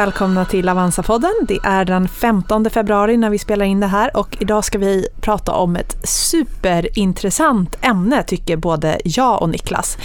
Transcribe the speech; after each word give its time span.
välkomna 0.00 0.44
till 0.44 0.68
Avanza-podden. 0.68 1.32
Det 1.48 1.58
är 1.62 1.84
den 1.84 2.08
15 2.08 2.70
februari 2.70 3.16
när 3.16 3.30
vi 3.30 3.38
spelar 3.38 3.66
in 3.66 3.80
det 3.80 3.86
här 3.86 4.16
och 4.16 4.36
idag 4.40 4.64
ska 4.64 4.78
vi 4.78 5.08
prata 5.20 5.52
om 5.52 5.76
ett 5.76 5.96
superintressant 6.08 7.76
ämne 7.80 8.22
tycker 8.22 8.56
både 8.56 9.00
jag 9.04 9.42
och 9.42 9.48
Niklas. 9.48 9.98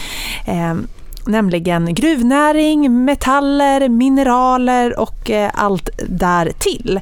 Eh, 0.48 0.76
nämligen 1.26 1.96
gruvnäring, 1.96 3.06
metaller, 3.06 3.90
mineraler 3.90 5.00
och 5.00 5.30
eh, 5.30 5.52
allt 5.54 5.90
därtill. 6.10 7.00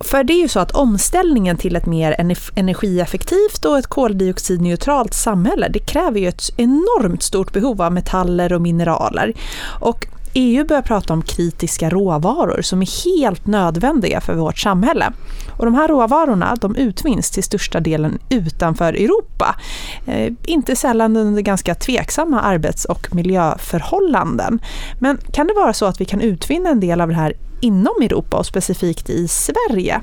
För 0.00 0.24
det 0.24 0.32
är 0.32 0.42
ju 0.42 0.48
så 0.48 0.60
att 0.60 0.70
omställningen 0.70 1.56
till 1.56 1.76
ett 1.76 1.86
mer 1.86 2.16
energieffektivt 2.54 3.64
och 3.64 3.78
ett 3.78 3.86
koldioxidneutralt 3.86 5.14
samhälle, 5.14 5.68
det 5.68 5.78
kräver 5.78 6.20
ju 6.20 6.28
ett 6.28 6.50
enormt 6.56 7.22
stort 7.22 7.52
behov 7.52 7.82
av 7.82 7.92
metaller 7.92 8.52
och 8.52 8.62
mineraler. 8.62 9.34
Och 9.80 10.06
EU 10.40 10.64
börjar 10.64 10.82
prata 10.82 11.12
om 11.12 11.22
kritiska 11.22 11.90
råvaror 11.90 12.62
som 12.62 12.82
är 12.82 13.04
helt 13.04 13.46
nödvändiga 13.46 14.20
för 14.20 14.34
vårt 14.34 14.58
samhälle. 14.58 15.12
Och 15.56 15.64
de 15.64 15.74
här 15.74 15.88
råvarorna 15.88 16.56
de 16.60 16.76
utvinns 16.76 17.30
till 17.30 17.42
största 17.42 17.80
delen 17.80 18.18
utanför 18.28 18.92
Europa. 18.92 19.56
Eh, 20.06 20.32
inte 20.44 20.76
sällan 20.76 21.16
under 21.16 21.42
ganska 21.42 21.74
tveksamma 21.74 22.40
arbets 22.40 22.84
och 22.84 23.14
miljöförhållanden. 23.14 24.58
Men 24.98 25.18
kan 25.32 25.46
det 25.46 25.52
vara 25.52 25.72
så 25.72 25.86
att 25.86 26.00
vi 26.00 26.04
kan 26.04 26.20
utvinna 26.20 26.70
en 26.70 26.80
del 26.80 27.00
av 27.00 27.08
det 27.08 27.14
här 27.14 27.32
inom 27.60 27.94
Europa 28.02 28.36
och 28.36 28.46
specifikt 28.46 29.10
i 29.10 29.28
Sverige? 29.28 30.00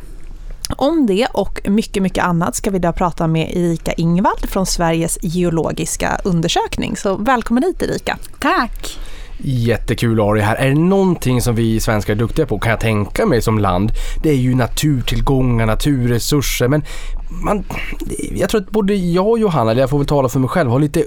Om 0.77 1.05
det 1.05 1.27
och 1.33 1.61
mycket, 1.65 2.03
mycket 2.03 2.23
annat 2.23 2.55
ska 2.55 2.71
vi 2.71 2.77
idag 2.77 2.95
prata 2.95 3.27
med 3.27 3.57
Erika 3.57 3.93
Ingvald 3.93 4.49
från 4.49 4.65
Sveriges 4.65 5.17
geologiska 5.21 6.19
undersökning. 6.23 6.97
Så 6.97 7.15
välkommen 7.15 7.63
hit 7.63 7.81
Erika. 7.81 8.17
Tack! 8.39 8.97
Jättekul 9.37 10.19
att 10.19 10.25
ha 10.25 10.33
dig 10.33 10.43
här. 10.43 10.55
Är 10.55 10.67
det 10.67 10.75
någonting 10.75 11.41
som 11.41 11.55
vi 11.55 11.79
svenskar 11.79 12.13
är 12.13 12.17
duktiga 12.17 12.45
på 12.45 12.59
kan 12.59 12.69
jag 12.69 12.79
tänka 12.79 13.25
mig 13.25 13.41
som 13.41 13.59
land. 13.59 13.91
Det 14.23 14.29
är 14.29 14.35
ju 14.35 14.55
naturtillgångar, 14.55 15.65
naturresurser 15.65 16.67
men 16.67 16.83
man, 17.29 17.63
jag 18.31 18.49
tror 18.49 18.61
att 18.61 18.71
både 18.71 18.95
jag 18.95 19.27
och 19.27 19.39
Johanna, 19.39 19.71
eller 19.71 19.81
jag 19.81 19.89
får 19.89 19.97
väl 19.97 20.07
tala 20.07 20.29
för 20.29 20.39
mig 20.39 20.49
själv, 20.49 20.69
har 20.69 20.79
lite, 20.79 21.05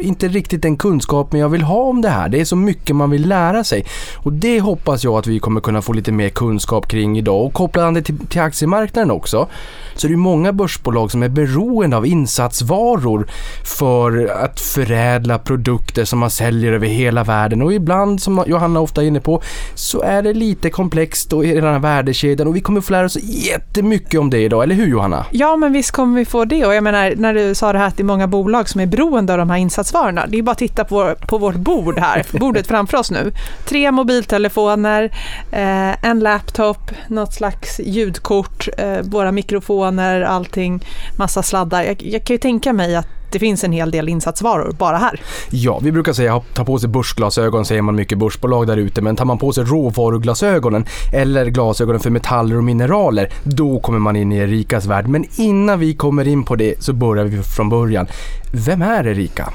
inte 0.00 0.28
riktigt 0.28 0.62
den 0.62 0.76
kunskapen 0.76 1.40
jag 1.40 1.48
vill 1.48 1.62
ha 1.62 1.82
om 1.82 2.02
det 2.02 2.08
här. 2.08 2.28
Det 2.28 2.40
är 2.40 2.44
så 2.44 2.56
mycket 2.56 2.96
man 2.96 3.10
vill 3.10 3.28
lära 3.28 3.64
sig. 3.64 3.84
Och 4.16 4.32
det 4.32 4.60
hoppas 4.60 5.04
jag 5.04 5.14
att 5.14 5.26
vi 5.26 5.38
kommer 5.38 5.60
kunna 5.60 5.82
få 5.82 5.92
lite 5.92 6.12
mer 6.12 6.28
kunskap 6.28 6.88
kring 6.88 7.18
idag. 7.18 7.46
Och 7.46 7.52
kopplande 7.52 8.02
till, 8.02 8.18
till 8.18 8.40
aktiemarknaden 8.40 9.10
också, 9.10 9.48
så 9.96 10.06
är 10.06 10.10
det 10.10 10.16
många 10.16 10.52
börsbolag 10.52 11.10
som 11.10 11.22
är 11.22 11.28
beroende 11.28 11.96
av 11.96 12.06
insatsvaror 12.06 13.26
för 13.64 14.26
att 14.26 14.60
förädla 14.60 15.38
produkter 15.38 16.04
som 16.04 16.18
man 16.18 16.30
säljer 16.30 16.72
över 16.72 16.86
hela 16.86 17.24
världen. 17.24 17.62
Och 17.62 17.72
ibland, 17.72 18.22
som 18.22 18.44
Johanna 18.46 18.80
ofta 18.80 19.02
är 19.02 19.06
inne 19.06 19.20
på, 19.20 19.42
så 19.74 20.02
är 20.02 20.22
det 20.22 20.34
lite 20.34 20.70
komplext 20.70 21.32
och 21.32 21.44
i 21.44 21.54
den 21.54 21.64
här 21.64 21.78
värdekedjan. 21.78 22.48
Och 22.48 22.56
vi 22.56 22.60
kommer 22.60 22.80
få 22.80 22.92
lära 22.92 23.06
oss 23.06 23.18
jättemycket 23.22 24.20
om 24.20 24.30
det 24.30 24.38
idag, 24.38 24.62
eller 24.62 24.74
hur 24.74 24.86
Johanna? 24.86 25.26
Ja, 25.30 25.56
men 25.58 25.72
visst 25.72 25.90
kommer 25.90 26.18
vi 26.18 26.24
få 26.24 26.44
det. 26.44 26.66
Och 26.66 26.74
jag 26.74 26.84
menar, 26.84 27.14
när 27.16 27.34
du 27.34 27.54
sa 27.54 27.72
det 27.72 27.78
här 27.78 27.86
att 27.86 27.96
det 27.96 28.02
är 28.02 28.04
många 28.04 28.26
bolag 28.26 28.68
som 28.68 28.80
är 28.80 28.86
beroende 28.86 29.32
av 29.32 29.38
de 29.38 29.50
här 29.50 29.58
insatsvarorna. 29.58 30.26
Det 30.26 30.38
är 30.38 30.42
bara 30.42 30.52
att 30.52 30.58
titta 30.58 30.84
på, 30.84 31.14
på 31.28 31.38
vårt 31.38 31.54
bord 31.54 31.98
här, 31.98 32.26
bordet 32.38 32.66
framför 32.66 32.98
oss 32.98 33.10
nu. 33.10 33.32
Tre 33.64 33.90
mobiltelefoner, 33.90 35.04
eh, 35.52 36.04
en 36.04 36.20
laptop, 36.20 36.90
något 37.08 37.34
slags 37.34 37.80
ljudkort, 37.80 38.68
eh, 38.78 38.98
våra 39.02 39.32
mikrofoner, 39.32 40.20
allting, 40.20 40.84
massa 41.18 41.42
sladdar. 41.42 41.82
Jag, 41.82 42.02
jag 42.02 42.24
kan 42.24 42.34
ju 42.34 42.38
tänka 42.38 42.72
mig 42.72 42.96
att 42.96 43.17
det 43.30 43.38
finns 43.38 43.64
en 43.64 43.72
hel 43.72 43.90
del 43.90 44.08
insatsvaror 44.08 44.72
bara 44.72 44.96
här. 44.96 45.20
Ja, 45.50 45.78
vi 45.82 45.92
brukar 45.92 46.12
säga 46.12 46.42
ta 46.54 46.64
på 46.64 46.78
sig 46.78 46.88
börsglasögon 46.88 47.64
säger 47.64 47.82
man 47.82 47.94
mycket 47.94 48.18
börsbolag 48.18 48.66
där 48.66 48.76
ute, 48.76 49.02
men 49.02 49.16
tar 49.16 49.24
man 49.24 49.38
på 49.38 49.52
sig 49.52 49.64
råvaruglasögonen 49.64 50.86
eller 51.12 51.46
glasögonen 51.46 52.00
för 52.00 52.10
metaller 52.10 52.56
och 52.56 52.64
mineraler, 52.64 53.32
då 53.42 53.80
kommer 53.80 53.98
man 53.98 54.16
in 54.16 54.32
i 54.32 54.36
Erikas 54.36 54.86
värld. 54.86 55.08
Men 55.08 55.24
innan 55.36 55.78
vi 55.78 55.94
kommer 55.94 56.28
in 56.28 56.44
på 56.44 56.56
det 56.56 56.82
så 56.82 56.92
börjar 56.92 57.24
vi 57.24 57.42
från 57.42 57.68
början. 57.68 58.06
Vem 58.52 58.82
är 58.82 59.06
Erika? 59.06 59.52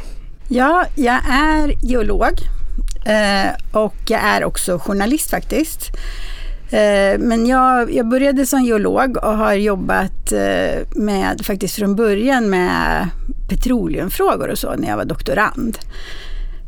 Ja, 0.48 0.86
jag 0.96 1.20
är 1.30 1.86
geolog 1.86 2.34
eh, 3.06 3.82
och 3.84 3.96
jag 4.08 4.22
är 4.24 4.44
också 4.44 4.80
journalist 4.80 5.30
faktiskt. 5.30 5.92
Eh, 6.74 7.20
men 7.20 7.46
jag, 7.46 7.94
jag 7.94 8.08
började 8.08 8.46
som 8.46 8.64
geolog 8.64 9.18
och 9.18 9.38
har 9.38 9.54
jobbat 9.54 10.32
eh, 10.32 10.88
med, 10.96 11.46
faktiskt 11.46 11.76
från 11.76 11.96
början 11.96 12.50
med 12.50 13.08
petroleumfrågor 13.50 14.48
och 14.48 14.58
så 14.58 14.76
när 14.76 14.88
jag 14.88 14.98
var 14.98 15.06
doktorand. 15.06 15.78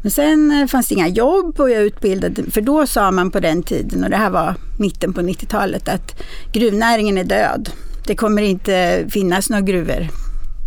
Men 0.02 0.12
sen 0.12 0.52
eh, 0.52 0.68
fanns 0.68 0.88
det 0.88 0.96
inga 0.96 1.08
jobb 1.08 1.60
och 1.60 1.70
jag 1.70 1.84
utbildade, 1.84 2.52
för 2.52 2.62
då 2.62 2.88
sa 2.88 3.12
man 3.12 3.32
på 3.32 3.40
den 3.40 3.64
tiden, 3.64 4.04
och 4.04 4.10
det 4.10 4.18
här 4.18 4.30
var 4.30 4.56
mitten 4.80 5.14
på 5.14 5.22
90-talet, 5.22 5.90
att 5.90 6.22
gruvnäringen 6.54 7.18
är 7.18 7.24
död. 7.24 7.70
Det 8.08 8.16
kommer 8.16 8.42
inte 8.42 9.06
finnas 9.10 9.50
några 9.50 9.62
gruvor 9.62 10.08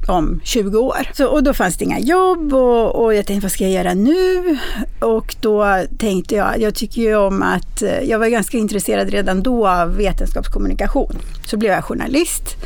om 0.08 0.40
20 0.44 0.78
år. 0.78 1.10
Så, 1.12 1.26
och 1.26 1.42
då 1.42 1.54
fanns 1.54 1.76
det 1.76 1.84
inga 1.84 1.98
jobb 1.98 2.54
och, 2.54 3.04
och, 3.04 3.14
jag 3.14 3.26
tänkte 3.26 3.44
vad 3.44 3.52
ska 3.52 3.64
jag 3.64 3.72
göra 3.72 3.94
nu? 3.94 4.58
Och 5.00 5.36
då 5.40 5.84
tänkte 5.98 6.34
jag, 6.34 6.60
jag 6.60 6.74
tycker 6.74 7.02
ju 7.02 7.16
om 7.16 7.42
att, 7.42 7.82
eh, 7.82 8.00
jag 8.00 8.18
var 8.18 8.26
ganska 8.26 8.58
intresserad 8.58 9.10
redan 9.10 9.42
då 9.42 9.68
av 9.68 9.96
vetenskapskommunikation. 9.96 11.18
Så 11.46 11.56
blev 11.56 11.72
jag 11.72 11.84
journalist. 11.84 12.56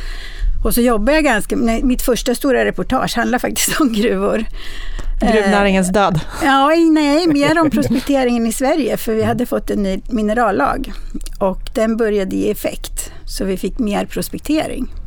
Och 0.63 0.73
så 0.73 0.81
jobbade 0.81 1.13
jag 1.13 1.23
ganska, 1.23 1.55
nej, 1.55 1.83
mitt 1.83 2.01
första 2.01 2.35
stora 2.35 2.65
reportage 2.65 3.15
handlar 3.15 3.39
faktiskt 3.39 3.81
om 3.81 3.93
gruvor. 3.93 4.45
Gruvnäringens 5.21 5.87
eh, 5.87 5.93
död? 5.93 6.19
Ja, 6.43 6.67
nej, 6.91 7.27
mer 7.27 7.59
om 7.59 7.69
prospekteringen 7.69 8.45
i 8.45 8.51
Sverige, 8.51 8.97
för 8.97 9.13
vi 9.13 9.23
hade 9.23 9.45
fått 9.45 9.69
en 9.69 9.83
ny 9.83 10.01
minerallag 10.09 10.93
och 11.39 11.69
den 11.73 11.97
började 11.97 12.35
ge 12.35 12.51
effekt, 12.51 13.11
så 13.25 13.45
vi 13.45 13.57
fick 13.57 13.79
mer 13.79 14.05
prospektering. 14.05 15.02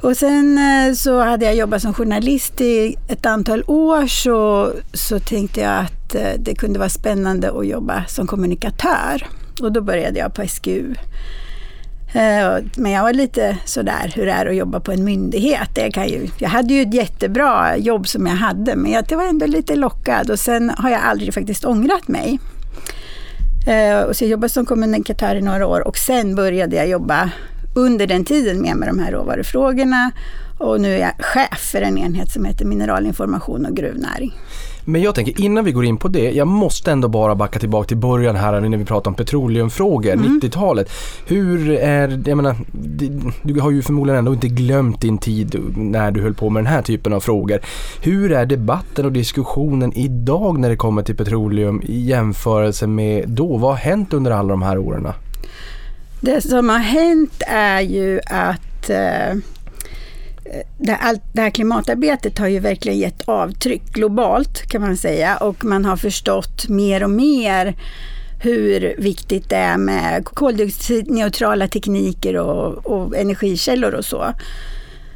Och 0.00 0.16
sen 0.16 0.58
eh, 0.58 0.94
så 0.94 1.20
hade 1.20 1.44
jag 1.44 1.54
jobbat 1.54 1.82
som 1.82 1.94
journalist 1.94 2.60
i 2.60 2.96
ett 3.08 3.26
antal 3.26 3.64
år 3.66 4.06
så, 4.06 4.72
så 4.92 5.18
tänkte 5.18 5.60
jag 5.60 5.78
att 5.78 6.14
eh, 6.14 6.32
det 6.38 6.54
kunde 6.54 6.78
vara 6.78 6.88
spännande 6.88 7.58
att 7.58 7.66
jobba 7.66 8.04
som 8.08 8.26
kommunikatör. 8.26 9.26
Och 9.60 9.72
då 9.72 9.80
började 9.80 10.18
jag 10.18 10.34
på 10.34 10.46
SGU. 10.48 10.94
Eh, 12.14 12.64
men 12.76 12.92
jag 12.92 13.02
var 13.02 13.12
lite 13.12 13.56
sådär 13.64 14.12
hur 14.14 14.26
det 14.26 14.32
är 14.32 14.46
att 14.46 14.56
jobba 14.56 14.80
på 14.80 14.92
en 14.92 15.04
myndighet. 15.04 15.68
Det 15.74 15.90
kan 15.90 16.08
ju, 16.08 16.28
jag 16.38 16.48
hade 16.48 16.74
ju 16.74 16.82
ett 16.82 16.94
jättebra 16.94 17.76
jobb 17.76 18.08
som 18.08 18.26
jag 18.26 18.34
hade 18.34 18.76
men 18.76 18.92
jag 18.92 19.16
var 19.16 19.24
ändå 19.24 19.46
lite 19.46 19.76
lockad 19.76 20.30
och 20.30 20.38
sen 20.38 20.70
har 20.70 20.90
jag 20.90 21.00
aldrig 21.00 21.34
faktiskt 21.34 21.64
ångrat 21.64 22.08
mig. 22.08 22.38
Och 24.08 24.16
så 24.16 24.24
jag 24.24 24.30
jobbade 24.30 24.48
som 24.48 24.66
kommunikatör 24.66 25.34
i 25.34 25.40
några 25.40 25.66
år 25.66 25.88
och 25.88 25.96
sen 25.96 26.34
började 26.34 26.76
jag 26.76 26.88
jobba 26.88 27.30
under 27.74 28.06
den 28.06 28.24
tiden 28.24 28.62
med 28.62 28.76
med 28.76 28.88
de 28.88 28.98
här 28.98 29.12
råvarufrågorna 29.12 30.12
och 30.58 30.80
nu 30.80 30.94
är 30.94 30.98
jag 30.98 31.12
chef 31.18 31.70
för 31.72 31.82
en 31.82 31.98
enhet 31.98 32.30
som 32.30 32.44
heter 32.44 32.64
mineralinformation 32.64 33.66
och 33.66 33.76
gruvnäring. 33.76 34.32
Men 34.84 35.02
jag 35.02 35.14
tänker 35.14 35.40
innan 35.40 35.64
vi 35.64 35.72
går 35.72 35.84
in 35.84 35.96
på 35.96 36.08
det, 36.08 36.30
jag 36.30 36.48
måste 36.48 36.92
ändå 36.92 37.08
bara 37.08 37.34
backa 37.34 37.58
tillbaka 37.58 37.88
till 37.88 37.96
början 37.96 38.36
här 38.36 38.60
när 38.60 38.78
vi 38.78 38.84
pratar 38.84 39.10
om 39.10 39.14
petroleumfrågor, 39.14 40.12
mm. 40.12 40.40
90-talet. 40.40 40.90
Hur 41.26 41.70
är, 41.70 42.22
jag 42.26 42.36
menar, 42.36 42.56
du 43.42 43.60
har 43.60 43.70
ju 43.70 43.82
förmodligen 43.82 44.18
ändå 44.18 44.32
inte 44.32 44.48
glömt 44.48 45.00
din 45.00 45.18
tid 45.18 45.76
när 45.76 46.10
du 46.10 46.22
höll 46.22 46.34
på 46.34 46.50
med 46.50 46.64
den 46.64 46.72
här 46.72 46.82
typen 46.82 47.12
av 47.12 47.20
frågor. 47.20 47.60
Hur 48.02 48.32
är 48.32 48.46
debatten 48.46 49.04
och 49.04 49.12
diskussionen 49.12 49.92
idag 49.92 50.58
när 50.58 50.68
det 50.68 50.76
kommer 50.76 51.02
till 51.02 51.16
petroleum 51.16 51.82
i 51.84 52.00
jämförelse 52.00 52.86
med 52.86 53.28
då? 53.28 53.56
Vad 53.56 53.70
har 53.70 53.78
hänt 53.78 54.12
under 54.12 54.30
alla 54.30 54.48
de 54.48 54.62
här 54.62 54.78
åren? 54.78 55.08
Det 56.20 56.40
som 56.40 56.68
har 56.68 56.78
hänt 56.78 57.42
är 57.46 57.80
ju 57.80 58.20
att 58.26 58.90
eh, 58.90 59.34
det, 60.78 60.96
all, 61.00 61.18
det 61.32 61.40
här 61.40 61.50
klimatarbetet 61.50 62.38
har 62.38 62.48
ju 62.48 62.58
verkligen 62.58 62.98
gett 62.98 63.28
avtryck 63.28 63.92
globalt 63.92 64.66
kan 64.66 64.82
man 64.82 64.96
säga 64.96 65.36
och 65.36 65.64
man 65.64 65.84
har 65.84 65.96
förstått 65.96 66.68
mer 66.68 67.02
och 67.02 67.10
mer 67.10 67.76
hur 68.40 68.94
viktigt 68.98 69.50
det 69.50 69.56
är 69.56 69.78
med 69.78 70.24
koldioxidneutrala 70.24 71.68
tekniker 71.68 72.36
och, 72.36 72.86
och 72.86 73.16
energikällor 73.16 73.94
och 73.94 74.04
så. 74.04 74.34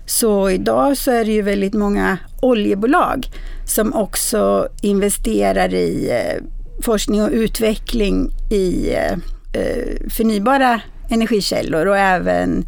Så 0.06 0.50
idag 0.50 0.96
så 0.96 1.10
är 1.10 1.24
det 1.24 1.32
ju 1.32 1.42
väldigt 1.42 1.74
många 1.74 2.18
oljebolag 2.40 3.26
som 3.66 3.94
också 3.94 4.68
investerar 4.82 5.74
i 5.74 6.10
eh, 6.10 6.44
forskning 6.82 7.22
och 7.22 7.30
utveckling 7.32 8.30
i 8.50 8.94
eh, 8.94 9.12
eh, 9.62 10.10
förnybara 10.10 10.80
energikällor 11.08 11.86
och 11.86 11.98
även 11.98 12.66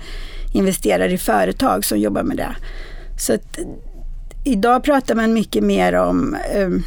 investerar 0.52 1.08
i 1.08 1.18
företag 1.18 1.84
som 1.84 1.98
jobbar 1.98 2.22
med 2.22 2.36
det. 2.36 2.56
Så 3.18 3.34
att, 3.34 3.58
idag 4.44 4.84
pratar 4.84 5.14
man 5.14 5.32
mycket 5.32 5.64
mer 5.64 5.92
om 5.94 6.36
um, 6.56 6.82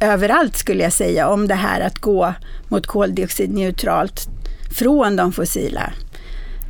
överallt 0.00 0.56
skulle 0.56 0.82
jag 0.82 0.92
säga 0.92 1.28
om 1.28 1.48
det 1.48 1.54
här 1.54 1.80
att 1.80 1.98
gå 1.98 2.34
mot 2.68 2.86
koldioxidneutralt 2.86 4.28
från 4.70 5.16
de 5.16 5.32
fossila 5.32 5.92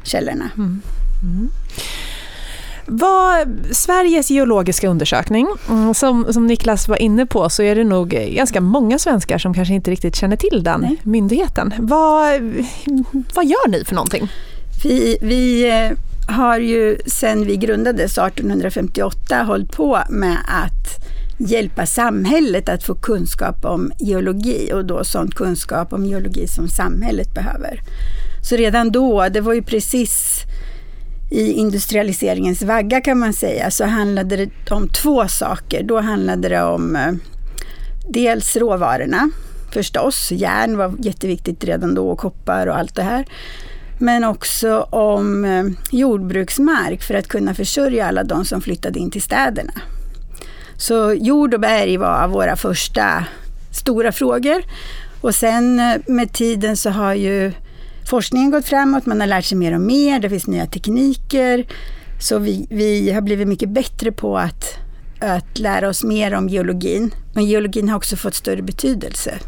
källorna. 0.02 0.50
Mm. 0.56 0.82
Mm. 1.22 1.50
Vad, 2.88 3.48
Sveriges 3.70 4.30
geologiska 4.30 4.88
undersökning, 4.88 5.46
mm, 5.68 5.94
som, 5.94 6.32
som 6.32 6.46
Niklas 6.46 6.88
var 6.88 7.02
inne 7.02 7.26
på 7.26 7.50
så 7.50 7.62
är 7.62 7.74
det 7.74 7.84
nog 7.84 8.08
ganska 8.08 8.60
många 8.60 8.98
svenskar 8.98 9.38
som 9.38 9.54
kanske 9.54 9.74
inte 9.74 9.90
riktigt 9.90 10.16
känner 10.16 10.36
till 10.36 10.62
den 10.62 10.80
Nej. 10.80 10.96
myndigheten. 11.02 11.74
Vad, 11.78 12.40
vad 13.34 13.46
gör 13.46 13.68
ni 13.68 13.84
för 13.84 13.94
någonting? 13.94 14.28
Vi, 14.84 15.18
vi 15.20 15.70
eh, 15.70 15.98
har 16.34 16.58
ju 16.58 16.98
sedan 17.06 17.44
vi 17.44 17.56
grundades 17.56 18.18
1858 18.18 19.42
hållit 19.42 19.72
på 19.72 19.98
med 20.08 20.36
att 20.48 21.04
hjälpa 21.38 21.86
samhället 21.86 22.68
att 22.68 22.84
få 22.84 22.94
kunskap 22.94 23.64
om 23.64 23.92
geologi 23.98 24.72
och 24.74 24.84
då 24.84 25.04
sån 25.04 25.30
kunskap 25.30 25.92
om 25.92 26.04
geologi 26.04 26.46
som 26.46 26.68
samhället 26.68 27.34
behöver. 27.34 27.80
Så 28.42 28.56
redan 28.56 28.90
då, 28.90 29.28
det 29.28 29.40
var 29.40 29.52
ju 29.52 29.62
precis 29.62 30.42
i 31.30 31.52
industrialiseringens 31.52 32.62
vagga 32.62 33.00
kan 33.00 33.18
man 33.18 33.32
säga, 33.32 33.70
så 33.70 33.84
handlade 33.84 34.36
det 34.36 34.50
om 34.70 34.88
två 34.88 35.28
saker. 35.28 35.82
Då 35.82 36.00
handlade 36.00 36.48
det 36.48 36.62
om 36.62 36.96
eh, 36.96 37.12
dels 38.08 38.56
råvarorna 38.56 39.30
förstås. 39.72 40.32
Järn 40.32 40.76
var 40.76 40.94
jätteviktigt 40.98 41.64
redan 41.64 41.94
då 41.94 42.08
och 42.08 42.18
koppar 42.18 42.66
och 42.66 42.78
allt 42.78 42.94
det 42.94 43.02
här. 43.02 43.26
Men 43.98 44.24
också 44.24 44.80
om 44.80 45.44
eh, 45.44 45.64
jordbruksmark 45.90 47.02
för 47.02 47.14
att 47.14 47.28
kunna 47.28 47.54
försörja 47.54 48.06
alla 48.06 48.24
de 48.24 48.44
som 48.44 48.60
flyttade 48.60 48.98
in 48.98 49.10
till 49.10 49.22
städerna. 49.22 49.72
Så 50.76 51.12
jord 51.12 51.54
och 51.54 51.60
berg 51.60 51.96
var 51.96 52.28
våra 52.28 52.56
första 52.56 53.24
stora 53.70 54.12
frågor. 54.12 54.62
Och 55.20 55.34
sen 55.34 55.80
eh, 55.80 55.96
med 56.06 56.32
tiden 56.32 56.76
så 56.76 56.90
har 56.90 57.14
ju 57.14 57.52
forskningen 58.08 58.50
gått 58.50 58.66
framåt, 58.66 59.06
man 59.06 59.20
har 59.20 59.26
lärt 59.26 59.44
sig 59.44 59.58
mer 59.58 59.74
och 59.74 59.80
mer, 59.80 60.20
det 60.20 60.30
finns 60.30 60.46
nya 60.46 60.66
tekniker. 60.66 61.66
Så 62.20 62.38
vi, 62.38 62.66
vi 62.70 63.12
har 63.12 63.20
blivit 63.20 63.48
mycket 63.48 63.68
bättre 63.68 64.12
på 64.12 64.38
att, 64.38 64.64
att 65.20 65.58
lära 65.58 65.88
oss 65.88 66.04
mer 66.04 66.34
om 66.34 66.48
geologin. 66.48 67.14
Men 67.34 67.44
geologin 67.44 67.88
har 67.88 67.96
också 67.96 68.16
fått 68.16 68.34
större 68.34 68.62
betydelse. 68.62 69.38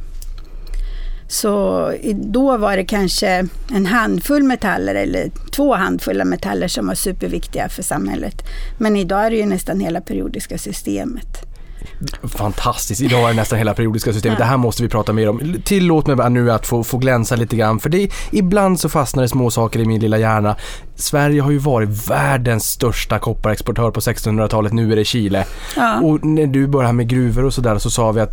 Så 1.29 1.93
då 2.15 2.57
var 2.57 2.77
det 2.77 2.85
kanske 2.85 3.47
en 3.73 3.87
handfull 3.87 4.43
metaller 4.43 4.95
eller 4.95 5.31
två 5.53 5.75
handfulla 5.75 6.25
metaller 6.25 6.69
som 6.69 6.87
var 6.87 6.95
superviktiga 6.95 7.69
för 7.69 7.83
samhället. 7.83 8.43
Men 8.79 8.97
idag 8.97 9.27
är 9.27 9.31
det 9.31 9.37
ju 9.37 9.47
nästan 9.47 9.81
hela 9.81 10.01
periodiska 10.01 10.59
systemet. 10.59 11.50
Fantastiskt, 12.23 13.01
idag 13.01 13.25
är 13.25 13.29
det 13.29 13.35
nästan 13.35 13.59
hela 13.59 13.75
periodiska 13.75 14.13
systemet. 14.13 14.39
Ja. 14.39 14.45
Det 14.45 14.51
här 14.51 14.57
måste 14.57 14.83
vi 14.83 14.89
prata 14.89 15.13
mer 15.13 15.29
om. 15.29 15.57
Tillåt 15.65 16.07
mig 16.07 16.31
nu 16.31 16.53
att 16.53 16.67
få, 16.67 16.85
få 16.85 16.99
glänsa 16.99 17.37
lite 17.37 17.57
grann, 17.57 17.81
för 17.81 17.89
det, 17.91 18.11
ibland 18.31 18.81
så 18.81 18.89
fastnar 18.89 19.23
det 19.23 19.29
små 19.29 19.51
saker 19.51 19.81
i 19.81 19.85
min 19.85 20.01
lilla 20.01 20.19
hjärna. 20.19 20.57
Sverige 20.95 21.41
har 21.41 21.51
ju 21.51 21.59
varit 21.59 22.11
världens 22.11 22.65
största 22.65 23.19
kopparexportör 23.19 23.91
på 23.91 24.01
1600-talet, 24.01 24.73
nu 24.73 24.93
är 24.93 24.97
det 24.97 25.05
Chile. 25.05 25.45
Ja. 25.77 26.01
Och 26.01 26.25
när 26.25 26.47
du 26.47 26.67
började 26.67 26.93
med 26.93 27.09
gruvor 27.09 27.45
och 27.45 27.55
sådär 27.55 27.79
så 27.79 27.91
sa 27.91 28.13
vi 28.13 28.21
att 28.21 28.31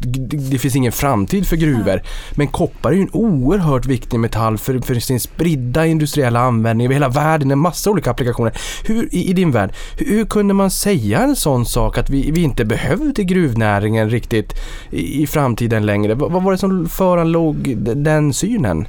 det 0.52 0.58
finns 0.58 0.76
ingen 0.76 0.92
framtid 0.92 1.48
för 1.48 1.56
gruvor. 1.56 2.02
Ja. 2.04 2.10
Men 2.36 2.48
koppar 2.48 2.92
är 2.92 2.96
ju 2.96 3.02
en 3.02 3.10
oerhört 3.14 3.86
viktig 3.86 4.20
metall 4.20 4.58
för, 4.58 4.80
för 4.80 4.96
sin 4.96 5.20
spridda 5.20 5.86
industriella 5.86 6.40
användning 6.40 6.86
över 6.86 6.94
hela 6.94 7.10
världen, 7.10 7.52
en 7.52 7.60
massa 7.60 7.90
olika 7.90 8.12
applikationer. 8.12 8.58
Hur, 8.86 9.16
i, 9.16 9.30
i 9.30 9.34
din 9.34 9.52
värld, 9.52 9.74
hur, 9.98 10.06
hur, 10.06 10.26
kunde 10.26 10.54
man 10.54 10.72
säga 10.72 11.20
en 11.20 11.36
sån 11.36 11.66
sak 11.66 11.98
att 11.98 12.10
vi, 12.10 12.32
vi 12.32 12.44
inte 12.44 12.66
behövde 12.66 13.24
gruvnäringen 13.38 14.10
riktigt 14.10 14.54
i, 14.89 15.24
i 15.24 15.28
framtiden 15.28 15.86
längre? 15.86 16.16
Vad, 16.16 16.31
vad 16.31 16.44
var 16.44 16.51
det 16.51 16.57
som 16.57 16.89
föranlåg 16.89 17.78
den 17.78 18.34
synen? 18.34 18.88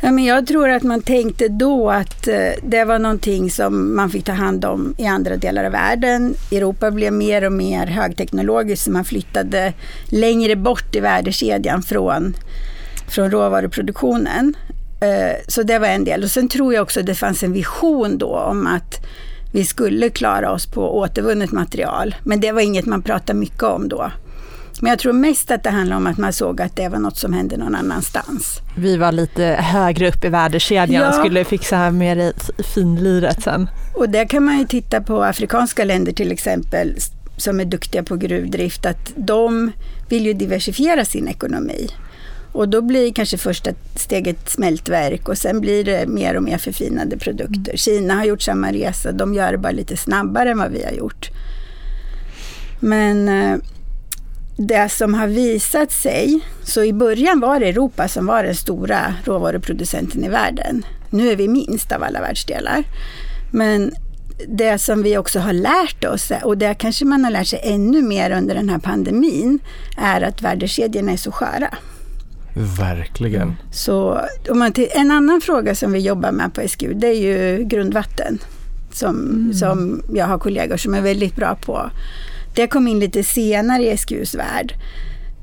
Ja, 0.00 0.10
men 0.10 0.24
jag 0.24 0.46
tror 0.46 0.68
att 0.68 0.82
man 0.82 1.02
tänkte 1.02 1.48
då 1.48 1.90
att 1.90 2.28
eh, 2.28 2.50
det 2.62 2.84
var 2.84 2.98
någonting 2.98 3.50
som 3.50 3.96
man 3.96 4.10
fick 4.10 4.24
ta 4.24 4.32
hand 4.32 4.64
om 4.64 4.94
i 4.98 5.06
andra 5.06 5.36
delar 5.36 5.64
av 5.64 5.72
världen. 5.72 6.34
Europa 6.52 6.90
blev 6.90 7.12
mer 7.12 7.44
och 7.44 7.52
mer 7.52 7.86
högteknologiskt 7.86 8.84
så 8.84 8.90
man 8.90 9.04
flyttade 9.04 9.72
längre 10.04 10.56
bort 10.56 10.96
i 10.96 11.00
värdekedjan 11.00 11.82
från, 11.82 12.34
från 13.08 13.30
råvaruproduktionen. 13.30 14.54
Eh, 15.00 15.36
så 15.48 15.62
det 15.62 15.78
var 15.78 15.86
en 15.86 16.04
del. 16.04 16.22
Och 16.22 16.30
sen 16.30 16.48
tror 16.48 16.74
jag 16.74 16.82
också 16.82 17.00
att 17.00 17.06
det 17.06 17.14
fanns 17.14 17.42
en 17.42 17.52
vision 17.52 18.18
då 18.18 18.36
om 18.36 18.66
att 18.66 19.06
vi 19.52 19.64
skulle 19.64 20.10
klara 20.10 20.52
oss 20.52 20.66
på 20.66 20.98
återvunnet 20.98 21.52
material. 21.52 22.14
Men 22.24 22.40
det 22.40 22.52
var 22.52 22.60
inget 22.60 22.86
man 22.86 23.02
pratade 23.02 23.38
mycket 23.38 23.62
om 23.62 23.88
då. 23.88 24.10
Men 24.80 24.90
jag 24.90 24.98
tror 24.98 25.12
mest 25.12 25.50
att 25.50 25.62
det 25.62 25.70
handlar 25.70 25.96
om 25.96 26.06
att 26.06 26.18
man 26.18 26.32
såg 26.32 26.60
att 26.60 26.76
det 26.76 26.88
var 26.88 26.98
något 26.98 27.16
som 27.16 27.32
hände 27.32 27.56
någon 27.56 27.74
annanstans. 27.74 28.60
Vi 28.76 28.96
var 28.96 29.12
lite 29.12 29.44
högre 29.44 30.08
upp 30.08 30.24
i 30.24 30.28
värdekedjan 30.28 31.02
ja. 31.02 31.08
och 31.08 31.14
skulle 31.14 31.44
fixa 31.44 31.90
mer 31.90 32.16
i 32.16 32.32
finliret 32.62 33.42
sen. 33.42 33.70
Och 33.96 34.08
där 34.08 34.24
kan 34.24 34.44
man 34.44 34.58
ju 34.58 34.66
titta 34.66 35.00
på 35.00 35.22
afrikanska 35.22 35.84
länder 35.84 36.12
till 36.12 36.32
exempel 36.32 36.96
som 37.36 37.60
är 37.60 37.64
duktiga 37.64 38.02
på 38.02 38.16
gruvdrift, 38.16 38.86
att 38.86 39.12
de 39.16 39.72
vill 40.08 40.26
ju 40.26 40.32
diversifiera 40.32 41.04
sin 41.04 41.28
ekonomi. 41.28 41.88
Och 42.52 42.68
då 42.68 42.82
blir 42.82 43.12
kanske 43.12 43.38
första 43.38 43.70
steget 43.96 44.50
smältverk 44.50 45.28
och 45.28 45.38
sen 45.38 45.60
blir 45.60 45.84
det 45.84 46.06
mer 46.06 46.36
och 46.36 46.42
mer 46.42 46.58
förfinade 46.58 47.18
produkter. 47.18 47.70
Mm. 47.70 47.76
Kina 47.76 48.14
har 48.14 48.24
gjort 48.24 48.42
samma 48.42 48.72
resa, 48.72 49.12
de 49.12 49.34
gör 49.34 49.52
det 49.52 49.58
bara 49.58 49.72
lite 49.72 49.96
snabbare 49.96 50.50
än 50.50 50.58
vad 50.58 50.70
vi 50.70 50.84
har 50.84 50.92
gjort. 50.92 51.30
Men 52.80 53.28
eh, 53.28 53.58
det 54.56 54.88
som 54.88 55.14
har 55.14 55.26
visat 55.26 55.92
sig, 55.92 56.40
så 56.62 56.84
i 56.84 56.92
början 56.92 57.40
var 57.40 57.60
det 57.60 57.68
Europa 57.68 58.08
som 58.08 58.26
var 58.26 58.44
den 58.44 58.54
stora 58.54 59.14
råvaruproducenten 59.24 60.24
i 60.24 60.28
världen. 60.28 60.84
Nu 61.10 61.30
är 61.30 61.36
vi 61.36 61.48
minst 61.48 61.92
av 61.92 62.02
alla 62.02 62.20
världsdelar. 62.20 62.84
Men 63.52 63.92
det 64.48 64.78
som 64.78 65.02
vi 65.02 65.18
också 65.18 65.38
har 65.38 65.52
lärt 65.52 66.04
oss, 66.04 66.32
och 66.42 66.58
det 66.58 66.74
kanske 66.74 67.04
man 67.04 67.24
har 67.24 67.30
lärt 67.30 67.46
sig 67.46 67.60
ännu 67.62 68.02
mer 68.02 68.30
under 68.30 68.54
den 68.54 68.68
här 68.68 68.78
pandemin, 68.78 69.58
är 69.96 70.20
att 70.20 70.42
värdekedjorna 70.42 71.12
är 71.12 71.16
så 71.16 71.32
sköra. 71.32 71.78
Verkligen. 72.78 73.56
Så 73.72 74.20
om 74.50 74.58
man 74.58 74.72
en 74.90 75.10
annan 75.10 75.40
fråga 75.40 75.74
som 75.74 75.92
vi 75.92 75.98
jobbar 75.98 76.32
med 76.32 76.54
på 76.54 76.68
SGU, 76.68 76.94
det 76.94 77.06
är 77.06 77.20
ju 77.20 77.64
grundvatten. 77.64 78.38
Som, 78.92 79.16
mm. 79.16 79.54
som 79.54 80.02
jag 80.14 80.26
har 80.26 80.38
kollegor 80.38 80.76
som 80.76 80.94
är 80.94 81.00
väldigt 81.00 81.36
bra 81.36 81.54
på 81.54 81.90
det 82.58 82.66
kom 82.66 82.88
in 82.88 83.00
lite 83.00 83.24
senare 83.24 83.82
i 83.92 83.96
SGUs 83.96 84.34
värld. 84.34 84.74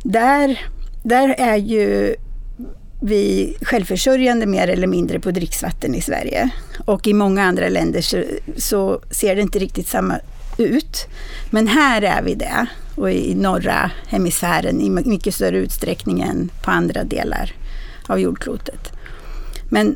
Där, 0.04 0.60
där 1.04 1.36
är 1.38 1.56
ju 1.56 2.16
vi 3.02 3.56
självförsörjande 3.62 4.46
mer 4.46 4.68
eller 4.68 4.88
mindre 4.88 5.20
på 5.20 5.32
dricksvatten 5.32 5.96
i 5.96 6.02
Sverige. 6.02 6.50
Och 6.86 7.08
i 7.08 7.14
många 7.14 7.44
andra 7.44 7.70
länder 7.70 8.02
så, 8.02 8.24
så, 8.58 9.02
ser 9.12 9.36
det 9.36 9.42
inte 9.42 9.60
riktigt 9.60 9.88
samma 9.88 10.20
ut. 10.58 11.08
Men 11.50 11.68
här 11.68 12.02
är 12.02 12.22
vi 12.22 12.36
det. 12.36 12.66
Och 12.96 13.12
i 13.12 13.36
norra 13.36 13.92
hemisfären 14.08 14.82
i 14.82 14.90
mycket 14.90 15.36
större 15.36 15.58
utsträckning 15.58 16.22
än 16.22 16.50
på 16.64 16.72
andra 16.72 17.04
delar 17.04 17.54
av 18.08 18.20
jordklotet. 18.20 18.92
Men 19.70 19.96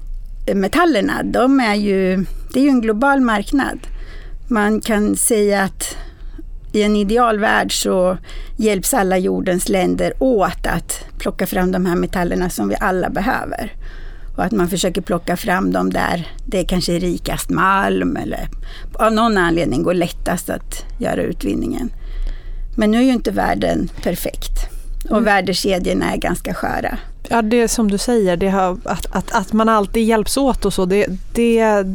metallerna, 0.53 1.23
de 1.23 1.59
är 1.59 1.75
ju, 1.75 2.25
det 2.53 2.59
är 2.59 2.63
ju 2.63 2.69
en 2.69 2.81
global 2.81 3.21
marknad. 3.21 3.79
Man 4.47 4.81
kan 4.81 5.15
säga 5.15 5.61
att 5.63 5.97
i 6.71 6.83
en 6.83 6.95
idealvärld 6.95 7.81
så 7.81 8.17
hjälps 8.57 8.93
alla 8.93 9.17
jordens 9.17 9.69
länder 9.69 10.13
åt 10.19 10.65
att 10.67 11.05
plocka 11.17 11.47
fram 11.47 11.71
de 11.71 11.85
här 11.85 11.95
metallerna 11.95 12.49
som 12.49 12.69
vi 12.69 12.75
alla 12.79 13.09
behöver. 13.09 13.73
Och 14.39 14.45
att 14.45 14.51
man 14.51 14.69
försöker 14.69 15.01
plocka 15.01 15.37
fram 15.37 15.71
dem 15.71 15.89
där 15.89 16.27
det 16.45 16.63
kanske 16.63 16.95
är 16.95 16.99
rikast 16.99 17.49
malm 17.49 18.17
eller 18.17 18.47
av 18.93 19.13
någon 19.13 19.37
anledning 19.37 19.83
går 19.83 19.93
lättast 19.93 20.49
att 20.49 20.85
göra 20.97 21.21
utvinningen. 21.21 21.89
Men 22.77 22.91
nu 22.91 22.97
är 22.97 23.01
ju 23.01 23.13
inte 23.13 23.31
världen 23.31 23.89
perfekt 24.03 24.51
och 25.03 25.11
mm. 25.11 25.23
värdekedjorna 25.23 26.13
är 26.13 26.17
ganska 26.17 26.53
sköra. 26.53 26.97
Ja, 27.29 27.41
det 27.41 27.61
är 27.61 27.67
som 27.67 27.91
du 27.91 27.97
säger, 27.97 28.37
det 28.37 28.49
har, 28.49 28.77
att, 28.83 29.15
att, 29.15 29.31
att 29.31 29.53
man 29.53 29.69
alltid 29.69 30.03
hjälps 30.03 30.37
åt 30.37 30.65
och 30.65 30.73
så, 30.73 30.85
det, 30.85 31.07
det, 31.33 31.85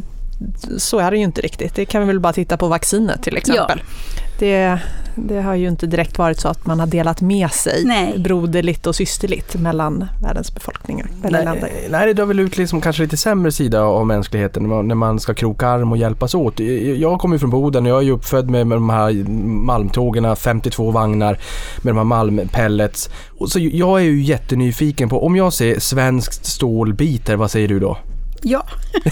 så 0.77 0.99
är 0.99 1.11
det 1.11 1.17
ju 1.17 1.23
inte 1.23 1.41
riktigt. 1.41 1.75
Det 1.75 1.85
kan 1.85 2.01
vi 2.01 2.07
väl 2.07 2.19
bara 2.19 2.33
titta 2.33 2.57
på 2.57 2.67
vaccinet 2.67 3.23
till 3.23 3.37
exempel. 3.37 3.81
Ja. 3.81 4.21
Det, 4.39 4.79
det 5.15 5.41
har 5.41 5.55
ju 5.55 5.67
inte 5.67 5.87
direkt 5.87 6.17
varit 6.17 6.39
så 6.39 6.47
att 6.47 6.65
man 6.65 6.79
har 6.79 6.87
delat 6.87 7.21
med 7.21 7.51
sig 7.51 7.85
nej. 7.85 8.19
broderligt 8.19 8.87
och 8.87 8.95
systerligt 8.95 9.55
mellan 9.55 10.05
världens 10.21 10.53
befolkningar. 10.53 11.07
Nej, 11.21 11.45
nej, 11.89 12.07
det 12.07 12.13
drar 12.13 12.25
väl 12.25 12.39
ut 12.39 12.57
liksom 12.57 12.81
kanske 12.81 13.03
lite 13.03 13.17
sämre 13.17 13.51
sida 13.51 13.81
av 13.81 14.07
mänskligheten 14.07 14.63
när 14.87 14.95
man 14.95 15.19
ska 15.19 15.33
kroka 15.33 15.67
arm 15.67 15.91
och 15.91 15.97
hjälpas 15.97 16.35
åt. 16.35 16.59
Jag 16.97 17.19
kommer 17.19 17.37
från 17.37 17.49
Boden 17.49 17.85
och 17.85 17.91
jag 17.91 18.07
är 18.07 18.11
uppfödd 18.11 18.49
med, 18.49 18.67
med 18.67 18.75
de 18.75 18.89
här 18.89 19.29
malmtågen, 19.47 20.35
52 20.35 20.91
vagnar 20.91 21.39
med 21.81 21.93
de 21.93 21.97
här 21.97 22.03
malmpellets. 22.03 23.09
Och 23.37 23.49
så 23.49 23.59
jag 23.59 23.99
är 23.99 24.03
ju 24.03 24.21
jättenyfiken 24.21 25.09
på, 25.09 25.25
om 25.25 25.35
jag 25.35 25.53
ser 25.53 25.79
svenskt 25.79 26.45
stålbitar, 26.45 27.35
vad 27.35 27.51
säger 27.51 27.67
du 27.67 27.79
då? 27.79 27.97
Ja. 28.41 28.65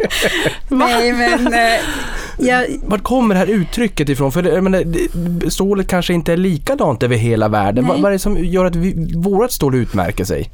Nej, 0.68 1.12
men... 1.12 1.52
Jag... 2.38 2.66
Vart 2.86 3.02
kommer 3.02 3.34
det 3.34 3.38
här 3.38 3.46
uttrycket 3.46 4.08
ifrån? 4.08 4.32
För 4.32 4.42
jag 4.42 4.64
menar, 4.64 5.50
stålet 5.50 5.86
kanske 5.86 6.14
inte 6.14 6.32
är 6.32 6.36
likadant 6.36 7.02
över 7.02 7.16
hela 7.16 7.48
världen. 7.48 7.86
Vad, 7.86 8.00
vad 8.00 8.08
är 8.08 8.12
det 8.12 8.18
som 8.18 8.44
gör 8.44 8.64
att 8.64 8.76
vi, 8.76 9.12
vårat 9.16 9.52
stål 9.52 9.74
utmärker 9.74 10.24
sig? 10.24 10.50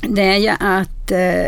Det 0.00 0.22
är 0.22 0.36
ju 0.36 0.48
att 0.48 1.10
eh, 1.10 1.44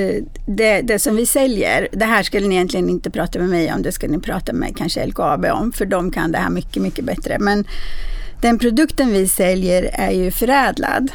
eh, 0.00 0.22
det, 0.46 0.80
det 0.80 0.98
som 0.98 1.16
vi 1.16 1.26
säljer, 1.26 1.88
det 1.92 2.04
här 2.04 2.22
skulle 2.22 2.48
ni 2.48 2.54
egentligen 2.54 2.88
inte 2.88 3.10
prata 3.10 3.38
med 3.38 3.48
mig 3.48 3.72
om, 3.72 3.82
det 3.82 3.92
ska 3.92 4.08
ni 4.08 4.18
prata 4.18 4.52
med 4.52 4.76
kanske 4.76 5.06
LKAB 5.06 5.44
om, 5.44 5.72
för 5.72 5.84
de 5.84 6.10
kan 6.10 6.32
det 6.32 6.38
här 6.38 6.50
mycket, 6.50 6.82
mycket 6.82 7.04
bättre. 7.04 7.38
Men 7.38 7.64
den 8.40 8.58
produkten 8.58 9.12
vi 9.12 9.28
säljer 9.28 9.90
är 9.92 10.10
ju 10.10 10.30
förädlad 10.30 11.10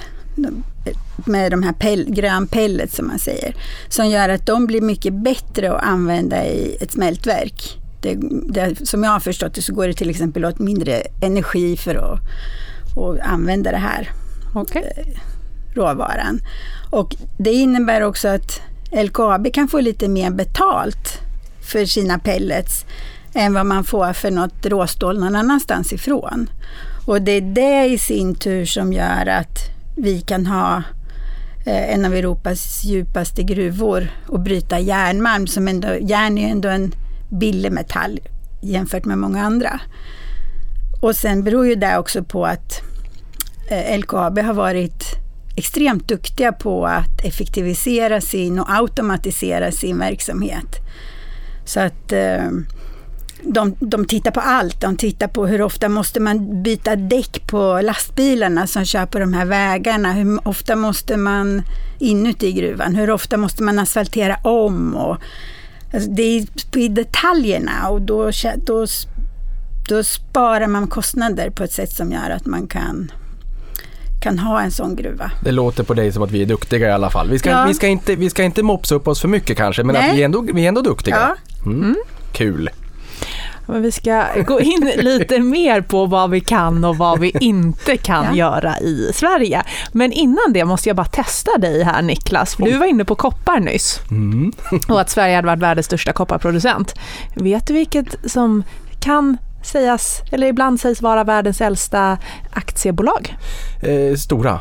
med 1.26 1.52
de 1.52 1.64
här 1.64 1.74
pell, 1.74 2.06
grön 2.10 2.48
pellet 2.48 2.94
som 2.94 3.08
man 3.08 3.20
säger, 3.20 3.56
som 3.90 4.10
gör 4.10 4.30
att 4.30 4.46
de 4.46 4.66
blir 4.66 4.82
mycket 4.82 5.14
bättre 5.14 5.72
att 5.72 5.84
använda 5.84 6.46
i 6.46 6.78
ett 6.82 6.92
smältverk. 6.92 7.80
Det, 8.02 8.18
det, 8.50 8.88
som 8.88 9.04
jag 9.04 9.12
har 9.12 9.20
förstått 9.20 9.54
det 9.54 9.62
så 9.62 9.74
går 9.74 9.88
det 9.88 9.94
till 9.94 10.10
exempel 10.10 10.46
åt 10.46 10.60
mindre 10.60 11.02
energi 11.22 11.78
för 11.78 11.96
att, 11.96 12.20
att 12.98 13.20
använda 13.20 13.72
det 13.72 13.78
här 13.78 14.12
okay. 14.56 14.84
Eh, 14.84 15.20
råvaran. 15.76 16.40
Och 16.92 17.16
det 17.38 17.54
innebär 17.54 18.02
också 18.02 18.28
att 18.28 18.62
LKAB 18.92 19.54
kan 19.54 19.68
få 19.68 19.80
lite 19.80 20.08
mer 20.08 20.32
betalt 20.32 21.20
för 21.62 21.86
sina 21.86 22.20
pellets 22.20 22.86
än 23.34 23.54
vad 23.54 23.66
man 23.66 23.84
får 23.84 24.14
för 24.14 24.32
något 24.32 24.66
råstål 24.66 25.20
någon 25.20 25.36
annanstans 25.36 25.94
ifrån. 25.94 26.50
Och 27.06 27.22
det 27.22 27.32
är 27.32 27.42
det 27.42 27.86
i 27.86 27.98
sin 27.98 28.36
tur 28.36 28.66
som 28.66 28.94
gör 28.94 29.26
att 29.26 29.73
vi 29.96 30.22
kan 30.22 30.46
ha 30.46 30.84
eh, 31.66 31.94
en 31.94 32.06
av 32.06 32.14
Europas 32.14 32.84
djupaste 32.84 33.44
gruvor 33.44 34.12
och 34.28 34.40
bryta 34.40 34.80
järnmalm 34.80 35.48
som 35.48 35.68
ändå, 35.68 35.88
järn 36.02 36.38
är 36.38 36.50
ändå 36.50 36.70
en 36.70 36.92
billig 37.30 37.72
metall 37.72 38.20
jämfört 38.62 39.06
med 39.06 39.18
många 39.18 39.44
andra. 39.44 39.80
Och 41.02 41.16
sen 41.16 41.44
beror 41.44 41.68
ju 41.68 41.76
det 41.76 41.98
också 41.98 42.24
på 42.24 42.46
att 42.46 42.82
eh, 43.70 44.00
LKAB 44.00 44.40
har 44.40 44.54
varit 44.54 45.04
extremt 45.56 46.08
duktiga 46.08 46.52
på 46.52 46.86
att 46.86 47.26
effektivisera 47.26 48.22
sin 48.22 48.60
och 48.60 48.72
automatisera 48.72 49.72
sin 49.72 50.00
verksamhet. 50.00 50.80
Så 51.66 51.80
att 51.80 52.12
eh, 52.12 52.50
de, 53.46 53.76
de 53.80 54.06
tittar 54.06 54.32
på 54.32 54.40
allt. 54.40 54.82
De 54.82 54.98
tittar 54.98 55.28
på 55.28 55.48
hur 55.48 55.62
ofta 55.62 55.90
måste 55.90 56.20
man 56.20 56.64
byta 56.64 56.96
däck 56.96 57.48
på 57.48 57.82
lastbilarna 57.84 58.68
som 58.68 58.86
kör 58.86 59.06
på 59.06 59.20
de 59.20 59.34
här 59.34 59.46
vägarna. 59.46 60.14
Hur 60.14 60.48
ofta 60.48 60.76
måste 60.76 61.18
man 61.18 61.62
inuti 62.00 62.52
gruvan? 62.52 62.96
Hur 62.96 63.10
ofta 63.10 63.38
måste 63.38 63.64
man 63.64 63.80
asfaltera 63.80 64.38
om? 64.44 64.96
Och, 64.96 65.18
alltså 65.94 66.10
det 66.10 66.24
är 66.24 66.46
i 66.78 66.88
detaljerna 66.88 67.90
och 67.90 68.02
då, 68.02 68.32
då, 68.56 68.86
då 69.90 70.04
sparar 70.04 70.68
man 70.68 70.88
kostnader 70.88 71.50
på 71.50 71.64
ett 71.64 71.74
sätt 71.74 71.92
som 71.92 72.12
gör 72.12 72.30
att 72.30 72.46
man 72.46 72.68
kan 72.68 73.12
kan 74.22 74.40
ha 74.40 74.62
en 74.62 74.72
sån 74.72 74.96
gruva. 74.96 75.32
Det 75.44 75.52
låter 75.52 75.84
på 75.84 75.94
dig 75.94 76.12
som 76.12 76.24
att 76.24 76.32
vi 76.32 76.42
är 76.42 76.46
duktiga 76.46 76.88
i 76.88 76.92
alla 76.92 77.10
fall. 77.10 77.30
Vi 77.30 77.40
ska, 77.40 77.50
ja. 77.50 77.66
vi 77.68 77.74
ska, 77.74 77.88
inte, 77.88 78.16
vi 78.16 78.30
ska 78.30 78.44
inte 78.44 78.64
mopsa 78.64 78.96
upp 78.96 79.08
oss 79.08 79.22
för 79.22 79.28
mycket 79.28 79.58
kanske, 79.58 79.84
men 79.84 79.94
Nej. 79.94 80.10
att 80.10 80.16
vi 80.16 80.22
är 80.22 80.26
ändå, 80.26 80.42
vi 80.54 80.64
är 80.64 80.68
ändå 80.68 80.82
duktiga. 80.82 81.16
Ja. 81.16 81.36
Mm. 81.66 81.82
Mm. 81.82 81.96
Kul. 82.32 82.70
Men 83.66 83.82
vi 83.82 83.92
ska 83.92 84.26
gå 84.48 84.62
in 84.62 84.92
lite 84.98 85.40
mer 85.40 85.82
på 85.82 86.06
vad 86.06 86.30
vi 86.30 86.40
kan 86.42 86.86
och 86.86 86.98
vad 86.98 87.20
vi 87.20 87.36
inte 87.40 87.98
kan 87.98 88.26
ja. 88.26 88.36
göra 88.36 88.80
i 88.80 89.12
Sverige. 89.14 89.64
Men 89.92 90.12
innan 90.12 90.54
det 90.54 90.66
måste 90.66 90.90
jag 90.90 90.96
bara 90.96 91.06
testa 91.06 91.58
dig 91.58 91.84
här 91.84 92.02
Niklas, 92.02 92.56
för 92.56 92.64
du 92.64 92.78
var 92.78 92.86
inne 92.86 93.06
på 93.06 93.16
koppar 93.16 93.60
nyss. 93.60 94.00
Mm. 94.12 94.52
och 94.90 95.02
att 95.02 95.10
Sverige 95.10 95.36
hade 95.36 95.48
varit 95.48 95.60
världens 95.60 95.86
största 95.86 96.14
kopparproducent. 96.14 96.96
Vet 97.36 97.68
du 97.68 97.74
vilket 97.74 98.32
som 98.32 98.64
kan 99.00 99.38
sägas, 99.64 100.22
eller 100.32 100.48
ibland 100.48 100.80
sägs 100.80 101.02
vara 101.02 101.24
världens 101.24 101.62
äldsta 101.62 102.18
aktiebolag? 102.54 103.36
Eh, 103.82 104.16
stora. 104.16 104.60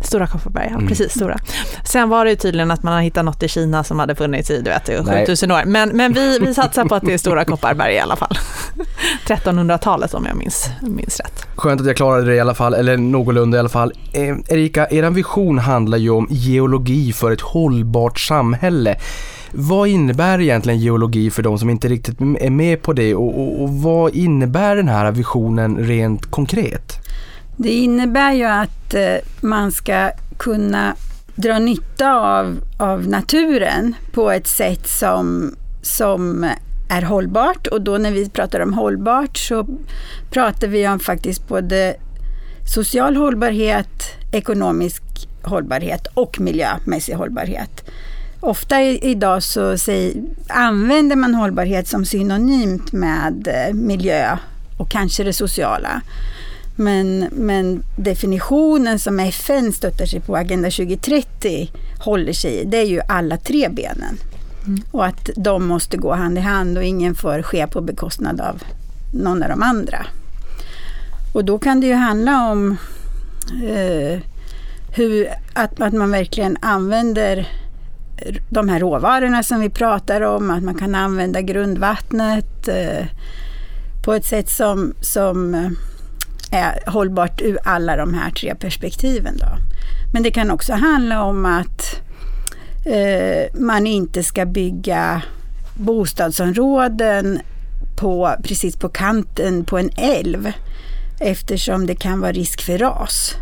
Stora 0.00 0.26
Kopparberg, 0.26 0.66
ja 0.70 0.74
mm. 0.74 0.88
precis 0.88 1.12
stora. 1.12 1.38
Sen 1.84 2.08
var 2.08 2.24
det 2.24 2.30
ju 2.30 2.36
tydligen 2.36 2.70
att 2.70 2.82
man 2.82 2.92
har 2.94 3.00
hittat 3.00 3.24
något 3.24 3.42
i 3.42 3.48
Kina 3.48 3.84
som 3.84 3.98
hade 3.98 4.14
funnits 4.14 4.50
i 4.50 4.62
du 4.62 4.70
vet, 4.70 5.08
7000 5.08 5.50
år. 5.50 5.62
Men, 5.66 5.88
men 5.88 6.12
vi, 6.12 6.38
vi 6.38 6.54
satsar 6.54 6.84
på 6.84 6.94
att 6.94 7.02
det 7.02 7.12
är 7.12 7.18
Stora 7.18 7.44
Kopparberg 7.44 7.94
i 7.94 7.98
alla 7.98 8.16
fall. 8.16 8.38
1300-talet 9.26 10.14
om 10.14 10.26
jag 10.26 10.36
minns, 10.36 10.70
minns 10.80 11.20
rätt. 11.20 11.46
Skönt 11.56 11.80
att 11.80 11.86
jag 11.86 11.96
klarade 11.96 12.26
det 12.26 12.34
i 12.34 12.40
alla 12.40 12.54
fall, 12.54 12.74
eller 12.74 12.96
någorlunda 12.96 13.56
i 13.56 13.60
alla 13.60 13.68
fall. 13.68 13.92
Eh, 14.12 14.36
Erika, 14.48 14.86
er 14.90 15.10
vision 15.10 15.58
handlar 15.58 15.98
ju 15.98 16.10
om 16.10 16.26
geologi 16.30 17.12
för 17.12 17.32
ett 17.32 17.40
hållbart 17.40 18.20
samhälle. 18.20 18.96
Vad 19.52 19.88
innebär 19.88 20.40
egentligen 20.40 20.80
geologi 20.80 21.30
för 21.30 21.42
de 21.42 21.58
som 21.58 21.70
inte 21.70 21.88
riktigt 21.88 22.20
är 22.20 22.50
med 22.50 22.82
på 22.82 22.92
det 22.92 23.14
och, 23.14 23.40
och, 23.40 23.62
och 23.62 23.70
vad 23.70 24.14
innebär 24.14 24.76
den 24.76 24.88
här 24.88 25.12
visionen 25.12 25.78
rent 25.78 26.30
konkret? 26.30 27.06
Det 27.56 27.72
innebär 27.72 28.32
ju 28.32 28.44
att 28.44 28.94
eh, 28.94 29.16
man 29.40 29.72
ska 29.72 30.10
kunna 30.36 30.94
dra 31.34 31.58
nytta 31.58 32.14
av, 32.14 32.60
av 32.78 33.08
naturen 33.08 33.94
på 34.12 34.30
ett 34.30 34.46
sätt 34.46 34.88
som, 34.88 35.54
som 35.82 36.50
är 36.88 37.02
hållbart. 37.02 37.66
Och 37.66 37.82
då 37.82 37.98
när 37.98 38.10
vi 38.10 38.28
pratar 38.28 38.60
om 38.60 38.72
hållbart 38.72 39.36
så 39.36 39.66
pratar 40.30 40.68
vi 40.68 40.88
om 40.88 41.00
faktiskt 41.00 41.48
både 41.48 41.96
social 42.74 43.16
hållbarhet, 43.16 44.02
ekonomisk 44.32 45.02
hållbarhet 45.42 46.06
och 46.14 46.40
miljömässig 46.40 47.14
hållbarhet. 47.14 47.90
Ofta 48.40 48.82
idag 48.82 49.42
så 49.42 49.78
säger, 49.78 50.22
använder 50.48 51.16
man 51.16 51.34
hållbarhet 51.34 51.88
som 51.88 52.04
synonymt 52.04 52.92
med 52.92 53.48
eh, 53.48 53.74
miljö 53.74 54.38
och 54.76 54.90
kanske 54.90 55.24
det 55.24 55.32
sociala. 55.32 56.02
Men, 56.76 57.28
men 57.32 57.82
definitionen 57.96 58.98
som 58.98 59.20
FN 59.20 59.72
stöttar 59.72 60.06
sig 60.06 60.20
på, 60.20 60.36
Agenda 60.36 60.70
2030, 60.70 61.70
håller 61.98 62.32
sig 62.32 62.54
i, 62.54 62.64
det 62.64 62.76
är 62.76 62.84
ju 62.84 63.00
alla 63.08 63.36
tre 63.36 63.68
benen. 63.68 64.18
Mm. 64.66 64.82
Och 64.90 65.06
att 65.06 65.30
de 65.36 65.66
måste 65.66 65.96
gå 65.96 66.14
hand 66.14 66.38
i 66.38 66.40
hand 66.40 66.78
och 66.78 66.84
ingen 66.84 67.14
får 67.14 67.42
ske 67.42 67.66
på 67.66 67.80
bekostnad 67.80 68.40
av 68.40 68.62
någon 69.12 69.42
av 69.42 69.48
de 69.48 69.62
andra. 69.62 70.06
Och 71.34 71.44
då 71.44 71.58
kan 71.58 71.80
det 71.80 71.86
ju 71.86 71.94
handla 71.94 72.50
om 72.50 72.76
eh, 73.68 74.20
hur, 74.94 75.28
att, 75.52 75.80
att 75.80 75.92
man 75.92 76.10
verkligen 76.10 76.56
använder 76.62 77.48
de 78.50 78.68
här 78.68 78.80
råvarorna 78.80 79.42
som 79.42 79.60
vi 79.60 79.70
pratar 79.70 80.20
om, 80.20 80.50
att 80.50 80.62
man 80.62 80.74
kan 80.74 80.94
använda 80.94 81.40
grundvattnet 81.40 82.68
eh, 82.68 83.06
på 84.04 84.14
ett 84.14 84.24
sätt 84.24 84.50
som, 84.50 84.94
som 85.00 85.54
eh, 86.52 86.58
är 86.58 86.90
hållbart 86.90 87.40
ur 87.42 87.58
alla 87.64 87.96
de 87.96 88.14
här 88.14 88.30
tre 88.30 88.54
perspektiven. 88.54 89.36
Då. 89.36 89.46
Men 90.12 90.22
det 90.22 90.30
kan 90.30 90.50
också 90.50 90.72
handla 90.72 91.22
om 91.22 91.46
att 91.46 92.00
eh, 92.86 93.60
man 93.60 93.86
inte 93.86 94.22
ska 94.22 94.46
bygga 94.46 95.22
bostadsområden 95.76 97.40
på, 97.96 98.34
precis 98.42 98.76
på 98.76 98.88
kanten 98.88 99.64
på 99.64 99.78
en 99.78 99.90
älv 99.96 100.52
eftersom 101.20 101.86
det 101.86 101.94
kan 101.94 102.20
vara 102.20 102.32
risk 102.32 102.62
för 102.62 102.78
ras. 102.78 103.34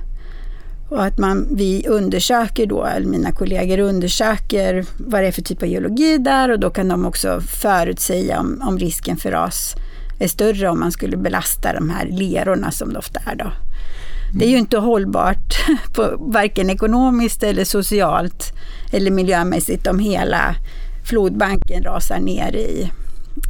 Och 0.88 1.04
att 1.04 1.18
man, 1.18 1.49
vi 1.50 1.88
undersöker 1.88 2.66
då, 2.66 2.84
eller 2.84 3.06
mina 3.06 3.32
kollegor 3.32 3.78
undersöker 3.78 4.84
vad 4.96 5.23
det 5.23 5.26
är 5.26 5.32
för 5.32 5.42
typ 5.42 5.62
av 5.62 5.68
geologi 5.68 6.18
där 6.18 6.49
och 6.50 6.61
då 6.61 6.70
kan 6.70 6.88
de 6.88 7.06
också 7.06 7.40
förutsäga 7.40 8.40
om, 8.40 8.62
om 8.68 8.78
risken 8.78 9.16
för 9.16 9.30
ras 9.30 9.75
är 10.18 10.28
större 10.28 10.68
om 10.68 10.80
man 10.80 10.92
skulle 10.92 11.16
belasta 11.16 11.73
de 11.73 11.90
här 11.90 12.06
lerorna 12.06 12.71
som 12.71 12.92
det 12.92 12.99
ofta 12.99 13.21
är. 13.26 13.37
Då. 13.37 13.52
Det 14.35 14.44
är 14.44 14.49
ju 14.49 14.59
inte 14.59 14.78
hållbart, 14.78 15.66
på, 15.94 16.16
varken 16.18 16.71
ekonomiskt 16.71 17.42
eller 17.42 17.64
socialt 17.64 18.52
eller 18.92 19.11
miljömässigt 19.11 19.87
om 19.87 19.99
hela 19.99 20.54
flodbanken 21.04 21.83
rasar 21.83 22.18
ner 22.18 22.56
i 22.56 22.90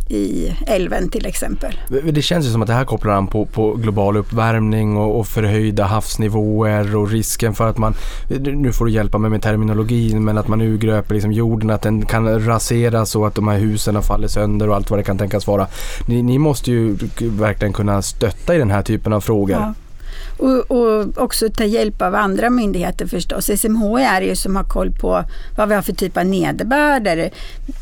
i 0.09 0.57
älven 0.67 1.09
till 1.09 1.27
exempel. 1.27 1.81
Det 2.13 2.23
känns 2.23 2.47
ju 2.47 2.51
som 2.51 2.63
att 2.63 2.69
det 2.69 2.75
här 2.75 2.85
kopplar 2.85 3.13
an 3.13 3.27
på, 3.27 3.47
på 3.47 3.75
global 3.75 4.17
uppvärmning 4.17 4.97
och, 4.97 5.19
och 5.19 5.27
förhöjda 5.27 5.85
havsnivåer 5.85 6.97
och 6.97 7.11
risken 7.11 7.55
för 7.55 7.69
att 7.69 7.79
man, 7.79 7.95
nu 8.41 8.73
får 8.73 8.85
du 8.85 8.91
hjälpa 8.91 9.19
mig 9.19 9.31
med 9.31 9.43
terminologin, 9.43 10.25
men 10.25 10.39
att 10.39 10.49
man 10.49 10.61
urgröper 10.61 11.15
liksom 11.15 11.33
jorden, 11.33 11.71
att 11.71 11.83
den 11.83 12.07
kan 12.07 12.47
raseras 12.47 13.17
och 13.17 13.27
att 13.27 13.35
de 13.35 13.49
här 13.49 13.59
husen 13.59 14.03
faller 14.03 14.29
sönder 14.29 14.69
och 14.69 14.77
allt 14.77 14.91
vad 14.91 14.99
det 14.99 15.05
kan 15.05 15.19
tänkas 15.19 15.47
vara. 15.47 15.67
Ni, 16.09 16.23
ni 16.23 16.39
måste 16.39 16.71
ju 16.71 16.97
verkligen 17.21 17.73
kunna 17.73 18.03
stötta 18.03 18.55
i 18.55 18.59
den 18.59 18.71
här 18.71 18.83
typen 18.83 19.13
av 19.13 19.21
frågor. 19.21 19.57
Ja. 19.57 19.75
Och, 20.39 20.71
och, 20.71 21.19
också 21.19 21.49
ta 21.49 21.65
hjälp 21.65 22.03
av 22.03 22.15
andra 22.15 22.51
myndigheter 22.51 23.07
förstås. 23.07 23.51
SMHI 23.61 24.03
är 24.03 24.21
ju 24.21 24.37
som 24.37 24.57
har 24.57 24.65
koll 24.65 24.93
på 24.93 25.25
vad 25.57 25.69
vi 25.69 25.75
har 25.75 25.83
för 25.83 25.93
typ 25.93 26.17
av 26.17 26.27
nederbörd. 26.27 27.31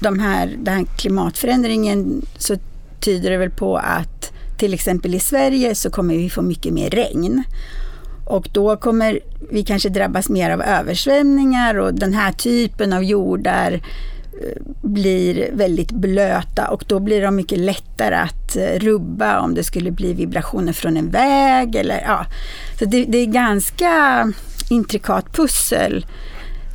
De 0.01 0.19
här, 0.19 0.57
den 0.59 0.75
här 0.75 0.85
klimatförändringen 0.97 2.27
så 2.39 2.57
tyder 3.01 3.31
det 3.31 3.37
väl 3.37 3.51
på 3.51 3.77
att 3.77 4.33
till 4.59 4.75
exempel 4.75 5.15
i 5.15 5.21
Sverige 5.21 5.75
så 5.75 5.91
kommer 5.91 6.15
vi 6.15 6.31
få 6.31 6.43
mycket 6.43 6.73
mer 6.73 6.91
regn. 6.91 7.43
Och 8.27 8.49
då 8.53 8.77
kommer 8.77 9.21
vi 9.51 9.63
kanske 9.63 9.89
drabbas 9.89 10.29
mer 10.29 10.51
av 10.51 10.63
översvämningar 10.63 11.75
och 11.79 11.95
den 11.95 12.13
här 12.15 12.33
typen 12.33 12.93
av 12.93 13.05
jordar 13.05 13.81
blir 14.83 15.51
väldigt 15.53 15.91
blöta 15.91 16.71
och 16.71 16.85
då 16.87 17.01
blir 17.01 17.23
de 17.23 17.37
mycket 17.37 17.59
lättare 17.59 18.15
att 18.15 18.57
eh, 18.57 18.79
rubba 18.79 19.41
om 19.41 19.55
det 19.55 19.65
skulle 19.65 19.91
bli 19.91 20.13
vibrationer 20.13 20.73
från 20.73 20.97
en 20.97 21.11
väg. 21.11 21.77
Eller, 21.77 22.03
ja. 22.07 22.27
Så 22.79 22.85
det, 22.85 23.05
det 23.05 23.19
är 23.19 23.27
ganska 23.27 24.33
intrikat 24.71 25.33
pussel 25.33 26.05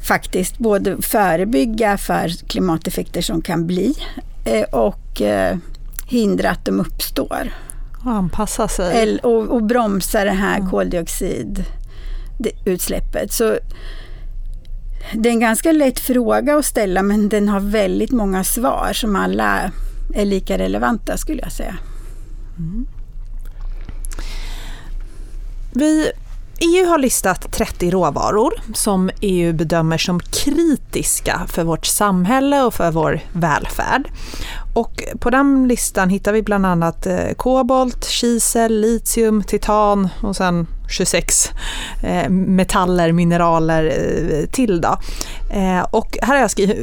faktiskt 0.07 0.57
både 0.57 1.01
förebygga 1.01 1.97
för 1.97 2.47
klimateffekter 2.47 3.21
som 3.21 3.41
kan 3.41 3.67
bli 3.67 3.95
eh, 4.45 4.63
och 4.63 5.21
eh, 5.21 5.57
hindra 6.07 6.49
att 6.49 6.65
de 6.65 6.79
uppstår. 6.79 7.53
Och 8.05 8.11
anpassa 8.11 8.67
sig. 8.67 9.19
Och, 9.19 9.47
och 9.47 9.63
bromsa 9.63 10.23
det 10.23 10.31
här 10.31 10.57
mm. 10.57 10.69
koldioxidutsläppet. 10.69 13.33
Så 13.33 13.57
det 15.13 15.29
är 15.29 15.33
en 15.33 15.39
ganska 15.39 15.71
lätt 15.71 15.99
fråga 15.99 16.57
att 16.57 16.65
ställa 16.65 17.03
men 17.03 17.29
den 17.29 17.49
har 17.49 17.59
väldigt 17.59 18.11
många 18.11 18.43
svar 18.43 18.91
som 18.93 19.15
alla 19.15 19.71
är 20.13 20.25
lika 20.25 20.57
relevanta 20.57 21.17
skulle 21.17 21.41
jag 21.41 21.51
säga. 21.51 21.77
Mm. 22.57 22.87
Vi 25.73 26.11
EU 26.59 26.85
har 26.85 26.97
listat 26.97 27.51
30 27.51 27.91
råvaror 27.91 28.53
som 28.73 29.09
EU 29.21 29.53
bedömer 29.53 29.97
som 29.97 30.19
kritiska 30.19 31.41
för 31.47 31.63
vårt 31.63 31.85
samhälle 31.85 32.63
och 32.63 32.73
för 32.73 32.91
vår 32.91 33.19
välfärd. 33.31 34.09
Och 34.73 35.03
på 35.19 35.29
den 35.29 35.67
listan 35.67 36.09
hittar 36.09 36.33
vi 36.33 36.41
bland 36.41 36.65
annat 36.65 37.05
eh, 37.05 37.33
kobolt, 37.37 38.05
kisel, 38.05 38.81
litium, 38.81 39.43
titan 39.43 40.09
och 40.21 40.35
sen 40.35 40.67
26 40.89 41.51
metaller, 42.29 43.11
mineraler 43.11 43.91
till. 44.51 44.81
Då. 44.81 44.97
Och 45.91 46.17
här 46.21 46.33
har 46.33 46.41
jag 46.41 46.51
skrivit, 46.51 46.77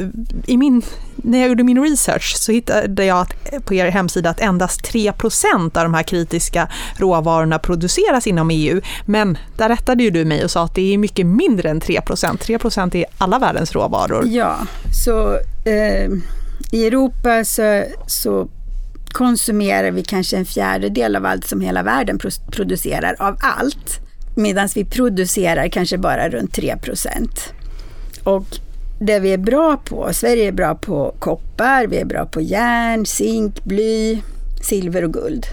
i 0.47 0.57
min, 0.57 0.83
när 1.17 1.39
jag 1.39 1.49
gjorde 1.49 1.65
min 1.65 1.83
research 1.83 2.37
så 2.37 2.53
hittade 2.53 3.05
jag 3.05 3.27
på 3.65 3.75
er 3.75 3.91
hemsida 3.91 4.31
att 4.31 4.41
endast 4.41 4.93
3% 4.93 5.79
av 5.79 5.85
de 5.85 5.95
här 5.95 6.03
kritiska 6.03 6.69
råvarorna 6.97 7.59
produceras 7.59 8.27
inom 8.27 8.51
EU. 8.51 8.81
Men 9.05 9.39
där 9.57 9.69
rättade 9.69 10.03
ju 10.03 10.11
du 10.11 10.25
mig 10.25 10.45
och 10.45 10.51
sa 10.51 10.65
att 10.65 10.75
det 10.75 10.95
är 10.95 10.99
mycket 10.99 11.27
mindre 11.27 11.71
än 11.71 11.81
3% 11.81 12.39
3% 12.39 12.97
är 12.97 13.05
alla 13.19 13.39
världens 13.39 13.73
råvaror. 13.73 14.27
Ja, 14.27 14.57
så 15.05 15.39
eh 15.65 16.09
i 16.71 16.87
Europa 16.87 17.45
så, 17.45 17.85
så 18.07 18.49
konsumerar 19.15 19.91
vi 19.91 20.03
kanske 20.03 20.37
en 20.37 20.45
fjärdedel 20.45 21.17
av 21.17 21.27
allt 21.27 21.47
som 21.47 21.61
hela 21.61 21.83
världen 21.83 22.19
producerar, 22.51 23.17
av 23.19 23.37
allt. 23.41 24.01
Medan 24.37 24.69
vi 24.75 24.85
producerar 24.85 25.69
kanske 25.69 25.99
bara 25.99 26.29
runt 26.29 26.53
3 26.53 26.77
procent. 26.77 27.53
Och 28.25 28.47
det 29.01 29.19
vi 29.19 29.33
är 29.33 29.39
bra 29.39 29.77
på, 29.77 30.09
Sverige 30.13 30.49
är 30.49 30.53
bra 30.53 30.75
på 30.75 31.15
koppar, 31.19 31.87
vi 31.87 31.97
är 31.97 32.05
bra 32.05 32.27
på 32.27 32.41
järn, 32.41 33.07
zink, 33.07 33.65
bly, 33.65 34.23
silver 34.63 35.05
och 35.05 35.13
guld. 35.13 35.47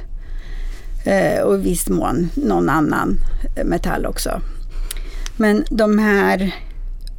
Eh, 1.05 1.41
och 1.41 1.55
i 1.55 1.61
viss 1.61 1.89
mån 1.89 2.29
någon 2.33 2.69
annan 2.69 3.17
metall 3.65 4.05
också. 4.05 4.41
Men 5.37 5.65
de 5.69 5.99
här, 5.99 6.55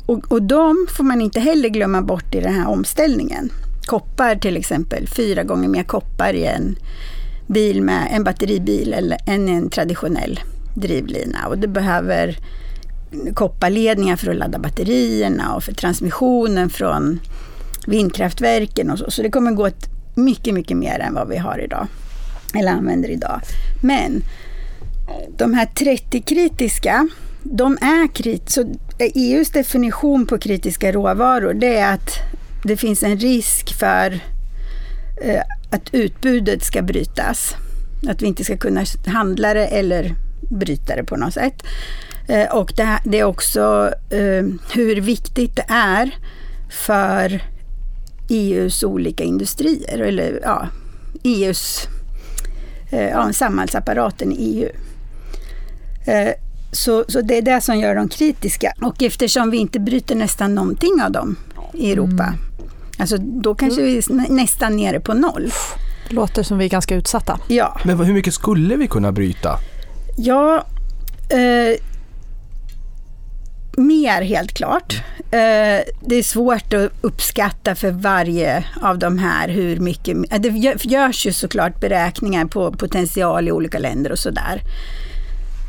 och, 0.06 0.32
och 0.32 0.42
de 0.42 0.86
får 0.96 1.04
man 1.04 1.20
inte 1.20 1.40
heller 1.40 1.68
glömma 1.68 2.02
bort 2.02 2.34
i 2.34 2.40
den 2.40 2.54
här 2.54 2.68
omställningen 2.68 3.50
koppar 3.86 4.36
till 4.36 4.56
exempel, 4.56 5.08
fyra 5.08 5.42
gånger 5.42 5.68
mer 5.68 5.82
koppar 5.82 6.34
i 6.34 6.44
en 6.44 6.76
bil 7.46 7.82
med 7.82 8.08
en 8.12 8.24
batteribil 8.24 8.92
eller, 8.92 9.18
än 9.26 9.48
en 9.48 9.70
traditionell 9.70 10.40
drivlina. 10.74 11.46
Och 11.48 11.58
det 11.58 11.68
behöver 11.68 12.38
kopparledningar 13.34 14.16
för 14.16 14.30
att 14.30 14.36
ladda 14.36 14.58
batterierna 14.58 15.54
och 15.54 15.62
för 15.62 15.72
transmissionen 15.72 16.70
från 16.70 17.20
vindkraftverken 17.86 18.90
och 18.90 18.98
så. 18.98 19.10
Så 19.10 19.22
det 19.22 19.30
kommer 19.30 19.52
gå 19.52 19.66
åt 19.66 19.88
mycket, 20.14 20.54
mycket 20.54 20.76
mer 20.76 20.98
än 20.98 21.14
vad 21.14 21.28
vi 21.28 21.36
har 21.36 21.58
idag. 21.58 21.86
Eller 22.54 22.72
använder 22.72 23.08
idag. 23.08 23.40
Men 23.82 24.22
de 25.38 25.54
här 25.54 25.66
30 25.66 26.20
kritiska, 26.22 27.08
de 27.42 27.78
är 27.80 28.14
kritiska. 28.14 28.64
EUs 28.98 29.50
eh, 29.50 29.52
definition 29.52 30.26
på 30.26 30.38
kritiska 30.38 30.92
råvaror 30.92 31.54
det 31.54 31.76
är 31.76 31.94
att 31.94 32.10
det 32.62 32.76
finns 32.76 33.02
en 33.02 33.16
risk 33.16 33.74
för 33.78 34.20
eh, 35.22 35.42
att 35.70 35.94
utbudet 35.94 36.64
ska 36.64 36.82
brytas. 36.82 37.54
Att 38.08 38.22
vi 38.22 38.26
inte 38.26 38.44
ska 38.44 38.56
kunna 38.56 38.84
handla 39.06 39.54
det 39.54 39.66
eller 39.66 40.14
bryta 40.50 40.96
det 40.96 41.04
på 41.04 41.16
något 41.16 41.34
sätt. 41.34 41.62
Eh, 42.28 42.56
och 42.56 42.72
det, 42.76 42.98
det, 43.04 43.18
är 43.18 43.24
också 43.24 43.94
eh, 44.10 44.44
hur 44.72 45.00
viktigt 45.00 45.56
det 45.56 45.66
är 45.68 46.16
för 46.70 47.42
EUs 48.28 48.84
olika 48.84 49.24
industrier, 49.24 49.98
eller 49.98 50.40
ja, 50.42 50.68
EUs 51.24 51.88
eh, 52.90 53.08
ja, 53.08 53.32
samhällsapparaten 53.32 54.32
i 54.32 54.36
EU. 54.36 54.68
Eh, 56.06 56.32
så, 56.72 57.04
så 57.08 57.20
det 57.20 57.38
är 57.38 57.42
det 57.42 57.60
som 57.60 57.78
gör 57.78 57.94
dem 57.94 58.08
kritiska. 58.08 58.72
Och 58.80 59.02
eftersom 59.02 59.50
vi 59.50 59.56
inte 59.56 59.80
bryter 59.80 60.14
nästan 60.14 60.54
någonting 60.54 61.02
av 61.02 61.12
dem 61.12 61.36
i 61.72 61.92
Europa, 61.92 62.24
mm. 62.24 62.38
Alltså, 63.02 63.16
då 63.18 63.54
kanske 63.54 63.82
vi 63.82 63.96
är 63.96 64.32
nästan 64.32 64.76
nere 64.76 65.00
på 65.00 65.14
noll. 65.14 65.52
Det 66.08 66.14
låter 66.14 66.42
som 66.42 66.58
vi 66.58 66.64
är 66.64 66.68
ganska 66.68 66.94
utsatta. 66.94 67.40
Ja. 67.48 67.80
Men 67.84 68.00
hur 68.00 68.14
mycket 68.14 68.34
skulle 68.34 68.76
vi 68.76 68.88
kunna 68.88 69.12
bryta? 69.12 69.58
Ja, 70.16 70.66
eh, 71.30 71.76
mer 73.76 74.22
helt 74.22 74.52
klart. 74.52 75.02
Eh, 75.18 75.80
det 76.00 76.14
är 76.14 76.22
svårt 76.22 76.72
att 76.72 76.92
uppskatta 77.00 77.74
för 77.74 77.90
varje 77.90 78.64
av 78.82 78.98
de 78.98 79.18
här 79.18 79.48
hur 79.48 79.76
mycket. 79.76 80.42
Det 80.42 80.48
görs 80.82 81.26
ju 81.26 81.32
såklart 81.32 81.80
beräkningar 81.80 82.44
på 82.44 82.72
potential 82.72 83.48
i 83.48 83.52
olika 83.52 83.78
länder 83.78 84.12
och 84.12 84.18
sådär. 84.18 84.60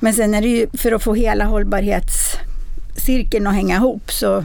Men 0.01 0.13
sen 0.13 0.33
är 0.33 0.41
det 0.41 0.47
ju 0.47 0.67
för 0.73 0.91
att 0.91 1.03
få 1.03 1.13
hela 1.13 1.45
hållbarhetscirkeln 1.45 3.47
att 3.47 3.53
hänga 3.53 3.75
ihop 3.75 4.11
så 4.11 4.43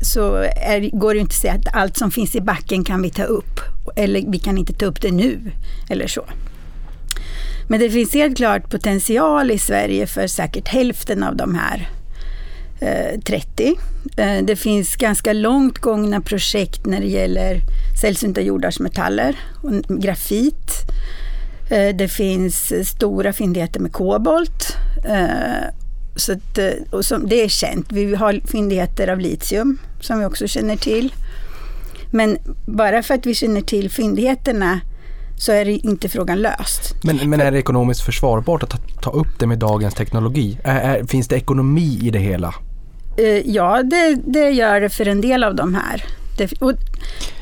så 0.00 0.36
är, 0.56 0.98
går 0.98 1.14
det 1.14 1.20
inte 1.20 1.32
att 1.32 1.40
säga 1.40 1.52
att 1.52 1.74
allt 1.74 1.96
som 1.96 2.10
finns 2.10 2.34
i 2.34 2.40
backen 2.40 2.84
kan 2.84 3.02
vi 3.02 3.10
ta 3.10 3.24
upp. 3.24 3.60
Eller 3.96 4.30
vi 4.30 4.38
kan 4.38 4.58
inte 4.58 4.72
ta 4.72 4.86
upp 4.86 5.00
det 5.00 5.10
nu. 5.10 5.40
Eller 5.90 6.06
så. 6.06 6.24
Men 7.68 7.80
det 7.80 7.90
finns 7.90 8.14
helt 8.14 8.36
klart 8.36 8.70
potential 8.70 9.50
i 9.50 9.58
Sverige 9.58 10.06
för 10.06 10.26
säkert 10.26 10.68
hälften 10.68 11.22
av 11.22 11.36
de 11.36 11.54
här 11.54 11.88
eh, 12.80 13.20
30. 13.20 13.74
Eh, 14.16 14.44
det 14.44 14.56
finns 14.56 14.96
ganska 14.96 15.32
långt 15.32 15.78
gångna 15.78 16.20
projekt 16.20 16.86
när 16.86 17.00
det 17.00 17.06
gäller 17.06 17.60
sällsynta 18.00 18.40
jordartsmetaller 18.40 19.36
och 19.62 20.00
grafit. 20.02 20.70
Eh, 21.70 21.96
det 21.96 22.08
finns 22.08 22.72
stora 22.88 23.32
fyndigheter 23.32 23.80
med 23.80 23.92
kobolt 23.92 24.76
eh, 25.04 25.83
så 26.16 26.32
att, 26.32 26.58
eh, 26.58 26.70
och 26.90 27.04
som, 27.04 27.28
det 27.28 27.44
är 27.44 27.48
känt. 27.48 27.92
Vi 27.92 28.14
har 28.14 28.40
fyndigheter 28.44 29.08
av 29.08 29.20
litium 29.20 29.78
som 30.00 30.18
vi 30.18 30.24
också 30.24 30.46
känner 30.46 30.76
till. 30.76 31.12
Men 32.10 32.38
bara 32.66 33.02
för 33.02 33.14
att 33.14 33.26
vi 33.26 33.34
känner 33.34 33.60
till 33.60 33.90
fyndigheterna 33.90 34.80
så 35.38 35.52
är 35.52 35.64
det 35.64 35.72
inte 35.72 36.08
frågan 36.08 36.42
löst. 36.42 36.94
Men, 37.04 37.30
men 37.30 37.40
är 37.40 37.52
det 37.52 37.58
ekonomiskt 37.58 38.00
försvarbart 38.00 38.62
att 38.62 38.70
ta, 38.70 38.78
ta 39.02 39.10
upp 39.10 39.38
det 39.38 39.46
med 39.46 39.58
dagens 39.58 39.94
teknologi? 39.94 40.58
Är, 40.64 40.80
är, 40.80 41.04
finns 41.04 41.28
det 41.28 41.36
ekonomi 41.36 42.00
i 42.02 42.10
det 42.10 42.18
hela? 42.18 42.54
Uh, 43.20 43.50
ja, 43.50 43.82
det, 43.82 44.18
det, 44.26 44.50
gör 44.50 44.80
det 44.80 44.90
för 44.90 45.08
en 45.08 45.20
del 45.20 45.44
av 45.44 45.54
de 45.54 45.74
här. 45.74 46.04
Det, 46.38 46.52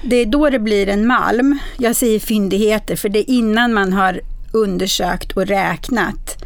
det 0.03 0.17
är 0.17 0.27
då 0.27 0.51
det 0.51 0.59
blir 0.59 0.89
en 0.89 1.07
malm. 1.07 1.59
Jag 1.77 1.97
säger 1.97 2.21
fyndigheter 2.21 2.97
för 2.97 3.09
det 3.09 3.19
är 3.19 3.31
innan 3.31 3.73
man 3.73 3.93
har 3.93 4.21
undersökt 4.53 5.33
och 5.33 5.47
räknat 5.47 6.45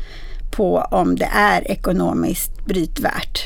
på 0.56 0.78
om 0.90 1.16
det 1.16 1.28
är 1.32 1.70
ekonomiskt 1.70 2.66
brytvärt. 2.66 3.40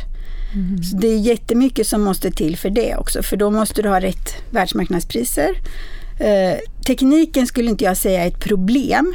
Mm. 0.54 0.82
Så 0.82 0.96
det 0.96 1.08
är 1.08 1.18
jättemycket 1.18 1.86
som 1.86 2.02
måste 2.02 2.30
till 2.30 2.56
för 2.56 2.70
det 2.70 2.96
också, 2.96 3.22
för 3.22 3.36
då 3.36 3.50
måste 3.50 3.82
du 3.82 3.88
ha 3.88 4.00
rätt 4.00 4.34
världsmarknadspriser. 4.50 5.50
Eh, 6.20 6.58
tekniken 6.86 7.46
skulle 7.46 7.70
inte 7.70 7.84
jag 7.84 7.96
säga 7.96 8.24
är 8.24 8.28
ett 8.28 8.40
problem, 8.40 9.14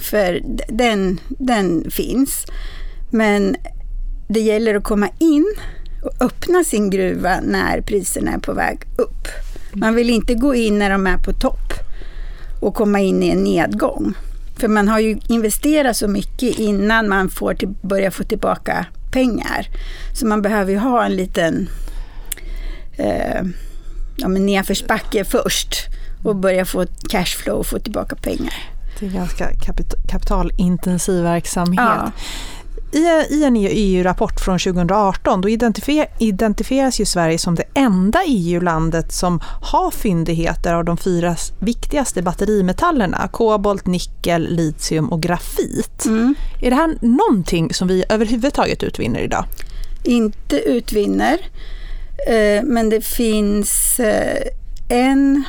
för 0.00 0.42
den, 0.68 1.20
den 1.28 1.90
finns. 1.90 2.44
Men 3.10 3.56
det 4.28 4.40
gäller 4.40 4.74
att 4.74 4.84
komma 4.84 5.08
in 5.18 5.54
och 6.02 6.22
öppna 6.24 6.64
sin 6.64 6.90
gruva 6.90 7.40
när 7.40 7.80
priserna 7.80 8.32
är 8.32 8.38
på 8.38 8.52
väg 8.52 8.78
upp. 8.98 9.28
Man 9.72 9.94
vill 9.94 10.10
inte 10.10 10.34
gå 10.34 10.54
in 10.54 10.78
när 10.78 10.90
de 10.90 11.06
är 11.06 11.18
på 11.18 11.32
topp 11.32 11.72
och 12.60 12.74
komma 12.74 13.00
in 13.00 13.22
i 13.22 13.28
en 13.28 13.44
nedgång. 13.44 14.14
För 14.60 14.68
man 14.68 14.88
har 14.88 14.98
ju 14.98 15.18
investerat 15.28 15.96
så 15.96 16.08
mycket 16.08 16.58
innan 16.58 17.08
man 17.08 17.30
får 17.30 17.54
till, 17.54 17.68
börjar 17.68 18.10
få 18.10 18.24
tillbaka 18.24 18.86
pengar. 19.12 19.66
Så 20.14 20.26
man 20.26 20.42
behöver 20.42 20.72
ju 20.72 20.78
ha 20.78 21.04
en 21.04 21.16
liten 21.16 21.68
eh, 22.96 23.42
ja, 24.16 24.28
nedförsbacke 24.28 25.24
först 25.24 25.88
och 26.24 26.36
börja 26.36 26.64
få 26.64 26.86
cashflow 27.08 27.58
och 27.58 27.66
få 27.66 27.78
tillbaka 27.78 28.16
pengar. 28.16 28.54
Det 28.98 29.06
är 29.06 29.10
ganska 29.10 29.50
kapitalintensiv 30.08 31.22
verksamhet. 31.22 31.80
Ja. 31.80 32.12
I, 32.92 33.44
en 33.44 33.56
EU-rapport 33.56 34.40
från 34.40 34.58
2018 34.58 35.40
då 35.40 35.48
identifier, 35.48 36.06
identifieras 36.18 37.00
ju 37.00 37.04
Sverige 37.04 37.38
som 37.38 37.54
det 37.54 37.64
enda 37.74 38.22
EU-landet 38.26 39.12
som 39.12 39.40
har 39.62 39.90
fyndigheter 39.90 40.74
av 40.74 40.84
de 40.84 40.96
fyra 40.96 41.36
viktigaste 41.58 42.22
batterimetallerna. 42.22 43.28
Kobolt, 43.32 43.86
nickel, 43.86 44.48
litium 44.50 45.12
och 45.12 45.22
grafit. 45.22 46.04
Mm. 46.06 46.34
Är 46.62 46.70
det 46.70 46.76
här 46.76 46.98
någonting 47.00 47.74
som 47.74 47.88
vi 47.88 48.04
överhuvudtaget 48.08 48.82
utvinner 48.82 49.20
idag? 49.20 49.44
Inte 50.04 50.60
utvinner. 50.60 51.38
Eh, 52.26 52.62
men 52.64 52.88
det 52.90 53.00
finns 53.00 54.00
eh, 54.00 54.42
en 54.88 55.44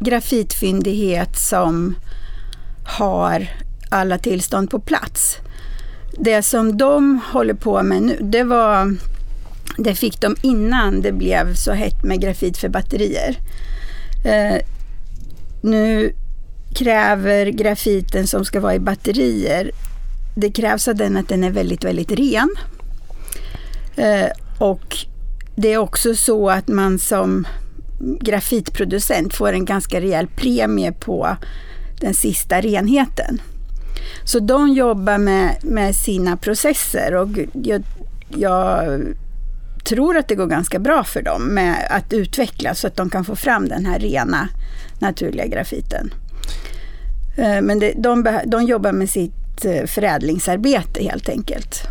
grafitfyndighet 0.00 1.38
som 1.38 1.94
har 2.84 3.48
alla 3.90 4.18
tillstånd 4.18 4.70
på 4.70 4.80
plats. 4.80 5.38
Det 6.20 6.42
som 6.42 6.76
de 6.76 7.20
håller 7.32 7.54
på 7.54 7.82
med 7.82 8.02
nu, 8.02 8.18
det 8.20 8.42
var 8.42 8.96
det 9.76 9.94
fick 9.94 10.20
de 10.20 10.36
innan 10.42 11.00
det 11.00 11.12
blev 11.12 11.54
så 11.54 11.72
hett 11.72 12.04
med 12.04 12.20
grafit 12.20 12.58
för 12.58 12.68
batterier. 12.68 13.36
Eh, 14.24 14.62
nu 15.62 16.12
kräver 16.74 17.46
grafiten 17.46 18.26
som 18.26 18.44
ska 18.44 18.60
vara 18.60 18.74
i 18.74 18.78
batterier, 18.78 19.70
det 20.36 20.50
krävs 20.50 20.88
av 20.88 20.94
den 20.94 21.16
att 21.16 21.28
den 21.28 21.44
är 21.44 21.50
väldigt, 21.50 21.84
väldigt 21.84 22.12
ren. 22.12 22.50
Eh, 23.96 24.28
och 24.58 24.96
det 25.56 25.72
är 25.72 25.78
också 25.78 26.14
så 26.14 26.50
att 26.50 26.68
man 26.68 26.98
som 26.98 27.46
grafitproducent 28.20 29.34
får 29.34 29.52
en 29.52 29.64
ganska 29.64 30.00
rejäl 30.00 30.26
premie 30.26 30.92
på 30.92 31.36
den 32.00 32.14
sista 32.14 32.60
renheten. 32.60 33.40
Så 34.24 34.38
de 34.38 34.68
jobbar 34.68 35.18
med, 35.18 35.56
med 35.62 35.96
sina 35.96 36.36
processer 36.36 37.14
och 37.14 37.28
jag, 37.52 37.82
jag 38.36 39.00
tror 39.84 40.16
att 40.16 40.28
det 40.28 40.34
går 40.34 40.46
ganska 40.46 40.78
bra 40.78 41.04
för 41.04 41.22
dem 41.22 41.42
med 41.42 41.86
att 41.90 42.12
utvecklas 42.12 42.80
så 42.80 42.86
att 42.86 42.96
de 42.96 43.10
kan 43.10 43.24
få 43.24 43.36
fram 43.36 43.68
den 43.68 43.86
här 43.86 43.98
rena 43.98 44.48
naturliga 44.98 45.46
grafiten. 45.46 46.14
Eh, 47.36 47.62
men 47.62 47.78
det, 47.78 47.92
de, 47.96 48.40
de 48.46 48.64
jobbar 48.64 48.92
med 48.92 49.10
sitt 49.10 49.64
eh, 49.64 49.84
förädlingsarbete 49.84 51.02
helt 51.02 51.28
enkelt. 51.28 51.82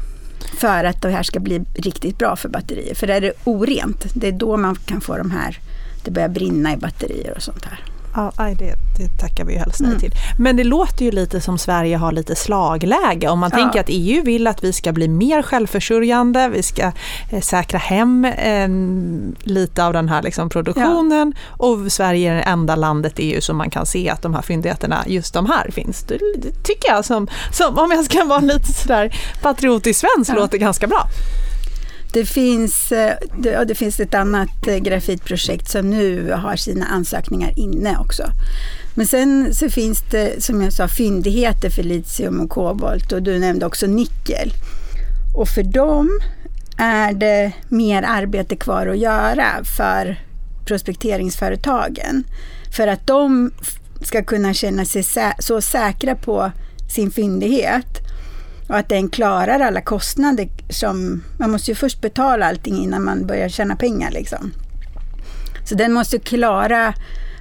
För 0.58 0.84
att 0.84 1.02
det 1.02 1.10
här 1.10 1.24
ska 1.24 1.39
bli 1.39 1.65
riktigt 1.76 2.17
bra 2.17 2.36
för 2.36 2.50
batterier. 2.50 2.96
För 2.96 3.08
är 3.08 3.22
det 3.22 3.32
orent, 3.43 4.06
det 4.13 4.28
är 4.28 4.32
då 4.32 4.58
man 4.58 4.76
kan 4.76 5.02
få 5.02 5.17
de 5.17 5.32
här, 5.32 5.60
det 6.06 6.12
börjar 6.12 6.30
brinna 6.30 6.74
i 6.74 6.78
batterier 6.78 7.34
och 7.36 7.41
sånt 7.41 7.65
här. 7.65 7.97
Ja, 8.18 8.32
det, 8.38 8.76
det 8.98 9.08
tackar 9.20 9.46
vi 9.46 9.54
ju 9.54 9.60
helst 9.60 9.80
nej 9.80 9.90
mm. 9.90 10.00
till. 10.00 10.12
Men 10.38 10.56
det 10.56 10.64
låter 10.64 11.06
ju 11.06 11.12
lite 11.12 11.42
som 11.42 11.58
Sverige 11.58 11.98
har 11.98 12.12
lite 12.12 12.36
slagläge. 12.36 13.28
Om 13.28 13.40
man 13.40 13.50
ja. 13.54 13.58
tänker 13.58 13.80
att 13.80 13.86
EU 13.90 14.24
vill 14.24 14.48
att 14.48 14.64
vi 14.64 14.74
ska 14.74 14.92
bli 14.92 15.08
mer 15.08 15.42
självförsörjande, 15.42 16.50
vi 16.50 16.64
ska 16.64 16.92
eh, 17.32 17.42
säkra 17.42 17.80
hem 17.80 18.26
eh, 18.26 18.70
lite 19.44 19.86
av 19.86 19.94
den 19.94 20.10
här 20.10 20.22
liksom, 20.22 20.50
produktionen 20.50 21.34
ja. 21.36 21.66
och 21.66 21.92
Sverige 21.92 22.32
är 22.32 22.36
det 22.36 22.42
enda 22.42 22.76
landet 22.76 23.20
i 23.20 23.34
EU 23.34 23.42
som 23.42 23.58
man 23.58 23.70
kan 23.70 23.86
se 23.86 24.10
att 24.10 24.22
de 24.22 24.34
här 24.34 24.42
fyndigheterna, 24.42 25.04
just 25.08 25.34
de 25.34 25.46
här 25.46 25.72
finns. 25.72 26.04
Det, 26.04 26.18
det 26.38 26.64
tycker 26.64 26.90
jag, 26.90 27.06
som, 27.06 27.28
som, 27.52 27.78
om 27.78 27.92
jag 27.92 28.06
ska 28.06 28.24
vara 28.24 28.40
lite 28.40 28.74
sådär 28.74 29.16
patriotisk 29.42 30.00
svensk, 30.00 30.32
ja. 30.32 30.36
låter 30.36 30.58
ganska 30.58 30.88
bra. 30.88 31.08
Det 32.18 32.26
finns, 32.26 32.92
eh, 32.92 33.16
det, 33.38 33.66
det 33.66 33.76
finns 33.76 34.00
ett 34.00 34.14
annat 34.14 34.68
eh, 34.68 34.78
grafitprojekt 34.78 35.70
som 35.70 35.90
nu 35.90 36.32
har 36.32 36.56
sina 36.56 36.86
ansökningar 36.86 37.54
inne 37.56 37.98
också. 37.98 38.24
Men 38.96 39.08
sen 39.08 39.54
så 39.54 39.70
finns 39.70 40.02
det, 40.12 40.44
som 40.44 40.62
jag 40.62 40.74
sa, 40.74 40.88
fyndigheter 40.88 41.70
för 41.70 41.84
litium 41.84 42.42
och 42.42 42.50
kobolt 42.50 43.12
och 43.12 43.24
du 43.24 43.40
nämnde 43.40 43.66
också 43.66 43.88
nickel. 43.88 44.54
Och 45.36 45.48
för 45.48 45.64
dem 45.64 46.20
är 46.78 47.14
det 47.14 47.52
mer 47.70 48.04
arbete 48.04 48.56
kvar 48.56 48.88
att 48.88 48.98
göra 48.98 49.64
för 49.78 50.20
prospekteringsföretagen. 50.66 52.24
För 52.76 52.88
att 52.88 53.08
de 53.08 53.52
ska 54.02 54.24
kunna 54.24 54.54
känna 54.54 54.86
sig 54.86 55.04
så 55.40 55.62
säkra 55.62 56.16
på 56.16 56.52
sin 56.90 57.12
fyndighet 57.12 58.07
och 58.68 58.78
att 58.78 58.90
den 58.90 59.10
klarar 59.10 59.60
alla 59.60 59.82
kostnader 59.82 60.50
som... 60.70 61.24
Man 61.40 61.52
måste 61.52 61.72
ju 61.72 61.76
först 61.76 62.02
betala 62.02 62.46
allting 62.46 62.78
innan 62.78 63.04
man 63.04 63.28
börjar 63.28 63.50
tjäna 63.50 63.76
pengar. 63.76 64.12
Liksom. 64.12 64.52
Så 65.66 65.76
den 65.76 65.94
måste 65.94 66.20
klara 66.20 66.94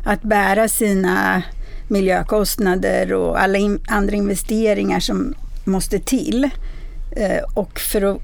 att 0.05 0.23
bära 0.23 0.69
sina 0.69 1.43
miljökostnader 1.89 3.12
och 3.12 3.43
alla 3.43 3.59
in, 3.59 3.81
andra 3.89 4.17
investeringar 4.17 5.01
som 5.01 5.35
måste 5.65 5.99
till. 5.99 6.51
Eh, 7.17 7.43
och 7.55 7.81
för 7.81 8.03
att, 8.03 8.21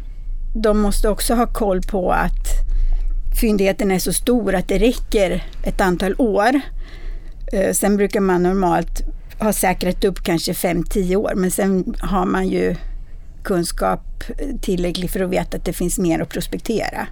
de 0.55 0.81
måste 0.81 1.09
också 1.09 1.35
ha 1.35 1.47
koll 1.47 1.83
på 1.83 2.13
att 2.13 2.47
fyndigheten 3.41 3.91
är 3.91 3.99
så 3.99 4.13
stor 4.13 4.55
att 4.55 4.69
det 4.69 4.79
räcker 4.79 5.45
ett 5.63 5.81
antal 5.81 6.15
år. 6.19 6.61
Eh, 7.53 7.73
sen 7.73 7.97
brukar 7.97 8.21
man 8.21 8.43
normalt 8.43 9.03
ha 9.39 9.53
säkrat 9.53 10.05
upp 10.05 10.25
kanske 10.25 10.53
5-10 10.53 11.17
år, 11.17 11.33
men 11.37 11.51
sen 11.51 11.95
har 12.01 12.25
man 12.25 12.49
ju 12.49 12.77
kunskap 13.43 14.25
tillräcklig 14.61 15.11
för 15.11 15.21
att 15.21 15.31
veta 15.31 15.57
att 15.57 15.65
det 15.65 15.73
finns 15.73 15.99
mer 15.99 16.21
att 16.21 16.29
prospektera. 16.29 17.07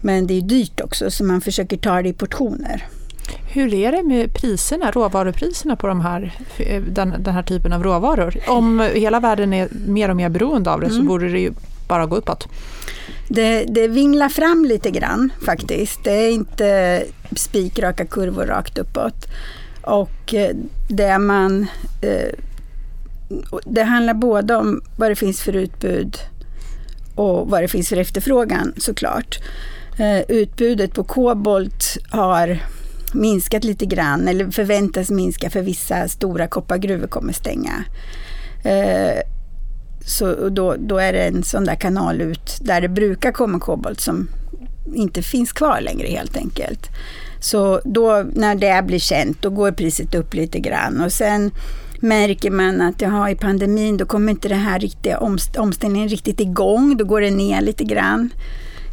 Men 0.00 0.26
det 0.26 0.34
är 0.34 0.42
dyrt 0.42 0.80
också 0.80 1.10
så 1.10 1.24
man 1.24 1.40
försöker 1.40 1.76
ta 1.76 2.02
det 2.02 2.08
i 2.08 2.12
portioner. 2.12 2.88
Hur 3.52 3.74
är 3.74 3.92
det 3.92 4.02
med 4.02 4.34
priserna, 4.34 4.90
råvarupriserna 4.90 5.76
på 5.76 5.86
de 5.86 6.00
här, 6.00 6.32
den, 6.88 7.14
den 7.18 7.34
här 7.34 7.42
typen 7.42 7.72
av 7.72 7.82
råvaror? 7.82 8.34
Om 8.46 8.80
hela 8.94 9.20
världen 9.20 9.52
är 9.52 9.68
mer 9.86 10.08
och 10.08 10.16
mer 10.16 10.28
beroende 10.28 10.70
av 10.70 10.80
det 10.80 10.86
mm. 10.86 10.98
så 10.98 11.02
borde 11.02 11.28
det 11.28 11.40
ju 11.40 11.52
bara 11.88 12.06
gå 12.06 12.16
uppåt. 12.16 12.48
Det, 13.28 13.64
det 13.64 13.88
vinglar 13.88 14.28
fram 14.28 14.64
lite 14.64 14.90
grann 14.90 15.32
faktiskt. 15.46 16.04
Det 16.04 16.12
är 16.12 16.30
inte 16.30 17.02
spikraka 17.36 18.06
kurvor 18.06 18.46
rakt 18.46 18.78
uppåt. 18.78 19.26
Och 19.82 20.34
eh, 20.34 20.56
det 20.88 21.18
man 21.18 21.66
eh, 22.02 22.32
det 23.64 23.82
handlar 23.82 24.14
både 24.14 24.56
om 24.56 24.82
vad 24.96 25.10
det 25.10 25.16
finns 25.16 25.40
för 25.40 25.56
utbud 25.56 26.16
och 27.14 27.50
vad 27.50 27.62
det 27.62 27.68
finns 27.68 27.88
för 27.88 27.96
efterfrågan 27.96 28.72
såklart. 28.76 29.38
Eh, 29.98 30.20
utbudet 30.28 30.94
på 30.94 31.04
kobolt 31.04 31.96
har 32.10 32.58
minskat 33.12 33.64
lite 33.64 33.86
grann 33.86 34.28
eller 34.28 34.50
förväntas 34.50 35.10
minska 35.10 35.50
för 35.50 35.62
vissa 35.62 36.08
stora 36.08 36.46
koppargruvor 36.46 37.06
kommer 37.06 37.32
stänga. 37.32 37.84
Eh, 38.64 39.20
så 40.06 40.48
då, 40.48 40.74
då 40.78 40.98
är 40.98 41.12
det 41.12 41.24
en 41.24 41.42
sån 41.42 41.64
där 41.64 41.74
kanal 41.74 42.20
ut 42.20 42.58
där 42.60 42.80
det 42.80 42.88
brukar 42.88 43.32
komma 43.32 43.60
kobolt 43.60 44.00
som 44.00 44.28
inte 44.94 45.22
finns 45.22 45.52
kvar 45.52 45.80
längre 45.80 46.08
helt 46.08 46.36
enkelt. 46.36 46.88
Så 47.40 47.80
då 47.84 48.24
när 48.32 48.54
det 48.54 48.84
blir 48.86 48.98
känt 48.98 49.42
då 49.42 49.50
går 49.50 49.72
priset 49.72 50.14
upp 50.14 50.34
lite 50.34 50.58
grann 50.58 51.00
och 51.00 51.12
sen 51.12 51.50
märker 52.04 52.50
man 52.50 52.80
att 52.80 53.00
jaha, 53.00 53.30
i 53.30 53.34
pandemin 53.34 53.96
då 53.96 54.04
kommer 54.04 54.32
inte 54.32 54.48
det 54.48 54.54
här 54.54 54.78
riktiga 54.78 55.18
omställningen 55.58 56.08
riktigt 56.08 56.40
igång, 56.40 56.96
då 56.96 57.04
går 57.04 57.20
det 57.20 57.30
ner 57.30 57.60
lite 57.60 57.84
grann. 57.84 58.30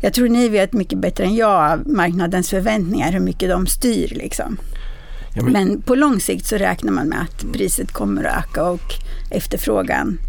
Jag 0.01 0.13
tror 0.13 0.29
ni 0.29 0.49
vet 0.49 0.73
mycket 0.73 0.99
bättre 0.99 1.23
än 1.23 1.35
jag 1.35 1.87
marknadens 1.87 2.49
förväntningar, 2.49 3.11
hur 3.11 3.19
mycket 3.19 3.49
de 3.49 3.67
styr. 3.67 4.07
Liksom. 4.07 4.57
Ja, 5.35 5.43
men... 5.43 5.53
men... 5.53 5.81
på 5.81 5.95
lång 5.95 6.19
sikt 6.19 6.45
så 6.45 6.55
räknar 6.57 6.91
man 6.91 7.07
med 7.07 7.21
att 7.21 7.53
priset 7.53 7.91
kommer 7.91 8.23
att 8.23 8.45
öka 8.45 8.63
och 8.63 8.93
efterfrågan 9.29 10.19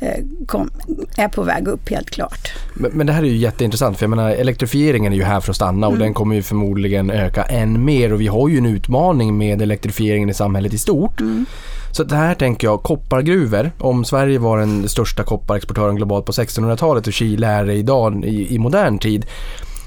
eh, 0.00 0.24
kom, 0.46 0.70
är 1.16 1.28
på 1.28 1.42
väg 1.42 1.68
upp 1.68 1.88
helt 1.88 2.10
klart. 2.10 2.52
Men, 2.74 2.90
men, 2.94 3.06
det 3.06 3.12
här 3.12 3.22
är 3.22 3.26
ju 3.26 3.36
jätteintressant 3.36 3.98
för 3.98 4.04
jag 4.04 4.10
menar 4.10 4.30
elektrifieringen 4.30 5.12
är 5.12 5.16
ju 5.16 5.24
här 5.24 5.40
för 5.40 5.50
att 5.50 5.56
stanna 5.56 5.86
och 5.86 5.92
mm. 5.92 6.04
den 6.04 6.14
kommer 6.14 6.34
ju 6.34 6.42
förmodligen 6.42 7.10
öka 7.10 7.42
än 7.42 7.84
mer 7.84 8.12
och 8.12 8.20
vi 8.20 8.26
har 8.26 8.48
ju 8.48 8.58
en 8.58 8.66
utmaning 8.66 9.38
med 9.38 9.62
elektrifieringen 9.62 10.30
i 10.30 10.34
samhället 10.34 10.74
i 10.74 10.78
stort. 10.78 11.20
Mm. 11.20 11.46
Så 11.94 12.04
det 12.04 12.16
här 12.16 12.34
tänker 12.34 12.66
jag, 12.66 12.82
koppargruvor, 12.82 13.70
om 13.78 14.04
Sverige 14.04 14.38
var 14.38 14.58
den 14.58 14.88
största 14.88 15.22
kopparexportören 15.22 15.96
globalt 15.96 16.26
på 16.26 16.32
1600-talet 16.32 17.06
och 17.06 17.12
Chile 17.12 17.46
är 17.46 17.64
det 17.64 17.74
idag 17.74 18.24
i, 18.24 18.54
i 18.54 18.58
modern 18.58 18.98
tid. 18.98 19.26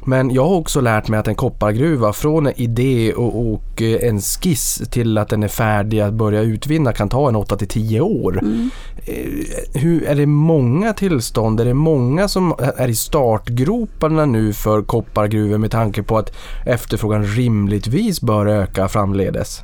Men 0.05 0.31
jag 0.31 0.47
har 0.47 0.55
också 0.55 0.81
lärt 0.81 1.07
mig 1.07 1.19
att 1.19 1.27
en 1.27 1.35
koppargruva 1.35 2.13
från 2.13 2.47
en 2.47 2.61
idé 2.61 3.13
och, 3.13 3.53
och, 3.53 3.81
eh, 3.81 4.09
en 4.09 4.21
skiss 4.21 4.81
till 4.91 5.17
att 5.17 5.29
den 5.29 5.43
är 5.43 5.47
färdig 5.47 5.99
att 5.99 6.13
börja 6.13 6.41
utvinna 6.41 6.93
kan 6.93 7.09
ta 7.09 7.29
en 7.29 7.35
8 7.35 7.57
till 7.57 7.67
10 7.67 8.01
år. 8.01 8.39
Mm. 8.41 8.69
Eh, 9.05 9.81
hur, 9.81 10.03
är 10.03 10.15
det 10.15 10.25
många 10.25 10.93
tillstånd? 10.93 11.59
Är 11.59 11.65
det 11.65 11.73
många 11.73 12.27
som 12.27 12.53
är 12.77 12.87
i 12.87 12.95
startgroparna 12.95 14.25
nu 14.25 14.53
för 14.53 14.81
koppargruvor 14.81 15.57
med 15.57 15.71
tanke 15.71 16.03
på 16.03 16.17
att 16.17 16.35
efterfrågan 16.65 17.23
rimligtvis 17.23 18.21
bör 18.21 18.45
öka 18.45 18.87
framledes? 18.87 19.61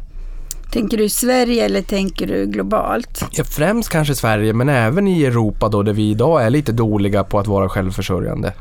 Tänker 0.74 0.98
du 0.98 1.04
i 1.04 1.10
Sverige 1.10 1.66
eller 1.66 1.82
tänker 1.82 2.28
du 2.28 2.46
globalt? 2.46 3.26
Ja, 3.32 3.44
främst 3.44 3.90
kanske 3.90 4.16
Sverige 4.16 4.54
men 4.54 4.70
även 4.70 5.08
i 5.08 5.24
Europa 5.24 5.70
då 5.70 5.84
där 5.84 5.94
vi 5.94 6.10
idag 6.10 6.46
är 6.46 6.50
lite 6.50 6.72
dåliga 6.72 7.24
på 7.24 7.40
att 7.40 7.48
vara 7.48 7.70
självförsörjande. 7.70 8.54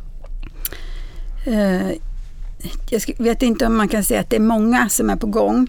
Uh, 1.46 1.90
jag 2.90 3.00
vet 3.18 3.42
inte 3.42 3.66
om 3.66 3.76
man 3.76 3.88
kan 3.88 4.04
säga 4.04 4.20
att 4.20 4.30
det 4.30 4.36
är 4.36 4.40
många 4.40 4.88
som 4.88 5.10
är 5.10 5.16
på 5.16 5.26
gång. 5.26 5.68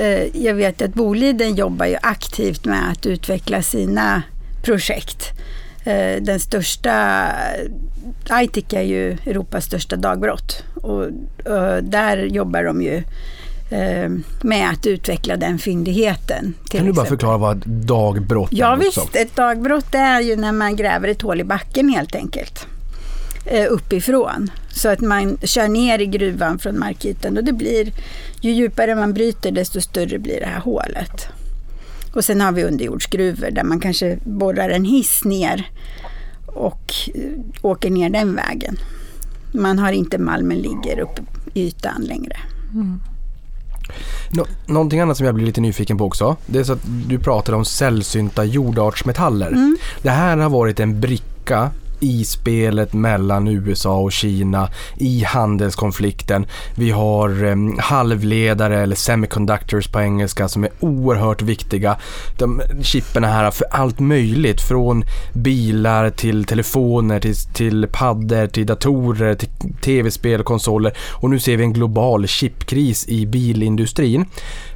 Uh, 0.00 0.42
jag 0.44 0.54
vet 0.54 0.82
att 0.82 0.94
Boliden 0.94 1.54
jobbar 1.54 1.86
ju 1.86 1.96
aktivt 2.02 2.64
med 2.64 2.90
att 2.90 3.06
utveckla 3.06 3.62
sina 3.62 4.22
projekt. 4.62 5.30
Uh, 5.86 6.22
den 6.22 6.40
största, 6.40 7.26
Aitik 8.28 8.72
är 8.72 8.82
ju 8.82 9.10
Europas 9.10 9.64
största 9.64 9.96
dagbrott 9.96 10.62
och 10.74 11.04
där 11.82 12.16
jobbar 12.16 12.64
de 12.64 12.82
ju 12.82 12.96
Eh, 12.96 13.04
med 14.42 14.70
att 14.70 14.86
utveckla 14.86 15.36
den 15.36 15.58
fyndigheten. 15.58 16.54
Kan 16.68 16.86
du 16.86 16.92
bara 16.92 17.06
förklara 17.06 17.38
vad 17.38 17.66
dagbrott 17.66 18.52
är? 18.52 18.56
Ja 18.56 18.76
visst, 18.76 19.16
ett 19.16 19.36
dagbrott 19.36 19.94
är 19.94 20.20
ju 20.20 20.36
när 20.36 20.52
man 20.52 20.76
gräver 20.76 21.08
ett 21.08 21.22
hål 21.22 21.40
i 21.40 21.44
backen 21.44 21.88
helt 21.88 22.14
enkelt. 22.14 22.66
eh, 23.46 23.66
uppifrån. 23.70 24.50
Så 24.70 24.88
att 24.88 25.00
man 25.00 25.38
kör 25.42 25.68
ner 25.68 25.98
i 25.98 26.06
gruvan 26.06 26.58
från 26.58 26.78
markytan 26.78 27.36
och 27.36 27.44
det 27.44 27.52
blir, 27.52 27.92
ju 28.40 28.50
djupare 28.52 28.94
man 28.94 29.12
bryter 29.12 29.52
desto 29.52 29.80
större 29.80 30.18
blir 30.18 30.40
det 30.40 30.46
här 30.46 30.60
hålet. 30.60 31.28
Och 32.14 32.24
sen 32.24 32.40
har 32.40 32.52
vi 32.52 32.64
underjordsgruvor 32.64 33.50
där 33.50 33.64
man 33.64 33.80
kanske 33.80 34.18
borrar 34.24 34.70
en 34.70 34.84
hiss 34.84 35.24
ner 35.24 35.70
och 36.46 36.92
eh, 37.14 37.22
åker 37.62 37.90
ner 37.90 38.10
den 38.10 38.34
vägen. 38.34 38.76
Man 39.52 39.78
har 39.78 39.92
inte 39.92 40.18
malmen 40.18 40.58
ligger 40.58 41.00
uppe 41.00 41.22
i 41.54 41.62
ytan 41.66 42.02
längre. 42.02 42.36
Mm. 42.72 43.00
Nå 44.30 44.46
någonting 44.66 45.00
annat 45.00 45.16
som 45.16 45.26
jag 45.26 45.34
blir 45.34 45.46
lite 45.46 45.60
nyfiken 45.60 45.98
på 45.98 46.04
också. 46.04 46.36
Det 46.46 46.58
är 46.58 46.64
så 46.64 46.72
att 46.72 46.82
du 47.06 47.18
pratade 47.18 47.56
om 47.56 47.64
sällsynta 47.64 48.44
jordartsmetaller. 48.44 49.48
Mm. 49.48 49.76
Det 50.02 50.10
här 50.10 50.36
har 50.36 50.50
varit 50.50 50.80
en 50.80 51.00
bricka 51.00 51.70
i 52.00 52.24
spelet 52.24 52.92
mellan 52.92 53.48
USA 53.48 53.98
och 53.98 54.12
Kina, 54.12 54.68
i 54.96 55.24
handelskonflikten. 55.24 56.46
Vi 56.74 56.90
har 56.90 57.44
eh, 57.44 57.56
halvledare 57.78 58.82
eller 58.82 58.96
semiconductors 58.96 59.88
på 59.88 60.00
engelska 60.00 60.48
som 60.48 60.64
är 60.64 60.70
oerhört 60.80 61.42
viktiga. 61.42 61.96
De 62.38 62.62
chippen 62.82 63.24
här 63.24 63.50
för 63.50 63.66
allt 63.70 64.00
möjligt 64.00 64.60
från 64.60 65.04
bilar 65.32 66.10
till 66.10 66.44
telefoner 66.44 67.20
till, 67.20 67.36
till 67.36 67.86
paddor 67.92 68.46
till 68.46 68.66
datorer 68.66 69.34
till 69.34 69.48
tv-spel, 69.80 70.42
konsoler 70.42 70.92
och 71.10 71.30
nu 71.30 71.38
ser 71.38 71.56
vi 71.56 71.64
en 71.64 71.72
global 71.72 72.26
chipkris 72.26 73.08
i 73.08 73.26
bilindustrin. 73.26 74.26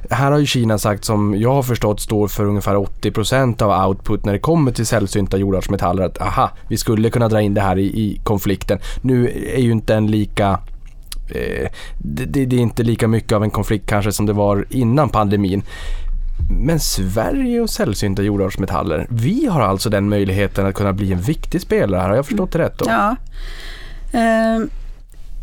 Här 0.09 0.31
har 0.31 0.39
ju 0.39 0.45
Kina 0.45 0.77
sagt 0.77 1.05
som 1.05 1.35
jag 1.39 1.53
har 1.53 1.63
förstått 1.63 2.01
står 2.01 2.27
för 2.27 2.45
ungefär 2.45 2.75
80% 2.75 3.61
av 3.61 3.87
output 3.87 4.25
när 4.25 4.33
det 4.33 4.39
kommer 4.39 4.71
till 4.71 4.85
sällsynta 4.85 5.37
jordartsmetaller 5.37 6.03
att 6.03 6.21
aha, 6.21 6.51
vi 6.67 6.77
skulle 6.77 7.09
kunna 7.09 7.29
dra 7.29 7.41
in 7.41 7.53
det 7.53 7.61
här 7.61 7.79
i, 7.79 7.85
i 7.85 8.21
konflikten. 8.23 8.79
Nu 9.01 9.29
är 9.55 9.61
ju 9.61 9.71
inte 9.71 9.95
en 9.95 10.11
lika 10.11 10.59
eh, 11.29 11.69
det, 11.97 12.45
det, 12.45 12.55
är 12.55 12.59
inte 12.59 12.83
lika 12.83 13.07
mycket 13.07 13.31
av 13.31 13.43
en 13.43 13.51
konflikt 13.51 13.89
kanske 13.89 14.11
som 14.11 14.25
det 14.25 14.33
var 14.33 14.65
innan 14.69 15.09
pandemin. 15.09 15.63
Men 16.49 16.79
Sverige 16.79 17.61
och 17.61 17.69
sällsynta 17.69 18.21
jordartsmetaller, 18.21 19.07
vi 19.09 19.45
har 19.45 19.61
alltså 19.61 19.89
den 19.89 20.09
möjligheten 20.09 20.65
att 20.65 20.75
kunna 20.75 20.93
bli 20.93 21.11
en 21.11 21.21
viktig 21.21 21.61
spelare 21.61 22.01
här. 22.01 22.09
Har 22.09 22.15
jag 22.15 22.25
förstått 22.25 22.51
det 22.51 22.59
rätt 22.59 22.77
då? 22.77 22.85
Ja. 22.89 23.15
Uh, 24.13 24.67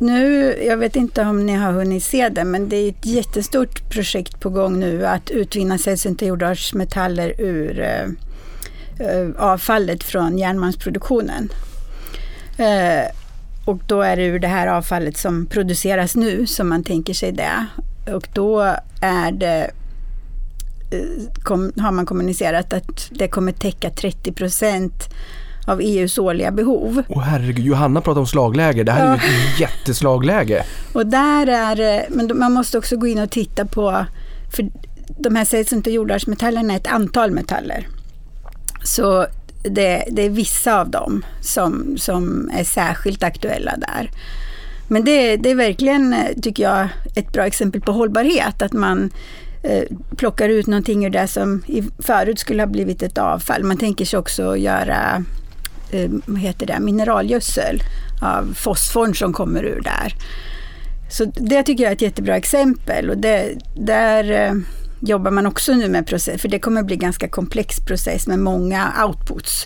nu, 0.01 0.55
jag 0.67 0.77
vet 0.77 0.97
inte 0.97 1.23
om 1.23 1.47
ni 1.47 1.53
har 1.53 1.73
hunnit 1.73 2.05
se 2.05 2.29
det, 2.29 2.45
men 2.45 2.69
det 2.69 2.77
är 2.77 2.89
ett 2.89 3.07
jättestort 3.07 3.91
projekt 3.91 4.41
på 4.41 4.51
gång 4.51 4.81
nu 4.81 5.07
att 5.07 5.31
utvinna 5.31 5.79
sällsynta 5.79 6.25
jordartsmetaller 6.25 7.41
ur 7.41 7.81
eh, 7.81 9.29
avfallet 9.37 10.05
från 10.05 10.39
järnmalmsproduktionen. 10.39 11.49
Eh, 12.59 13.11
och 13.65 13.81
då 13.87 14.03
är 14.03 14.17
det 14.17 14.25
ur 14.25 14.39
det 14.39 14.49
här 14.49 14.67
avfallet 14.67 15.17
som 15.17 15.47
produceras 15.47 16.17
nu 16.17 16.47
som 16.47 16.69
man 16.69 16.85
tänker 16.85 17.15
sig 17.15 17.33
det. 17.33 17.67
Och 18.15 18.29
då 18.33 18.61
är 19.01 19.33
det, 19.33 19.71
eh, 20.91 21.33
kom, 21.43 21.73
har 21.77 21.93
man 21.93 22.07
kommunicerat 22.07 22.73
att 22.73 23.09
det 23.11 23.29
kommer 23.29 23.53
täcka 23.53 23.91
30 23.91 24.33
procent 24.33 25.09
av 25.71 25.81
EUs 25.81 26.19
årliga 26.19 26.51
behov. 26.51 27.03
Åh 27.09 27.23
herregud, 27.23 27.65
Johanna 27.65 28.01
pratar 28.01 28.21
om 28.21 28.27
slagläge. 28.27 28.85
Det 28.85 28.93
här 28.93 29.07
ja. 29.07 29.13
är 29.13 29.17
ju 29.17 29.53
ett 29.53 29.61
jätteslagläge. 29.61 30.65
Och 30.93 31.07
där 31.07 31.47
är 31.47 32.07
men 32.09 32.39
man 32.39 32.53
måste 32.53 32.79
också 32.79 32.97
gå 32.97 33.07
in 33.07 33.19
och 33.19 33.31
titta 33.31 33.65
på, 33.65 34.05
för 34.57 34.71
de 35.19 35.37
här 35.37 35.45
sällsynta 35.45 35.91
jordartsmetallerna 35.91 36.73
är 36.73 36.77
ett 36.77 36.87
antal 36.87 37.31
metaller. 37.31 37.89
Så 38.83 39.27
det, 39.63 40.05
det, 40.11 40.23
är 40.23 40.31
vissa 40.31 40.81
av 40.81 40.91
dem 40.91 41.25
som, 41.41 41.97
som 41.97 42.51
är 42.55 42.65
särskilt 42.65 43.23
aktuella 43.23 43.77
där. 43.77 44.11
Men 44.89 45.05
det, 45.05 45.37
det 45.37 45.51
är 45.51 45.55
verkligen, 45.55 46.15
tycker 46.43 46.63
jag, 46.63 46.89
ett 47.15 47.33
bra 47.33 47.47
exempel 47.47 47.81
på 47.81 47.93
hållbarhet. 47.93 48.63
Att 48.63 48.73
man 48.73 49.11
eh, 49.63 49.83
plockar 50.17 50.49
ut 50.49 50.67
någonting 50.67 51.07
ur 51.07 51.11
det 51.11 51.29
som 51.29 51.63
i, 51.67 51.83
förut 51.99 52.39
skulle 52.39 52.63
ha 52.63 52.67
blivit 52.67 53.03
ett 53.03 53.19
avfall. 53.19 53.65
Man 53.65 53.77
tänker 53.77 54.05
sig 54.05 54.19
också 54.19 54.57
göra 54.57 55.17
eh, 55.17 55.40
Eh, 55.93 56.11
vad 56.27 56.39
heter 56.39 56.67
det, 56.67 56.81
mineralgödsel 56.81 57.83
av 58.23 58.55
fosforn 58.55 59.15
som 59.15 59.33
kommer 59.33 59.65
ur 59.65 59.81
där. 59.81 60.15
Så 61.11 61.25
det 61.25 61.63
tycker 61.63 61.85
jag 61.85 61.91
är 61.91 61.97
ett 61.97 62.03
jättebra 62.03 62.37
exempel. 62.37 63.11
Och 63.11 63.19
det, 63.19 63.59
där... 63.77 64.31
Eh, 64.31 64.55
jobbar 65.03 65.31
man 65.31 65.47
också 65.47 65.73
nu 65.73 65.89
med 65.89 66.07
process, 66.07 66.43
för 66.43 66.49
det 66.49 66.59
kommer 66.59 66.83
bli 66.83 66.97
ganska 66.97 67.29
komplex 67.29 67.81
process 67.81 68.27
med 68.27 68.39
många 68.39 68.93
outputs. 69.07 69.65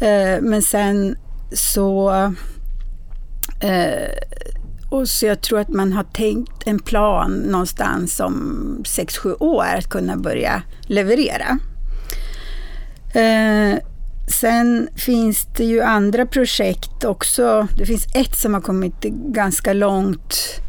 Eh, 0.00 0.42
men 0.42 0.62
sen 0.62 1.16
så 1.52 2.12
och 4.90 5.08
så 5.08 5.26
jag 5.26 5.40
tror 5.40 5.60
att 5.60 5.68
man 5.68 5.92
har 5.92 6.04
tänkt 6.04 6.66
en 6.66 6.78
plan 6.78 7.32
någonstans 7.32 8.20
om 8.20 8.82
6-7 8.84 9.42
år 9.42 9.64
att 9.78 9.88
kunna 9.88 10.16
börja 10.16 10.62
leverera. 10.82 11.58
Sen 14.30 14.88
finns 14.96 15.46
det 15.56 15.64
ju 15.64 15.80
andra 15.80 16.26
projekt 16.26 17.04
också. 17.04 17.68
Det 17.76 17.86
finns 17.86 18.06
ett 18.14 18.36
som 18.36 18.54
har 18.54 18.60
kommit 18.60 19.00
ganska 19.10 19.72
långt 19.72 20.60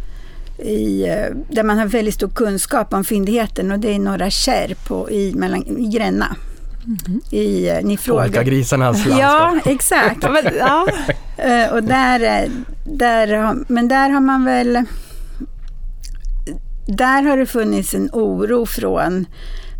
i, 0.57 1.03
eh, 1.03 1.35
där 1.49 1.63
man 1.63 1.77
har 1.77 1.85
väldigt 1.85 2.13
stor 2.13 2.29
kunskap 2.29 2.93
om 2.93 3.03
fyndigheten 3.03 3.71
och 3.71 3.79
det 3.79 3.95
är 3.95 3.99
Norra 3.99 4.29
Kärr 4.29 4.75
på, 4.87 5.11
i, 5.11 5.33
mellan, 5.35 5.63
i 5.67 5.87
Gränna. 5.87 6.35
Mm. 6.85 7.21
I, 7.31 7.69
eh, 7.69 7.77
ni 7.83 7.97
frågar. 7.97 8.23
Folkagrisarnas 8.23 9.05
landskap. 9.05 9.19
Ja, 9.65 9.71
exakt. 9.71 10.23
ja. 10.59 10.87
Eh, 11.37 11.73
och 11.73 11.83
där, 11.83 12.49
där, 12.85 13.55
men 13.67 13.87
där 13.87 14.09
har 14.09 14.21
man 14.21 14.45
väl... 14.45 14.85
Där 16.87 17.23
har 17.23 17.37
det 17.37 17.45
funnits 17.45 17.93
en 17.93 18.09
oro 18.13 18.65
från 18.65 19.25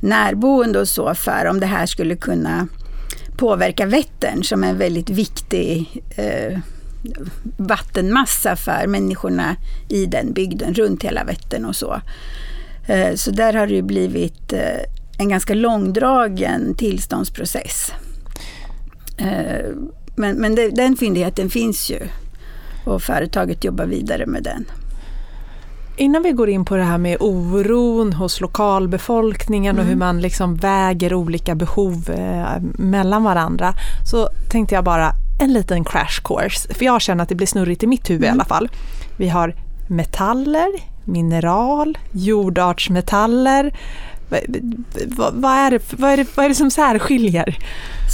närboende 0.02 0.80
och 0.80 0.88
så 0.88 1.16
för 1.16 1.46
om 1.46 1.60
det 1.60 1.66
här 1.66 1.86
skulle 1.86 2.16
kunna 2.16 2.68
påverka 3.40 3.86
Vättern 3.86 4.44
som 4.44 4.64
är 4.64 4.70
en 4.70 4.78
väldigt 4.78 5.10
viktig 5.10 6.04
eh, 6.16 6.60
vattenmassa 7.58 8.56
för 8.56 8.88
människorna 8.88 9.56
i 9.90 10.06
den 10.06 10.34
bygden 10.34 10.74
runt 10.74 11.04
hela 11.04 11.24
Vättern 11.24 11.66
och 11.66 11.76
så. 11.76 12.02
Eh, 12.88 13.16
så 13.16 13.32
där 13.32 13.54
har 13.54 13.68
det 13.68 13.82
blivit 13.82 14.54
eh, 14.54 14.80
en 15.18 15.30
ganska 15.30 15.54
långdragen 15.54 16.76
tillståndsprocess. 16.76 17.94
Eh, 19.18 19.70
men, 20.16 20.36
men 20.36 20.56
den 20.56 20.96
fyndigheten 20.96 21.50
finns 21.50 21.92
ju 21.92 22.00
och 22.86 23.02
företaget 23.02 23.64
jobbar 23.64 23.86
vidare 23.86 24.26
med 24.26 24.44
den. 24.44 24.66
Innan 26.00 26.24
vi 26.24 26.32
går 26.32 26.50
in 26.50 26.66
på 26.66 26.76
det 26.76 26.84
här 26.84 26.98
med 26.98 27.18
oron 27.20 28.14
hos 28.14 28.42
lokalbefolkningen 28.42 29.76
mm. 29.76 29.80
och 29.80 29.86
hur 29.86 29.94
mm. 29.94 30.08
man 30.08 30.22
liksom 30.22 30.56
väger 30.56 31.14
olika 31.14 31.56
behov 31.56 32.10
mellan 32.62 33.24
varandra 33.24 33.74
så 34.12 34.30
tänkte 34.50 34.76
jag 34.76 34.84
bara, 34.84 35.12
en 35.40 35.54
liten 35.54 35.84
crash 35.84 36.22
course. 36.24 36.74
För 36.74 36.86
jag 36.86 37.02
känner 37.02 37.24
att 37.24 37.30
det 37.30 37.36
blir 37.36 37.48
snurrigt 37.48 37.84
i 37.84 37.88
mitt 37.88 38.10
huvud 38.10 38.24
mm. 38.24 38.30
i 38.30 38.32
alla 38.32 38.46
fall. 38.46 38.70
Vi 39.18 39.30
har 39.30 39.56
metaller, 39.88 40.68
mineral, 41.04 41.98
jordartsmetaller. 42.12 43.74
Vad, 45.06 45.34
vad, 45.34 45.52
är 45.52 45.72
det, 45.72 45.80
vad, 45.92 46.12
är 46.12 46.18
det, 46.18 46.26
vad 46.36 46.46
är 46.46 46.50
det 46.50 46.56
som 46.56 46.72
särskiljer? 46.72 47.58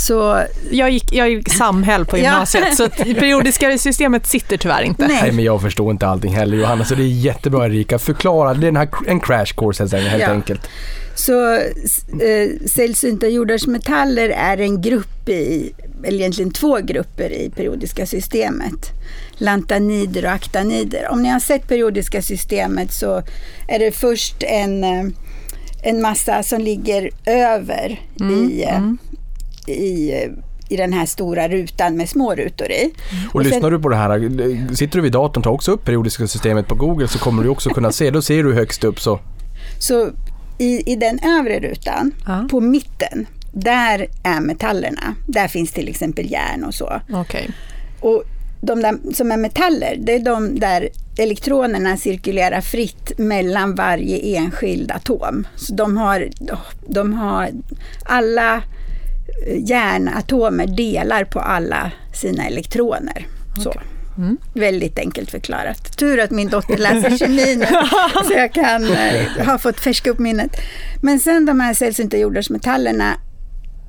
Så, 0.07 0.41
jag, 0.71 0.91
gick, 0.91 1.13
jag 1.13 1.29
gick 1.29 1.49
samhäll 1.49 2.05
på 2.05 2.17
gymnasiet 2.17 2.65
ja. 2.69 2.75
så 2.75 2.87
det 3.03 3.13
periodiska 3.13 3.77
systemet 3.77 4.27
sitter 4.27 4.57
tyvärr 4.57 4.81
inte. 4.81 5.07
Nej. 5.07 5.19
Nej. 5.21 5.31
men 5.31 5.45
jag 5.45 5.61
förstår 5.61 5.91
inte 5.91 6.07
allting 6.07 6.33
heller 6.33 6.57
Johanna 6.57 6.85
så 6.85 6.95
det 6.95 7.03
är 7.03 7.07
jättebra 7.07 7.65
Erika. 7.65 7.99
Förklara, 7.99 8.53
det 8.53 8.67
är 8.67 8.69
en, 8.69 8.75
här, 8.75 8.89
en 9.07 9.19
crash 9.19 9.53
course 9.57 9.97
helt 9.97 10.21
ja. 10.21 10.29
enkelt. 10.29 10.69
Så 11.15 11.53
eh, 11.53 12.67
sällsynta 12.67 13.27
jordartsmetaller 13.27 14.29
är 14.29 14.57
en 14.57 14.81
grupp 14.81 15.29
i 15.29 15.73
eller 16.03 16.19
egentligen 16.19 16.51
två 16.51 16.77
grupper 16.77 17.29
i 17.29 17.49
periodiska 17.49 18.05
systemet. 18.05 18.91
Lantanider 19.37 20.25
och 20.25 20.31
aktanider. 20.31 21.07
Om 21.09 21.23
ni 21.23 21.29
har 21.29 21.39
sett 21.39 21.67
periodiska 21.67 22.21
systemet 22.21 22.93
så 22.93 23.23
är 23.67 23.79
det 23.79 23.91
först 23.91 24.43
en, 24.43 24.83
eh, 24.83 25.03
en 25.85 26.01
massa 26.01 26.43
som 26.43 26.61
ligger 26.61 27.09
över 27.25 28.01
mm, 28.19 28.49
i, 28.49 28.63
mm. 28.63 28.97
i 29.67 30.13
i 30.69 30.77
den 30.77 30.93
här 30.93 31.05
stora 31.05 31.47
rutan 31.47 31.97
med 31.97 32.09
små 32.09 32.35
rutor 32.35 32.71
i. 32.71 32.91
Och, 33.29 33.35
och 33.35 33.43
lyssnar 33.43 33.61
sen, 33.61 33.71
du 33.71 33.79
på 33.79 33.89
det 33.89 33.95
här, 33.95 34.75
sitter 34.75 34.97
du 34.97 35.01
vid 35.01 35.11
datorn 35.11 35.41
och 35.41 35.43
tar 35.43 35.51
också 35.51 35.71
upp 35.71 35.85
periodiska 35.85 36.27
systemet 36.27 36.67
på 36.67 36.75
Google 36.75 37.07
så 37.07 37.19
kommer 37.19 37.43
du 37.43 37.49
också 37.49 37.69
kunna 37.69 37.91
se, 37.91 38.11
då 38.11 38.21
ser 38.21 38.43
du 38.43 38.53
högst 38.53 38.83
upp 38.83 38.99
så. 38.99 39.19
Så 39.79 40.09
i, 40.57 40.91
i 40.91 40.95
den 40.95 41.19
övre 41.19 41.59
rutan, 41.59 42.11
ja. 42.25 42.47
på 42.51 42.59
mitten, 42.59 43.27
där 43.51 44.07
är 44.23 44.41
metallerna. 44.41 45.15
Där 45.27 45.47
finns 45.47 45.71
till 45.71 45.89
exempel 45.89 46.31
järn 46.31 46.63
och 46.63 46.73
så. 46.73 47.01
Okay. 47.21 47.47
Och 47.99 48.23
de 48.65 48.81
där, 48.81 49.13
som 49.13 49.31
är 49.31 49.37
metaller, 49.37 49.95
det 49.99 50.15
är 50.15 50.19
de 50.19 50.59
där 50.59 50.89
elektronerna 51.17 51.97
cirkulerar 51.97 52.61
fritt 52.61 53.17
mellan 53.17 53.75
varje 53.75 54.37
enskild 54.37 54.91
atom. 54.91 55.47
Så 55.55 55.73
de 55.73 55.97
har, 55.97 56.29
de 56.87 57.13
har 57.13 57.49
alla 58.05 58.63
järnatomer 59.57 60.67
delar 60.67 61.23
på 61.23 61.39
alla 61.39 61.91
sina 62.13 62.47
elektroner. 62.47 63.27
Okay. 63.51 63.63
Så. 63.63 63.73
Mm. 64.17 64.37
Väldigt 64.53 64.99
enkelt 64.99 65.31
förklarat. 65.31 65.97
Tur 65.97 66.19
att 66.19 66.31
min 66.31 66.49
dotter 66.49 66.77
läser 66.77 67.17
kemi 67.17 67.55
nu, 67.55 67.65
så 68.27 68.33
jag 68.33 68.53
kan 68.53 68.83
eh, 68.83 69.45
ha 69.45 69.57
fått 69.57 69.79
färska 69.79 70.09
upp 70.09 70.19
minnet. 70.19 70.51
Men 71.01 71.19
sen 71.19 71.45
de 71.45 71.59
här 71.59 71.73
sällsynta 71.73 72.17
jordartsmetallerna 72.17 73.17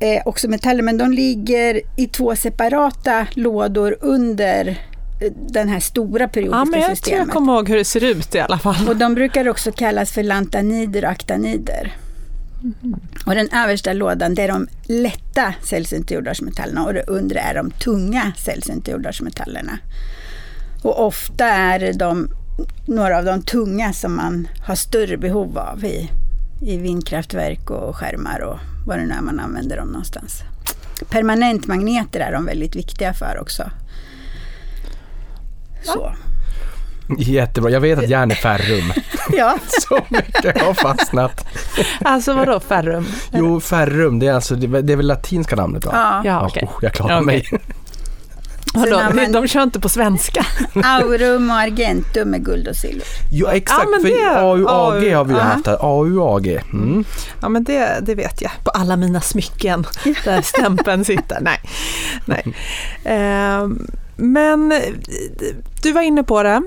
är 0.00 0.28
också 0.28 0.48
metaller, 0.48 0.82
men 0.82 0.98
de 0.98 1.12
ligger 1.12 1.80
i 1.96 2.06
två 2.06 2.36
separata 2.36 3.26
lådor 3.34 3.96
under 4.00 4.68
eh, 5.20 5.32
den 5.48 5.68
här 5.68 5.80
stora 5.80 6.28
periodiska 6.28 6.58
ja, 6.58 6.64
men 6.64 6.80
jag 6.80 6.90
systemet. 6.90 7.04
tror 7.04 7.28
jag 7.28 7.34
kommer 7.34 7.52
ihåg 7.52 7.68
hur 7.68 7.76
det 7.76 7.84
ser 7.84 8.04
ut 8.04 8.34
i 8.34 8.40
alla 8.40 8.58
fall. 8.58 8.88
Och 8.88 8.96
de 8.96 9.14
brukar 9.14 9.48
också 9.48 9.72
kallas 9.72 10.12
för 10.12 10.22
lantanider 10.22 11.04
och 11.04 11.10
aktanider. 11.10 11.96
Mm. 12.62 13.00
Och 13.26 13.34
den 13.34 13.48
översta 13.52 13.92
lådan 13.92 14.34
det 14.34 14.42
är 14.42 14.48
de 14.48 14.68
lätta 14.86 15.54
sällsynta 15.62 16.14
jordartsmetallerna 16.14 16.84
och 16.84 16.94
det 16.94 17.02
undre 17.02 17.40
är 17.40 17.54
de 17.54 17.70
tunga 17.70 18.32
sällsynta 18.36 18.90
jordartsmetallerna. 18.90 19.78
Och 20.82 21.06
ofta 21.06 21.46
är 21.46 21.92
de, 21.92 22.28
några 22.86 23.18
av 23.18 23.24
de 23.24 23.42
tunga 23.42 23.92
som 23.92 24.16
man 24.16 24.48
har 24.66 24.74
större 24.74 25.16
behov 25.16 25.58
av 25.58 25.84
i, 25.84 26.10
i 26.62 26.76
vindkraftverk 26.76 27.70
och 27.70 27.96
skärmar 27.96 28.40
och 28.40 28.58
vad 28.86 28.98
det 28.98 29.06
nu 29.06 29.14
är 29.14 29.20
man 29.20 29.40
använder 29.40 29.76
dem 29.76 29.88
någonstans. 29.88 30.42
Permanentmagneter 31.10 32.20
är 32.20 32.32
de 32.32 32.46
väldigt 32.46 32.76
viktiga 32.76 33.14
för 33.14 33.38
också. 33.40 33.70
Så. 35.82 36.12
Jättebra. 37.18 37.70
Jag 37.70 37.80
vet 37.80 37.98
att 37.98 38.08
järn 38.08 38.30
är 38.30 38.34
ferrum. 38.34 38.92
ja. 39.36 39.58
Så 39.88 40.00
mycket 40.08 40.62
har 40.62 40.74
fastnat. 40.74 41.46
Alltså 42.00 42.34
vadå 42.34 42.60
ferrum? 42.60 43.06
Jo, 43.32 43.60
ferrum, 43.60 44.18
det 44.18 44.26
är, 44.26 44.32
alltså, 44.32 44.54
det 44.54 44.92
är 44.92 44.96
väl 44.96 45.06
latinska 45.06 45.56
namnet 45.56 45.84
va? 45.84 45.92
Ja. 45.94 46.22
Ja, 46.24 46.46
okay. 46.46 46.62
oh, 46.62 46.78
jag 46.82 46.92
klarar 46.92 47.22
okay. 47.22 47.26
mig. 47.26 47.44
Vadå, 48.76 49.14
man... 49.14 49.32
De 49.32 49.48
kör 49.48 49.62
inte 49.62 49.80
på 49.80 49.88
svenska? 49.88 50.46
Aurum 50.84 51.50
och 51.50 51.56
argentum 51.56 52.34
är 52.34 52.38
guld 52.38 52.68
och 52.68 52.76
silver. 52.76 53.06
Jo 53.32 53.46
exakt, 53.46 53.88
ja, 53.92 53.98
för 54.02 54.08
det... 54.08 54.40
AUAG 54.40 55.14
har 55.14 55.24
vi 55.24 55.34
ju 55.34 55.40
haft 55.40 55.66
här. 55.66 55.78
AUAG. 55.80 56.46
Mm. 56.46 57.04
Ja 57.40 57.48
men 57.48 57.64
det, 57.64 57.98
det 58.02 58.14
vet 58.14 58.42
jag, 58.42 58.50
på 58.64 58.70
alla 58.70 58.96
mina 58.96 59.20
smycken 59.20 59.86
där 60.24 60.42
stämpeln 60.42 61.04
sitter. 61.04 61.38
Nej. 61.40 61.60
Nej. 62.24 62.44
Eh, 63.04 63.68
men 64.16 64.74
du 65.82 65.92
var 65.92 66.02
inne 66.02 66.22
på 66.22 66.42
det. 66.42 66.62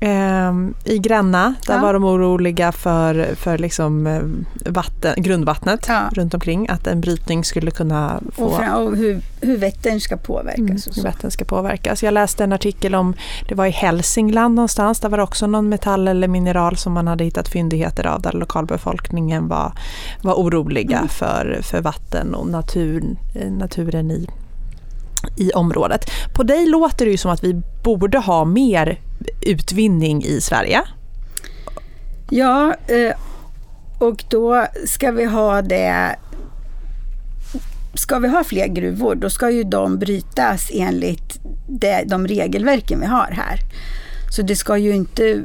Eh, 0.00 0.52
I 0.84 0.98
Gränna, 0.98 1.54
där 1.66 1.74
ja. 1.74 1.80
var 1.80 1.92
de 1.92 2.04
oroliga 2.04 2.72
för, 2.72 3.34
för 3.34 3.58
liksom, 3.58 4.20
vatten, 4.66 5.14
grundvattnet 5.16 5.86
ja. 5.88 6.10
runt 6.12 6.34
omkring. 6.34 6.68
Att 6.68 6.86
en 6.86 7.00
brytning 7.00 7.44
skulle 7.44 7.70
kunna 7.70 8.20
få... 8.32 8.44
Och, 8.44 8.56
för, 8.56 8.82
och 8.82 8.96
hur, 8.96 9.20
hur 9.40 9.56
Vättern 9.56 10.00
ska 10.00 10.16
påverkas. 10.16 10.86
Mm, 10.86 10.96
hur 10.96 11.02
Vättern 11.02 11.30
ska 11.30 11.44
påverkas. 11.44 12.02
Jag 12.02 12.14
läste 12.14 12.44
en 12.44 12.52
artikel 12.52 12.94
om, 12.94 13.14
det 13.48 13.54
var 13.54 13.66
i 13.66 13.70
Hälsingland 13.70 14.54
någonstans, 14.54 15.00
där 15.00 15.08
var 15.08 15.18
det 15.18 15.24
också 15.24 15.46
någon 15.46 15.68
metall 15.68 16.08
eller 16.08 16.28
mineral 16.28 16.76
som 16.76 16.92
man 16.92 17.06
hade 17.06 17.24
hittat 17.24 17.48
fyndigheter 17.48 18.06
av 18.06 18.22
där 18.22 18.32
lokalbefolkningen 18.32 19.48
var, 19.48 19.72
var 20.22 20.34
oroliga 20.34 20.96
mm. 20.96 21.08
för, 21.08 21.60
för 21.62 21.80
vatten 21.80 22.34
och 22.34 22.46
natur, 22.46 23.16
naturen 23.50 24.10
i 24.10 24.28
i 25.36 25.52
området. 25.52 26.10
På 26.34 26.42
dig 26.42 26.66
låter 26.66 27.04
det 27.04 27.10
ju 27.10 27.16
som 27.16 27.30
att 27.30 27.44
vi 27.44 27.62
borde 27.84 28.18
ha 28.18 28.44
mer 28.44 29.00
utvinning 29.46 30.24
i 30.24 30.40
Sverige. 30.40 30.82
Ja, 32.30 32.74
eh, 32.86 33.16
och 33.98 34.24
då 34.30 34.66
ska 34.86 35.10
vi 35.10 35.24
ha 35.24 35.62
det 35.62 36.16
Ska 37.94 38.18
vi 38.18 38.28
ha 38.28 38.44
fler 38.44 38.66
gruvor, 38.66 39.14
då 39.14 39.30
ska 39.30 39.50
ju 39.50 39.64
de 39.64 39.98
brytas 39.98 40.70
enligt 40.74 41.40
det, 41.68 42.04
de 42.06 42.26
regelverken 42.26 43.00
vi 43.00 43.06
har 43.06 43.30
här. 43.30 43.58
Så 44.30 44.42
det 44.42 44.56
ska 44.56 44.76
ju 44.76 44.94
inte 44.94 45.44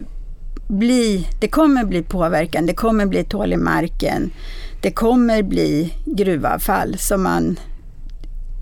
bli, 0.68 1.28
det 1.42 1.48
kommer 1.48 1.84
bli 1.84 2.04
påverkan, 2.04 2.66
det 2.66 2.74
kommer 2.74 3.06
bli 3.06 3.24
tål 3.24 3.54
i 3.54 3.58
marken, 3.58 4.32
det 4.82 4.92
kommer 4.92 5.44
bli 5.44 5.94
gruvavfall 6.06 6.98
som 6.98 7.24
man 7.24 7.60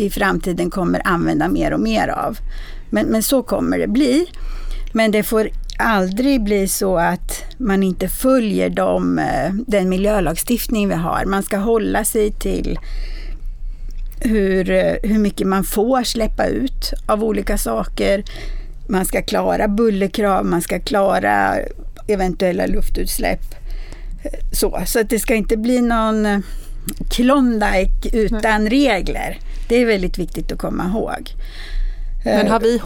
i 0.01 0.09
framtiden 0.09 0.69
kommer 0.69 1.01
använda 1.07 1.47
mer 1.47 1.73
och 1.73 1.79
mer 1.79 2.07
av. 2.07 2.37
Men, 2.89 3.05
men 3.05 3.23
så 3.23 3.43
kommer 3.43 3.79
det 3.79 3.87
bli. 3.87 4.25
Men 4.93 5.11
det 5.11 5.23
får 5.23 5.49
aldrig 5.79 6.43
bli 6.43 6.67
så 6.67 6.97
att 6.97 7.43
man 7.57 7.83
inte 7.83 8.07
följer 8.07 8.69
de, 8.69 9.19
eh, 9.19 9.53
den 9.67 9.89
miljölagstiftning 9.89 10.89
vi 10.89 10.95
har. 10.95 11.25
Man 11.25 11.43
ska 11.43 11.57
hålla 11.57 12.05
sig 12.05 12.31
till 12.31 12.79
hur, 14.19 14.71
eh, 14.71 14.93
hur 15.03 15.19
mycket 15.19 15.47
man 15.47 15.63
får 15.63 16.03
släppa 16.03 16.45
ut 16.45 16.93
av 17.05 17.23
olika 17.23 17.57
saker. 17.57 18.23
Man 18.87 19.05
ska 19.05 19.21
klara 19.21 19.67
bullerkrav, 19.67 20.45
man 20.45 20.61
ska 20.61 20.79
klara 20.79 21.55
eventuella 22.07 22.65
luftutsläpp. 22.65 23.55
Så, 24.51 24.81
så 24.85 24.99
att 24.99 25.09
det 25.09 25.19
ska 25.19 25.35
inte 25.35 25.57
bli 25.57 25.81
någon 25.81 26.43
Klondike 27.09 28.09
utan 28.13 28.69
regler. 28.69 29.37
Det 29.71 29.81
är 29.81 29.85
väldigt 29.85 30.17
viktigt 30.17 30.51
att 30.51 30.57
komma 30.57 30.85
ihåg. 30.85 31.29
Men 32.25 32.47
har 32.47 32.59
vi 32.59 32.81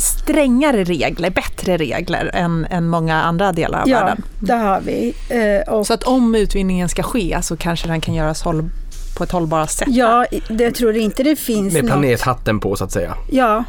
strängare 0.00 0.84
regler, 0.84 1.30
bättre 1.30 1.76
regler 1.76 2.30
än, 2.34 2.66
än 2.70 2.88
många 2.88 3.22
andra 3.22 3.52
delar 3.52 3.82
av 3.82 3.88
ja, 3.88 3.98
världen? 3.98 4.22
Ja, 4.40 4.46
det 4.46 4.54
har 4.54 4.80
vi. 4.80 5.14
Eh, 5.28 5.74
och 5.74 5.86
så 5.86 5.94
att 5.94 6.02
om 6.02 6.34
utvinningen 6.34 6.88
ska 6.88 7.02
ske 7.02 7.38
så 7.42 7.56
kanske 7.56 7.88
den 7.88 8.00
kan 8.00 8.14
göras 8.14 8.42
håll, 8.42 8.70
på 9.16 9.24
ett 9.24 9.30
hållbart 9.30 9.70
sätt? 9.70 9.88
Ja, 9.90 10.26
jag 10.48 10.74
tror 10.74 10.96
inte 10.96 11.22
det 11.22 11.36
finns 11.36 11.74
Med 11.74 11.86
planethatten 11.86 12.60
på 12.60 12.76
så 12.76 12.84
att 12.84 12.92
säga? 12.92 13.16
Ja, 13.30 13.64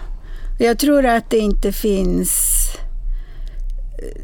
jag 0.60 0.79
tror 0.79 1.06
att 1.06 1.29
det 1.29 1.39
inte 1.39 1.71
finns... 1.71 2.67
Eh, 3.99 4.21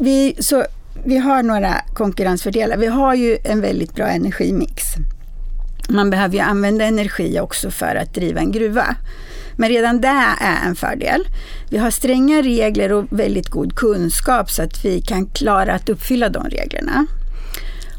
vi, 0.00 0.36
så, 0.38 0.64
vi 1.04 1.18
har 1.18 1.42
några 1.42 1.74
konkurrensfördelar. 1.94 2.76
Vi 2.76 2.86
har 2.86 3.14
ju 3.14 3.38
en 3.44 3.60
väldigt 3.60 3.94
bra 3.94 4.06
energimix. 4.06 4.82
Man 5.88 6.10
behöver 6.10 6.34
ju 6.34 6.40
använda 6.40 6.84
energi 6.84 7.40
också 7.40 7.70
för 7.70 7.96
att 7.96 8.14
driva 8.14 8.40
en 8.40 8.52
gruva. 8.52 8.96
Men 9.56 9.68
redan 9.68 10.00
det 10.00 10.34
är 10.40 10.66
en 10.66 10.76
fördel. 10.76 11.28
Vi 11.70 11.78
har 11.78 11.90
stränga 11.90 12.42
regler 12.42 12.92
och 12.92 13.04
väldigt 13.10 13.48
god 13.48 13.76
kunskap 13.76 14.50
så 14.50 14.62
att 14.62 14.84
vi 14.84 15.00
kan 15.00 15.26
klara 15.26 15.74
att 15.74 15.88
uppfylla 15.88 16.28
de 16.28 16.44
reglerna. 16.44 17.06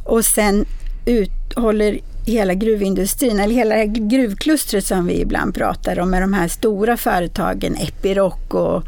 Och 0.06 0.26
sen 0.26 0.66
ut, 1.06 1.32
håller 1.56 2.00
hela 2.26 2.54
gruvindustrin, 2.54 3.40
eller 3.40 3.56
hela 3.56 3.86
gruvklustret 3.86 4.86
som 4.86 5.08
vi 5.08 5.22
ibland 5.22 5.56
pratar 5.56 6.00
om 6.00 6.10
med 6.10 6.22
de 6.22 6.34
här 6.34 6.48
stora 6.48 6.98
företagen, 6.98 7.76
Epiroc 7.76 8.34
och 8.50 8.84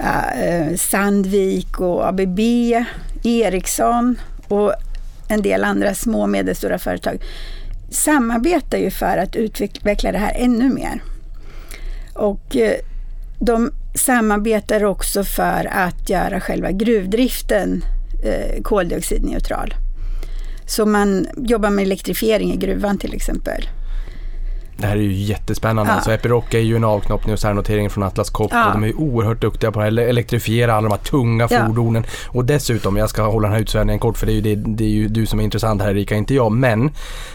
uh, 0.00 0.76
Sandvik 0.76 1.80
och 1.80 2.08
ABB, 2.08 2.40
Ericsson 3.24 4.20
och 4.48 4.72
en 5.28 5.42
del 5.42 5.64
andra 5.64 5.94
små 5.94 6.22
och 6.22 6.28
medelstora 6.28 6.78
företag 6.78 7.18
samarbetar 7.94 8.78
ju 8.78 8.90
för 8.90 9.16
att 9.18 9.36
utveckla 9.36 10.12
det 10.12 10.18
här 10.18 10.32
ännu 10.36 10.68
mer. 10.68 11.02
Och 12.14 12.56
eh, 12.56 12.76
de 13.38 13.70
samarbetar 13.94 14.84
också 14.84 15.24
för 15.24 15.68
att 15.72 16.10
göra 16.10 16.40
själva 16.40 16.72
gruvdriften 16.72 17.84
eh, 18.24 18.62
koldioxidneutral. 18.62 19.74
Så 20.66 20.86
man 20.86 21.26
jobbar 21.36 21.70
med 21.70 21.82
elektrifiering 21.82 22.52
i 22.52 22.56
gruvan 22.56 22.98
till 22.98 23.14
exempel. 23.14 23.68
Det 24.76 24.86
här 24.86 24.96
är 24.96 25.00
ju 25.00 25.12
jättespännande. 25.12 25.92
Ja. 25.92 25.94
Alltså 25.94 26.12
Epiroc 26.12 26.44
är 26.50 26.58
ju 26.58 26.76
en 26.76 26.84
avknoppning 26.84 27.32
och 27.32 27.38
särnotering 27.38 27.90
från 27.90 28.04
Atlas 28.04 28.30
Copco. 28.30 28.56
Ja. 28.56 28.70
De 28.72 28.82
är 28.82 28.86
ju 28.86 28.94
oerhört 28.94 29.40
duktiga 29.40 29.72
på 29.72 29.80
att 29.80 29.86
elektrifiera 29.86 30.74
alla 30.74 30.88
de 30.88 30.94
här 30.94 31.04
tunga 31.04 31.48
ja. 31.50 31.66
fordonen. 31.66 32.04
Och 32.28 32.44
dessutom, 32.44 32.96
jag 32.96 33.10
ska 33.10 33.22
hålla 33.22 33.48
den 33.48 33.54
här 33.54 33.62
utsvävningen 33.62 34.00
kort 34.00 34.18
för 34.18 34.26
det 34.26 34.32
är, 34.32 34.34
ju, 34.34 34.40
det, 34.40 34.54
det 34.54 34.84
är 34.84 34.88
ju 34.88 35.08
du 35.08 35.26
som 35.26 35.40
är 35.40 35.44
intressant 35.44 35.82
här 35.82 35.90
Erika, 35.90 36.14
inte 36.14 36.34
jag. 36.34 36.52
Men 36.52 36.90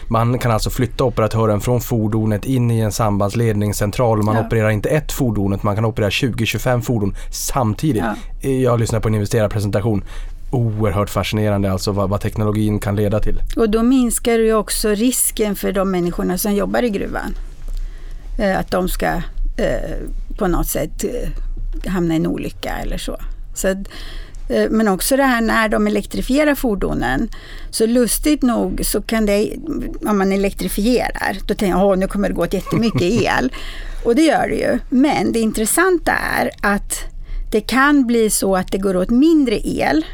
man 0.08 0.38
kan 0.38 0.52
alltså 0.52 0.70
flytta 0.70 1.04
operatören 1.04 1.60
från 1.60 1.80
fordonet 1.80 2.44
in 2.44 2.70
i 2.70 2.80
en 2.80 2.92
sambandsledningscentral. 2.92 4.22
Man 4.22 4.46
opererar 4.46 4.70
inte 4.70 4.88
ett 4.88 5.12
fordon, 5.12 5.58
man 5.62 5.74
kan 5.74 5.84
operera 5.84 6.10
20-25 6.10 6.80
fordon 6.80 7.14
samtidigt. 7.30 8.04
Jag 8.40 8.80
lyssnar 8.80 9.00
på 9.00 9.08
en 9.08 9.14
investerarpresentation 9.14 10.04
oerhört 10.50 11.10
fascinerande 11.10 11.72
alltså 11.72 11.92
vad, 11.92 12.10
vad, 12.10 12.20
teknologin 12.20 12.78
kan 12.78 12.96
leda 12.96 13.20
till. 13.20 13.42
Och 13.56 13.70
då 13.70 13.82
minskar 13.82 14.38
ju 14.38 14.54
också 14.54 14.88
risken 14.88 15.56
för 15.56 15.72
de 15.72 15.90
människorna 15.90 16.38
som 16.38 16.54
jobbar 16.54 16.82
i 16.82 16.90
gruvan. 16.90 17.34
Eh, 18.38 18.58
att 18.58 18.70
de 18.70 18.88
ska 18.88 19.06
eh, 19.56 19.98
på 20.38 20.48
något 20.48 20.68
sätt 20.68 21.04
eh, 21.04 21.90
hamna 21.90 22.14
i 22.14 22.16
en 22.16 22.26
olycka 22.26 22.70
eller 22.82 22.98
så. 22.98 23.16
så 23.54 23.68
eh, 23.68 24.70
men 24.70 24.88
också 24.88 25.16
det 25.16 25.22
här 25.22 25.40
när 25.40 25.68
de 25.68 25.86
elektrifierar 25.86 26.54
fordonen. 26.54 27.28
Så 27.70 27.86
lustigt 27.86 28.42
nog 28.42 28.80
så 28.84 29.02
kan 29.02 29.26
det, 29.26 29.56
om 30.06 30.18
man 30.18 30.32
elektrifierar, 30.32 31.38
då 31.46 31.54
tänker 31.54 31.78
jag 31.78 31.92
att 31.92 31.98
nu 31.98 32.06
kommer 32.06 32.28
det 32.28 32.34
gå 32.34 32.42
åt 32.42 32.54
jättemycket 32.54 33.02
el. 33.02 33.52
Och 34.04 34.14
det 34.14 34.22
gör 34.22 34.48
det 34.48 34.56
ju. 34.56 34.78
Men 34.88 35.32
det 35.32 35.40
intressanta 35.40 36.12
är 36.12 36.50
att 36.62 36.92
det 37.52 37.60
kan 37.60 38.06
bli 38.06 38.30
så 38.30 38.56
att 38.56 38.72
det 38.72 38.78
går 38.78 38.96
åt 38.96 39.10
mindre 39.10 39.60
el 39.64 40.04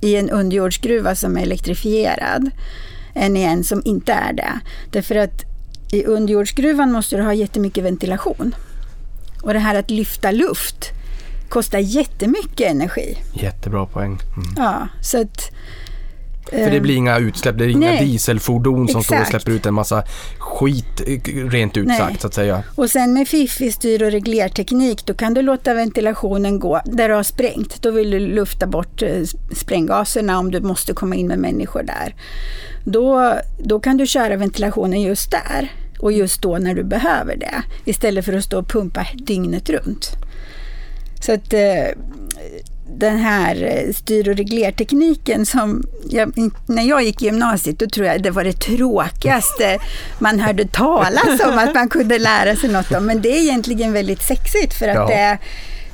i 0.00 0.16
en 0.16 0.30
underjordsgruva 0.30 1.14
som 1.14 1.36
är 1.36 1.42
elektrifierad 1.42 2.50
än 3.14 3.36
i 3.36 3.42
en 3.42 3.64
som 3.64 3.82
inte 3.84 4.12
är 4.12 4.32
det. 4.32 4.60
Därför 4.90 5.14
att 5.14 5.44
i 5.92 6.04
underjordsgruvan 6.04 6.92
måste 6.92 7.16
du 7.16 7.22
ha 7.22 7.34
jättemycket 7.34 7.84
ventilation. 7.84 8.54
Och 9.42 9.52
det 9.52 9.58
här 9.58 9.74
att 9.74 9.90
lyfta 9.90 10.30
luft 10.30 10.90
kostar 11.48 11.78
jättemycket 11.78 12.70
energi. 12.70 13.18
Jättebra 13.32 13.86
poäng. 13.86 14.18
Mm. 14.36 14.54
Ja, 14.56 14.88
så 15.02 15.20
att, 15.20 15.50
För 16.50 16.70
det 16.70 16.76
eh, 16.76 16.82
blir 16.82 16.96
inga 16.96 17.18
utsläpp, 17.18 17.58
det 17.58 17.64
är 17.64 17.68
inga 17.68 17.90
Nej, 17.90 18.06
dieselfordon 18.06 18.88
som 18.88 19.02
står 19.02 19.14
och 19.14 19.20
exakt. 19.20 19.42
släpper 19.42 19.58
ut 19.58 19.66
en 19.66 19.74
massa 19.74 20.02
skit, 20.38 21.02
eh, 21.06 21.48
rent 21.48 21.76
ut 21.76 21.86
Nej. 21.86 21.98
sagt 21.98 22.20
så 22.20 22.26
att 22.26 22.34
säga. 22.34 22.62
Och 22.74 22.90
sen 22.90 23.12
med 23.12 23.28
fiffig 23.28 23.74
styr 23.74 24.02
och 24.02 24.10
reglerteknik, 24.10 25.06
då 25.06 25.14
kan 25.14 25.34
du 25.34 25.42
låta 25.42 25.74
ventilationen 25.74 26.58
gå 26.58 26.80
där 26.84 27.08
du 27.08 27.14
har 27.14 27.22
sprängt. 27.22 27.82
Då 27.82 27.90
vill 27.90 28.10
du 28.10 28.18
lufta 28.18 28.66
bort 28.66 29.02
eh, 29.02 29.22
spränggaserna 29.56 30.38
om 30.38 30.50
du 30.50 30.60
måste 30.60 30.92
komma 30.92 31.14
in 31.14 31.26
med 31.26 31.38
människor 31.38 31.82
där. 31.82 32.14
Då, 32.84 33.34
då 33.58 33.80
kan 33.80 33.96
du 33.96 34.06
köra 34.06 34.36
ventilationen 34.36 35.02
just 35.02 35.30
där 35.30 35.72
och 35.98 36.12
just 36.12 36.42
då 36.42 36.58
när 36.58 36.74
du 36.74 36.84
behöver 36.84 37.36
det. 37.36 37.62
Istället 37.84 38.24
för 38.24 38.32
att 38.32 38.44
stå 38.44 38.58
och 38.58 38.68
pumpa 38.68 39.06
dygnet 39.14 39.70
runt. 39.70 40.10
Så 41.20 41.32
att 41.32 41.54
den 42.96 43.18
här 43.18 43.62
eh, 43.62 43.92
styr 43.92 44.28
och 44.28 44.36
reglertekniken 44.36 45.46
som 45.46 45.82
jag, 46.10 46.32
när 46.66 46.82
jag 46.82 47.02
gick 47.02 47.22
i 47.22 47.24
gymnasiet 47.24 47.78
då 47.78 47.86
tror 47.86 48.06
jag 48.06 48.22
det 48.22 48.30
var 48.30 48.44
det 48.44 48.52
tråkigaste 48.60 49.78
man 50.18 50.40
hörde 50.40 50.64
talas 50.68 51.40
om 51.46 51.58
att 51.58 51.74
man 51.74 51.88
kunde 51.88 52.18
lära 52.18 52.56
sig 52.56 52.70
något 52.70 52.92
om. 52.92 53.06
Men 53.06 53.22
det 53.22 53.28
är 53.28 53.40
egentligen 53.42 53.92
väldigt 53.92 54.22
sexigt 54.22 54.74
för 54.74 54.88
att 54.88 54.96
Ja. 54.96 55.06
det, 55.06 55.38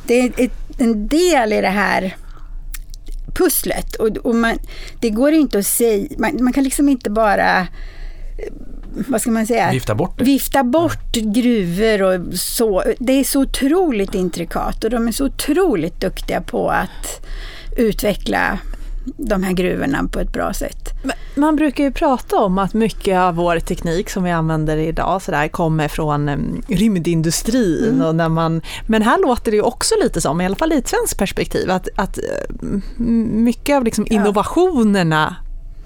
det 0.06 0.42
är 0.44 0.50
en 0.78 1.08
del 1.08 1.52
i 1.52 1.60
det 1.60 1.68
här 1.68 2.16
pusslet. 3.34 3.94
Och, 3.94 4.08
och 4.16 4.34
man, 4.34 4.58
det 5.00 5.10
går 5.10 5.32
inte 5.32 5.58
att 5.58 5.66
säga, 5.66 6.08
man, 6.18 6.44
man 6.44 6.52
kan 6.52 6.64
liksom 6.64 6.88
inte 6.88 7.10
bara 7.10 7.66
vad 9.08 9.20
ska 9.20 9.30
man 9.30 9.46
säga? 9.46 9.70
Vifta 9.70 9.94
bort 9.94 10.18
det. 10.18 10.24
Vifta 10.24 10.64
bort 10.64 11.12
gruvor 11.12 12.02
och 12.02 12.34
så. 12.34 12.82
Det 12.98 13.12
är 13.12 13.24
så 13.24 13.40
otroligt 13.40 14.14
intrikat 14.14 14.84
och 14.84 14.90
de 14.90 15.08
är 15.08 15.12
så 15.12 15.26
otroligt 15.26 16.00
duktiga 16.00 16.40
på 16.40 16.70
att 16.70 17.26
utveckla 17.76 18.58
de 19.04 19.42
här 19.42 19.52
gruvorna 19.52 20.08
på 20.12 20.20
ett 20.20 20.32
bra 20.32 20.52
sätt. 20.52 20.90
Man 21.34 21.56
brukar 21.56 21.84
ju 21.84 21.92
prata 21.92 22.36
om 22.36 22.58
att 22.58 22.74
mycket 22.74 23.18
av 23.18 23.34
vår 23.34 23.58
teknik 23.58 24.10
som 24.10 24.24
vi 24.24 24.30
använder 24.30 24.76
idag 24.76 25.22
så 25.22 25.30
där, 25.30 25.48
kommer 25.48 25.88
från 25.88 26.28
em, 26.28 26.62
rymdindustrin. 26.68 27.94
Mm. 27.94 28.06
Och 28.06 28.14
när 28.14 28.28
man, 28.28 28.62
men 28.86 29.02
här 29.02 29.22
låter 29.22 29.50
det 29.50 29.56
ju 29.56 29.62
också 29.62 29.94
lite 30.02 30.20
som, 30.20 30.40
i 30.40 30.46
alla 30.46 30.56
fall 30.56 30.72
i 30.72 30.76
ett 30.76 30.88
svenskt 30.88 31.18
perspektiv, 31.18 31.70
att, 31.70 31.88
att 31.96 32.18
eh, 32.18 32.68
mycket 32.96 33.76
av 33.76 33.84
liksom 33.84 34.06
innovationerna 34.10 35.36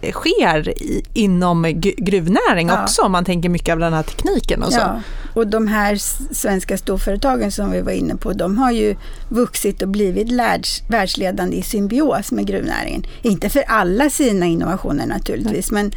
sker 0.03 0.69
i, 0.69 1.03
inom 1.13 1.63
gruvnäring 1.99 2.69
Ja. 2.69 2.83
också, 2.83 3.03
om 3.03 3.13
man 3.13 3.25
tänker 3.25 3.49
mycket 3.49 3.73
av 3.73 3.79
den 3.79 3.93
här 3.93 4.03
tekniken 4.03 4.63
och 4.63 4.73
så. 4.73 4.79
Ja, 4.79 5.01
och 5.35 5.47
de 5.47 5.67
här 5.69 5.97
svenska 6.35 6.79
storföretagen 6.79 7.53
som 7.53 7.71
vi 7.71 7.81
var 7.81 7.93
inne 7.93 8.17
på, 8.17 8.33
de 8.33 8.59
har 8.59 8.71
ju 8.71 8.97
vuxit 9.29 9.83
och 9.83 9.89
blivit 9.89 10.33
världs, 10.33 10.83
världsledande 10.89 11.57
i 11.57 11.63
symbios 11.63 12.33
med 12.33 12.47
gruvnäringen. 12.47 13.03
Inte 13.23 13.49
för 13.49 13.63
alla 13.67 14.11
sina 14.11 14.47
innovationer 14.47 15.07
naturligtvis, 15.07 15.71
men 15.71 15.93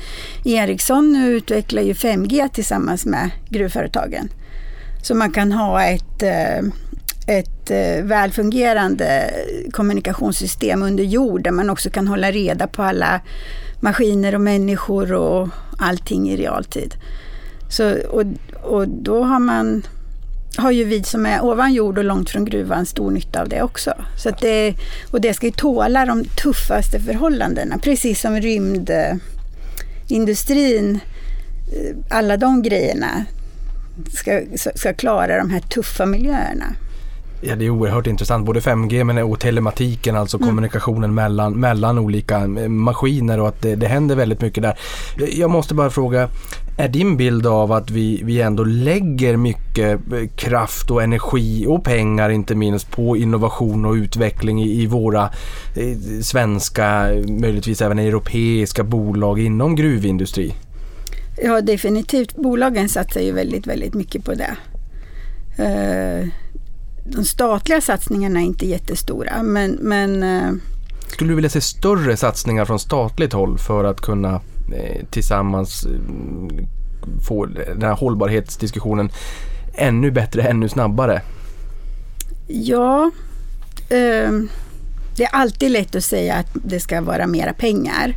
Ericsson 0.45 1.16
utvecklar 1.16 1.82
ju 1.82 1.93
5G 1.93 2.49
tillsammans 2.54 3.06
med 3.06 3.30
gruvföretagen. 3.49 4.30
Så 5.04 5.16
man 5.16 5.32
kan 5.32 5.52
ha 5.52 5.84
ett, 5.84 6.24
eh, 6.24 6.60
ett 7.28 7.72
eh, 7.72 8.04
välfungerande 8.04 9.32
kommunikationssystem 9.72 10.84
under 10.84 11.04
jord 11.04 11.43
där 11.43 11.52
man 11.52 11.70
också 11.70 11.89
kan 11.89 12.08
hålla 12.08 12.32
reda 12.32 12.68
på 12.68 12.84
alla 12.84 13.22
maskiner 13.82 14.36
och 14.36 14.41
människor 14.41 15.13
och 15.13 15.49
allting 15.77 16.29
i 16.29 16.38
realtid. 16.38 16.95
Så, 17.69 17.95
och, 18.09 18.23
och 18.63 18.88
då 18.88 19.23
har 19.23 19.39
man 19.39 19.84
har 20.57 20.71
ju 20.71 20.84
vi 20.84 21.03
som 21.03 21.25
är 21.25 21.43
ovan 21.43 21.73
jord 21.73 21.97
och 21.97 22.03
långt 22.03 22.29
från 22.29 22.45
gruvan 22.45 22.86
stor 22.86 23.11
nytta 23.11 23.41
av 23.41 23.49
det 23.49 23.61
också. 23.61 23.93
Så 24.17 24.29
att 24.29 24.41
det, 24.41 24.75
och 25.11 25.21
det 25.21 25.34
ska 25.34 25.45
ju 25.45 25.51
tåla 25.51 26.05
de 26.05 26.25
tuffaste 26.25 26.99
förhållandena, 26.99 27.77
precis 27.77 28.21
som 28.21 28.41
rymdindustrin, 28.41 30.99
eh, 31.73 31.95
alla 32.09 32.38
de 32.38 32.61
grejerna 32.61 33.25
ska, 34.13 34.41
ska 34.75 34.93
klara 34.93 35.38
de 35.38 35.49
här 35.49 35.59
tuffa 35.59 36.05
miljöerna. 36.05 36.75
Ja, 37.44 37.56
det 37.56 37.66
är 37.66 37.70
oerhört 37.70 38.08
intressant. 38.08 38.46
Både 38.46 38.60
5G 38.60 39.04
men 39.04 39.18
och 39.18 39.39
telematiken, 39.39 40.16
alltså 40.16 40.38
Mm. 40.38 40.48
kommunikationen 40.50 41.14
mellan, 41.14 41.60
mellan 41.60 42.00
olika 42.00 42.38
eh, 42.38 42.48
maskiner 42.68 43.39
och 43.39 43.48
att 43.48 43.62
det, 43.62 43.76
det 43.76 43.88
händer 43.88 44.16
väldigt 44.16 44.42
mycket 44.42 44.64
där. 44.64 44.80
Jag 45.32 45.50
måste 45.50 45.74
bara 45.74 45.89
fråga, 45.89 46.30
är 46.78 46.88
din 46.88 47.18
bild 47.18 47.48
av 47.48 47.72
att 47.72 47.89
vi, 47.92 48.22
vi 48.24 48.42
ändå 48.42 48.64
lägger 48.64 49.38
mycket 49.38 50.14
eh, 50.14 50.28
kraft 50.36 50.92
och 50.92 51.04
energi 51.04 51.66
och 51.68 51.84
pengar 51.84 52.30
inte 52.30 52.56
minst 52.56 52.92
på 52.92 53.18
innovation 53.18 53.86
och 53.86 53.94
utveckling 53.94 54.64
i, 54.64 54.82
i 54.82 54.86
våra 54.88 55.24
eh, 55.76 56.22
svenska, 56.22 57.08
möjligtvis 57.28 57.82
även 57.82 58.00
europeiska 58.00 58.84
bolag 58.84 59.39
inom 59.39 59.76
gruvindustri? 59.76 60.54
Ja, 61.44 61.62
definitivt. 61.62 62.36
Bolagen 62.36 62.89
satsar 62.89 63.22
ju 63.22 63.32
väldigt, 63.32 63.68
väldigt 63.68 63.94
mycket 63.94 64.26
på 64.26 64.34
det. 64.34 64.56
Eh, 65.58 66.28
De 67.16 67.26
statliga 67.26 67.82
satsningarna 67.82 68.39
är 68.39 68.45
inte 68.45 68.66
jättestora, 68.66 69.43
men, 69.43 69.72
men 69.72 70.24
eh, 70.24 70.51
Skulle 71.07 71.32
du 71.32 71.36
vilja 71.36 71.49
se 71.49 71.62
större 71.62 72.18
satsningar 72.18 72.66
från 72.66 72.80
statligt 72.80 73.34
håll 73.34 73.57
för 73.57 73.84
att 73.84 74.01
kunna 74.01 74.41
eh, 74.76 75.05
tillsammans 75.09 75.86
eh, 75.86 76.66
få 77.28 77.45
den 77.45 77.82
här 77.82 77.95
hållbarhetsdiskussionen 77.95 79.09
ännu 79.74 80.12
bättre, 80.12 80.43
ännu 80.43 80.70
snabbare? 80.70 81.22
ja, 82.47 83.12
eh, 83.89 84.32
det 85.16 85.24
är 85.24 85.30
alltid 85.32 85.72
lätt 85.72 85.95
att 85.95 86.03
säga 86.03 86.36
att 86.36 86.47
det 86.53 86.80
ska 86.80 87.01
vara 87.01 87.28
mera 87.28 87.53
pengar. 87.53 88.16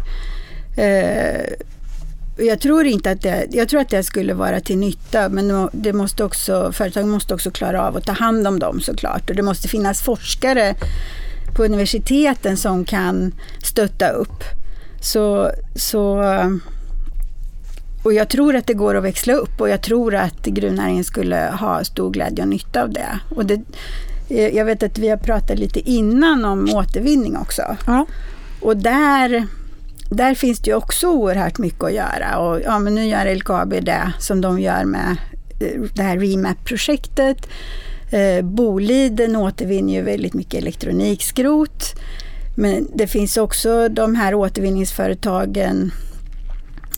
Jag 2.37 2.61
tror 2.61 2.87
inte 2.87 3.11
att 3.11 3.22
det, 3.22 3.47
jag 3.51 3.68
tror 3.68 3.80
att 3.80 3.89
det 3.89 4.03
skulle 4.03 4.35
vara 4.35 4.61
till 4.61 4.78
nytta, 4.78 5.28
men 5.28 5.68
det 5.72 5.93
måste 5.93 6.24
också, 6.24 6.72
företagen 6.72 7.09
måste 7.09 7.35
också 7.35 7.51
klara 7.51 7.89
av 7.89 7.97
att 7.97 8.05
ta 8.05 8.12
hand 8.12 8.47
om 8.47 8.59
dem 8.59 8.80
såklart. 8.80 9.30
Och 9.30 9.37
det 9.37 9.43
måste 9.43 9.68
finnas 9.68 10.03
forskare 10.03 10.74
på 11.57 11.64
universiteten 11.64 12.57
som 12.57 12.85
kan 12.85 13.35
stötta 13.62 14.09
upp. 14.09 14.45
Så, 15.01 15.51
så, 15.74 16.24
och 18.03 18.12
jag 18.12 18.28
tror 18.28 18.57
att 18.57 18.66
det 18.66 18.74
går 18.74 18.95
att 18.95 19.05
växla 19.05 19.32
upp 19.32 19.61
och 19.61 19.68
jag 19.68 19.82
tror 19.82 20.14
att 20.14 20.45
gruvnäringen 20.45 21.05
skulle 21.05 21.51
ha 21.61 21.85
stor 21.85 22.11
glädje 22.11 22.43
och 22.43 22.49
nytta 22.49 22.82
av 22.82 22.93
det. 22.93 23.18
Och 23.28 23.47
det 23.47 23.61
jag 24.28 24.64
vet 24.64 24.82
att 24.82 24.99
vi 24.99 25.09
har 25.09 25.16
pratat 25.16 25.59
lite 25.59 25.91
innan 25.91 26.45
om 26.45 26.74
återvinning 26.74 27.37
också. 27.37 27.76
Ja. 27.87 28.07
Och 28.61 28.76
där, 28.76 29.47
där 30.14 30.34
finns 30.34 30.58
det 30.58 30.70
ju 30.70 30.76
också 30.76 31.08
oerhört 31.08 31.58
mycket 31.58 31.84
att 31.84 31.92
göra. 31.92 32.38
Och 32.38 32.60
ja, 32.64 32.78
men 32.78 32.94
nu 32.94 33.06
gör 33.06 33.34
LKAB 33.34 33.70
det 33.82 34.12
som 34.18 34.40
de 34.40 34.60
gör 34.60 34.84
med 34.84 35.16
eh, 35.60 35.80
det 35.94 36.02
här 36.02 36.18
REMAP-projektet. 36.18 37.48
Eh, 38.10 38.44
Boliden 38.44 39.36
återvinner 39.36 39.92
ju 39.92 40.02
väldigt 40.02 40.34
mycket 40.34 40.54
elektronikskrot. 40.54 41.94
Men 42.56 42.88
det 42.94 43.06
finns 43.06 43.36
också 43.36 43.88
de 43.88 44.14
här 44.14 44.34
återvinningsföretagen 44.34 45.92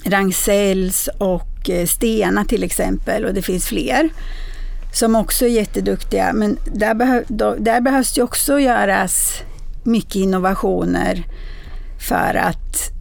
Ragn-Sells 0.05 1.09
och 1.19 1.71
eh, 1.71 1.87
Stena 1.87 2.45
till 2.45 2.63
exempel 2.63 3.25
och 3.25 3.35
det 3.35 3.43
finns 3.43 3.67
fler 3.67 4.11
som 4.93 5.15
också 5.15 5.45
är 5.45 5.51
jätteduktiga. 5.51 6.33
Men 6.33 6.59
där, 6.75 6.95
behö, 6.95 7.23
där 7.59 7.81
behövs 7.81 8.13
det 8.13 8.23
också 8.23 8.61
göras 8.61 9.43
mycket 9.83 10.15
innovationer 10.15 11.25
för 12.09 12.35
att 12.35 12.96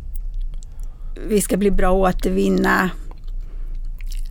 vi 1.28 1.42
ska 1.42 1.58
bli 1.58 1.72
bra 1.72 2.08
att 2.08 2.16
återvinna 2.16 2.90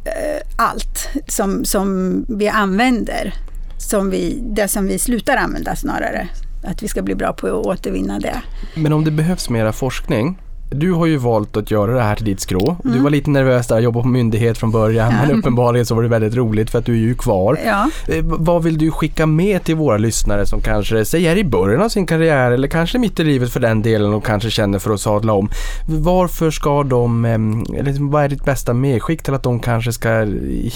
eh, 0.04 0.46
allt 0.56 1.08
som, 1.26 1.64
som 1.64 2.18
vi 2.28 2.48
använder. 2.48 3.34
Som 3.78 4.10
vi, 4.10 4.42
det 4.42 4.68
som 4.68 4.86
vi 4.86 4.98
slutar 4.98 5.36
använda 5.36 5.76
snarare. 5.76 6.28
Att 6.64 6.82
vi 6.82 6.88
ska 6.88 7.02
bli 7.02 7.14
bra 7.14 7.32
på 7.32 7.46
att 7.46 7.66
återvinna 7.66 8.18
det. 8.18 8.42
Men 8.74 8.92
om 8.92 9.04
det 9.04 9.10
behövs 9.10 9.50
mera 9.50 9.72
forskning 9.72 10.38
du 10.74 10.92
har 10.92 11.06
ju 11.06 11.16
valt 11.16 11.56
att 11.56 11.70
göra 11.70 11.92
det 11.94 12.02
här 12.02 12.14
till 12.16 12.24
ditt 12.24 12.40
skrå. 12.40 12.76
Du 12.82 12.88
Mm. 12.90 13.02
var 13.02 13.10
lite 13.10 13.30
nervös 13.30 13.66
där, 13.66 13.78
jobbade 13.80 14.02
på 14.02 14.08
myndighet 14.08 14.58
från 14.58 14.70
början 14.70 15.12
Ja. 15.12 15.26
men 15.26 15.38
uppenbarligen 15.38 15.86
så 15.86 15.94
var 15.94 16.02
det 16.02 16.08
väldigt 16.08 16.34
roligt 16.34 16.70
för 16.70 16.78
att 16.78 16.84
du 16.86 16.92
är 16.92 16.96
ju 16.98 17.14
kvar. 17.14 17.58
Ja. 17.66 17.90
Eh, 18.08 18.24
Vad 18.24 18.62
vill 18.62 18.78
du 18.78 18.90
skicka 18.90 19.26
med 19.26 19.64
till 19.64 19.74
våra 19.76 19.96
lyssnare 19.98 20.46
som 20.46 20.60
kanske, 20.60 21.04
säg 21.04 21.26
är 21.26 21.36
i 21.36 21.44
början 21.44 21.82
av 21.82 21.88
sin 21.88 22.06
karriär 22.06 22.50
eller 22.50 22.68
kanske 22.68 22.98
mitt 22.98 23.20
i 23.20 23.24
livet 23.24 23.50
för 23.52 23.60
den 23.60 23.82
delen 23.82 24.14
och 24.14 24.24
kanske 24.26 24.50
känner 24.50 24.78
för 24.78 24.90
att 24.94 25.00
sadla 25.00 25.32
om. 25.32 25.48
Varför 25.88 26.50
ska 26.50 26.82
de, 26.82 27.24
em, 27.24 27.64
eller 27.74 27.82
liksom, 27.84 28.10
vad 28.10 28.24
är 28.24 28.28
ditt 28.28 28.44
bästa 28.44 28.74
medskick 28.74 29.22
till 29.22 29.34
att 29.34 29.42
de 29.42 29.60
kanske 29.60 29.92
ska 29.92 30.26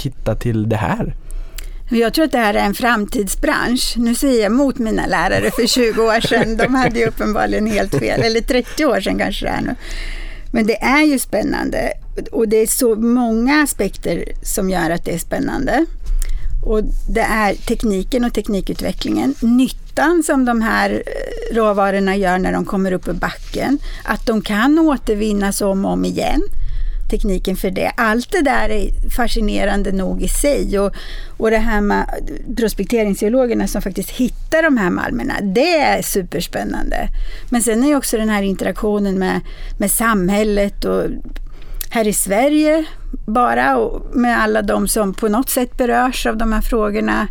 hitta 0.03 0.35
till 0.35 0.69
det 0.69 0.77
här? 0.77 1.15
Jag 1.91 2.15
tror 2.15 2.25
att 2.25 2.33
det 2.33 2.39
här 2.39 2.55
är 2.55 2.65
en 2.65 2.75
framtidsbransch. 2.75 3.95
Nu 3.97 4.15
säger 4.15 4.43
jag 4.43 4.53
mot 4.53 4.79
mina 4.79 5.07
lärare 5.07 5.51
för 5.51 5.67
20 5.67 6.03
år 6.03 6.21
sedan. 6.21 6.57
De 6.57 6.75
hade 6.75 6.99
ju 6.99 7.07
uppenbarligen 7.07 7.67
helt 7.67 7.95
fel. 7.95 8.23
Eller 8.23 8.41
30 8.41 8.85
år 8.87 9.01
sedan 9.01 9.19
kanske 9.19 9.47
det 9.47 9.51
är 9.51 9.61
nu. 9.61 9.75
Men 10.53 10.67
det 10.67 10.83
är 10.83 11.03
ju 11.03 11.19
spännande. 11.19 11.93
Och 12.33 12.49
det 12.49 12.57
är 12.57 12.67
så 12.67 12.95
många 12.95 13.63
aspekter 13.63 14.25
som 14.43 14.71
gör 14.71 14.91
att 14.91 15.05
det 15.05 15.15
är 15.15 15.19
spännande. 15.19 15.87
Och 16.67 16.83
det 17.09 17.21
är 17.21 17.55
tekniken 17.55 18.25
och 18.25 18.35
teknikutvecklingen, 18.35 19.35
nyttan 19.41 20.23
som 20.23 20.45
de 20.45 20.63
här 20.63 20.91
eh, 20.91 21.55
råvarorna 21.55 22.17
gör 22.17 22.39
när 22.39 22.53
de 22.53 22.65
kommer 22.65 22.93
upp 22.93 23.09
ur 23.09 23.13
backen, 23.13 23.79
att 24.05 24.27
de 24.27 24.41
kan 24.41 24.79
återvinnas 24.79 25.61
om 25.61 25.85
och 25.85 25.93
om 25.93 26.05
igen 26.05 26.43
tekniken 27.11 27.57
för 27.57 27.71
det. 27.71 27.93
Allt 27.97 28.33
det 28.33 28.43
där 28.43 28.69
är 28.69 29.11
fascinerande 29.11 29.93
nog 29.93 30.23
i 30.23 30.29
sig 30.29 30.79
och, 30.79 30.93
och 31.37 31.51
det 31.51 31.59
här 31.59 31.81
med 31.81 32.07
prospekteringsgeologerna 32.57 33.67
som 33.67 33.83
faktiskt 33.83 34.11
hittar 34.11 34.63
de 34.63 34.77
här 34.77 34.91
malmerna, 34.91 35.35
det 35.43 35.79
är 35.79 36.03
superspännande. 36.03 37.09
Men 37.51 37.63
sen 37.63 37.85
är 37.85 37.89
ju 37.89 37.97
också 37.97 38.17
den 38.17 38.29
här 38.29 38.43
interaktionen 38.43 39.19
med, 39.19 39.41
med 39.79 39.91
samhället 39.91 40.85
och 40.85 41.05
här 41.91 42.07
i 42.07 42.13
Sverige 42.13 42.85
bara 43.27 43.77
och 43.77 44.17
med 44.17 44.43
alla 44.43 44.63
de 44.63 44.89
som 44.89 45.15
på 45.15 45.29
något 45.29 45.51
sätt 45.51 45.77
berörs 45.77 46.27
av 46.27 46.37
de 46.37 46.53
här 46.53 46.61
frågorna. 46.61 47.29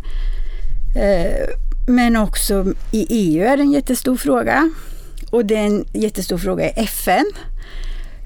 Eh, 0.96 1.48
men 1.88 2.16
också 2.16 2.66
i 2.92 3.06
EU 3.10 3.46
är 3.46 3.56
det 3.56 3.62
en 3.62 3.72
jättestor 3.72 4.16
fråga 4.16 4.70
och 5.30 5.44
det 5.44 5.56
är 5.56 5.66
en 5.66 5.84
jättestor 5.92 6.38
fråga 6.38 6.64
i 6.66 6.72
FN. 6.76 7.24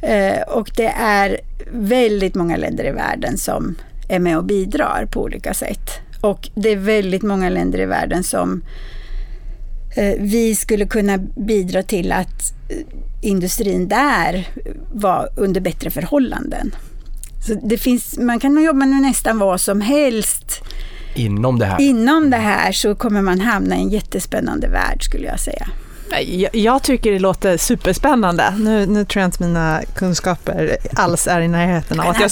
Eh, 0.03 0.43
och 0.43 0.71
det 0.77 0.93
är 0.97 1.41
väldigt 1.71 2.35
många 2.35 2.57
länder 2.57 2.85
i 2.85 2.91
världen 2.91 3.39
som 3.39 3.75
är 4.09 4.19
med 4.19 4.39
och 4.39 4.45
bidrar 4.45 5.09
på 5.13 5.23
olika 5.23 5.55
sätt. 5.55 5.91
Och 6.21 6.51
det 6.55 6.69
är 6.69 6.77
väldigt 6.77 7.23
många 7.23 7.49
länder 7.49 7.81
i 7.81 7.87
världen 7.87 8.25
som 8.25 8.63
eh, 9.97 10.15
vi 10.19 10.55
skulle 10.55 10.87
kunna 10.87 11.19
bidra 11.37 11.83
till 11.83 12.13
att 12.13 12.55
eh, 12.69 12.77
industrin 13.21 13.89
där 13.89 14.49
var 14.93 15.29
under 15.37 15.61
bättre 15.61 15.91
förhållanden. 15.91 16.75
Så 17.47 17.55
det 17.63 17.79
finns, 17.79 18.19
man 18.19 18.41
kan 18.41 18.63
jobba 18.63 18.87
med 18.87 19.03
nästan 19.03 19.39
vad 19.39 19.61
som 19.61 19.81
helst. 19.81 20.63
Inom 21.15 21.59
det 21.59 21.67
här? 21.67 21.81
Inom 21.81 22.31
det 22.31 22.37
här 22.37 22.73
så 22.73 22.95
kommer 22.95 23.23
man 23.23 23.41
hamna 23.41 23.77
i 23.77 23.81
en 23.81 23.89
jättespännande 23.89 24.69
värld 24.69 25.05
skulle 25.05 25.27
jag 25.27 25.41
säga. 25.41 25.69
Jag, 26.21 26.55
jag 26.55 26.83
tycker 26.83 27.13
det 27.13 27.19
låter 27.19 27.57
superspännande. 27.57 28.55
Nu, 28.59 28.87
nu 28.87 29.05
tror 29.05 29.21
jag 29.21 29.29
inte 29.29 29.43
mina 29.43 29.81
kunskaper 29.95 30.77
alls 30.95 31.27
är 31.27 31.41
i 31.41 31.49
närheten 31.49 32.01
av 32.01 32.09
att 32.09 32.21
jag, 32.21 32.27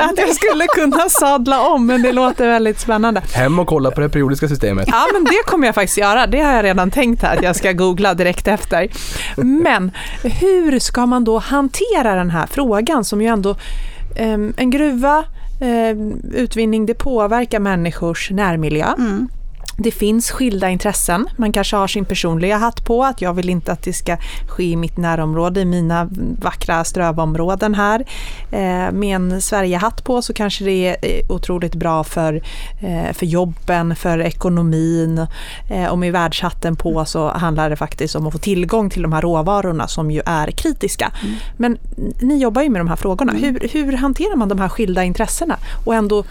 att 0.00 0.18
jag 0.18 0.34
skulle 0.34 0.66
kunna 0.66 1.08
sadla 1.08 1.60
om, 1.60 1.86
men 1.86 2.02
det 2.02 2.12
låter 2.12 2.46
väldigt 2.46 2.80
spännande. 2.80 3.22
Hem 3.34 3.58
och 3.58 3.66
kolla 3.66 3.90
på 3.90 4.00
det 4.00 4.08
periodiska 4.08 4.48
systemet. 4.48 4.88
Ja, 4.90 5.06
men 5.12 5.24
det 5.24 5.42
kommer 5.46 5.66
jag 5.68 5.74
faktiskt 5.74 5.98
göra. 5.98 6.26
Det 6.26 6.40
har 6.40 6.52
jag 6.52 6.64
redan 6.64 6.90
tänkt 6.90 7.22
här, 7.22 7.36
att 7.36 7.42
jag 7.42 7.56
ska 7.56 7.72
googla 7.72 8.14
direkt 8.14 8.48
efter. 8.48 8.88
Men 9.36 9.92
hur 10.22 10.78
ska 10.78 11.06
man 11.06 11.24
då 11.24 11.38
hantera 11.38 12.14
den 12.14 12.30
här 12.30 12.46
frågan 12.46 13.04
som 13.04 13.22
ju 13.22 13.28
ändå 13.28 13.56
ehm, 14.16 14.54
en 14.56 14.70
gruva, 14.70 15.24
ehm, 15.60 16.12
utvinning, 16.34 16.86
det 16.86 16.94
påverkar 16.94 17.58
människors 17.58 18.30
närmiljö. 18.30 18.86
Mm. 18.98 19.28
Det 19.76 19.90
finns 19.90 20.30
skilda 20.30 20.70
intressen. 20.70 21.26
Man 21.36 21.52
kanske 21.52 21.76
har 21.76 21.86
sin 21.86 22.04
personliga 22.04 22.56
hatt 22.56 22.84
på, 22.84 23.04
att 23.04 23.20
jag 23.20 23.34
vill 23.34 23.48
inte 23.48 23.72
att 23.72 23.82
det 23.82 23.92
ska 23.92 24.16
ske 24.48 24.64
i 24.64 24.76
mitt 24.76 24.96
närområde, 24.96 25.60
i 25.60 25.64
mina 25.64 26.10
vackra 26.42 26.84
strövområden 26.84 27.74
här. 27.74 28.04
Eh, 28.50 28.92
med 28.92 29.16
en 29.16 29.40
Sverigehatt 29.40 30.04
på 30.04 30.22
så 30.22 30.32
kanske 30.32 30.64
det 30.64 30.86
är 30.86 30.96
eh, 31.02 31.30
otroligt 31.30 31.74
bra 31.74 32.04
för, 32.04 32.42
eh, 32.80 33.12
för 33.12 33.26
jobben, 33.26 33.96
för 33.96 34.20
ekonomin. 34.20 35.26
Och 35.90 35.98
med 35.98 36.12
världshatten 36.12 36.76
på 36.76 37.04
så 37.04 37.28
handlar 37.28 37.70
det 37.70 37.76
faktiskt 37.76 38.16
om 38.16 38.26
att 38.26 38.32
få 38.32 38.38
tillgång 38.38 38.90
till 38.90 39.02
de 39.02 39.12
här 39.12 39.22
råvarorna 39.22 39.88
som 39.88 40.10
ju 40.10 40.22
är 40.26 40.50
kritiska. 40.50 41.12
Mm. 41.22 41.34
Men 41.56 41.78
ni 42.20 42.38
jobbar 42.38 42.62
ju 42.62 42.70
med 42.70 42.80
de 42.80 42.88
här 42.88 42.96
frågorna. 42.96 43.32
Mm. 43.32 43.42
Hur, 43.44 43.68
hur 43.72 43.92
hanterar 43.92 44.36
man 44.36 44.48
de 44.48 44.58
här 44.58 44.68
skilda 44.68 45.04
intressena? 45.04 45.56
Och 45.84 45.94
ändå, 45.94 46.24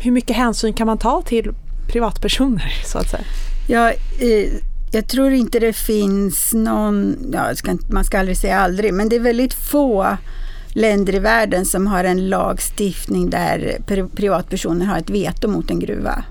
hur 0.00 0.10
mycket 0.10 0.36
hänsyn 0.36 0.72
kan 0.72 0.86
man 0.86 0.98
ta 0.98 1.22
till 1.22 1.54
privatpersoner 1.94 2.74
så 2.84 2.98
att 2.98 3.10
säga? 3.10 3.24
Ja, 3.68 3.90
eh, 4.18 4.52
jag 4.92 5.08
tror 5.08 5.32
inte 5.32 5.58
det 5.58 5.72
finns 5.72 6.54
någon, 6.54 7.16
ja, 7.32 7.54
ska, 7.54 7.78
man 7.90 8.04
ska 8.04 8.18
aldrig 8.18 8.36
säga 8.36 8.58
aldrig, 8.58 8.94
men 8.94 9.08
det 9.08 9.16
är 9.16 9.20
väldigt 9.20 9.54
få 9.54 10.16
länder 10.68 11.14
i 11.14 11.18
världen 11.18 11.64
som 11.64 11.86
har 11.86 12.04
en 12.04 12.28
lagstiftning 12.28 13.30
där 13.30 13.78
privatpersoner 14.16 14.86
har 14.86 14.98
ett 14.98 15.10
veto 15.10 15.48
mot 15.48 15.70
en 15.70 15.80
gruva. 15.80 16.24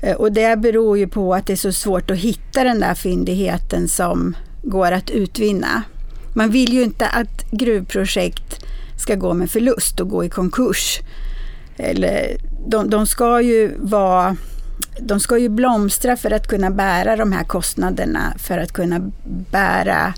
Eh, 0.00 0.16
och 0.16 0.32
det 0.32 0.58
beror 0.58 0.98
ju 0.98 1.08
på 1.08 1.34
att 1.34 1.46
det 1.46 1.52
är 1.52 1.56
så 1.56 1.72
svårt 1.72 2.10
att 2.10 2.18
hitta 2.18 2.64
den 2.64 2.80
där 2.80 2.94
fyndigheten 2.94 3.88
som 3.88 4.36
går 4.62 4.92
att 4.92 5.10
utvinna. 5.10 5.82
Man 6.34 6.50
vill 6.50 6.72
ju 6.72 6.82
inte 6.82 7.06
att 7.08 7.50
gruvprojekt 7.50 8.64
ska 8.98 9.14
gå 9.14 9.34
med 9.34 9.50
förlust 9.50 10.00
och 10.00 10.08
gå 10.08 10.24
i 10.24 10.28
konkurs. 10.28 11.00
Eller, 11.76 12.36
de, 12.68 12.90
de 12.90 13.06
ska 13.06 13.40
ju 13.40 13.74
vara 13.78 14.36
de 15.00 15.20
ska 15.20 15.38
ju 15.38 15.48
blomstra 15.48 16.16
för 16.16 16.30
att 16.30 16.46
kunna 16.46 16.70
bära 16.70 17.16
de 17.16 17.32
här 17.32 17.44
kostnaderna, 17.44 18.34
för 18.38 18.58
att 18.58 18.72
kunna 18.72 19.00
bära 19.50 20.14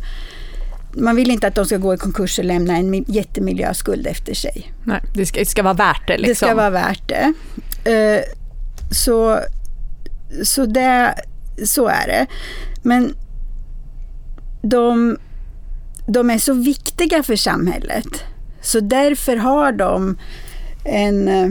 man 0.93 1.17
vill 1.17 1.31
inte 1.31 1.47
att 1.47 1.55
de 1.55 1.65
ska 1.65 1.77
gå 1.77 1.95
i 1.95 1.97
konkurs 1.97 2.39
och 2.39 2.45
lämna 2.45 2.77
en 2.77 3.05
jättemiljöskuld 3.09 4.07
efter 4.07 4.35
sig. 4.35 4.73
Nej, 4.85 5.01
det 5.15 5.27
ska, 5.27 5.39
det 5.41 5.47
ska 5.47 5.63
vara 5.63 5.75
värt 5.75 6.07
det. 6.07 6.19
Liksom. 6.19 6.31
Det 6.31 6.35
ska 6.35 6.55
vara 6.55 6.71
värt 6.71 7.09
det. 7.09 7.33
Eh, 7.91 8.25
så, 8.91 9.41
så, 10.43 10.67
det, 10.67 11.15
så 11.65 11.89
är 11.89 12.07
det. 12.07 12.27
Men 12.83 13.15
de, 14.63 15.19
de 16.07 16.31
är 16.31 16.39
så 16.39 16.55
viktiga 16.55 17.23
för 17.23 17.37
samhället. 17.37 18.25
Så 18.63 18.81
därför 18.81 19.37
har 19.37 19.73
de 19.73 20.19
en 20.85 21.29
eh, 21.29 21.51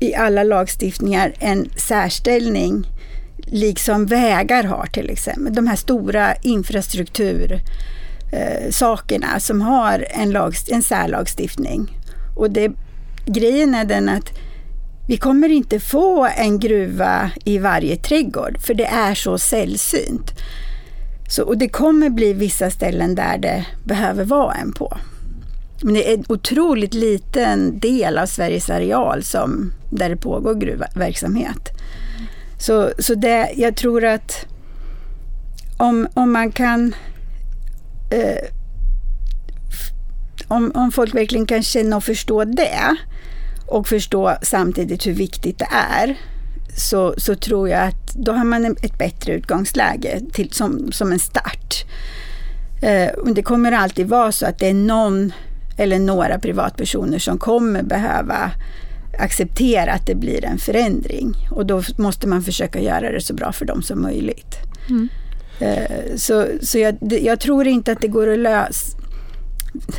i 0.00 0.14
alla 0.14 0.42
lagstiftningar 0.42 1.34
en 1.38 1.70
särställning, 1.76 2.86
liksom 3.36 4.06
vägar 4.06 4.64
har 4.64 4.86
till 4.86 5.10
exempel. 5.10 5.54
De 5.54 5.66
här 5.66 5.76
stora 5.76 6.34
infrastruktursakerna 6.34 9.34
eh, 9.34 9.38
som 9.38 9.60
har 9.60 10.06
en, 10.10 10.30
lag, 10.30 10.54
en 10.70 10.82
särlagstiftning. 10.82 11.98
Och 12.36 12.50
det, 12.50 12.72
grejen 13.26 13.74
är 13.74 13.84
den 13.84 14.08
att 14.08 14.30
vi 15.08 15.16
kommer 15.16 15.48
inte 15.48 15.80
få 15.80 16.28
en 16.36 16.58
gruva 16.58 17.30
i 17.44 17.58
varje 17.58 17.96
trädgård, 17.96 18.60
för 18.60 18.74
det 18.74 18.86
är 18.86 19.14
så 19.14 19.38
sällsynt. 19.38 20.32
Så, 21.28 21.44
och 21.44 21.58
det 21.58 21.68
kommer 21.68 22.10
bli 22.10 22.32
vissa 22.32 22.70
ställen 22.70 23.14
där 23.14 23.38
det 23.38 23.66
behöver 23.84 24.24
vara 24.24 24.54
en 24.54 24.72
på. 24.72 24.98
Men 25.84 25.94
det 25.94 26.10
är 26.10 26.14
en 26.14 26.24
otroligt 26.28 26.94
liten 26.94 27.78
del 27.78 28.18
av 28.18 28.26
Sveriges 28.26 28.70
areal 28.70 29.22
som, 29.22 29.72
där 29.90 30.08
det 30.08 30.16
pågår 30.16 30.54
gruvverksamhet. 30.54 31.70
Så, 32.58 32.90
så 32.98 33.14
det, 33.14 33.52
jag 33.56 33.76
tror 33.76 34.04
att 34.04 34.46
om, 35.78 36.08
om 36.14 36.32
man 36.32 36.52
kan 36.52 36.94
eh, 38.10 38.48
om, 40.48 40.72
om 40.74 40.92
folk 40.92 41.14
verkligen 41.14 41.46
kan 41.46 41.62
känna 41.62 41.96
och 41.96 42.04
förstå 42.04 42.44
det 42.44 42.96
och 43.66 43.88
förstå 43.88 44.36
samtidigt 44.42 45.06
hur 45.06 45.14
viktigt 45.14 45.58
det 45.58 45.68
är 45.92 46.18
så, 46.76 47.14
så 47.16 47.34
tror 47.34 47.68
jag 47.68 47.82
att 47.82 48.14
då 48.14 48.32
har 48.32 48.44
man 48.44 48.64
ett 48.64 48.98
bättre 48.98 49.32
utgångsläge 49.32 50.20
till, 50.32 50.52
som, 50.52 50.92
som 50.92 51.12
en 51.12 51.20
start. 51.20 51.84
Eh, 52.82 53.32
det 53.34 53.42
kommer 53.42 53.72
alltid 53.72 54.08
vara 54.08 54.32
så 54.32 54.46
att 54.46 54.58
det 54.58 54.68
är 54.68 54.74
någon 54.74 55.32
eller 55.76 55.98
några 55.98 56.38
privatpersoner 56.38 57.18
som 57.18 57.38
kommer 57.38 57.82
behöva 57.82 58.50
acceptera 59.18 59.92
att 59.92 60.06
det 60.06 60.14
blir 60.14 60.44
en 60.44 60.58
förändring. 60.58 61.48
Och 61.50 61.66
då 61.66 61.82
måste 61.96 62.28
man 62.28 62.42
försöka 62.42 62.80
göra 62.80 63.12
det 63.12 63.20
så 63.20 63.34
bra 63.34 63.52
för 63.52 63.64
dem 63.64 63.82
som 63.82 64.02
möjligt. 64.02 64.56
Mm. 64.88 65.08
Eh, 65.60 66.16
så 66.16 66.46
så 66.62 66.78
jag, 66.78 66.96
jag, 67.00 67.40
tror 67.40 67.66
inte 67.66 67.92
att 67.92 68.00
det 68.00 68.08
går 68.08 68.32
att 68.32 68.38
lösa... 68.38 68.98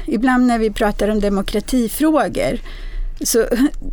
Ibland 0.05 0.47
när 0.47 0.59
vi 0.59 0.71
pratar 0.71 1.09
om 1.09 1.19
demokratifrågor 1.19 2.59
så 3.21 3.45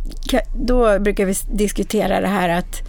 då 0.55 0.99
brukar 0.99 1.25
vi 1.25 1.35
diskutera 1.51 2.21
det 2.21 2.27
här 2.27 2.49
att 2.49 2.81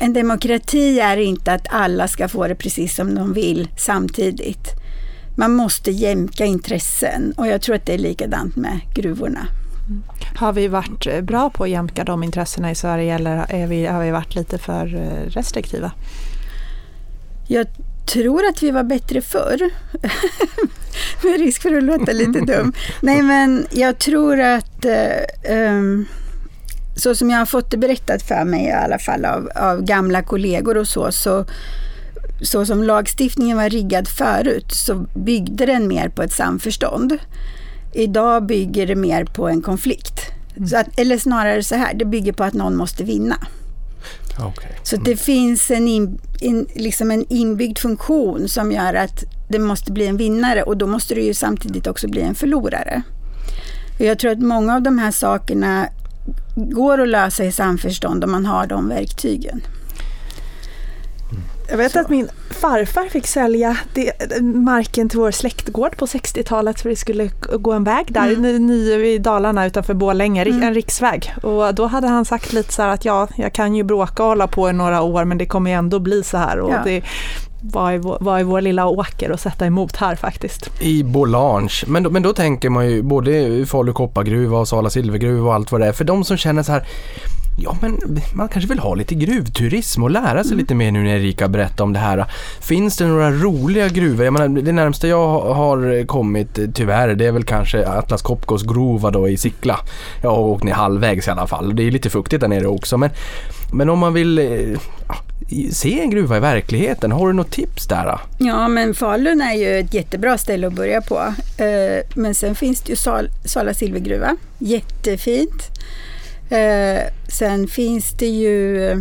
en 0.00 0.12
demokrati 0.12 1.00
är 1.00 1.16
inte 1.16 1.52
att 1.52 1.66
alla 1.70 2.08
ska 2.08 2.28
få 2.28 2.48
det 2.48 2.54
precis 2.54 2.94
som 2.94 3.14
de 3.14 3.32
vill 3.32 3.68
samtidigt 3.76 4.81
man 5.36 5.54
måste 5.54 5.90
jämka 5.90 6.44
intressen 6.44 7.32
och 7.36 7.46
jag 7.46 7.62
tror 7.62 7.76
att 7.76 7.86
det 7.86 7.94
är 7.94 7.98
likadant 7.98 8.56
med 8.56 8.80
gruvorna. 8.94 9.46
Mm. 9.88 10.02
Har 10.36 10.52
vi 10.52 10.68
varit 10.68 11.06
eh, 11.06 11.20
bra 11.20 11.50
på 11.50 11.64
att 11.64 11.70
jämka 11.70 12.04
de 12.04 12.22
intressena 12.22 12.70
i 12.70 12.74
Sverige 12.74 13.14
eller 13.14 13.66
vi, 13.66 13.86
har 13.86 14.04
vi 14.04 14.10
varit 14.10 14.34
lite 14.34 14.58
för 14.58 14.94
eh, 14.94 15.30
restriktiva? 15.30 15.92
Jag 17.48 17.66
tror 18.06 18.46
att 18.46 18.62
vi 18.62 18.70
var 18.70 18.82
bättre 18.82 19.20
förr. 19.20 19.70
med 21.22 21.40
risk 21.40 21.62
för 21.62 21.76
att 21.76 21.82
låta 21.82 22.12
lite 22.12 22.40
dum. 22.46 22.72
Nej 23.00 23.22
men 23.22 23.66
jag 23.70 23.98
tror 23.98 24.40
att 24.40 24.86
um, 25.50 26.06
så 26.96 27.14
som 27.14 27.30
jag 27.30 27.38
har 27.38 27.46
fått 27.46 27.70
det 27.70 27.76
berättat 27.76 28.22
för 28.22 28.44
mig 28.44 28.64
i 28.64 28.72
alla 28.72 28.98
fall 28.98 29.24
av, 29.24 29.50
av 29.54 29.82
gamla 29.82 30.22
kollegor 30.22 30.76
och 30.76 30.88
så, 30.88 31.12
så 31.12 31.44
så 32.42 32.66
som 32.66 32.82
lagstiftningen 32.82 33.56
var 33.56 33.68
riggad 33.68 34.08
förut 34.08 34.72
så 34.72 35.06
byggde 35.14 35.66
den 35.66 35.88
mer 35.88 36.08
på 36.08 36.22
ett 36.22 36.32
samförstånd. 36.32 37.18
Idag 37.92 38.46
bygger 38.46 38.86
det 38.86 38.94
mer 38.94 39.24
på 39.24 39.48
en 39.48 39.62
konflikt. 39.62 40.20
Mm. 40.56 40.68
Att, 40.80 41.00
eller 41.00 41.18
snarare 41.18 41.62
så 41.62 41.74
här, 41.74 41.94
det 41.94 42.04
bygger 42.04 42.32
på 42.32 42.44
att 42.44 42.54
någon 42.54 42.76
måste 42.76 43.04
vinna. 43.04 43.36
Okay. 44.48 44.70
Så 44.82 44.96
det 44.96 45.16
finns 45.16 45.70
en, 45.70 45.88
in, 45.88 46.20
in, 46.40 46.66
liksom 46.74 47.10
en 47.10 47.32
inbyggd 47.32 47.78
funktion 47.78 48.48
som 48.48 48.72
gör 48.72 48.94
att 48.94 49.24
det 49.48 49.58
måste 49.58 49.92
bli 49.92 50.06
en 50.06 50.16
vinnare 50.16 50.62
och 50.62 50.76
då 50.76 50.86
måste 50.86 51.14
det 51.14 51.20
ju 51.20 51.34
samtidigt 51.34 51.86
också 51.86 52.08
bli 52.08 52.20
en 52.20 52.34
förlorare. 52.34 53.02
Jag 53.98 54.18
tror 54.18 54.30
att 54.30 54.38
många 54.38 54.74
av 54.74 54.82
de 54.82 54.98
här 54.98 55.10
sakerna 55.10 55.88
går 56.56 57.00
att 57.00 57.08
lösa 57.08 57.44
i 57.44 57.52
samförstånd 57.52 58.24
om 58.24 58.30
man 58.30 58.46
har 58.46 58.66
de 58.66 58.88
verktygen. 58.88 59.62
Jag 61.68 61.76
vet 61.76 61.92
så. 61.92 62.00
att 62.00 62.08
min 62.08 62.28
farfar 62.50 63.08
fick 63.08 63.26
sälja 63.26 63.76
det, 63.94 64.12
marken 64.42 65.08
till 65.08 65.18
vår 65.18 65.30
släktgård 65.30 65.96
på 65.96 66.06
60-talet 66.06 66.80
för 66.80 66.88
det 66.88 66.96
skulle 66.96 67.30
gå 67.58 67.72
en 67.72 67.84
väg 67.84 68.06
där 68.08 68.32
mm. 68.32 68.66
ny, 68.66 68.92
i 68.92 69.18
Dalarna 69.18 69.66
utanför 69.66 69.94
Borlänge, 69.94 70.44
mm. 70.44 70.62
en 70.62 70.74
riksväg. 70.74 71.34
Och 71.42 71.74
då 71.74 71.86
hade 71.86 72.08
han 72.08 72.24
sagt 72.24 72.52
lite 72.52 72.72
så 72.72 72.82
här 72.82 72.88
att 72.88 73.04
ja, 73.04 73.28
jag 73.36 73.52
kan 73.52 73.74
ju 73.74 73.82
bråka 73.82 74.22
och 74.22 74.28
hålla 74.28 74.46
på 74.46 74.70
i 74.70 74.72
några 74.72 75.02
år 75.02 75.24
men 75.24 75.38
det 75.38 75.46
kommer 75.46 75.70
ju 75.70 75.76
ändå 75.76 75.98
bli 75.98 76.22
så 76.22 76.36
här. 76.36 76.60
Och 76.60 76.72
ja. 76.72 76.80
det, 76.84 77.02
vad 77.62 77.94
är, 77.94 77.98
vår, 77.98 78.18
vad 78.20 78.40
är 78.40 78.44
vår 78.44 78.60
lilla 78.60 78.86
åker 78.86 79.32
och 79.32 79.40
sätta 79.40 79.66
emot 79.66 79.96
här 79.96 80.16
faktiskt. 80.16 80.82
I 80.82 81.04
Bolange, 81.04 81.82
men 81.86 82.02
då, 82.02 82.10
men 82.10 82.22
då 82.22 82.32
tänker 82.32 82.70
man 82.70 82.90
ju 82.90 83.02
både 83.02 83.66
Falu 83.66 83.92
koppargruva 83.92 84.58
och 84.58 84.68
Sala 84.68 84.90
silvergruva 84.90 85.48
och 85.48 85.54
allt 85.54 85.72
vad 85.72 85.80
det 85.80 85.86
är. 85.86 85.92
För 85.92 86.04
de 86.04 86.24
som 86.24 86.36
känner 86.36 86.62
så 86.62 86.72
här, 86.72 86.84
ja 87.56 87.76
men 87.80 87.98
man 88.34 88.48
kanske 88.48 88.68
vill 88.68 88.78
ha 88.78 88.94
lite 88.94 89.14
gruvturism 89.14 90.02
och 90.02 90.10
lära 90.10 90.44
sig 90.44 90.52
mm. 90.52 90.58
lite 90.58 90.74
mer 90.74 90.92
nu 90.92 91.02
när 91.02 91.16
Erika 91.16 91.48
berättar 91.48 91.84
om 91.84 91.92
det 91.92 91.98
här. 91.98 92.24
Finns 92.60 92.96
det 92.96 93.06
några 93.06 93.30
roliga 93.30 93.88
gruvor? 93.88 94.24
Jag 94.24 94.32
menar, 94.32 94.62
det 94.62 94.72
närmsta 94.72 95.08
jag 95.08 95.40
har 95.40 96.06
kommit 96.06 96.58
tyvärr 96.74 97.14
det 97.14 97.26
är 97.26 97.32
väl 97.32 97.44
kanske 97.44 97.88
Atlas 97.88 98.22
Copcos 98.22 98.62
grova 98.62 99.10
då 99.10 99.28
i 99.28 99.36
Sickla. 99.36 99.80
Jag 100.22 100.30
har 100.30 100.38
åkt 100.38 100.64
ner 100.64 100.72
halvvägs 100.72 101.28
i 101.28 101.30
alla 101.30 101.46
fall. 101.46 101.76
Det 101.76 101.82
är 101.82 101.90
lite 101.90 102.10
fuktigt 102.10 102.40
där 102.40 102.48
nere 102.48 102.66
också 102.66 102.98
men, 102.98 103.10
men 103.72 103.88
om 103.90 103.98
man 103.98 104.14
vill 104.14 104.38
ja, 105.08 105.14
se 105.72 106.00
en 106.00 106.10
gruva 106.10 106.36
i 106.36 106.40
verkligheten, 106.40 107.12
har 107.12 107.26
du 107.26 107.32
något 107.32 107.50
tips 107.50 107.86
där? 107.86 108.18
Ja 108.38 108.68
men 108.68 108.94
Falun 108.94 109.40
är 109.40 109.54
ju 109.54 109.78
ett 109.78 109.94
jättebra 109.94 110.38
ställe 110.38 110.66
att 110.66 110.72
börja 110.72 111.00
på. 111.00 111.34
Eh, 111.62 112.04
men 112.14 112.34
sen 112.34 112.54
finns 112.54 112.80
det 112.80 112.90
ju 112.90 112.96
Sala 113.44 113.74
silvergruva, 113.74 114.36
jättefint. 114.58 115.70
Eh, 116.52 117.02
sen 117.28 117.68
finns 117.68 118.12
det 118.12 118.26
ju 118.26 118.90
eh, 118.90 118.98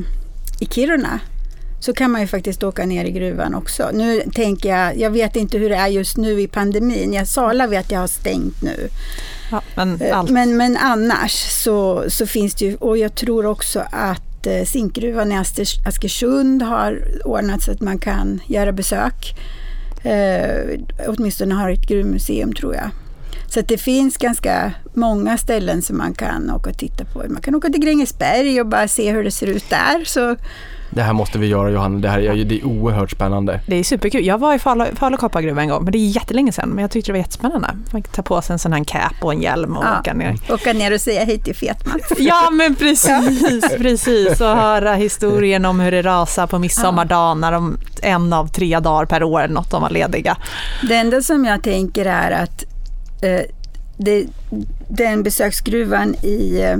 i 0.59 0.65
Kiruna 0.65 1.19
så 1.79 1.93
kan 1.93 2.11
man 2.11 2.21
ju 2.21 2.27
faktiskt 2.27 2.63
åka 2.63 2.85
ner 2.85 3.05
i 3.05 3.11
gruvan 3.11 3.55
också. 3.55 3.89
Nu 3.93 4.21
tänker 4.33 4.69
jag, 4.69 4.97
jag 4.97 5.09
vet 5.09 5.35
inte 5.35 5.57
hur 5.57 5.69
det 5.69 5.75
är 5.75 5.87
just 5.87 6.17
nu 6.17 6.41
i 6.41 6.47
pandemin. 6.47 7.13
Jag 7.13 7.27
Sala 7.27 7.67
vet 7.67 7.91
jag 7.91 7.99
har 7.99 8.07
stängt 8.07 8.61
nu. 8.61 8.89
Ja, 9.51 9.61
men, 9.75 10.01
eh, 10.01 10.23
men, 10.29 10.57
men, 10.57 10.77
annars 10.77 11.31
så, 11.33 12.05
så 12.07 12.25
finns 12.27 12.55
det 12.55 12.65
ju, 12.65 12.75
och 12.75 12.97
jag 12.97 13.15
tror 13.15 13.45
också 13.45 13.83
att 13.91 14.47
zinkgruvan 14.65 15.31
i 15.31 15.35
Askersund 15.85 16.61
har 16.61 17.03
ordnat 17.25 17.61
så 17.61 17.71
att 17.71 17.81
man 17.81 17.97
kan 17.97 18.39
göra 18.47 18.71
besök. 18.71 19.35
Eh, 20.03 20.79
åtminstone 21.07 21.55
har 21.55 21.71
ett 21.71 21.87
gruvmuseum 21.87 22.53
tror 22.53 22.75
jag. 22.75 22.89
Så 23.53 23.61
det 23.61 23.77
finns 23.77 24.17
ganska 24.17 24.71
många 24.93 25.37
ställen 25.37 25.81
som 25.81 25.97
man 25.97 26.13
kan 26.13 26.51
åka 26.51 26.69
och 26.69 26.77
titta 26.77 27.05
på. 27.05 27.23
Man 27.29 27.41
kan 27.41 27.55
åka 27.55 27.69
till 27.69 27.81
Grängesberg 27.81 28.61
och 28.61 28.67
bara 28.67 28.87
se 28.87 29.11
hur 29.11 29.23
det 29.23 29.31
ser 29.31 29.47
ut 29.47 29.69
där. 29.69 30.03
Så 30.05 30.35
det 30.89 31.01
här 31.01 31.13
måste 31.13 31.37
vi 31.37 31.47
göra 31.47 31.69
Johanna, 31.69 31.99
det, 31.99 32.09
här, 32.09 32.19
det 32.45 32.59
är 32.59 32.65
oerhört 32.65 33.11
spännande. 33.11 33.59
Det 33.67 33.75
är 33.75 33.83
superkul. 33.83 34.25
Jag 34.25 34.37
var 34.37 34.55
i 34.55 34.59
Falu, 34.59 35.17
koppargruva 35.17 35.61
en 35.61 35.69
gång, 35.69 35.83
men 35.83 35.91
det 35.91 35.97
är 35.97 36.07
jättelänge 36.07 36.51
sedan. 36.51 36.69
Men 36.69 36.81
jag 36.81 36.91
tyckte 36.91 37.09
det 37.09 37.13
var 37.13 37.17
jättespännande. 37.17 37.67
Man 37.91 38.01
kan 38.01 38.11
ta 38.11 38.21
på 38.21 38.41
sig 38.41 38.53
en 38.53 38.59
sån 38.59 38.73
här 38.73 38.83
cap 38.83 39.13
och 39.21 39.33
en 39.33 39.41
hjälm 39.41 39.77
och 39.77 39.85
ja, 39.85 39.99
åka 39.99 40.13
ner. 40.13 40.37
Åka 40.49 40.73
ner 40.73 40.93
och 40.93 41.01
säga 41.01 41.25
hej 41.25 41.39
till 41.39 41.55
Fetman. 41.55 41.99
Ja 42.17 42.49
men 42.51 42.75
precis, 42.75 43.77
precis. 43.77 44.41
Och 44.41 44.47
höra 44.47 44.93
historien 44.93 45.65
om 45.65 45.79
hur 45.79 45.91
det 45.91 46.01
rasar 46.01 46.47
på 46.47 46.59
midsommardagen 46.59 47.39
när 47.41 47.51
de 47.51 47.77
en 48.01 48.33
av 48.33 48.47
tre 48.47 48.79
dagar 48.79 49.05
per 49.05 49.23
år 49.23 49.47
något 49.47 49.71
de 49.71 49.81
var 49.81 49.89
lediga. 49.89 50.37
Det 50.89 50.95
enda 50.95 51.21
som 51.21 51.45
jag 51.45 51.63
tänker 51.63 52.05
är 52.05 52.31
att 52.31 52.65
eh, 53.21 53.41
det, 53.97 54.25
den 54.87 55.23
besöksgruvan 55.23 56.15
i 56.15 56.61
eh, 56.61 56.77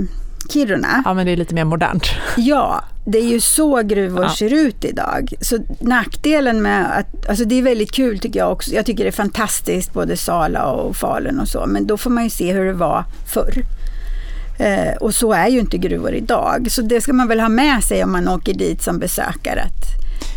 Kiruna. 0.48 1.02
Ja, 1.04 1.14
men 1.14 1.26
det 1.26 1.32
är 1.32 1.36
lite 1.36 1.54
mer 1.54 1.64
modernt. 1.64 2.06
Ja, 2.36 2.84
det 3.04 3.18
är 3.18 3.24
ju 3.24 3.40
så 3.40 3.82
gruvor 3.82 4.24
ja. 4.24 4.30
ser 4.30 4.52
ut 4.52 4.84
idag. 4.84 5.34
Så 5.40 5.58
nackdelen 5.80 6.62
med 6.62 6.98
att, 6.98 7.28
alltså 7.28 7.44
det 7.44 7.58
är 7.58 7.62
väldigt 7.62 7.92
kul 7.92 8.18
tycker 8.18 8.38
jag 8.38 8.52
också. 8.52 8.70
Jag 8.70 8.86
tycker 8.86 9.04
det 9.04 9.10
är 9.10 9.12
fantastiskt, 9.12 9.92
både 9.92 10.16
Sala 10.16 10.64
och 10.64 10.96
Falun 10.96 11.40
och 11.40 11.48
så, 11.48 11.66
men 11.66 11.86
då 11.86 11.96
får 11.96 12.10
man 12.10 12.24
ju 12.24 12.30
se 12.30 12.52
hur 12.52 12.64
det 12.64 12.72
var 12.72 13.04
förr. 13.32 13.64
Eh, 14.58 14.96
och 15.00 15.14
så 15.14 15.32
är 15.32 15.48
ju 15.48 15.60
inte 15.60 15.78
gruvor 15.78 16.14
idag. 16.14 16.66
Så 16.70 16.82
det 16.82 17.00
ska 17.00 17.12
man 17.12 17.28
väl 17.28 17.40
ha 17.40 17.48
med 17.48 17.84
sig 17.84 18.04
om 18.04 18.12
man 18.12 18.28
åker 18.28 18.54
dit 18.54 18.82
som 18.82 18.98
besökare. 18.98 19.62
Att 19.62 19.84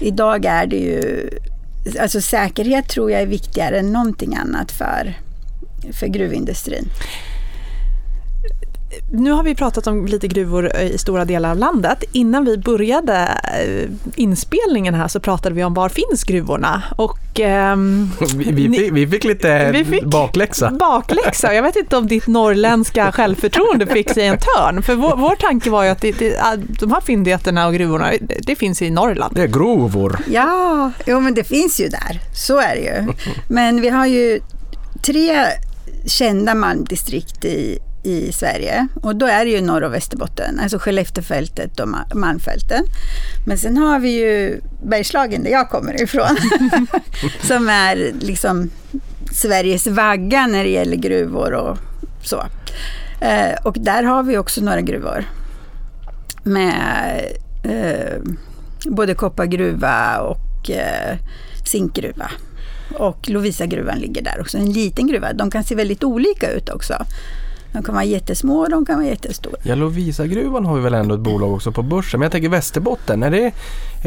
idag 0.02 0.46
är 0.46 0.68
det 0.68 0.78
ju, 0.78 1.30
alltså 2.00 2.22
säkerhet 2.22 2.90
tror 2.90 3.12
jag 3.12 3.22
är 3.22 3.28
viktigare 3.28 3.80
än 3.80 3.94
någonting 3.94 4.36
annat 4.36 4.72
för 4.72 5.14
för 5.94 6.08
gruvindustrin. 6.08 6.90
Nu 9.12 9.32
har 9.32 9.44
vi 9.44 9.56
pratat 9.56 9.88
om 9.88 10.06
lite 10.06 10.28
gruvor 10.28 10.76
i 10.78 10.98
stora 10.98 11.26
delar 11.26 11.52
av 11.52 11.58
landet. 11.58 12.04
Innan 12.12 12.46
vi 12.46 12.58
började 12.58 13.14
eh, 13.62 13.90
inspelningen 14.16 14.94
här 14.94 15.08
så 15.08 15.20
pratade 15.20 15.56
vi 15.56 15.64
om 15.64 15.74
var 15.74 15.90
finns 15.90 16.24
gruvorna? 16.24 16.84
Och, 16.96 17.40
um, 17.40 18.12
vi, 18.36 18.52
vi, 18.52 18.78
fick, 18.78 18.92
vi, 18.92 19.08
fick, 19.08 19.24
lite 19.24 19.72
vi 19.72 19.86
fick 19.86 20.04
bakläxa. 20.04 20.72
Bakläxa. 20.72 21.54
Jag 21.54 21.64
vet 21.64 21.76
inte 21.76 21.98
om 21.98 22.08
ditt 22.08 22.28
norrländska 22.28 23.12
självförtroende 23.16 23.88
fick 23.88 24.10
sig 24.10 24.28
en 24.28 24.38
törn. 24.38 24.84
För 24.84 24.96
vår, 24.96 25.16
vår 25.16 25.36
tanke 25.36 25.70
var 25.70 25.84
ju 25.84 25.90
att 25.90 26.02
det, 26.02 26.12
det, 26.12 26.40
de 26.80 26.92
här 26.92 27.02
fyndigheterna 27.02 27.68
och 27.68 27.74
gruvorna, 27.74 28.12
det, 28.22 28.40
det 28.46 28.56
finns 28.56 28.82
i 28.82 28.90
Norrland. 28.90 29.36
Det 29.36 29.42
är 29.42 29.48
gruvor. 29.48 30.20
Ja, 30.28 30.92
jo, 31.06 31.20
men 31.20 31.34
det 31.34 31.44
finns 31.44 31.80
ju 31.80 31.88
där. 31.88 32.20
Så 32.36 32.60
är 32.60 32.76
det 32.76 32.82
ju. 32.82 33.14
Men 33.48 33.82
vi 33.82 33.90
har 33.90 34.06
ju 34.06 34.40
tre 35.02 35.46
kända 36.06 36.56
malmdistrikt 36.56 37.46
i, 37.46 37.80
i 38.04 38.32
Sverige. 38.32 38.88
Och 39.02 39.16
då 39.16 39.26
är 39.26 39.46
det 39.46 39.52
ju 39.52 39.62
Norr 39.62 39.82
och 39.82 39.94
Västerbotten, 39.94 40.60
alltså 40.60 40.80
Skelleftefältet 40.80 41.80
och 41.80 41.88
Malmfälten. 42.18 42.84
Men 43.46 43.58
sen 43.58 43.78
har 43.78 44.00
vi 44.00 44.10
ju 44.10 44.62
Bergslagen 44.84 45.44
där 45.44 45.52
jag 45.52 45.70
kommer 45.70 46.02
ifrån. 46.04 46.38
som 47.42 47.70
är 47.70 48.12
liksom 48.20 48.70
Sveriges 49.32 49.88
vagga 49.88 50.48
när 50.48 50.64
det 50.64 50.70
gäller 50.70 50.98
gruvor 50.98 51.54
och 51.54 51.78
så. 52.24 52.44
Eh, 53.22 53.56
och 53.64 53.76
där 53.80 54.04
har 54.04 54.24
vi 54.24 54.38
också 54.38 54.62
några 54.62 54.82
gruvor. 54.82 55.26
Med 56.44 57.26
eh, 57.64 58.22
både 58.86 59.16
koppargruva 59.16 60.20
och 60.20 60.70
eh, 60.70 61.18
zinkgruva. 61.66 62.32
Och 62.94 63.30
Lovisa-gruvan 63.30 64.00
ligger 64.00 64.22
där 64.22 64.42
också, 64.42 64.58
en 64.58 64.72
liten 64.72 65.08
gruva. 65.08 65.34
De 65.34 65.52
kan 65.52 65.64
se 65.64 65.76
väldigt 65.76 66.04
olika 66.04 66.52
ut 66.52 66.70
också. 66.70 66.94
De 67.74 67.84
kan 67.84 67.96
vara 67.96 68.06
jättesmå 68.06 68.60
och 68.60 68.70
de 68.70 68.86
kan 68.86 68.96
vara 68.96 69.08
jättestora. 69.08 69.56
Ja, 69.64 69.76
Lovisa-gruvan 69.76 70.66
har 70.66 70.76
vi 70.76 70.82
väl 70.82 70.94
ändå 70.94 71.16
ett 71.16 71.22
bolag 71.22 71.54
också 71.54 71.72
på 71.72 71.82
börsen. 71.84 72.20
Men 72.20 72.26
jag 72.26 72.32
tänker 72.32 72.50
Västerbotten, 72.50 73.24
är 73.24 73.32
det 73.32 73.52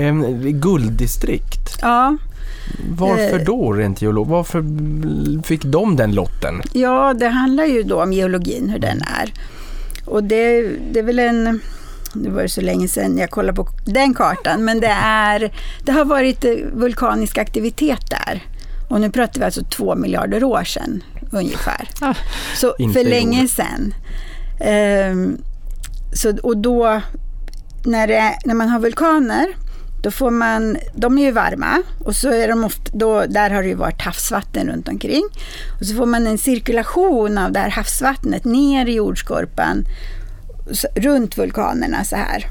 eh, 0.02 0.14
gulddistrikt? 0.52 1.78
Ja. 1.80 2.16
Varför 2.88 3.44
då 3.44 3.72
rent 3.72 4.02
geolog? 4.02 4.26
Varför 4.26 4.64
fick 5.42 5.64
de 5.64 5.96
den 5.96 6.14
lotten? 6.14 6.62
Ja, 6.72 7.14
det 7.14 7.28
handlar 7.28 7.64
ju 7.64 7.82
då 7.82 8.02
om 8.02 8.12
geologin, 8.12 8.68
hur 8.68 8.78
den 8.78 9.02
är. 9.02 9.32
Och 10.04 10.24
det, 10.24 10.62
det 10.92 10.98
är 10.98 11.04
väl 11.04 11.18
en 11.18 11.60
nu 12.14 12.30
var 12.30 12.42
det 12.42 12.48
så 12.48 12.60
länge 12.60 12.88
sedan 12.88 13.18
jag 13.18 13.30
kollade 13.30 13.56
på 13.56 13.68
den 13.84 14.14
kartan, 14.14 14.64
men 14.64 14.80
det, 14.80 14.96
är, 15.02 15.52
det 15.84 15.92
har 15.92 16.04
varit 16.04 16.44
vulkanisk 16.72 17.38
aktivitet 17.38 18.10
där. 18.10 18.42
Och 18.89 19.01
nu 19.01 19.11
pratar 19.11 19.41
vi 19.41 19.45
alltså 19.45 19.62
två 19.64 19.95
miljarder 19.95 20.45
år 20.45 20.64
sedan 20.64 21.03
ungefär. 21.30 21.89
Ah, 22.01 22.14
så 22.57 22.74
för 22.78 23.05
länge 23.05 23.49
sedan. 23.49 23.95
Um, 25.11 25.43
så, 26.12 26.36
och 26.43 26.57
då, 26.57 27.01
när, 27.84 28.07
det, 28.07 28.39
när 28.45 28.55
man 28.55 28.68
har 28.68 28.80
vulkaner, 28.80 29.47
då 30.03 30.11
får 30.11 30.30
man, 30.30 30.76
de 30.95 31.18
är 31.18 31.22
ju 31.22 31.32
varma 31.32 31.82
och 32.05 32.16
så 32.16 32.28
är 32.28 32.49
de 32.49 32.64
ofta, 32.64 32.91
då, 32.93 33.26
där 33.26 33.51
har 33.51 33.62
det 33.62 33.68
ju 33.68 33.74
varit 33.74 34.03
havsvatten 34.03 34.68
runt 34.68 34.89
omkring. 34.89 35.22
Och 35.80 35.86
så 35.86 35.95
får 35.95 36.07
man 36.07 36.26
en 36.26 36.39
cirkulation 36.39 37.39
av 37.39 37.53
det 37.53 37.59
här 37.59 37.70
havsvattnet 37.70 38.45
ner 38.45 38.86
i 38.86 38.95
jordskorpan 38.95 39.84
runt 40.95 41.39
vulkanerna 41.39 42.05
så 42.05 42.16
här. 42.16 42.47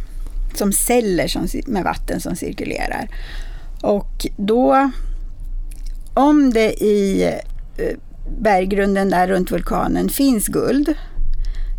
Som 0.55 0.73
celler 0.73 1.27
som, 1.27 1.47
med 1.67 1.83
vatten 1.83 2.21
som 2.21 2.35
cirkulerar. 2.35 3.09
Och 3.81 4.25
då, 4.37 4.91
om 6.17 6.53
det 6.53 6.83
i 6.83 7.23
eh, 7.77 7.97
berggrunden 8.39 9.09
där 9.09 9.27
runt 9.27 9.51
vulkanen 9.51 10.09
finns 10.09 10.47
guld, 10.47 10.93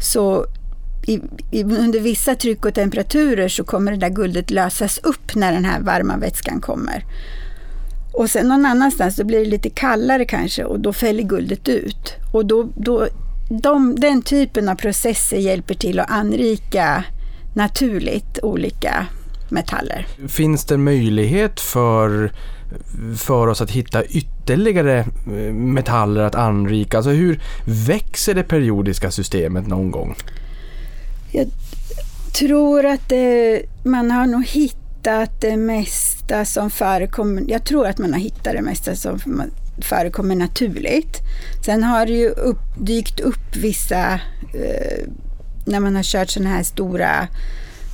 så 0.00 0.46
i, 1.06 1.20
i, 1.50 1.64
under 1.64 2.00
vissa 2.00 2.34
tryck 2.34 2.64
och 2.64 2.74
temperaturer 2.74 3.48
så 3.48 3.64
kommer 3.64 3.92
det 3.92 3.98
där 3.98 4.08
guldet 4.08 4.50
lösas 4.50 4.98
upp 4.98 5.34
när 5.34 5.52
den 5.52 5.64
här 5.64 5.80
varma 5.80 6.16
vätskan 6.16 6.60
kommer. 6.60 7.04
Och 8.12 8.30
sen 8.30 8.48
någon 8.48 8.66
annanstans 8.66 9.16
då 9.16 9.24
blir 9.24 9.38
det 9.38 9.50
lite 9.50 9.70
kallare 9.70 10.24
kanske 10.24 10.64
och 10.64 10.80
då 10.80 10.92
fäller 10.92 11.22
guldet 11.22 11.68
ut. 11.68 12.14
Och 12.32 12.46
då, 12.46 12.68
då 12.76 13.08
de, 13.62 13.94
den 14.00 14.22
typen 14.22 14.68
av 14.68 14.74
processer 14.74 15.36
hjälper 15.36 15.74
till 15.74 16.00
att 16.00 16.10
anrika 16.10 17.04
naturligt 17.54 18.38
olika 18.42 19.06
metaller. 19.48 20.06
Finns 20.28 20.64
det 20.64 20.76
möjlighet 20.76 21.60
för, 21.60 22.32
för 23.16 23.46
oss 23.46 23.60
att 23.60 23.70
hitta 23.70 24.04
ytterligare 24.04 24.98
eh, 24.98 25.54
metaller 25.54 26.22
att 26.22 26.34
anrika? 26.34 26.96
Alltså 26.96 27.10
hur 27.10 27.40
växer 27.64 28.34
det 28.34 28.42
periodiska 28.42 29.10
systemet 29.10 29.66
någon 29.66 29.90
gång? 29.90 30.14
Jag 31.32 31.48
tror 32.32 32.86
att 32.86 33.08
det, 33.08 33.62
man 33.82 34.10
har 34.10 34.26
nog 34.26 34.44
hittat 34.46 35.40
det 35.40 35.56
mesta 35.56 36.44
som 36.44 36.70
förekommer. 36.70 37.44
Jag 37.48 37.64
tror 37.64 37.86
att 37.86 37.98
man 37.98 38.12
har 38.12 38.20
hittat 38.20 38.52
det 38.52 38.62
mesta 38.62 38.96
som 38.96 39.20
förekommer 39.82 40.34
naturligt. 40.34 41.18
Sen 41.64 41.82
har 41.82 42.06
det 42.06 42.12
ju 42.12 42.28
upp, 42.28 42.60
dykt 42.78 43.20
upp 43.20 43.56
vissa, 43.56 44.20
eh, 44.54 45.06
när 45.64 45.80
man 45.80 45.96
har 45.96 46.02
kört 46.02 46.30
sådana 46.30 46.50
här 46.50 46.62
stora, 46.62 47.28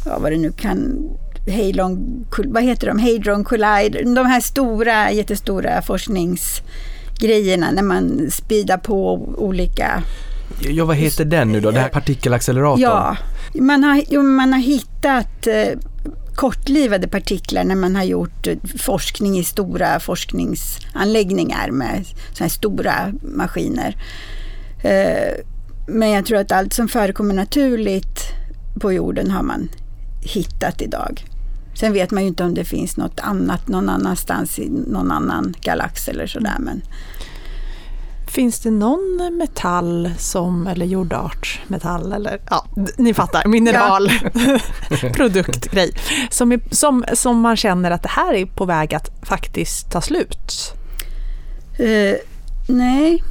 ja, 0.07 0.19
vad 0.19 0.33
det 0.33 0.39
nu 0.39 0.53
kan, 0.53 1.09
Heilong, 1.47 2.27
vad 2.45 2.63
heter 2.63 2.87
de, 2.87 2.99
Hadron 2.99 3.45
Collider, 3.45 4.15
de 4.15 4.27
här 4.27 4.41
stora, 4.41 5.13
jättestora 5.13 5.83
forskningsgrejerna 5.83 7.71
när 7.71 7.83
man 7.83 8.31
speedar 8.31 8.79
på 8.79 9.13
olika 9.37 10.03
Ja, 10.61 10.85
vad 10.85 10.97
heter 10.97 11.25
den 11.25 11.53
nu 11.53 11.61
då? 11.61 11.71
Det 11.71 11.81
här 11.81 11.89
partikelacceleratorn? 11.89 12.81
Ja, 12.81 13.17
man 13.55 13.85
har, 13.85 14.23
man 14.23 14.53
har 14.53 14.61
hittat 14.61 15.47
eh, 15.47 15.79
kortlivade 16.35 17.09
partiklar 17.09 17.65
när 17.65 17.75
man 17.75 17.97
har 17.97 18.03
gjort 18.03 18.47
eh, 18.47 18.57
forskning 18.79 19.39
i 19.39 19.45
stora 19.45 20.01
forskningsanläggningar 20.01 21.71
med 21.71 22.07
sådana 22.07 22.41
här 22.41 22.49
stora 22.49 23.13
maskiner. 23.23 23.97
Eh, 24.83 25.45
men 25.89 26.11
jag 26.11 26.27
tror 26.27 26.39
att 26.39 26.53
allt 26.53 26.73
som 26.73 26.89
förekommer 26.89 27.35
naturligt 27.35 28.21
på 28.81 28.93
jorden 28.93 29.31
har 29.31 29.43
man 29.43 29.69
hittat 30.23 30.83
idag. 30.83 31.25
Sen 31.75 31.93
vet 31.93 32.11
man 32.11 32.23
ju 32.23 32.29
inte 32.29 32.45
om 32.45 32.55
det 32.55 32.65
finns 32.65 32.97
något 32.97 33.21
annat 33.21 33.69
någon 33.69 33.89
annanstans 33.89 34.59
i 34.59 34.69
någon 34.69 35.11
annan 35.11 35.55
galax 35.61 36.09
eller 36.09 36.27
sådär. 36.27 36.57
Men 36.59 36.83
Finns 38.35 38.61
det 38.61 38.71
någon 38.71 39.37
metall 39.39 40.11
som, 40.19 40.67
eller 40.67 40.87
jordartsmetall 40.87 42.13
eller 42.13 42.41
ja, 42.51 42.67
ni 42.97 43.15
fattar, 43.15 43.49
mineral, 43.49 44.11
produktgrej, 45.15 45.93
som, 46.31 46.61
som, 46.71 47.05
som 47.13 47.41
man 47.41 47.57
känner 47.57 47.91
att 47.91 48.03
det 48.03 48.09
här 48.09 48.35
är 48.35 48.47
på 48.47 48.65
väg 48.65 48.95
att 48.95 49.11
faktiskt 49.23 49.91
ta 49.91 50.01
slut? 50.01 50.73
Uh, 51.81 52.15
nej, 52.69 53.23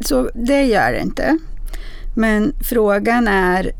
så 0.00 0.30
det 0.34 0.64
gör 0.64 0.92
det 0.92 1.00
inte. 1.00 1.38
Men 2.16 2.52
frågan 2.60 3.28
är, 3.28 3.72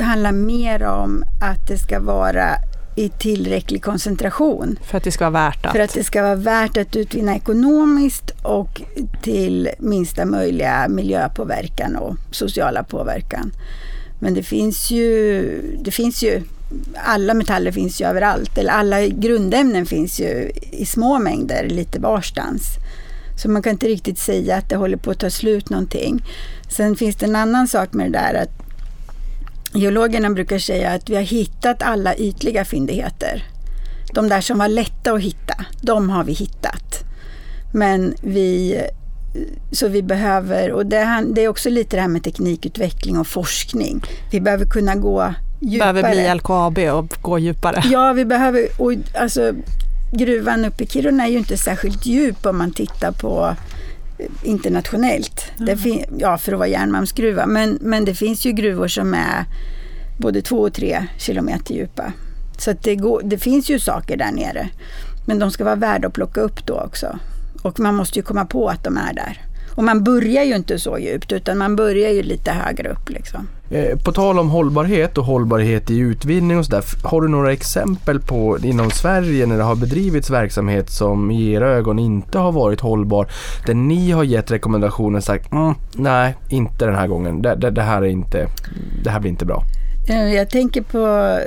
handlar 0.00 0.32
mer 0.32 0.82
om 0.82 1.24
att 1.40 1.68
det 1.68 1.78
ska 1.78 2.00
vara 2.00 2.56
i 2.96 3.08
tillräcklig 3.08 3.82
koncentration. 3.82 4.78
För 4.82 4.98
att 4.98 5.04
det 5.04 5.10
ska 5.10 5.30
vara 5.30 5.48
värt 5.48 5.66
att? 5.66 5.72
För 5.72 5.80
att 5.80 5.94
det 5.94 6.04
ska 6.04 6.22
vara 6.22 6.34
värt 6.34 6.76
att 6.76 6.96
utvinna 6.96 7.36
ekonomiskt 7.36 8.30
och 8.42 8.82
till 9.22 9.68
minsta 9.78 10.24
möjliga 10.24 10.88
miljöpåverkan 10.88 11.96
och 11.96 12.16
sociala 12.30 12.84
påverkan. 12.84 13.52
Men 14.20 14.34
det 14.34 14.42
finns 14.42 14.90
ju, 14.90 15.62
det 15.84 15.90
finns 15.90 16.22
ju 16.22 16.42
alla 16.94 17.34
metaller 17.34 17.72
finns 17.72 18.00
ju 18.00 18.06
överallt, 18.06 18.58
eller 18.58 18.72
alla 18.72 19.06
grundämnen 19.06 19.86
finns 19.86 20.20
ju 20.20 20.50
i 20.72 20.86
små 20.86 21.18
mängder 21.18 21.68
lite 21.68 22.00
varstans. 22.00 22.62
Så 23.36 23.50
man 23.50 23.62
kan 23.62 23.72
inte 23.72 23.86
riktigt 23.86 24.18
säga 24.18 24.56
att 24.56 24.68
det 24.68 24.76
håller 24.76 24.96
på 24.96 25.10
att 25.10 25.18
ta 25.18 25.30
slut 25.30 25.70
någonting. 25.70 26.24
Sen 26.68 26.96
finns 26.96 27.16
det 27.16 27.26
en 27.26 27.36
annan 27.36 27.68
sak 27.68 27.92
med 27.92 28.12
det 28.12 28.18
där 28.18 28.34
att 28.34 28.65
Geologerna 29.72 30.30
brukar 30.30 30.58
säga 30.58 30.90
att 30.90 31.10
vi 31.10 31.14
har 31.14 31.22
hittat 31.22 31.82
alla 31.82 32.16
ytliga 32.16 32.64
fyndigheter. 32.64 33.44
De 34.12 34.28
där 34.28 34.40
som 34.40 34.58
var 34.58 34.68
lätta 34.68 35.12
att 35.12 35.20
hitta, 35.20 35.64
de 35.80 36.10
har 36.10 36.24
vi 36.24 36.32
hittat. 36.32 37.04
Men 37.72 38.14
vi, 38.20 38.80
så 39.72 39.88
vi 39.88 40.02
behöver, 40.02 40.72
och 40.72 40.86
det, 40.86 40.96
är 40.96 41.48
också 41.48 41.70
lite 41.70 41.96
det 41.96 42.00
här 42.00 42.08
med 42.08 42.24
teknikutveckling 42.24 43.18
och 43.18 43.26
forskning. 43.26 44.02
Vi 44.30 44.40
behöver 44.40 44.66
kunna 44.66 44.94
gå 44.94 45.34
djupare. 45.60 45.92
Behöver 45.92 46.10
bli 46.10 46.34
LKAB 46.34 46.78
och 46.78 47.22
gå 47.22 47.38
djupare. 47.38 47.82
Ja, 47.84 48.12
vi 48.12 48.24
behöver, 48.24 48.68
och 48.78 48.92
alltså 49.14 49.52
gruvan 50.12 50.64
uppe 50.64 50.84
i 50.84 50.86
Kiruna 50.86 51.26
är 51.26 51.30
ju 51.30 51.38
inte 51.38 51.56
särskilt 51.56 52.06
djup 52.06 52.46
om 52.46 52.58
man 52.58 52.72
tittar 52.72 53.12
på 53.12 53.56
internationellt. 54.42 55.52
Mm. 55.58 55.66
Det 55.66 56.06
ja, 56.18 56.38
för 56.38 56.52
att 56.52 56.58
vara 56.58 56.68
järnmalmsgruva. 56.68 57.46
Men, 57.46 57.78
men 57.80 58.04
det 58.04 58.14
finns 58.14 58.46
ju 58.46 58.52
gruvor 58.52 58.88
som 58.88 59.14
är 59.14 59.44
både 60.18 60.42
två 60.42 60.56
och 60.56 60.74
tre 60.74 61.06
kilometer 61.18 61.74
djupa. 61.74 62.12
Så 62.58 62.74
det, 62.82 62.96
går, 62.96 63.22
det 63.24 63.38
finns 63.38 63.70
ju 63.70 63.78
saker 63.78 64.16
där 64.16 64.32
nere. 64.32 64.68
Men 65.26 65.38
de 65.38 65.50
ska 65.50 65.64
vara 65.64 65.74
värda 65.74 66.08
att 66.08 66.14
plocka 66.14 66.40
upp 66.40 66.66
då 66.66 66.80
också. 66.80 67.18
Och 67.62 67.80
man 67.80 67.94
måste 67.94 68.18
ju 68.18 68.22
komma 68.22 68.44
på 68.44 68.68
att 68.68 68.84
de 68.84 68.96
är 68.96 69.12
där. 69.14 69.45
Och 69.76 69.84
man 69.84 70.04
börjar 70.04 70.44
ju 70.44 70.56
inte 70.56 70.78
så 70.78 70.98
djupt 70.98 71.32
utan 71.32 71.58
man 71.58 71.76
börjar 71.76 72.10
ju 72.10 72.22
lite 72.22 72.50
högre 72.50 72.88
upp. 72.88 73.08
Liksom. 73.08 73.48
Eh, 73.70 73.98
på 73.98 74.12
tal 74.12 74.38
om 74.38 74.50
hållbarhet 74.50 75.18
och 75.18 75.24
hållbarhet 75.24 75.90
i 75.90 75.98
utvinning 75.98 76.58
och 76.58 76.64
sådär. 76.64 76.84
Har 77.02 77.20
du 77.20 77.28
några 77.28 77.52
exempel 77.52 78.20
på 78.20 78.58
inom 78.62 78.90
Sverige 78.90 79.46
när 79.46 79.56
det 79.56 79.62
har 79.62 79.76
bedrivits 79.76 80.30
verksamhet 80.30 80.90
som 80.90 81.30
i 81.30 81.52
era 81.52 81.68
ögon 81.68 81.98
inte 81.98 82.38
har 82.38 82.52
varit 82.52 82.80
hållbar? 82.80 83.28
Där 83.66 83.74
ni 83.74 84.10
har 84.10 84.24
gett 84.24 84.50
rekommendationer 84.50 85.18
och 85.18 85.24
sagt 85.24 85.52
mm, 85.52 85.74
nej, 85.94 86.36
inte 86.48 86.86
den 86.86 86.94
här 86.94 87.06
gången. 87.06 87.42
Det, 87.42 87.54
det, 87.54 87.70
det, 87.70 87.82
här 87.82 88.02
är 88.02 88.06
inte, 88.06 88.48
det 89.04 89.10
här 89.10 89.20
blir 89.20 89.30
inte 89.30 89.44
bra. 89.44 89.62
Eh, 90.08 90.34
jag 90.34 90.50
tänker 90.50 90.82
på 90.82 91.38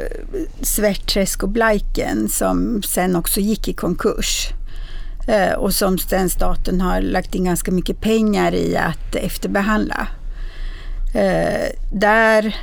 Svärtträsk 0.62 1.44
och 1.44 1.50
Blaiken 1.50 2.30
som 2.30 2.82
sen 2.82 3.16
också 3.16 3.40
gick 3.40 3.68
i 3.68 3.74
konkurs. 3.74 4.54
Eh, 5.30 5.54
och 5.54 5.74
som 5.74 5.98
sen 5.98 6.30
staten 6.30 6.82
har 6.82 7.02
lagt 7.02 7.36
in 7.36 7.44
ganska 7.44 7.72
mycket 7.72 8.02
pengar 8.02 8.54
i 8.54 8.78
att 8.78 9.16
efterbehandla. 9.16 10.08
Eh, 11.14 11.70
där 11.92 12.56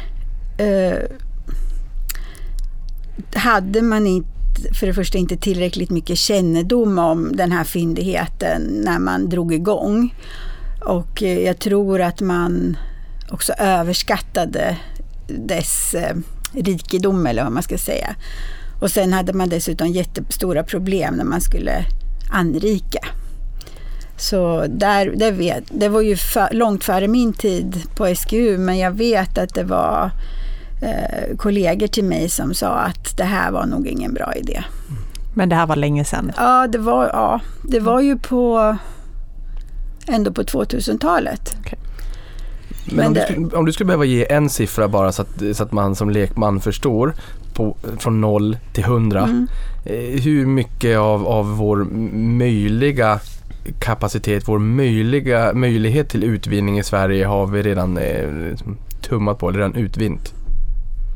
eh, 0.59 0.99
hade 3.35 3.83
man 3.83 4.07
inte 4.07 4.29
för 4.73 4.87
det 4.87 4.95
första 4.95 5.19
inte 5.19 5.37
tillräckligt 5.37 5.91
mycket 5.91 6.19
kännedom 6.19 6.99
om 6.99 7.37
den 7.37 7.53
här 7.53 7.64
fyndigheten 7.64 8.62
när 8.62 8.99
man 8.99 9.29
drog 9.29 9.55
igång. 9.55 10.14
Och 10.85 11.23
eh, 11.23 11.39
jag 11.39 11.59
tror 11.59 12.01
att 12.01 12.21
man 12.21 12.77
också 13.31 13.53
överskattade 13.53 14.77
dess 15.29 15.95
eh, 15.95 16.17
rikedom 16.53 17.27
eller 17.27 17.43
vad 17.45 17.53
man 17.53 17.62
ska 17.62 17.79
säga. 17.79 18.17
Och 18.81 18.91
sen 18.91 19.12
hade 19.12 19.33
man 19.33 19.49
dessutom 19.49 19.89
jättestora 19.89 20.62
problem 20.62 21.14
när 21.14 21.25
man 21.25 21.41
skulle 21.41 21.85
anrika. 22.37 23.07
Så 24.16 24.66
där, 24.68 25.07
där 25.16 25.32
vet, 25.32 25.64
det 25.68 25.89
var 25.89 26.01
ju 26.01 26.16
för, 26.16 26.49
långt 26.53 26.84
före 26.84 27.09
min 27.09 27.32
tid 27.32 27.82
på 27.97 28.14
SGU 28.14 28.59
men 28.59 28.78
jag 28.78 28.91
vet 28.91 29.39
att 29.39 29.55
det 29.55 29.64
var 29.64 30.11
eh, 30.82 31.37
kollegor 31.37 31.87
till 31.87 32.05
mig 32.05 32.28
som 32.28 32.55
sa 32.55 32.68
att 32.68 33.16
det 33.16 33.24
här 33.24 33.51
var 33.51 33.66
nog 33.66 33.87
ingen 33.87 34.14
bra 34.14 34.34
idé. 34.34 34.62
Men 35.34 35.49
det 35.49 35.57
här 35.57 35.66
var 35.66 35.76
länge 35.76 36.05
sedan? 36.05 36.32
Ja, 36.37 36.66
det 36.66 36.78
var, 36.78 37.07
ja, 37.07 37.41
det 37.62 37.80
var 37.80 38.01
ju 38.01 38.18
på 38.18 38.76
ändå 40.07 40.32
på 40.32 40.43
2000-talet. 40.43 41.57
Okay. 41.61 41.78
Men, 42.87 42.97
Men 42.97 43.07
om, 43.07 43.14
du 43.14 43.20
skulle, 43.20 43.57
om, 43.57 43.66
du 43.66 43.72
skulle, 43.72 43.87
behöva 43.87 44.05
ge 44.05 44.32
en 44.32 44.51
siffra 44.51 44.89
bara 44.89 45.12
så 45.12 45.22
att, 45.22 45.43
så 45.57 45.62
att 45.62 45.72
man 45.72 45.95
som 45.95 46.11
lekman 46.11 46.61
förstår 46.61 47.14
på, 47.55 47.76
från 47.99 48.20
0 48.20 48.57
till 48.72 48.84
100. 48.84 49.22
Mm. 49.22 49.49
Eh, 49.84 50.22
hur 50.22 50.47
mycket 50.47 50.99
av, 50.99 51.26
av 51.26 51.57
vår 51.57 51.76
möjliga 52.39 53.20
kapacitet, 53.78 54.49
vår 54.49 54.59
möjliga, 54.59 55.53
möjlighet 55.55 56.09
till 56.09 56.24
utvinning 56.24 56.78
i 56.78 56.84
Sverige 56.84 57.26
har 57.26 57.47
vi 57.47 57.62
redan 57.62 57.99
eh, 57.99 58.28
tummat 59.03 59.39
på, 59.39 59.49
eller 59.49 59.59
redan 59.59 59.74
utvint, 59.74 60.34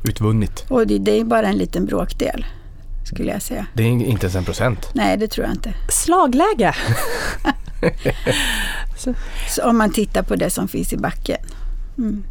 utvunnit. 0.09 0.65
Och 0.69 0.87
det, 0.87 0.99
det 0.99 1.21
är 1.21 1.25
bara 1.25 1.47
en 1.47 1.57
liten 1.57 1.87
bråkdel 1.87 2.45
skulle 3.05 3.33
jag 3.33 3.43
säga. 3.43 3.67
Det 3.75 3.83
är 3.83 3.87
inte 3.87 4.27
ens 4.27 4.35
en 4.35 4.45
procent? 4.45 4.91
Nej, 4.93 5.17
det 5.17 5.29
tror 5.29 5.47
jag 5.47 5.55
inte. 5.55 5.75
Slagläge! 5.89 6.75
så. 8.97 9.15
så. 9.49 9.69
om 9.69 9.79
man 9.79 9.93
tittar 9.93 10.23
på 10.23 10.37
det 10.37 10.51
som 10.51 10.69
finns 10.69 10.93
i 10.93 10.97
backen. 10.97 11.39
Mm. 12.01 12.25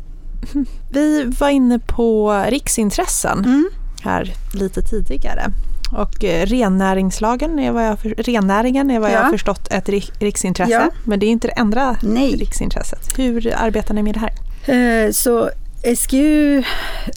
Vi 0.89 1.23
var 1.39 1.49
inne 1.49 1.79
på 1.79 2.43
riksintressen 2.49 3.39
mm. 3.39 3.69
här 4.01 4.33
lite 4.53 4.81
tidigare. 4.81 5.51
Och 5.91 6.23
eh, 6.23 6.45
rennäringslagen 6.45 7.59
är 7.59 7.71
vad 7.71 7.85
jag, 7.87 7.97
rennäringen 8.17 8.91
är 8.91 8.99
vad 8.99 9.09
ja. 9.09 9.13
jag 9.13 9.23
har 9.23 9.31
förstått 9.31 9.67
ett 9.71 9.89
riksintresse. 10.19 10.71
Ja. 10.71 10.89
Men 11.03 11.19
det 11.19 11.25
är 11.25 11.29
inte 11.29 11.47
det 11.47 11.53
enda 11.53 11.97
Nej. 12.01 12.35
riksintresset. 12.35 13.19
Hur 13.19 13.53
arbetar 13.55 13.93
ni 13.93 14.03
med 14.03 14.13
det 14.13 14.19
här? 14.19 15.05
Eh, 15.05 15.11
så 15.11 15.49
SGU 15.97 16.63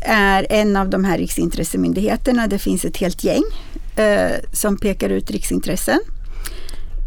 är 0.01 0.47
en 0.51 0.77
av 0.77 0.89
de 0.89 1.05
här 1.05 1.19
riksintressemyndigheterna. 1.19 2.47
Det 2.47 2.59
finns 2.59 2.85
ett 2.85 2.97
helt 2.97 3.25
gäng 3.25 3.43
eh, 3.97 4.31
som 4.53 4.77
pekar 4.77 5.09
ut 5.09 5.31
riksintressen. 5.31 6.01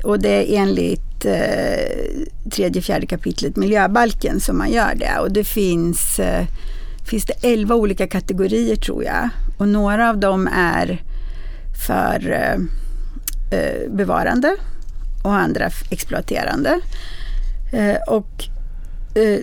Och 0.05 0.19
det 0.19 0.29
är 0.29 0.61
enligt 0.61 1.25
eh, 1.25 2.51
tredje, 2.51 2.81
fjärde 2.81 3.07
kapitlet 3.07 3.55
miljöbalken 3.55 4.39
som 4.39 4.57
man 4.57 4.71
gör 4.71 4.95
det. 4.95 5.19
Och 5.19 5.31
det 5.31 5.43
finns, 5.43 6.19
eh, 6.19 6.45
finns 7.09 7.25
det 7.25 7.33
elva 7.41 7.75
olika 7.75 8.07
kategorier 8.07 8.75
tror 8.75 9.03
jag. 9.03 9.29
Och 9.57 9.67
några 9.67 10.09
av 10.09 10.17
dem 10.17 10.47
är 10.53 11.03
för 11.87 12.31
eh, 12.31 12.53
eh 13.59 13.91
bevarande 13.91 14.55
och 15.23 15.33
andra 15.33 15.69
exploaterande. 15.89 16.79
Eh, 17.73 17.97
och 18.07 18.43
eh, 19.15 19.39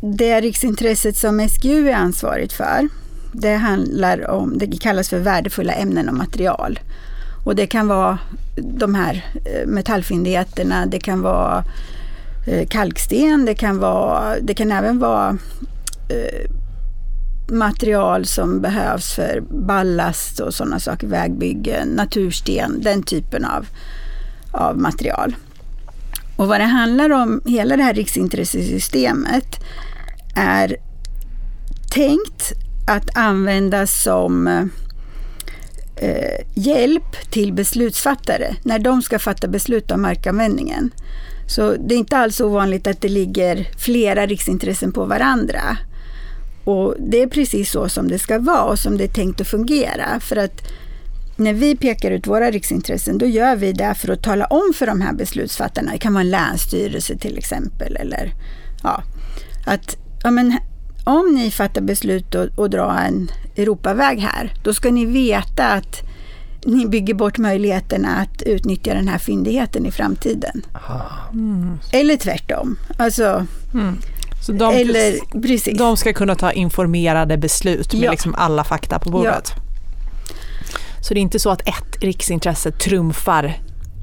det 0.00 0.40
riksintresset 0.40 1.16
som 1.16 1.48
SGU 1.48 1.88
är 1.88 1.94
ansvarigt 1.94 2.52
för, 2.52 2.88
det 3.32 3.54
handlar 3.54 4.30
om, 4.30 4.58
det 4.58 4.80
kallas 4.80 5.08
för 5.08 5.18
värdefulla 5.18 5.72
ämnen 5.72 6.08
och 6.08 6.14
material. 6.14 6.78
Och 7.46 7.56
det 7.56 7.66
kan 7.66 7.88
vara 7.88 8.18
de 8.56 8.94
här 8.94 9.24
eh, 9.44 9.66
metallfyndigheterna, 9.66 10.86
det 10.86 10.98
kan 10.98 11.22
vara 11.22 11.64
eh, 12.46 12.66
kalksten, 12.68 13.44
det 13.44 13.54
kan, 13.54 13.78
vara, 13.78 14.40
det 14.40 14.54
kan 14.54 14.72
även 14.72 14.98
vara 14.98 15.38
eh, 16.08 16.50
material 17.54 18.26
som 18.26 18.60
behövs 18.60 19.12
för 19.12 19.40
ballast 19.50 20.40
och 20.40 20.54
sådana 20.54 20.80
saker, 20.80 21.06
vägbyggen, 21.06 21.88
natursten, 21.88 22.80
den 22.82 23.02
typen 23.02 23.44
av, 23.44 23.66
av 24.52 24.78
material. 24.78 25.36
Och 26.36 26.48
vad 26.48 26.60
det 26.60 26.64
handlar 26.64 27.10
om, 27.10 27.40
hela 27.44 27.76
det 27.76 27.82
här 27.82 27.94
riksintressesystemet 27.94 29.60
är 30.36 30.76
tänkt 31.90 32.52
att 32.88 33.16
användas 33.16 34.02
som 34.02 34.48
eh, 35.96 36.46
hjälp 36.54 37.30
till 37.30 37.52
beslutsfattare 37.52 38.56
när 38.62 38.78
de 38.78 39.02
ska 39.02 39.18
fatta 39.18 39.48
beslut 39.48 39.90
om 39.90 40.02
markanvändningen. 40.02 40.90
Så 41.48 41.76
det 41.76 41.94
är 41.94 41.98
inte 41.98 42.16
alls 42.16 42.40
ovanligt 42.40 42.86
att 42.86 43.00
det 43.00 43.08
ligger 43.08 43.68
flera 43.78 44.26
riksintressen 44.26 44.92
på 44.92 45.04
varandra. 45.04 45.76
Och 46.64 46.94
det 46.98 47.22
är 47.22 47.26
precis 47.26 47.70
så 47.70 47.88
som 47.88 48.08
det 48.08 48.18
ska 48.18 48.38
vara 48.38 48.62
och 48.62 48.78
som 48.78 48.96
det 48.96 49.04
är 49.04 49.08
tänkt 49.08 49.40
att 49.40 49.48
fungera. 49.48 50.20
För 50.20 50.36
att 50.36 50.62
när 51.36 51.52
vi 51.52 51.76
pekar 51.76 52.10
ut 52.10 52.26
våra 52.26 52.50
riksintressen, 52.50 53.18
då 53.18 53.26
gör 53.26 53.56
vi 53.56 53.72
det 53.72 53.94
för 53.94 54.12
att 54.12 54.22
tala 54.22 54.46
om 54.46 54.72
för 54.74 54.86
de 54.86 55.00
här 55.00 55.12
beslutsfattarna, 55.12 55.92
det 55.92 55.98
kan 55.98 56.14
vara 56.14 56.24
en 56.24 56.30
länsstyrelse 56.30 57.18
till 57.18 57.38
exempel, 57.38 57.96
eller 57.96 58.32
ja, 58.82 59.02
att 59.66 59.96
ja, 60.22 60.30
men, 60.30 60.58
om 61.06 61.34
ni 61.34 61.50
fattar 61.50 61.80
beslut 61.80 62.34
att, 62.34 62.58
att 62.58 62.70
dra 62.70 62.98
en 63.00 63.30
Europaväg 63.56 64.18
här, 64.20 64.54
då 64.62 64.74
ska 64.74 64.90
ni 64.90 65.04
veta 65.04 65.66
att 65.66 66.02
ni 66.64 66.86
bygger 66.86 67.14
bort 67.14 67.38
möjligheterna 67.38 68.16
att 68.16 68.42
utnyttja 68.42 68.94
den 68.94 69.08
här 69.08 69.18
fyndigheten 69.18 69.86
i 69.86 69.90
framtiden. 69.90 70.62
Mm. 71.32 71.78
Eller 71.92 72.16
tvärtom. 72.16 72.78
Alltså, 72.96 73.46
mm. 73.74 73.98
Så 74.46 74.52
de, 74.52 74.74
eller, 74.74 75.40
precis. 75.42 75.78
de 75.78 75.96
ska 75.96 76.12
kunna 76.12 76.34
ta 76.34 76.52
informerade 76.52 77.36
beslut 77.36 77.92
med 77.92 78.02
ja. 78.02 78.10
liksom 78.10 78.34
alla 78.34 78.64
fakta 78.64 78.98
på 78.98 79.10
bordet? 79.10 79.52
Ja. 79.56 79.62
Så 81.00 81.14
det 81.14 81.20
är 81.20 81.22
inte 81.22 81.38
så 81.38 81.50
att 81.50 81.60
ett 81.60 82.02
riksintresse 82.02 82.70
trumfar 82.70 83.44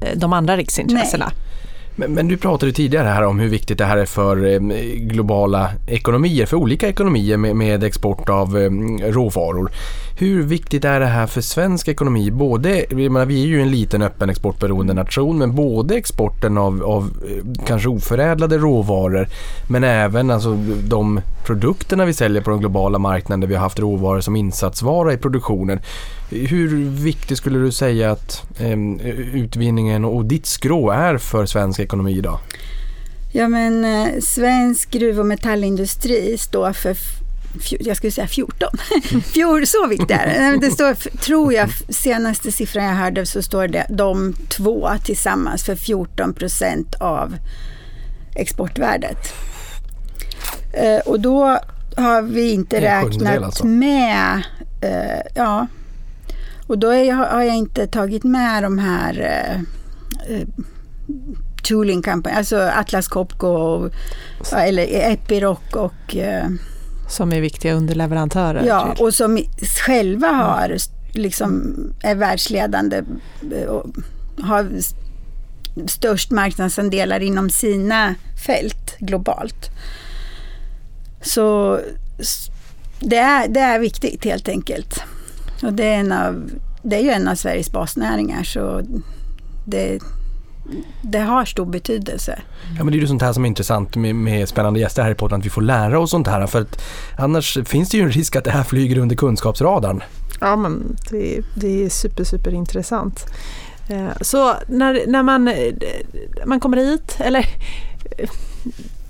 eh, 0.00 0.18
de 0.18 0.32
andra 0.32 0.56
riksintressena? 0.56 1.26
Nej. 1.26 1.53
Men, 1.96 2.14
men, 2.14 2.28
du 2.28 2.36
pratade 2.36 2.72
tidigare 2.72 3.08
här 3.08 3.22
om 3.22 3.40
hur 3.40 3.48
viktigt 3.48 3.78
det 3.78 3.84
här 3.84 3.96
är 3.96 4.06
för 4.06 4.46
eh, 4.46 4.58
globala 4.96 5.70
ekonomier, 5.86 6.46
för 6.46 6.56
olika 6.56 6.88
ekonomier 6.88 7.36
med, 7.36 7.56
med 7.56 7.84
export 7.84 8.28
av 8.28 8.58
eh, 8.58 8.70
råvaror. 9.12 9.70
Hur 10.16 10.42
viktigt 10.42 10.84
är 10.84 11.00
det 11.00 11.06
här 11.06 11.26
för 11.26 11.40
svensk 11.40 11.88
ekonomi? 11.88 12.30
Både, 12.30 12.84
menar, 12.90 13.26
vi 13.26 13.42
är 13.42 13.46
ju 13.46 13.62
en 13.62 13.70
liten 13.70 14.02
öppen 14.02 14.30
exportberoende 14.30 14.94
nation, 14.94 15.38
men 15.38 15.54
både 15.54 15.94
exporten 15.94 16.58
av, 16.58 16.82
av 16.82 17.10
eh, 17.28 17.64
kanske 17.66 17.88
oförädlade 17.88 18.58
råvaror, 18.58 19.28
men 19.68 19.84
även 19.84 20.30
alltså, 20.30 20.56
de 20.88 21.20
produkterna 21.46 22.04
vi 22.04 22.14
säljer 22.14 22.42
på 22.42 22.50
den 22.50 22.60
globala 22.60 22.98
marknaden 22.98 23.40
där 23.40 23.48
vi 23.48 23.54
har 23.54 23.62
haft 23.62 23.78
råvaror 23.78 24.20
som 24.20 24.36
insatsvara 24.36 25.12
i 25.12 25.16
produktionen. 25.16 25.80
Hur 26.30 26.90
viktigt 26.90 27.38
skulle 27.38 27.58
du 27.58 27.72
säga 27.72 28.10
att 28.10 28.42
eh, 28.58 28.78
utvinningen 29.34 30.04
och 30.04 30.24
ditt 30.24 30.46
skrå 30.46 30.90
är 30.90 31.18
för 31.18 31.46
svensk 31.46 31.80
ekonomi 31.80 32.18
idag? 32.18 32.38
Ja 33.32 33.48
men 33.48 33.84
eh, 33.84 34.20
svensk 34.20 34.90
gruv 34.90 35.20
och 35.20 35.26
metallindustri 35.26 36.38
står 36.38 36.72
för 36.72 36.96
jag 37.80 37.96
skulle 37.96 38.10
säga 38.10 38.26
14. 38.26 38.68
Fjol, 39.32 39.66
så 39.66 39.86
viktigt 39.86 40.10
är 40.10 40.26
det. 40.26 40.66
Det 40.66 40.70
står, 40.70 40.94
tror 41.18 41.52
jag, 41.52 41.70
senaste 41.88 42.52
siffran 42.52 42.84
jag 42.84 42.94
hörde 42.94 43.26
så 43.26 43.42
står 43.42 43.68
det 43.68 43.86
de 43.88 44.34
två 44.48 44.90
tillsammans 45.04 45.64
för 45.64 45.76
14 45.76 46.34
procent 46.34 46.94
av 46.94 47.36
exportvärdet. 48.34 49.34
Eh, 50.72 50.98
och 51.06 51.20
då 51.20 51.58
har 51.96 52.22
vi 52.22 52.52
inte 52.52 52.80
räknat 52.80 53.42
alltså. 53.42 53.66
med, 53.66 54.42
eh, 54.80 55.20
ja, 55.34 55.66
och 56.66 56.78
då 56.78 56.88
är, 56.94 57.12
har 57.12 57.42
jag 57.42 57.56
inte 57.56 57.86
tagit 57.86 58.24
med 58.24 58.62
de 58.62 58.78
här 58.78 59.20
eh, 59.20 59.60
eh 60.36 60.48
tooling 61.62 62.02
company, 62.02 62.36
alltså 62.36 62.60
Atlas 62.60 63.08
Copco 63.08 63.48
och, 63.48 63.90
eller 64.52 64.86
Epiroc 65.12 65.58
och 65.72 66.16
eh, 66.16 66.48
som 67.08 67.32
är 67.32 67.40
viktiga 67.40 67.74
underleverantörer? 67.74 68.64
Ja, 68.66 68.94
och 68.98 69.14
som 69.14 69.38
själva 69.86 70.28
har, 70.28 70.76
liksom, 71.12 71.74
är 72.02 72.14
världsledande 72.14 73.02
eh, 73.52 73.68
och 73.68 73.86
har 74.40 74.68
störst 75.86 76.30
marknadsandelar 76.30 77.20
inom 77.20 77.50
sina 77.50 78.14
fält 78.46 78.98
globalt. 78.98 79.70
Så 81.20 81.80
det 83.00 83.16
är, 83.16 83.48
det 83.48 83.60
är 83.60 83.78
viktigt 83.78 84.24
helt 84.24 84.48
enkelt. 84.48 85.02
Och 85.62 85.72
det 85.72 85.84
är, 85.84 85.98
en 85.98 86.12
av, 86.12 86.50
det 86.82 86.96
är 86.96 87.00
ju 87.00 87.10
en 87.10 87.28
av 87.28 87.34
Sveriges 87.34 87.72
basnäringar 87.72 88.42
så 88.42 88.82
det, 89.66 89.98
det 91.02 91.18
har 91.18 91.44
stor 91.44 91.66
betydelse. 91.66 92.42
Ja 92.78 92.84
men 92.84 92.92
det 92.92 92.98
är 92.98 93.00
ju 93.00 93.06
sånt 93.06 93.22
här 93.22 93.32
som 93.32 93.44
är 93.44 93.48
intressant 93.48 93.96
med, 93.96 94.14
med 94.14 94.48
spännande 94.48 94.80
gäster 94.80 95.02
här 95.02 95.10
i 95.10 95.14
podden, 95.14 95.38
att 95.38 95.46
vi 95.46 95.50
får 95.50 95.62
lära 95.62 95.98
oss 95.98 96.10
sånt 96.10 96.26
här. 96.26 96.46
För 96.46 96.60
att 96.60 96.82
annars 97.18 97.58
finns 97.64 97.90
det 97.90 97.96
ju 97.96 98.02
en 98.02 98.10
risk 98.10 98.36
att 98.36 98.44
det 98.44 98.50
här 98.50 98.62
flyger 98.62 98.98
under 98.98 99.16
kunskapsradarn. 99.16 100.02
Ja 100.40 100.56
men 100.56 100.96
det, 101.10 101.40
det 101.54 101.84
är 101.84 101.88
super, 101.88 102.24
super 102.24 102.54
intressant. 102.54 103.26
Eh, 103.88 104.08
så 104.20 104.54
när, 104.68 105.06
när 105.06 105.22
man, 105.22 105.48
eh, 105.48 105.74
man 106.46 106.60
kommer 106.60 106.76
hit, 106.76 107.16
eller 107.18 107.46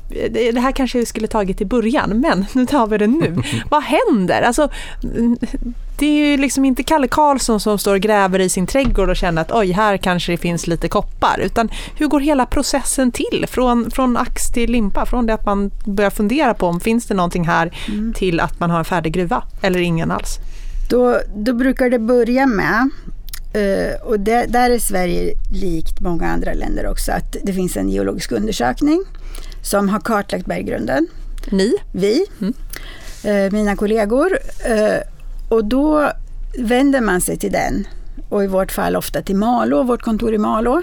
det 0.08 0.60
här 0.60 0.72
kanske 0.72 0.98
vi 0.98 1.06
skulle 1.06 1.26
tagit 1.26 1.60
i 1.60 1.64
början, 1.64 2.20
men 2.20 2.46
nu 2.52 2.66
tar 2.66 2.86
vi 2.86 2.98
det 2.98 3.06
nu. 3.06 3.42
Vad 3.70 3.82
händer? 3.82 4.42
Alltså, 4.42 4.68
det 5.98 6.06
är 6.06 6.30
ju 6.30 6.36
liksom 6.36 6.64
inte 6.64 6.82
Kalle 6.82 7.08
Karlsson 7.08 7.60
som 7.60 7.78
står 7.78 7.94
och 7.94 8.00
gräver 8.00 8.38
i 8.38 8.48
sin 8.48 8.66
trädgård 8.66 9.10
och 9.10 9.16
känner 9.16 9.42
att 9.42 9.52
oj, 9.52 9.72
här 9.72 9.96
kanske 9.96 10.32
det 10.32 10.38
finns 10.38 10.66
lite 10.66 10.88
koppar. 10.88 11.40
Utan 11.40 11.68
hur 11.96 12.06
går 12.06 12.20
hela 12.20 12.46
processen 12.46 13.12
till? 13.12 13.44
Från, 13.48 13.90
från 13.90 14.16
ax 14.16 14.52
till 14.52 14.70
limpa, 14.70 15.06
från 15.06 15.26
det 15.26 15.34
att 15.34 15.46
man 15.46 15.70
börjar 15.84 16.10
fundera 16.10 16.54
på 16.54 16.66
om 16.66 16.80
finns 16.80 17.06
det 17.06 17.14
någonting 17.14 17.44
här 17.44 17.76
mm. 17.88 18.12
till 18.12 18.40
att 18.40 18.60
man 18.60 18.70
har 18.70 18.78
en 18.78 18.84
färdig 18.84 19.12
gruva 19.12 19.42
eller 19.62 19.80
ingen 19.80 20.10
alls. 20.10 20.38
Då, 20.90 21.20
då 21.36 21.52
brukar 21.52 21.90
det 21.90 21.98
börja 21.98 22.46
med 22.46 22.90
Uh, 23.56 24.08
och 24.08 24.20
det, 24.20 24.46
där 24.48 24.70
är 24.70 24.78
Sverige 24.78 25.34
likt 25.52 26.00
många 26.00 26.26
andra 26.26 26.52
länder 26.52 26.86
också, 26.90 27.12
att 27.12 27.36
det 27.42 27.52
finns 27.52 27.76
en 27.76 27.88
geologisk 27.88 28.32
undersökning 28.32 29.04
som 29.64 29.88
har 29.88 30.00
kartlagt 30.00 30.46
berggrunden. 30.46 31.06
Ni? 31.50 31.74
Vi, 31.92 32.26
mm. 32.40 32.54
uh, 33.24 33.52
mina 33.52 33.76
kollegor. 33.76 34.38
Uh, 34.70 35.00
och 35.48 35.64
då 35.64 36.12
vänder 36.58 37.00
man 37.00 37.20
sig 37.20 37.36
till 37.38 37.52
den 37.52 37.86
och 38.28 38.44
i 38.44 38.46
vårt 38.46 38.72
fall 38.72 38.96
ofta 38.96 39.22
till 39.22 39.36
Malå, 39.36 39.82
vårt 39.82 40.02
kontor 40.02 40.34
i 40.34 40.38
Malå. 40.38 40.82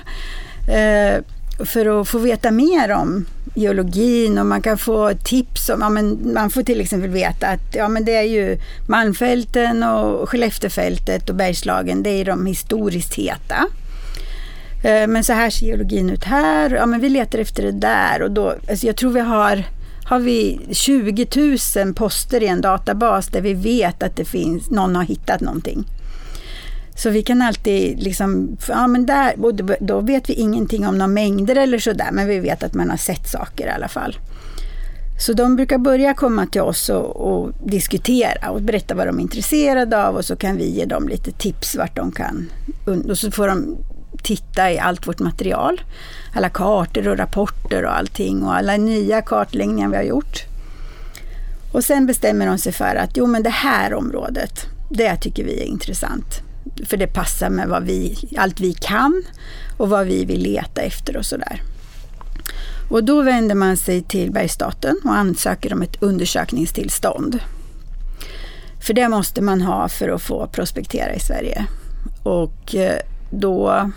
Eh, 0.67 1.23
för 1.65 2.01
att 2.01 2.07
få 2.07 2.17
veta 2.17 2.51
mer 2.51 2.91
om 2.91 3.25
geologin 3.55 4.37
och 4.37 4.45
man 4.45 4.61
kan 4.61 4.77
få 4.77 5.13
tips 5.23 5.69
om, 5.69 5.81
ja, 5.81 5.89
men 5.89 6.33
man 6.33 6.49
får 6.49 6.63
till 6.63 6.81
exempel 6.81 7.09
veta 7.09 7.47
att 7.47 7.75
ja, 7.75 7.87
men 7.87 8.05
det 8.05 8.15
är 8.15 8.23
ju 8.23 8.57
Malmfälten 8.87 9.83
och 9.83 10.29
Skelleftefältet 10.29 11.29
och 11.29 11.35
Bergslagen, 11.35 12.03
det 12.03 12.09
är 12.09 12.25
de 12.25 12.45
historiskt 12.45 13.13
heta. 13.13 13.67
Eh, 14.83 15.07
men 15.07 15.23
så 15.23 15.33
här 15.33 15.49
ser 15.49 15.65
geologin 15.65 16.09
ut 16.09 16.23
här, 16.23 16.69
ja 16.69 16.85
men 16.85 16.99
vi 16.99 17.09
letar 17.09 17.39
efter 17.39 17.63
det 17.63 17.71
där 17.71 18.21
och 18.21 18.31
då, 18.31 18.55
alltså 18.69 18.87
jag 18.87 18.95
tror 18.95 19.11
vi 19.11 19.19
har 19.19 19.63
har 20.11 20.19
vi 20.19 20.59
20 20.71 21.27
000 21.85 21.93
poster 21.93 22.43
i 22.43 22.47
en 22.47 22.61
databas 22.61 23.27
där 23.27 23.41
vi 23.41 23.53
vet 23.53 24.03
att 24.03 24.15
det 24.15 24.25
finns, 24.25 24.69
någon 24.69 24.95
har 24.95 25.03
hittat 25.03 25.41
någonting. 25.41 25.85
Så 26.95 27.09
vi 27.09 27.23
kan 27.23 27.41
alltid 27.41 28.03
liksom, 28.03 28.57
ja 28.67 28.87
men 28.87 29.05
där, 29.05 29.35
då 29.79 29.99
vet 29.99 30.29
vi 30.29 30.33
ingenting 30.33 30.87
om 30.87 30.97
några 30.97 31.07
mängder 31.07 31.55
eller 31.55 31.79
sådär, 31.79 32.09
men 32.11 32.27
vi 32.27 32.39
vet 32.39 32.63
att 32.63 32.73
man 32.73 32.89
har 32.89 32.97
sett 32.97 33.27
saker 33.29 33.67
i 33.67 33.69
alla 33.69 33.87
fall. 33.87 34.17
Så 35.19 35.33
de 35.33 35.55
brukar 35.55 35.77
börja 35.77 36.13
komma 36.13 36.45
till 36.45 36.61
oss 36.61 36.89
och, 36.89 37.15
och, 37.15 37.51
diskutera 37.65 38.49
och 38.49 38.61
berätta 38.61 38.95
vad 38.95 39.07
de 39.07 39.17
är 39.17 39.21
intresserade 39.21 40.05
av 40.05 40.15
och 40.15 40.25
så 40.25 40.35
kan 40.35 40.57
vi 40.57 40.69
ge 40.69 40.85
dem 40.85 41.07
lite 41.07 41.31
tips 41.31 41.75
vart 41.75 41.95
de 41.95 42.11
kan, 42.11 42.49
och 43.09 43.17
så 43.17 43.31
får 43.31 43.47
de 43.47 43.77
titta 44.23 44.71
i 44.71 44.79
allt 44.79 45.07
vårt 45.07 45.19
material. 45.19 45.81
Alla 46.33 46.49
kartor 46.49 47.07
och 47.07 47.17
rapporter 47.17 47.85
och 47.85 47.97
allting 47.97 48.43
och 48.43 48.55
alla 48.55 48.77
nya 48.77 49.21
kartläggningar 49.21 49.89
vi 49.89 49.95
har 49.95 50.03
gjort. 50.03 50.43
Och 51.71 51.83
sen 51.83 52.05
bestämmer 52.05 52.47
de 52.47 52.57
sig 52.57 52.71
för 52.71 52.95
att 52.95 53.17
jo 53.17 53.27
men 53.27 53.43
det 53.43 53.49
här 53.49 53.93
området, 53.93 54.65
det 54.89 55.15
tycker 55.15 55.43
vi 55.43 55.61
är 55.61 55.65
intressant. 55.65 56.41
För 56.85 56.97
det 56.97 57.07
passar 57.07 57.49
med 57.49 57.67
vad 57.67 57.83
vi, 57.83 58.29
allt 58.37 58.59
vi 58.59 58.73
kan 58.73 59.23
och 59.77 59.89
vad 59.89 60.07
vi 60.07 60.25
vill 60.25 60.41
leta 60.41 60.81
efter 60.81 61.17
och 61.17 61.25
sådär. 61.25 61.61
Och 62.89 63.03
då 63.03 63.21
vänder 63.21 63.55
man 63.55 63.77
sig 63.77 64.01
till 64.01 64.31
Bergsstaten 64.31 64.95
och 65.03 65.15
ansöker 65.15 65.73
om 65.73 65.81
ett 65.81 66.03
undersökningstillstånd. 66.03 67.39
För 68.81 68.93
det 68.93 69.09
måste 69.09 69.41
man 69.41 69.61
ha 69.61 69.89
för 69.89 70.09
att 70.09 70.21
få 70.21 70.47
prospektera 70.47 71.13
i 71.13 71.19
Sverige. 71.19 71.65
Och 72.23 72.75
eh, 72.75 72.99
då 73.29 73.91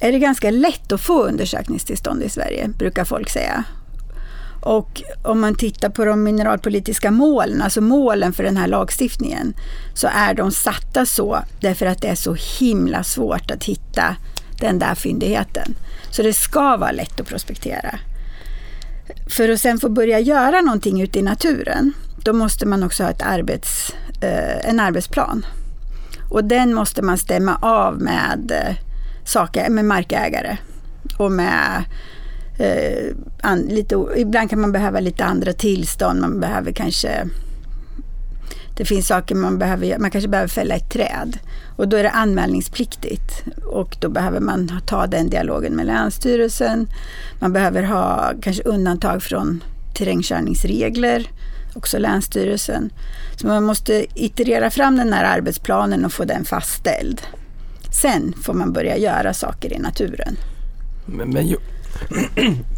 är 0.00 0.12
det 0.12 0.18
ganska 0.18 0.50
lätt 0.50 0.92
att 0.92 1.00
få 1.00 1.22
undersökningstillstånd 1.22 2.22
i 2.22 2.28
Sverige, 2.28 2.68
brukar 2.68 3.04
folk 3.04 3.30
säga. 3.30 3.64
Och 4.60 5.02
om 5.22 5.40
man 5.40 5.54
tittar 5.54 5.88
på 5.88 6.04
de 6.04 6.22
mineralpolitiska 6.22 7.10
målen, 7.10 7.62
alltså 7.62 7.80
målen 7.80 8.32
för 8.32 8.42
den 8.42 8.56
här 8.56 8.66
lagstiftningen, 8.66 9.54
så 9.94 10.08
är 10.12 10.34
de 10.34 10.50
satta 10.50 11.06
så 11.06 11.38
därför 11.60 11.86
att 11.86 12.02
det 12.02 12.08
är 12.08 12.14
så 12.14 12.36
himla 12.60 13.04
svårt 13.04 13.50
att 13.50 13.64
hitta 13.64 14.16
den 14.60 14.78
där 14.78 14.94
fyndigheten. 14.94 15.74
Så 16.10 16.22
det 16.22 16.32
ska 16.32 16.76
vara 16.76 16.92
lätt 16.92 17.20
att 17.20 17.26
prospektera. 17.26 17.98
För 19.26 19.48
att 19.48 19.60
sen 19.60 19.78
få 19.78 19.88
börja 19.88 20.20
göra 20.20 20.60
någonting 20.60 21.02
ute 21.02 21.18
i 21.18 21.22
naturen, 21.22 21.92
då 22.24 22.32
måste 22.32 22.66
man 22.66 22.82
också 22.82 23.02
ha 23.02 23.10
ett 23.10 23.22
arbets, 23.22 23.94
eh, 24.20 24.68
en 24.68 24.80
arbetsplan. 24.80 25.46
Och 26.30 26.44
den 26.44 26.74
måste 26.74 27.02
man 27.02 27.18
stämma 27.18 27.58
av 27.62 28.00
med, 28.00 28.50
eh, 28.50 28.76
saker, 29.24 29.70
med 29.70 29.84
markägare 29.84 30.56
och 31.18 31.32
med 31.32 31.84
eh, 32.58 33.16
an, 33.42 33.60
lite, 33.60 34.06
ibland 34.16 34.50
kan 34.50 34.60
man 34.60 34.72
behöva 34.72 35.00
lite 35.00 35.24
andra 35.24 35.52
tillstånd. 35.52 36.20
Man 36.20 36.40
behöver 36.40 36.72
kanske 36.72 37.28
det 38.76 38.84
finns 38.84 39.06
saker 39.06 39.34
man 39.34 39.58
behöver 39.58 39.98
Man 39.98 40.10
kanske 40.10 40.28
behöver 40.28 40.48
fälla 40.48 40.74
ett 40.74 40.90
träd 40.90 41.38
och 41.76 41.88
då 41.88 41.96
är 41.96 42.02
det 42.02 42.10
anmälningspliktigt 42.10 43.44
och 43.64 43.96
då 44.00 44.08
behöver 44.08 44.40
man 44.40 44.80
ta 44.86 45.06
den 45.06 45.30
dialogen 45.30 45.72
med 45.72 45.86
Länsstyrelsen. 45.86 46.88
Man 47.40 47.52
behöver 47.52 47.82
ha 47.82 48.32
kanske 48.42 48.62
undantag 48.62 49.22
från 49.22 49.64
terrängkörningsregler, 49.94 51.30
också 51.74 51.98
Länsstyrelsen. 51.98 52.90
Så 53.36 53.46
man 53.46 53.64
måste 53.64 54.06
iterera 54.14 54.70
fram 54.70 54.96
den 54.96 55.12
här 55.12 55.36
arbetsplanen 55.36 56.04
och 56.04 56.12
få 56.12 56.24
den 56.24 56.44
fastställd. 56.44 57.22
Sen 58.00 58.34
får 58.42 58.54
man 58.54 58.72
börja 58.72 58.96
göra 58.96 59.34
saker 59.34 59.72
i 59.72 59.78
naturen. 59.78 60.36
Men, 61.06 61.30
men 61.30 61.46
ju, 61.46 61.56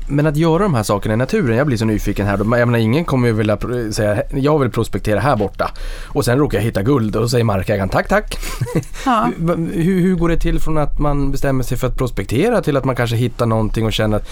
men 0.09 0.27
att 0.27 0.37
göra 0.37 0.63
de 0.63 0.75
här 0.75 0.83
sakerna 0.83 1.15
i 1.15 1.17
naturen, 1.17 1.57
jag 1.57 1.67
blir 1.67 1.77
så 1.77 1.85
nyfiken 1.85 2.27
här. 2.27 2.39
Jag 2.39 2.49
menar, 2.49 2.79
ingen 2.79 3.05
kommer 3.05 3.29
ju 3.29 3.35
vilja 3.35 3.59
säga 3.93 4.23
jag 4.33 4.59
vill 4.59 4.71
prospektera 4.71 5.21
här 5.21 5.37
borta 5.37 5.71
och 6.09 6.25
sen 6.25 6.39
råkar 6.39 6.59
jag 6.59 6.65
hitta 6.65 6.83
guld 6.83 7.17
och 7.17 7.23
då 7.23 7.29
säger 7.29 7.45
markägaren 7.45 7.89
tack 7.89 8.09
tack. 8.09 8.39
Ja. 9.07 9.31
hur, 9.73 10.01
hur, 10.01 10.15
går 10.15 10.29
det 10.29 10.37
till 10.37 10.61
från 10.61 10.79
att 10.79 10.99
man 10.99 11.31
bestämmer 11.31 11.65
sig 11.65 11.79
för 11.79 11.87
att 11.87 11.97
prospektera 11.97 12.63
till 12.63 12.77
att 12.77 12.85
man 12.85 12.97
kanske 12.97 13.17
hittar 13.17 13.47
någonting 13.47 13.87
och 13.87 13.93
känner 13.93 14.17
att 14.17 14.29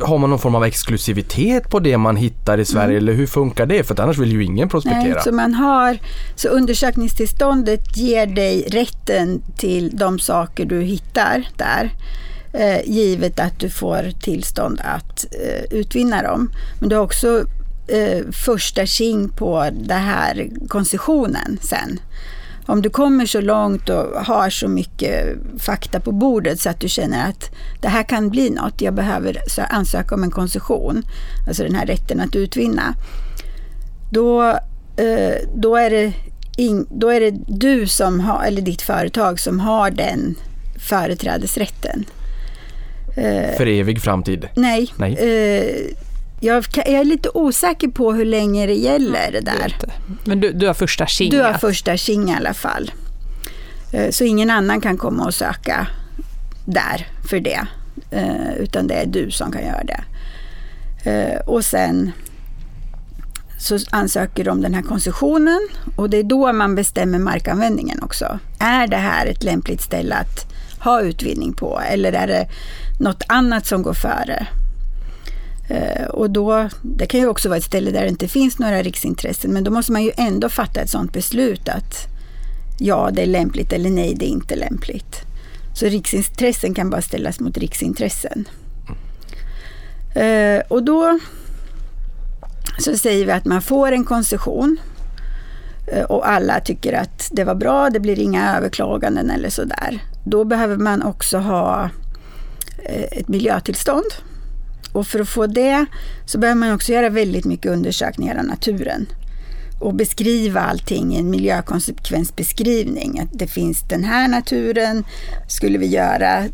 har 0.00 0.18
man 0.18 0.30
någon 0.30 0.38
form 0.38 0.54
av 0.54 0.64
exklusivitet 0.64 1.70
på 1.70 1.78
det 1.78 1.98
man 1.98 2.16
hittar 2.16 2.58
i 2.58 2.64
Sverige 2.64 2.96
mm. 2.96 2.96
eller 2.96 3.12
hur 3.12 3.26
funkar 3.26 3.66
det? 3.66 3.84
För 3.84 4.00
annars 4.00 4.18
vill 4.18 4.32
ju 4.32 4.44
ingen 4.44 4.68
prospektera. 4.68 5.14
Nej, 5.14 5.22
så 5.24 5.32
man 5.32 5.54
har, 5.54 5.98
så 6.34 6.48
undersökningstillståndet 6.48 7.96
ger 7.96 8.26
dig 8.26 8.62
rätten 8.62 9.42
till 9.56 9.96
de 9.96 10.18
saker 10.18 10.64
du 10.64 10.80
hittar 10.80 11.48
där 11.56 11.92
Eh, 12.54 12.80
givet 12.84 13.40
att 13.40 13.60
du 13.60 13.70
får 13.70 14.10
tillstånd 14.20 14.80
att 14.84 15.24
eh, 15.30 15.78
utvinna 15.78 16.22
dem. 16.22 16.50
Men 16.80 16.88
du 16.88 16.96
har 16.96 17.02
också 17.02 17.44
eh, 17.88 18.30
första 18.32 18.86
king 18.86 19.28
på 19.28 19.68
den 19.72 20.00
här 20.00 20.48
koncessionen 20.68 21.58
sen. 21.62 22.00
Om 22.66 22.82
du 22.82 22.90
kommer 22.90 23.26
så 23.26 23.40
långt 23.40 23.88
och 23.88 24.24
har 24.24 24.50
så 24.50 24.68
mycket 24.68 25.36
fakta 25.58 26.00
på 26.00 26.12
bordet 26.12 26.60
så 26.60 26.70
att 26.70 26.80
du 26.80 26.88
känner 26.88 27.28
att 27.28 27.50
det 27.80 27.88
här 27.88 28.02
kan 28.02 28.30
bli 28.30 28.50
något, 28.50 28.80
jag 28.80 28.94
behöver 28.94 29.38
ansöka 29.70 30.14
om 30.14 30.22
en 30.22 30.30
koncession, 30.30 31.02
alltså 31.48 31.62
den 31.62 31.74
här 31.74 31.86
rätten 31.86 32.20
att 32.20 32.36
utvinna. 32.36 32.94
Då, 34.10 34.42
eh, 34.96 35.34
då, 35.54 35.76
är 35.76 35.90
det 35.90 36.12
in, 36.56 36.86
då 36.90 37.08
är 37.08 37.20
det 37.20 37.34
du 37.46 37.86
som 37.86 38.20
har, 38.20 38.44
eller 38.44 38.62
ditt 38.62 38.82
företag 38.82 39.40
som 39.40 39.60
har 39.60 39.90
den 39.90 40.34
företrädesrätten. 40.88 42.04
Eh, 43.16 43.56
För 43.56 43.66
evig 43.66 44.02
framtid? 44.02 44.48
Nej. 44.54 44.92
nej. 44.96 45.14
Eh, 45.14 45.94
jag, 46.40 46.64
är 46.78 47.04
lite 47.04 47.28
osäker 47.34 47.88
på 47.88 48.12
hur 48.12 48.24
länge 48.24 48.66
det 48.66 48.74
gäller 48.74 49.32
det 49.32 49.40
där. 49.40 49.76
Men 50.24 50.40
du, 50.40 50.52
du 50.52 50.66
har 50.66 50.74
första 50.74 51.06
tjing? 51.06 51.30
Du 51.30 51.40
har 51.40 51.52
första 51.52 51.96
tjing 51.96 52.30
i 52.30 52.34
alla 52.34 52.54
fall. 52.54 52.92
Eh, 53.92 54.10
så 54.10 54.24
ingen 54.24 54.50
annan 54.50 54.80
kan 54.80 54.96
komma 54.96 55.24
och 55.24 55.34
söka 55.34 55.86
där 56.64 57.08
för 57.28 57.40
det. 57.40 57.66
Utan 58.58 58.86
det 58.86 58.94
är 58.94 59.06
du 59.06 59.30
som 59.30 59.52
kan 59.52 59.62
göra 59.62 59.82
det. 59.84 61.42
Och 61.46 61.64
sen 61.64 62.12
så 63.58 63.78
ansöker 63.90 64.44
de 64.44 64.50
om 64.50 64.60
den 64.60 64.74
här 64.74 64.82
koncessionen 64.82 65.68
och 65.96 66.10
det 66.10 66.16
är 66.16 66.22
då 66.22 66.52
man 66.52 66.74
bestämmer 66.74 67.18
markanvändningen 67.18 68.02
också. 68.02 68.38
Är 68.58 68.86
det 68.86 68.96
här 68.96 69.26
ett 69.26 69.42
lämpligt 69.42 69.82
ställe 69.82 70.14
att 70.14 70.51
ha 70.84 71.00
utvinning 71.00 71.52
på 71.52 71.80
eller 71.80 72.12
är 72.12 72.26
det 72.26 72.48
något 73.00 73.22
annat 73.28 73.66
som 73.66 73.82
går 73.82 73.94
före? 73.94 74.46
Eh, 75.68 76.04
och 76.04 76.30
då, 76.30 76.68
det 76.82 77.06
kan 77.06 77.20
ju 77.20 77.26
också 77.26 77.48
vara 77.48 77.58
ett 77.58 77.64
ställe 77.64 77.90
där 77.90 78.02
det 78.02 78.08
inte 78.08 78.28
finns 78.28 78.58
några 78.58 78.82
riksintressen 78.82 79.52
men 79.52 79.64
då 79.64 79.70
måste 79.70 79.92
man 79.92 80.02
ju 80.02 80.12
ändå 80.16 80.48
fatta 80.48 80.80
ett 80.80 80.90
sådant 80.90 81.12
beslut 81.12 81.68
att 81.68 82.06
ja, 82.78 83.10
det 83.12 83.22
är 83.22 83.26
lämpligt 83.26 83.72
eller 83.72 83.90
nej, 83.90 84.14
det 84.14 84.26
är 84.26 84.30
inte 84.30 84.56
lämpligt. 84.56 85.20
Så 85.74 85.86
riksintressen 85.86 86.74
kan 86.74 86.90
bara 86.90 87.02
ställas 87.02 87.40
mot 87.40 87.58
riksintressen. 87.58 88.48
Eh, 90.14 90.62
och 90.68 90.82
då 90.82 91.18
så 92.78 92.96
säger 92.96 93.26
vi 93.26 93.32
att 93.32 93.44
man 93.44 93.62
får 93.62 93.92
en 93.92 94.04
koncession 94.04 94.76
eh, 95.86 96.02
och 96.02 96.28
alla 96.28 96.60
tycker 96.60 96.92
att 96.92 97.28
det 97.32 97.44
var 97.44 97.54
bra, 97.54 97.90
det 97.90 98.00
blir 98.00 98.18
inga 98.18 98.56
överklaganden 98.56 99.30
eller 99.30 99.50
sådär. 99.50 100.00
Då 100.24 100.44
behöver 100.44 100.76
man 100.76 101.02
också 101.02 101.38
ha 101.38 101.90
eh, 102.84 103.02
ett 103.02 103.28
miljötillstånd. 103.28 104.12
Och 104.92 105.06
för 105.06 105.20
att 105.20 105.28
få 105.28 105.46
det 105.46 105.86
så 106.26 106.38
behöver 106.38 106.60
man 106.60 106.74
också 106.74 106.92
göra 106.92 107.08
väldigt 107.08 107.44
mycket 107.44 107.72
undersökningar 107.72 108.38
av 108.38 108.44
naturen 108.44 109.06
och 109.80 109.94
beskriva 109.94 110.60
allting 110.60 111.14
i 111.14 111.18
en 111.18 111.30
miljökonsekvensbeskrivning. 111.30 113.20
Att 113.20 113.38
det 113.38 113.46
finns 113.46 113.88
den 113.88 114.04
här 114.04 114.28
naturen, 114.28 115.04
skulle 115.48 115.78
vi 115.78 115.86
göra 115.86 116.44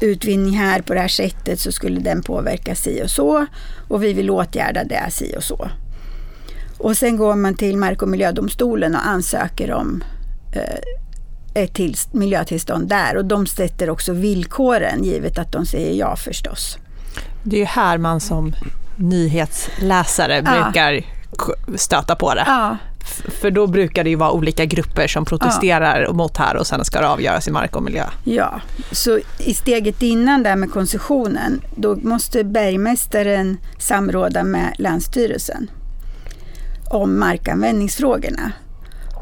utvinning 0.00 0.54
här 0.54 0.82
på 0.82 0.94
det 0.94 1.00
här 1.00 1.08
sättet 1.08 1.60
så 1.60 1.72
skulle 1.72 2.00
den 2.00 2.22
påverka 2.22 2.74
si 2.74 3.02
och 3.04 3.10
så 3.10 3.46
och 3.88 4.02
vi 4.02 4.12
vill 4.12 4.30
åtgärda 4.30 4.84
det 4.84 5.10
si 5.10 5.34
och 5.36 5.44
så. 5.44 5.70
Och 6.78 6.96
sen 6.96 7.16
går 7.16 7.34
man 7.34 7.54
till 7.54 7.76
Mark 7.76 8.02
och 8.02 8.08
miljödomstolen 8.08 8.94
och 8.94 9.06
ansöker 9.06 9.72
om 9.72 10.04
eh, 10.52 10.80
till, 11.72 11.96
miljötillstånd 12.12 12.88
där 12.88 13.16
och 13.16 13.24
de 13.24 13.46
sätter 13.46 13.90
också 13.90 14.12
villkoren 14.12 15.04
givet 15.04 15.38
att 15.38 15.52
de 15.52 15.66
säger 15.66 15.92
ja 15.92 16.16
förstås. 16.16 16.78
Det 17.42 17.56
är 17.56 17.60
ju 17.60 17.66
här 17.66 17.98
man 17.98 18.20
som 18.20 18.54
nyhetsläsare 18.96 20.42
ja. 20.44 20.62
brukar 20.62 21.04
stöta 21.76 22.16
på 22.16 22.34
det. 22.34 22.44
Ja. 22.46 22.76
För 23.40 23.50
då 23.50 23.66
brukar 23.66 24.04
det 24.04 24.10
ju 24.10 24.16
vara 24.16 24.30
olika 24.30 24.64
grupper 24.64 25.06
som 25.06 25.24
protesterar 25.24 26.02
ja. 26.02 26.12
mot 26.12 26.36
här 26.36 26.56
och 26.56 26.66
sen 26.66 26.84
ska 26.84 27.00
det 27.00 27.08
avgöras 27.08 27.48
i 27.48 27.50
mark 27.50 27.76
och 27.76 27.82
miljö. 27.82 28.04
Ja, 28.24 28.60
så 28.92 29.18
i 29.38 29.54
steget 29.54 30.02
innan 30.02 30.42
där 30.42 30.56
med 30.56 30.70
koncessionen, 30.70 31.62
då 31.76 31.96
måste 31.96 32.44
bergmästaren 32.44 33.56
samråda 33.78 34.44
med 34.44 34.74
Länsstyrelsen 34.78 35.70
om 36.90 37.18
markanvändningsfrågorna. 37.18 38.52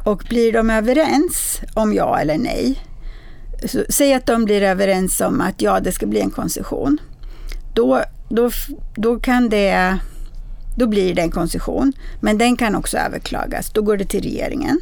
Och 0.05 0.24
blir 0.28 0.53
de 0.53 0.70
överens 0.70 1.61
om 1.74 1.94
ja 1.94 2.18
eller 2.18 2.38
nej, 2.38 2.78
så, 3.66 3.84
säg 3.88 4.14
att 4.14 4.26
de 4.26 4.44
blir 4.44 4.62
överens 4.62 5.20
om 5.20 5.40
att 5.40 5.62
ja, 5.62 5.80
det 5.80 5.92
ska 5.92 6.07
bli 6.07 6.20
en 6.20 6.30
koncession. 6.30 6.98
Då, 7.74 8.03
då, 8.28 8.50
då 8.96 9.18
kan 9.18 9.48
det 9.48 9.98
då 10.76 10.86
blir 10.86 11.14
det 11.14 11.22
en 11.22 11.30
koncession, 11.30 11.92
men 12.20 12.38
den 12.38 12.57
kan 12.57 12.74
också 12.74 12.98
överklagas. 12.98 13.70
Då 13.72 13.82
går 13.82 13.96
det 13.96 14.05
till 14.05 14.22
regeringen. 14.22 14.80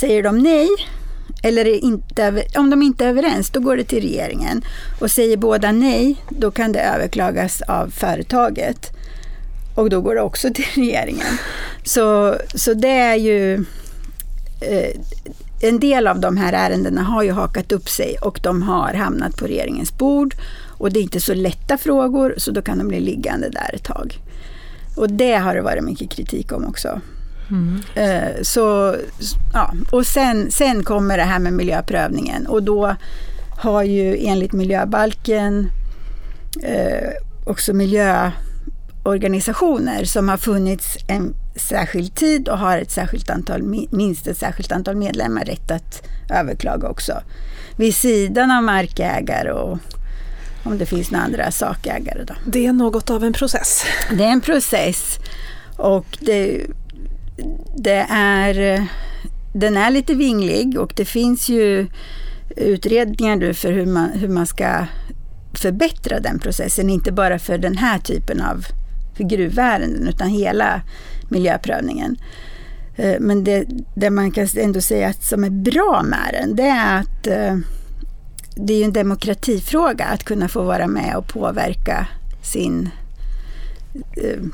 Säger 0.00 0.22
de 0.22 0.38
nej, 0.38 0.68
eller 1.42 1.84
inte, 1.84 2.44
om 2.56 2.70
de 2.70 2.82
inte 2.82 3.04
är 3.04 3.08
överens, 3.08 3.50
då 3.50 3.60
går 3.60 3.76
det 3.76 3.84
till 3.84 4.02
regeringen. 4.02 4.62
Och 5.00 5.10
säger 5.10 5.36
båda 5.36 5.72
nej, 5.72 6.16
då 6.28 6.50
kan 6.50 6.72
det 6.72 6.80
överklagas 6.80 7.62
av 7.62 7.90
företaget. 7.90 8.90
Och 9.74 9.90
då 9.90 10.00
går 10.00 10.14
det 10.14 10.20
också 10.20 10.50
till 10.54 10.64
regeringen. 10.74 11.38
Så, 11.84 12.36
så 12.54 12.74
det 12.74 12.88
är 12.88 13.14
ju... 13.14 13.64
Eh, 14.60 15.00
en 15.60 15.80
del 15.80 16.06
av 16.06 16.20
de 16.20 16.36
här 16.36 16.52
ärendena 16.52 17.02
har 17.02 17.22
ju 17.22 17.32
hakat 17.32 17.72
upp 17.72 17.88
sig 17.88 18.16
och 18.22 18.40
de 18.42 18.62
har 18.62 18.94
hamnat 18.94 19.36
på 19.36 19.46
regeringens 19.46 19.98
bord. 19.98 20.34
Och 20.78 20.92
det 20.92 21.00
är 21.00 21.02
inte 21.02 21.20
så 21.20 21.34
lätta 21.34 21.78
frågor 21.78 22.34
så 22.36 22.50
då 22.50 22.62
kan 22.62 22.78
de 22.78 22.88
bli 22.88 23.00
liggande 23.00 23.48
där 23.48 23.74
ett 23.74 23.84
tag. 23.84 24.18
Och 24.96 25.10
det 25.10 25.34
har 25.34 25.54
det 25.54 25.62
varit 25.62 25.84
mycket 25.84 26.10
kritik 26.10 26.52
om 26.52 26.64
också. 26.64 27.00
Mm. 27.50 27.80
Eh, 27.94 28.42
så, 28.42 28.96
ja. 29.52 29.72
Och 29.92 30.06
sen, 30.06 30.50
sen 30.50 30.84
kommer 30.84 31.16
det 31.16 31.22
här 31.22 31.38
med 31.38 31.52
miljöprövningen 31.52 32.46
och 32.46 32.62
då 32.62 32.96
har 33.58 33.82
ju 33.82 34.26
enligt 34.26 34.52
miljöbalken 34.52 35.70
eh, 36.62 37.08
också 37.46 37.72
miljöorganisationer 37.72 40.04
som 40.04 40.28
har 40.28 40.36
funnits 40.36 40.96
en 41.08 41.34
särskild 41.58 42.14
tid 42.14 42.48
och 42.48 42.58
har 42.58 42.78
ett 42.78 42.90
särskilt 42.90 43.30
antal, 43.30 43.62
minst 43.90 44.26
ett 44.26 44.38
särskilt 44.38 44.72
antal 44.72 44.96
medlemmar 44.96 45.44
rätt 45.44 45.70
att 45.70 46.02
överklaga 46.30 46.88
också. 46.88 47.12
Vid 47.76 47.94
sidan 47.94 48.50
av 48.50 48.62
markägare 48.62 49.52
och 49.52 49.78
om 50.62 50.78
det 50.78 50.86
finns 50.86 51.10
några 51.10 51.24
andra 51.24 51.50
sakägare. 51.50 52.24
Då. 52.24 52.34
Det 52.46 52.66
är 52.66 52.72
något 52.72 53.10
av 53.10 53.24
en 53.24 53.32
process. 53.32 53.84
Det 54.10 54.24
är 54.24 54.32
en 54.32 54.40
process 54.40 55.18
och 55.76 56.18
det, 56.20 56.66
det 57.76 58.06
är, 58.10 58.86
den 59.54 59.76
är 59.76 59.90
lite 59.90 60.14
vinglig 60.14 60.78
och 60.78 60.92
det 60.96 61.04
finns 61.04 61.48
ju 61.48 61.86
utredningar 62.56 63.36
nu 63.36 63.54
för 63.54 63.72
hur 63.72 63.86
man, 63.86 64.10
hur 64.12 64.28
man 64.28 64.46
ska 64.46 64.86
förbättra 65.54 66.20
den 66.20 66.38
processen, 66.38 66.90
inte 66.90 67.12
bara 67.12 67.38
för 67.38 67.58
den 67.58 67.76
här 67.76 67.98
typen 67.98 68.42
av 68.42 68.66
för 69.16 69.24
gruvärenden 69.24 70.08
utan 70.08 70.28
hela 70.28 70.82
miljöprövningen. 71.28 72.16
Eh, 72.96 73.16
men 73.20 73.44
det, 73.44 73.64
det 73.94 74.10
man 74.10 74.30
kan 74.30 74.48
ändå 74.56 74.80
säga 74.80 75.08
att 75.08 75.24
som 75.24 75.44
är 75.44 75.50
bra 75.50 76.02
med 76.02 76.28
den, 76.32 76.56
det 76.56 76.68
är 76.68 77.00
att 77.00 77.26
eh, 77.26 77.56
det 78.56 78.74
är 78.74 78.84
en 78.84 78.92
demokratifråga 78.92 80.04
att 80.04 80.24
kunna 80.24 80.48
få 80.48 80.62
vara 80.62 80.86
med 80.86 81.16
och 81.16 81.28
påverka 81.28 82.06
sin 82.42 82.90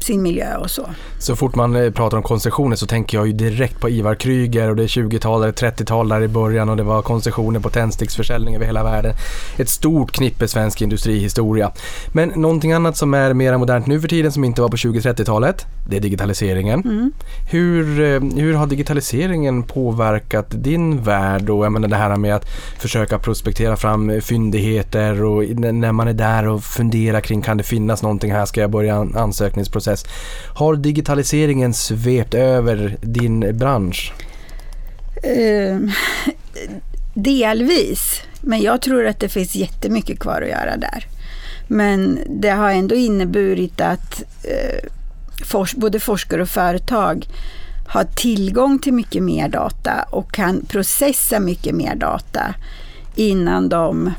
sin 0.01 0.23
miljö 0.23 0.57
och 0.57 0.71
så. 0.71 0.87
Så 1.19 1.37
fort 1.37 1.55
man 1.55 1.77
eh, 1.77 1.91
pratar 1.91 2.17
om 2.17 2.23
koncessioner 2.23 2.77
så 2.77 2.87
tänker 2.87 3.19
jag 3.19 3.27
ju 3.27 3.33
direkt 3.33 3.81
på 3.81 3.91
Ivar 3.91 4.15
Kryger 4.15 4.71
och 4.71 4.77
det 4.77 4.83
är 4.83 4.87
20-tal 4.87 5.43
eller 5.43 5.53
30-tal 5.53 6.09
där 6.09 6.23
i 6.23 6.29
början 6.29 6.69
och 6.69 6.77
det 6.77 6.83
var 6.83 7.03
koncessioner 7.03 7.61
på 7.61 7.71
tändsticksförsäljning 7.71 8.55
över 8.55 8.67
hela 8.67 8.85
världen. 8.85 9.15
Ett 9.59 9.69
stort 9.69 10.13
knippe 10.13 10.49
svensk 10.49 10.83
industrihistoria. 10.83 11.73
Men 12.13 12.29
någonting 12.29 12.73
annat 12.73 12.97
som 12.97 13.15
är 13.15 13.35
mer 13.35 13.57
modernt 13.57 13.87
nu 13.87 14.01
för 14.01 14.09
tiden 14.09 14.33
som 14.33 14.45
inte 14.45 14.63
var 14.63 14.69
på 14.69 14.77
20-30-talet, 14.77 15.67
det 15.89 15.97
är 15.97 16.01
digitaliseringen. 16.01 16.81
Mm. 16.85 17.13
Hur, 17.51 18.01
eh, 18.01 18.21
hur 18.43 18.55
har 18.55 18.67
digitaliseringen 18.67 19.63
påverkat 19.63 20.47
din 20.51 21.03
värld 21.03 21.51
och 21.51 21.65
jag 21.65 21.73
menar 21.73 21.89
det 21.89 21.97
här 21.97 22.17
med 22.17 22.35
att 22.35 22.51
försöka 22.79 23.19
prospektera 23.19 23.77
fram 23.77 24.21
fyndigheter 24.21 25.25
och 25.25 25.45
när 25.57 25.93
man 25.93 26.09
är 26.09 26.13
där 26.13 26.49
och 26.49 26.65
funderar 26.65 27.21
kring 27.21 27.43
kan 27.43 27.57
det 27.57 27.65
finnas 27.65 28.03
någonting 28.03 28.33
här, 28.33 28.47
ska 28.47 28.61
jag 28.61 28.71
börja 28.71 29.07
ansökningsprocess. 29.35 30.05
Har 30.55 30.77
digitaliseringen 30.77 31.75
svept 31.75 32.35
över 32.35 32.97
din 33.01 33.59
bransch? 33.59 34.13
Uh, 35.27 35.91
delvis, 37.15 38.21
men 38.41 38.63
jag 38.63 38.83
tror 38.83 39.07
att 39.07 39.21
det 39.21 39.29
finns 39.29 39.57
jättemycket 39.57 40.19
kvar 40.19 40.43
att 40.43 40.49
göra 40.49 40.77
där. 40.77 41.07
Men 41.69 42.19
det 42.29 42.51
har 42.51 42.71
ändå 42.71 42.95
inneburit 42.95 43.81
att 43.81 44.23
uh, 45.53 45.65
både 45.77 46.01
forskare 46.01 46.43
och 46.43 46.49
företag 46.49 47.27
har 47.87 48.05
tillgång 48.05 48.79
till 48.79 48.93
mycket 48.93 49.23
mer 49.23 49.49
data 49.49 50.07
och 50.11 50.33
kan 50.33 50.65
processa 50.67 51.41
mycket 51.41 51.75
mer 51.75 51.95
data 51.95 52.55
innan 53.15 53.69
de 53.69 54.13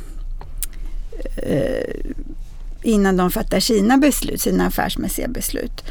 uh, 1.48 2.14
innan 2.86 3.18
de 3.18 3.32
fattar 3.32 3.60
sina 3.60 3.98
beslut, 3.98 4.42
sina 4.42 4.68
affärsmässiga 4.68 5.28
beslut. 5.28 5.84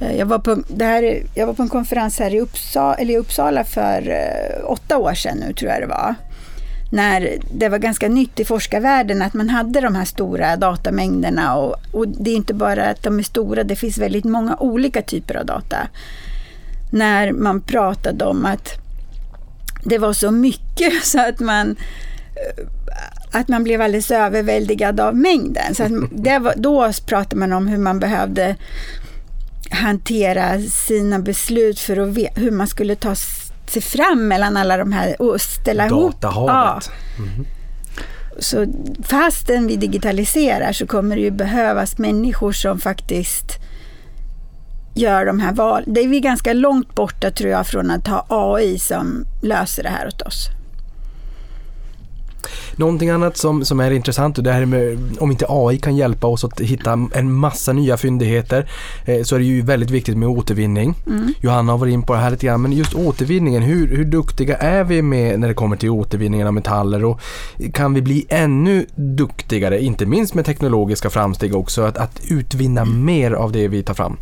Eh, 0.00 0.16
jag 0.16 0.26
var, 0.26 0.38
på, 0.38 0.62
det 0.68 0.84
här, 0.84 1.22
jag 1.34 1.46
var 1.46 1.54
på 1.54 1.62
en 1.62 1.68
konferens 1.68 2.18
här 2.18 2.34
i 2.34 2.40
Uppsala, 2.40 2.94
eller 2.94 3.14
i 3.14 3.16
Uppsala 3.16 3.64
för 3.64 4.08
eh, 4.10 4.70
åtta 4.70 4.98
år 4.98 5.14
sedan 5.14 5.38
nu, 5.46 5.52
tror 5.52 5.70
jag 5.70 5.80
det 5.80 5.86
var. 5.86 6.14
När 6.92 7.38
det 7.52 7.68
var 7.68 7.78
ganska 7.78 8.08
nytt 8.08 8.40
i 8.40 8.44
forskarvärlden 8.44 9.22
att 9.22 9.34
man 9.34 9.48
hade 9.48 9.80
de 9.80 9.94
här 9.94 10.04
stora 10.04 10.56
datamängderna. 10.56 11.56
Och, 11.56 11.76
och 11.92 12.08
det 12.08 12.30
är 12.30 12.36
inte 12.36 12.54
bara 12.54 12.84
att 12.84 13.02
de 13.02 13.18
är 13.18 13.22
stora, 13.22 13.64
det 13.64 13.76
finns 13.76 13.98
väldigt 13.98 14.24
många 14.24 14.56
olika 14.56 15.02
typer 15.02 15.34
av 15.34 15.46
data. 15.46 15.88
När 16.92 17.32
man 17.32 17.60
pratade 17.60 18.24
om 18.24 18.46
att 18.46 18.68
det 19.84 19.98
var 19.98 20.12
så 20.12 20.30
mycket 20.30 20.92
så 21.04 21.20
att 21.28 21.40
man 21.40 21.76
eh, 22.36 22.64
att 23.32 23.48
man 23.48 23.64
blev 23.64 23.82
alldeles 23.82 24.10
överväldigad 24.10 25.00
av 25.00 25.16
mängden. 25.16 25.74
Så 25.74 25.82
var, 26.40 26.54
då 26.56 26.92
pratade 27.06 27.36
man 27.36 27.52
om 27.52 27.66
hur 27.66 27.78
man 27.78 28.00
behövde 28.00 28.56
hantera 29.70 30.60
sina 30.60 31.18
beslut 31.18 31.80
för 31.80 31.96
att 31.96 32.08
veta 32.08 32.40
hur 32.40 32.50
man 32.50 32.66
skulle 32.66 32.96
ta 32.96 33.14
sig 33.66 33.82
fram 33.82 34.28
mellan 34.28 34.56
alla 34.56 34.76
de 34.76 34.92
här 34.92 35.22
och 35.22 35.40
ställa 35.40 35.86
ihop. 35.86 36.20
Datahavet. 36.20 36.90
Ja. 37.16 37.24
Mm. 37.24 37.46
Så 38.38 38.66
fastän 39.02 39.66
vi 39.66 39.76
digitaliserar 39.76 40.72
så 40.72 40.86
kommer 40.86 41.16
det 41.16 41.22
ju 41.22 41.30
behövas 41.30 41.98
människor 41.98 42.52
som 42.52 42.80
faktiskt 42.80 43.58
gör 44.94 45.26
de 45.26 45.40
här 45.40 45.52
valen. 45.52 45.94
Det 45.94 46.00
är 46.00 46.08
vi 46.08 46.20
ganska 46.20 46.52
långt 46.52 46.94
borta 46.94 47.30
tror 47.30 47.50
jag 47.50 47.66
från 47.66 47.90
att 47.90 48.06
ha 48.06 48.26
AI 48.28 48.78
som 48.78 49.24
löser 49.42 49.82
det 49.82 49.88
här 49.88 50.06
åt 50.06 50.22
oss. 50.22 50.48
Någonting 52.76 53.10
annat 53.10 53.36
som, 53.36 53.64
som 53.64 53.80
är 53.80 53.90
intressant, 53.90 54.38
och 54.38 54.44
det 54.44 54.52
här 54.52 54.66
med 54.66 54.98
om 55.18 55.30
inte 55.30 55.46
AI 55.48 55.78
kan 55.78 55.96
hjälpa 55.96 56.26
oss 56.26 56.44
att 56.44 56.60
hitta 56.60 57.08
en 57.14 57.32
massa 57.32 57.72
nya 57.72 57.96
fyndigheter 57.96 58.70
eh, 59.04 59.22
så 59.22 59.34
är 59.34 59.38
det 59.38 59.44
ju 59.44 59.62
väldigt 59.62 59.90
viktigt 59.90 60.16
med 60.16 60.28
återvinning. 60.28 60.94
Mm. 61.06 61.34
Johanna 61.40 61.72
har 61.72 61.78
varit 61.78 61.92
in 61.92 62.02
på 62.02 62.12
det 62.12 62.18
här 62.18 62.30
lite 62.30 62.46
grann, 62.46 62.62
men 62.62 62.72
just 62.72 62.94
återvinningen, 62.94 63.62
hur, 63.62 63.96
hur 63.96 64.04
duktiga 64.04 64.56
är 64.56 64.84
vi 64.84 65.02
med 65.02 65.40
när 65.40 65.48
det 65.48 65.54
kommer 65.54 65.76
till 65.76 65.90
återvinningen 65.90 66.46
av 66.46 66.54
metaller 66.54 67.04
och 67.04 67.20
kan 67.72 67.94
vi 67.94 68.02
bli 68.02 68.26
ännu 68.28 68.86
duktigare, 68.94 69.82
inte 69.82 70.06
minst 70.06 70.34
med 70.34 70.44
teknologiska 70.44 71.10
framsteg 71.10 71.56
också, 71.56 71.82
att, 71.82 71.96
att 71.96 72.20
utvinna 72.28 72.80
mm. 72.80 73.04
mer 73.04 73.30
av 73.32 73.52
det 73.52 73.68
vi 73.68 73.82
tar 73.82 73.94
fram? 73.94 74.16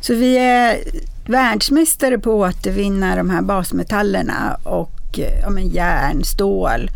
Så 0.00 0.14
vi 0.14 0.38
är 0.38 0.78
världsmästare 1.26 2.18
på 2.18 2.44
att 2.44 2.58
återvinna 2.58 3.16
de 3.16 3.30
här 3.30 3.42
basmetallerna 3.42 4.58
och 4.62 5.18
ja, 5.42 5.60
järn, 5.60 6.24
stål, 6.24 6.90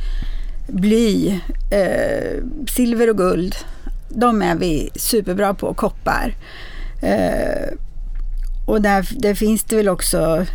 bly, 0.67 1.41
eh, 1.71 2.43
silver 2.69 3.11
och 3.11 3.17
guld. 3.17 3.55
De 4.09 4.43
är 4.43 4.55
vi 4.55 4.91
superbra 4.95 5.55
på, 5.55 5.75
koppar. 5.75 6.37
Eh, 7.03 7.69
och 8.67 8.83
där, 8.83 9.09
där, 9.19 9.35
finns 9.35 9.65
det 9.65 9.77
väl 9.77 9.89
också 9.89 10.47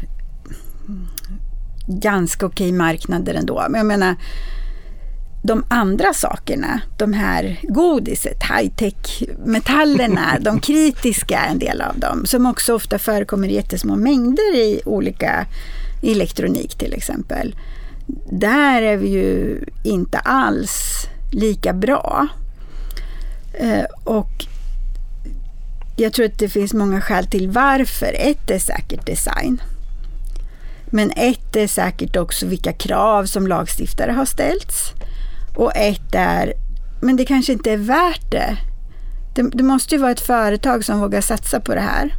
ganska 1.88 2.46
okej 2.46 2.72
marknader 2.72 3.34
ändå. 3.34 3.66
Men 3.70 3.80
jag 3.80 3.86
menar, 3.86 4.16
de 5.44 5.66
andra 5.70 6.14
sakerna, 6.14 6.82
de 6.98 7.14
här 7.14 7.60
godiset, 7.64 8.44
high-tech-metallerna, 8.44 10.40
de 10.42 10.60
kritiska, 10.60 11.40
en 11.40 11.60
del 11.60 11.82
av 11.82 12.00
dem, 12.00 12.26
som 12.26 12.46
också 12.46 12.74
ofta 12.74 13.00
förekommer 13.00 13.48
i 13.48 13.54
jättesmå 13.54 13.96
mängder 13.96 14.56
i 14.56 14.82
olika 14.86 15.46
elektronik 16.02 16.78
till 16.78 16.94
exempel. 16.94 17.56
Där 18.32 18.82
är 18.82 18.98
vi 18.98 19.08
ju 19.08 19.64
inte 19.84 20.20
alls 20.20 21.08
lika 21.32 21.74
bra. 21.74 22.28
Eh, 23.54 23.86
och 24.04 24.46
jag 25.96 26.14
tror 26.14 26.26
att 26.26 26.40
det 26.40 26.50
finns 26.50 26.74
många 26.74 27.02
skäl 27.02 27.28
till 27.28 27.50
varför. 27.50 28.16
Ett 28.20 28.50
är 28.50 28.60
säkert 28.60 29.06
design. 29.06 29.62
Men 30.86 31.12
ett 31.12 31.56
är 31.56 31.68
säkert 31.68 32.16
också 32.16 32.46
vilka 32.46 32.74
krav 32.74 33.26
som 33.26 33.48
lagstiftare 33.48 34.12
har 34.12 34.26
ställts. 34.26 34.92
Och 35.56 35.76
ett 35.76 36.16
är, 36.16 36.54
men 37.02 37.16
det 37.16 37.26
kanske 37.26 37.54
inte 37.54 37.72
är 37.72 37.78
värt 37.78 38.32
det. 38.32 38.58
Det, 39.36 39.50
det 39.54 39.64
måste 39.64 39.96
ju 39.96 40.02
vara 40.02 40.12
ett 40.12 40.20
företag 40.20 40.86
som 40.86 41.00
vågar 41.00 41.22
satsa 41.22 41.60
på 41.60 41.76
det 41.76 41.82
här. 41.82 42.16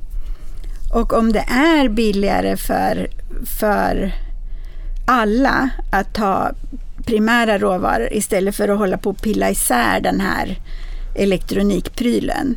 Och 0.95 1.13
om 1.13 1.33
det 1.33 1.45
är 1.49 1.89
billigare 1.89 2.57
för, 2.57 3.11
för 3.59 4.13
alla 5.09 5.71
att 5.91 6.15
ta 6.15 6.53
primära 7.05 7.59
råvaror 7.59 8.13
istället 8.13 8.55
för 8.55 8.69
att 8.69 8.79
hålla 8.79 8.99
på 8.99 9.11
och 9.11 9.23
pilla 9.23 9.51
isär 9.51 10.01
den 10.01 10.21
här 10.21 10.59
elektronikprylen. 11.15 12.57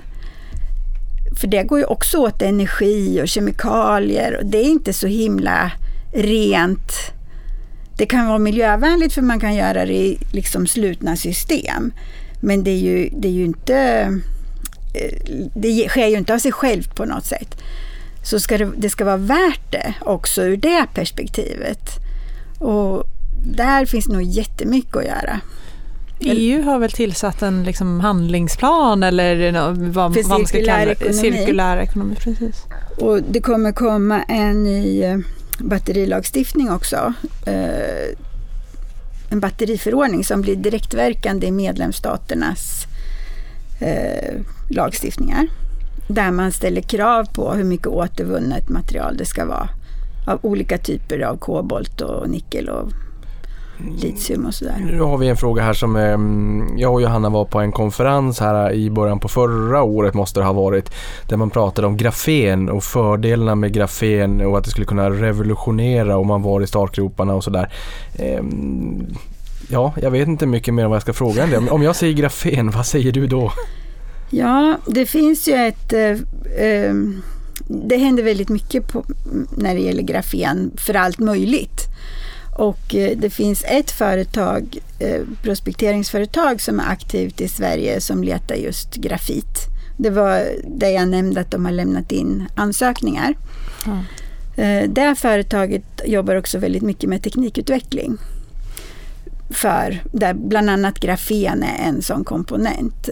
För 1.39 1.47
det 1.47 1.63
går 1.63 1.79
ju 1.79 1.85
också 1.85 2.17
åt 2.17 2.41
energi 2.41 3.21
och 3.23 3.27
kemikalier 3.27 4.37
och 4.37 4.45
det 4.45 4.57
är 4.57 4.69
inte 4.69 4.93
så 4.93 5.07
himla 5.07 5.71
rent. 6.13 6.91
Det 7.97 8.05
kan 8.05 8.27
vara 8.27 8.39
miljövänligt 8.39 9.13
för 9.13 9.21
man 9.21 9.39
kan 9.39 9.55
göra 9.55 9.85
det 9.85 9.93
i 9.93 10.19
liksom 10.31 10.67
slutna 10.67 11.15
system. 11.15 11.93
Men 12.41 12.63
det 12.63 12.71
är 12.71 12.79
ju, 12.79 13.09
det 13.11 13.27
är 13.27 13.31
ju 13.31 13.45
inte 13.45 13.75
eh, 14.93 15.47
det 15.53 15.89
sker 15.89 16.07
ju 16.07 16.17
inte 16.17 16.33
av 16.33 16.39
sig 16.39 16.51
självt 16.51 16.95
på 16.95 17.05
något 17.05 17.25
sätt. 17.25 17.61
Så 18.23 18.39
ska 18.39 18.57
det, 18.57 18.71
det 18.77 18.89
ska 18.89 19.05
vara 19.05 19.17
värt 19.17 19.71
det 19.71 19.93
också 20.01 20.41
ur 20.43 20.57
det 20.57 20.85
perspektivet. 20.93 22.01
Och 22.61 23.03
där 23.45 23.85
finns 23.85 24.07
nog 24.07 24.21
jättemycket 24.23 24.95
att 24.95 25.05
göra. 25.05 25.39
EU 26.19 26.63
har 26.63 26.79
väl 26.79 26.91
tillsatt 26.91 27.41
en 27.41 27.63
liksom 27.63 27.99
handlingsplan 27.99 29.03
eller 29.03 29.51
vad, 29.91 30.13
För 30.13 30.21
vad 30.23 30.39
man 30.39 30.47
ska 30.47 30.57
kalla 30.65 30.85
det. 30.85 30.91
ekonomi. 30.91 31.13
Cirkulär 31.17 31.77
ekonomi. 31.77 32.15
Precis. 32.23 32.63
Och 32.97 33.23
det 33.23 33.41
kommer 33.41 33.71
komma 33.71 34.23
en 34.23 34.63
ny 34.63 35.03
eh, 35.03 35.17
batterilagstiftning 35.59 36.71
också. 36.71 37.13
Eh, 37.45 38.15
En 39.29 39.39
batteriförordning 39.39 40.23
som 40.23 40.41
blir 40.41 40.55
direktverkande 40.55 41.47
i 41.47 41.51
medlemsstaternas 41.51 42.85
eh, 43.79 44.33
lagstiftningar. 44.69 45.47
Där 46.07 46.31
man 46.31 46.51
ställer 46.51 46.81
krav 46.81 47.25
på 47.33 47.53
hur 47.53 47.63
mycket 47.63 47.87
återvunnet 47.87 48.69
material 48.69 49.17
det 49.17 49.25
ska 49.25 49.45
vara. 49.45 49.69
Av 50.31 50.39
olika 50.41 50.77
typer 50.77 51.19
av 51.19 51.37
kobolt 51.37 52.01
och 52.01 52.29
nickel 52.29 52.69
och 52.69 52.91
litium 54.01 54.45
och 54.45 54.53
sådär. 54.53 54.75
Nu 54.91 55.01
har 55.01 55.17
vi 55.17 55.27
en 55.27 55.37
fråga 55.37 55.63
här 55.63 55.73
som 55.73 55.95
eh, 55.95 56.81
jag 56.81 56.93
och 56.93 57.01
Johanna 57.01 57.29
var 57.29 57.45
på 57.45 57.59
en 57.59 57.71
konferens 57.71 58.39
här 58.39 58.71
i 58.71 58.89
början 58.89 59.19
på 59.19 59.27
förra 59.27 59.83
året 59.83 60.13
måste 60.13 60.39
det 60.39 60.45
ha 60.45 60.53
varit. 60.53 60.91
Där 61.27 61.37
man 61.37 61.49
pratade 61.49 61.87
om 61.87 61.97
grafen 61.97 62.69
och 62.69 62.83
fördelarna 62.83 63.55
med 63.55 63.73
grafen 63.73 64.41
och 64.41 64.57
att 64.57 64.63
det 64.63 64.69
skulle 64.69 64.85
kunna 64.85 65.09
revolutionera 65.09 66.17
om 66.17 66.27
man 66.27 66.41
var 66.41 66.61
i 66.61 66.67
startgroparna 66.67 67.33
och 67.33 67.43
sådär. 67.43 67.73
Eh, 68.13 68.43
ja, 69.69 69.93
jag 70.01 70.11
vet 70.11 70.27
inte 70.27 70.45
mycket 70.45 70.73
mer 70.73 70.83
än 70.83 70.89
vad 70.89 70.95
jag 70.95 71.01
ska 71.01 71.13
fråga 71.13 71.43
än 71.43 71.49
det. 71.49 71.71
Om 71.71 71.83
jag 71.83 71.95
säger 71.95 72.13
grafen, 72.13 72.71
vad 72.75 72.85
säger 72.85 73.11
du 73.11 73.27
då? 73.27 73.51
Ja, 74.29 74.77
det 74.85 75.05
finns 75.05 75.47
ju 75.47 75.53
ett... 75.53 75.93
Eh, 75.93 76.65
eh, 76.65 76.93
det 77.67 77.97
händer 77.97 78.23
väldigt 78.23 78.49
mycket 78.49 78.87
på, 78.87 79.05
när 79.57 79.75
det 79.75 79.81
gäller 79.81 80.03
grafen 80.03 80.71
för 80.77 80.93
allt 80.93 81.19
möjligt. 81.19 81.87
Och 82.57 82.95
eh, 82.95 83.17
det 83.17 83.29
finns 83.29 83.63
ett 83.67 83.91
företag, 83.91 84.77
eh, 84.99 85.21
prospekteringsföretag 85.43 86.61
som 86.61 86.79
är 86.79 86.89
aktivt 86.91 87.41
i 87.41 87.47
Sverige 87.47 88.01
som 88.01 88.23
letar 88.23 88.55
just 88.55 88.95
grafit. 88.95 89.67
Det 89.97 90.09
var 90.09 90.47
det 90.67 90.91
jag 90.91 91.07
nämnde 91.07 91.41
att 91.41 91.51
de 91.51 91.65
har 91.65 91.71
lämnat 91.71 92.11
in 92.11 92.47
ansökningar. 92.55 93.33
Eh, 94.55 94.89
det 94.89 95.15
företaget 95.15 95.83
jobbar 96.05 96.35
också 96.35 96.57
väldigt 96.57 96.83
mycket 96.83 97.09
med 97.09 97.23
teknikutveckling. 97.23 98.17
För 99.49 100.03
där 100.11 100.33
bland 100.33 100.69
annat 100.69 100.99
grafen 100.99 101.63
är 101.63 101.87
en 101.87 102.01
sån 102.01 102.23
komponent. 102.23 103.09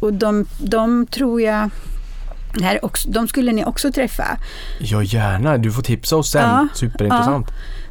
Och 0.00 0.12
de, 0.12 0.46
de 0.58 1.06
tror 1.06 1.40
jag, 1.42 1.70
det 2.54 2.64
här 2.64 2.74
är 2.74 2.84
också, 2.84 3.08
de 3.08 3.28
skulle 3.28 3.52
ni 3.52 3.64
också 3.64 3.92
träffa. 3.92 4.24
Ja, 4.80 5.02
gärna. 5.02 5.58
Du 5.58 5.72
får 5.72 5.82
tipsa 5.82 6.16
oss 6.16 6.30
sen. 6.30 6.42
Ja, 6.48 6.68
Superintressant. 6.74 7.46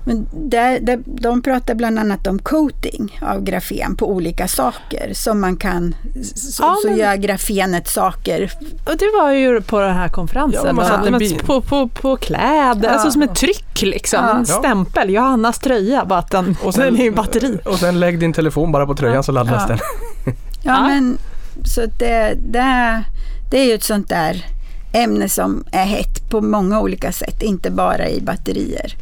Men 0.05 0.27
där, 0.49 0.79
där, 0.79 0.99
de 1.05 1.41
pratar 1.41 1.75
bland 1.75 1.99
annat 1.99 2.27
om 2.27 2.39
coating 2.39 3.19
av 3.21 3.43
grafen 3.43 3.95
på 3.95 4.09
olika 4.11 4.47
saker 4.47 5.13
som 5.13 5.41
man 5.41 5.57
kan, 5.57 5.95
så, 6.35 6.63
Ja, 6.63 6.75
så 6.81 6.87
men- 6.89 6.97
gör 6.97 7.15
grafenet 7.15 7.87
saker. 7.87 8.51
Och 8.85 8.97
du 8.97 9.11
var 9.21 9.31
ju 9.31 9.61
på 9.61 9.79
den 9.81 9.95
här 9.95 10.07
konferensen. 10.07 10.61
Ja, 10.65 10.73
man 10.73 10.85
satte 10.85 11.35
på, 11.45 11.61
på, 11.61 11.87
på 11.87 12.17
kläder, 12.17 12.83
Ja. 12.83 12.89
alltså 12.89 13.11
som 13.11 13.21
ett 13.21 13.35
tryck 13.35 13.81
liksom. 13.81 14.19
Ja. 14.25 14.37
En 14.37 14.45
stämpel. 14.45 15.09
Johannas 15.09 15.59
tröja, 15.59 16.05
bara 16.05 16.19
att 16.19 16.31
den, 16.31 16.55
Och 16.63 16.73
sen- 16.73 16.83
den 16.85 16.97
är 16.99 17.03
ju 17.03 17.11
batteri. 17.11 17.59
Och 17.65 17.79
sen 17.79 17.99
lägg 17.99 18.19
din 18.19 18.33
telefon 18.33 18.71
bara 18.71 18.85
på 18.85 18.95
tröjan 18.95 19.23
så 19.23 19.31
laddas 19.31 19.61
Ja. 19.61 19.67
den. 19.67 19.79
Ja, 20.25 20.33
Ja. 20.63 20.81
men 20.87 21.17
så 21.65 21.81
det, 21.99 22.33
det, 22.51 23.03
det 23.51 23.59
är 23.59 23.65
ju 23.65 23.73
ett 23.73 23.83
sånt 23.83 24.09
där 24.09 24.45
ämne 24.93 25.29
som 25.29 25.63
är 25.71 25.85
hett 25.85 26.29
på 26.29 26.41
många 26.41 26.81
olika 26.81 27.11
sätt, 27.11 27.41
inte 27.41 27.71
bara 27.71 28.09
i 28.09 28.21
batterier. 28.21 28.95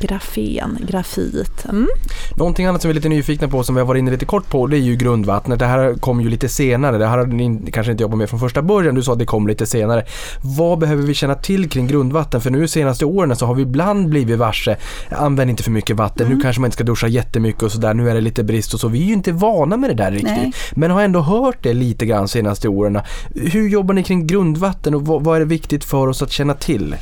Grafen, 0.00 0.78
grafit. 0.88 1.64
Mm. 1.64 1.88
Någonting 2.36 2.66
annat 2.66 2.82
som 2.82 2.88
vi 2.88 2.92
är 2.92 2.94
lite 2.94 3.08
nyfikna 3.08 3.48
på 3.48 3.62
som 3.62 3.74
vi 3.74 3.80
har 3.80 3.86
varit 3.86 3.98
inne 3.98 4.10
lite 4.10 4.24
kort 4.24 4.50
på 4.50 4.66
det 4.66 4.76
är 4.76 4.80
ju 4.80 4.96
grundvattnet. 4.96 5.58
Det 5.58 5.66
här 5.66 5.94
kom 5.94 6.20
ju 6.20 6.28
lite 6.28 6.48
senare. 6.48 6.98
Det 6.98 7.06
här 7.06 7.18
har 7.18 7.26
ni 7.26 7.70
kanske 7.72 7.92
inte 7.92 8.02
jobbat 8.02 8.18
med 8.18 8.30
från 8.30 8.40
första 8.40 8.62
början. 8.62 8.94
Du 8.94 9.02
sa 9.02 9.12
att 9.12 9.18
det 9.18 9.26
kom 9.26 9.48
lite 9.48 9.66
senare. 9.66 10.04
Vad 10.42 10.78
behöver 10.78 11.02
vi 11.02 11.14
känna 11.14 11.34
till 11.34 11.70
kring 11.70 11.86
grundvatten? 11.86 12.40
För 12.40 12.50
nu 12.50 12.60
de 12.60 12.68
senaste 12.68 13.04
åren 13.04 13.36
så 13.36 13.46
har 13.46 13.54
vi 13.54 13.62
ibland 13.62 14.08
blivit 14.08 14.38
varse. 14.38 14.76
Använd 15.10 15.50
inte 15.50 15.62
för 15.62 15.70
mycket 15.70 15.96
vatten. 15.96 16.28
Nu 16.28 16.40
kanske 16.40 16.60
man 16.60 16.68
inte 16.68 16.74
ska 16.74 16.84
duscha 16.84 17.08
jättemycket 17.08 17.62
och 17.62 17.72
sådär. 17.72 17.94
Nu 17.94 18.10
är 18.10 18.14
det 18.14 18.20
lite 18.20 18.44
brist 18.44 18.74
och 18.74 18.80
så. 18.80 18.88
Vi 18.88 19.02
är 19.02 19.06
ju 19.06 19.12
inte 19.12 19.32
vana 19.32 19.76
med 19.76 19.90
det 19.90 19.94
där 19.94 20.10
riktigt. 20.10 20.30
Nej. 20.30 20.52
Men 20.72 20.90
har 20.90 21.02
ändå 21.02 21.20
hört 21.20 21.62
det 21.62 21.74
lite 21.74 22.06
grann 22.06 22.28
senaste 22.28 22.68
åren. 22.68 23.00
Hur 23.34 23.68
jobbar 23.68 23.94
ni 23.94 24.02
kring 24.02 24.26
grundvatten 24.26 24.94
och 24.94 25.06
vad, 25.06 25.24
vad 25.24 25.36
är 25.36 25.40
det 25.40 25.46
viktigt 25.46 25.84
för 25.84 26.06
oss 26.06 26.22
att 26.22 26.32
känna 26.32 26.54
till? 26.54 26.96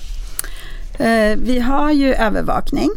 Eh, 0.99 1.37
vi 1.37 1.59
har 1.59 1.93
ju 1.93 2.15
övervakning, 2.15 2.91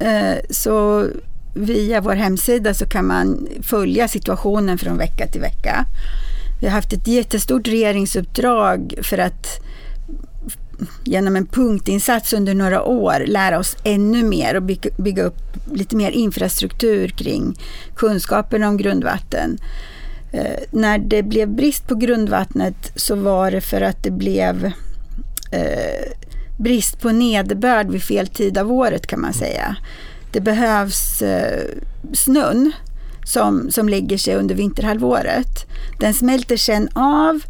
eh, 0.00 0.36
så 0.50 1.08
via 1.54 2.00
vår 2.00 2.14
hemsida 2.14 2.74
så 2.74 2.86
kan 2.86 3.06
man 3.06 3.48
följa 3.62 4.08
situationen 4.08 4.78
från 4.78 4.98
vecka 4.98 5.26
till 5.26 5.40
vecka. 5.40 5.86
Vi 6.60 6.66
har 6.66 6.74
haft 6.74 6.92
ett 6.92 7.06
jättestort 7.06 7.68
regeringsuppdrag 7.68 8.94
för 9.02 9.18
att 9.18 9.60
genom 11.04 11.36
en 11.36 11.46
punktinsats 11.46 12.32
under 12.32 12.54
några 12.54 12.82
år 12.82 13.24
lära 13.26 13.58
oss 13.58 13.76
ännu 13.84 14.22
mer 14.22 14.54
och 14.54 14.62
bygga, 14.96 15.22
upp 15.22 15.38
lite 15.72 15.96
mer 15.96 16.10
infrastruktur 16.10 17.08
kring 17.08 17.58
kunskapen 17.96 18.62
om 18.62 18.76
grundvatten. 18.76 19.58
Eh, 20.32 20.62
när 20.70 20.98
det 20.98 21.22
blev 21.22 21.48
brist 21.48 21.86
på 21.86 21.94
grundvattnet 21.94 22.92
så 22.96 23.14
var 23.14 23.50
det 23.50 23.60
för 23.60 23.80
att 23.80 24.02
det 24.02 24.10
blev 24.10 24.64
eh, 25.52 26.12
brist 26.56 27.00
på 27.00 27.12
nederbörd 27.12 27.90
vid 27.90 28.02
fel 28.02 28.26
tid 28.26 28.58
av 28.58 28.72
året 28.72 29.06
kan 29.06 29.20
man 29.20 29.32
säga. 29.32 29.76
Det 30.32 30.40
behövs 30.40 31.22
eh, 31.22 31.64
snön 32.12 32.72
som, 33.24 33.70
som 33.70 33.88
lägger 33.88 34.18
sig 34.18 34.34
under 34.34 34.54
vinterhalvåret. 34.54 35.66
Den 36.00 36.14
smälter 36.14 36.56
sen 36.56 36.88
av 36.94 37.40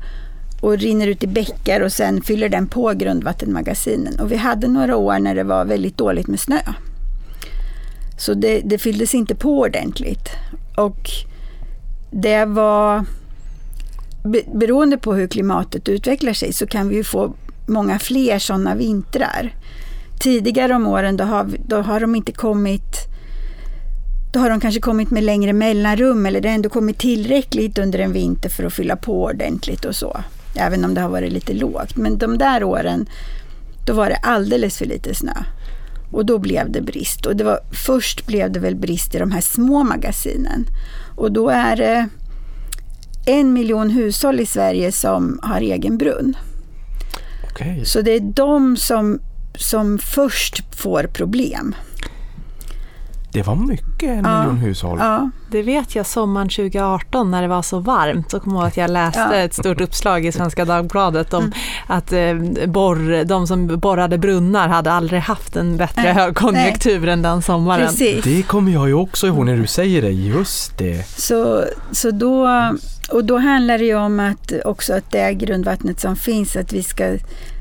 och 0.60 0.78
rinner 0.78 1.06
ut 1.06 1.22
i 1.22 1.26
bäckar 1.26 1.80
och 1.80 1.92
sen 1.92 2.22
fyller 2.22 2.48
den 2.48 2.66
på 2.66 2.92
grundvattenmagasinen. 2.92 4.20
Och 4.20 4.32
vi 4.32 4.36
hade 4.36 4.68
några 4.68 4.96
år 4.96 5.18
när 5.18 5.34
det 5.34 5.44
var 5.44 5.64
väldigt 5.64 5.98
dåligt 5.98 6.26
med 6.26 6.40
snö. 6.40 6.60
Så 8.18 8.34
det, 8.34 8.60
det 8.60 8.78
fylldes 8.78 9.14
inte 9.14 9.34
på 9.34 9.58
ordentligt. 9.58 10.28
Och 10.76 11.10
det 12.10 12.44
var 12.44 13.04
beroende 14.54 14.98
på 14.98 15.14
hur 15.14 15.26
klimatet 15.26 15.88
utvecklar 15.88 16.32
sig 16.32 16.52
så 16.52 16.66
kan 16.66 16.88
vi 16.88 16.94
ju 16.96 17.04
få 17.04 17.34
många 17.66 17.98
fler 17.98 18.38
sådana 18.38 18.74
vintrar. 18.74 19.54
Tidigare 20.20 20.74
om 20.74 20.86
åren 20.86 21.16
då 21.16 21.24
har, 21.24 21.50
då 21.66 21.80
har 21.80 22.00
de 22.00 22.14
inte 22.14 22.32
kommit 22.32 23.14
då 24.32 24.40
har 24.40 24.50
de 24.50 24.60
kanske 24.60 24.80
kommit 24.80 25.10
med 25.10 25.24
längre 25.24 25.52
mellanrum 25.52 26.26
eller 26.26 26.40
det 26.40 26.48
har 26.48 26.54
ändå 26.54 26.68
kommit 26.68 26.98
tillräckligt 26.98 27.78
under 27.78 27.98
en 27.98 28.12
vinter 28.12 28.48
för 28.48 28.64
att 28.64 28.72
fylla 28.72 28.96
på 28.96 29.22
ordentligt 29.22 29.84
och 29.84 29.96
så. 29.96 30.20
Även 30.54 30.84
om 30.84 30.94
det 30.94 31.00
har 31.00 31.08
varit 31.08 31.32
lite 31.32 31.52
lågt. 31.52 31.96
Men 31.96 32.18
de 32.18 32.38
där 32.38 32.64
åren, 32.64 33.06
då 33.86 33.92
var 33.92 34.08
det 34.08 34.16
alldeles 34.16 34.78
för 34.78 34.86
lite 34.86 35.14
snö. 35.14 35.44
Och 36.12 36.26
då 36.26 36.38
blev 36.38 36.70
det 36.70 36.80
brist. 36.80 37.26
Och 37.26 37.36
det 37.36 37.44
var, 37.44 37.60
först 37.72 38.26
blev 38.26 38.52
det 38.52 38.60
väl 38.60 38.76
brist 38.76 39.14
i 39.14 39.18
de 39.18 39.30
här 39.30 39.40
små 39.40 39.84
magasinen. 39.84 40.66
Och 41.16 41.32
då 41.32 41.48
är 41.48 41.76
det 41.76 42.08
en 43.26 43.52
miljon 43.52 43.90
hushåll 43.90 44.40
i 44.40 44.46
Sverige 44.46 44.92
som 44.92 45.40
har 45.42 45.60
egen 45.60 45.98
brunn. 45.98 46.36
Okej. 47.54 47.84
Så 47.84 48.00
det 48.00 48.10
är 48.10 48.20
de 48.20 48.76
som, 48.76 49.18
som 49.54 49.98
först 49.98 50.76
får 50.76 51.02
problem. 51.12 51.74
Det 53.32 53.42
var 53.42 53.54
mycket, 53.56 54.02
en 54.08 54.24
Ja. 54.24 54.40
miljon 54.40 54.56
hushåll. 54.58 54.98
Ja, 55.00 55.30
Det 55.50 55.62
vet 55.62 55.94
jag 55.94 56.06
sommaren 56.06 56.48
2018 56.48 57.30
när 57.30 57.42
det 57.42 57.48
var 57.48 57.62
så 57.62 57.78
varmt. 57.78 58.30
Så 58.30 58.40
kommer 58.40 58.56
jag 58.56 58.62
ihåg 58.62 58.68
att 58.68 58.76
jag 58.76 58.90
läste 58.90 59.20
Ja. 59.20 59.34
ett 59.34 59.54
stort 59.54 59.80
uppslag 59.80 60.26
i 60.26 60.32
Svenska 60.32 60.64
Dagbladet 60.64 61.34
om 61.34 61.52
att 61.86 62.12
eh, 62.12 62.34
borr, 62.66 63.24
de 63.24 63.46
som 63.46 63.66
borrade 63.78 64.18
brunnar 64.18 64.68
hade 64.68 64.92
aldrig 64.92 65.20
haft 65.20 65.56
en 65.56 65.76
bättre 65.76 66.02
Nej, 66.02 66.12
högkonjunktur 66.12 67.08
än 67.08 67.22
den 67.22 67.42
sommaren. 67.42 67.86
precis. 67.86 68.24
Det 68.24 68.42
kommer 68.42 68.72
jag 68.72 68.88
ju 68.88 68.94
också 68.94 69.26
ihåg 69.26 69.46
när 69.46 69.56
du 69.56 69.66
säger 69.66 70.02
det. 70.02 70.10
Just 70.10 70.78
det. 70.78 71.08
Så, 71.20 71.64
så 71.92 72.10
då, 72.10 72.48
och 73.10 73.24
då 73.24 73.38
handlar 73.38 73.78
det 73.78 73.84
ju 73.84 73.94
om 73.94 74.20
att 74.20 74.52
också 74.64 74.94
att 74.94 75.10
det 75.10 75.34
grundvattnet 75.34 76.00
som 76.00 76.16
finns, 76.16 76.56
att 76.56 76.72
vi 76.72 76.82
ska 76.82 77.16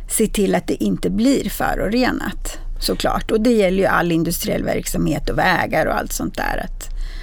se 0.10 0.28
till 0.28 0.56
att 0.56 0.68
det 0.68 0.84
inte 0.84 1.10
blir 1.10 1.50
förorenat. 1.50 2.58
Såklart. 2.80 3.32
Och 3.32 3.42
det 3.42 3.52
gäller 3.52 3.78
ju 3.78 3.86
all 3.86 4.12
industriell 4.12 4.64
verksamhet 4.64 5.30
och 5.30 5.38
vägar 5.38 5.86
och 5.86 5.98
allt 5.98 6.14
sånt 6.14 6.38
där. 6.38 6.66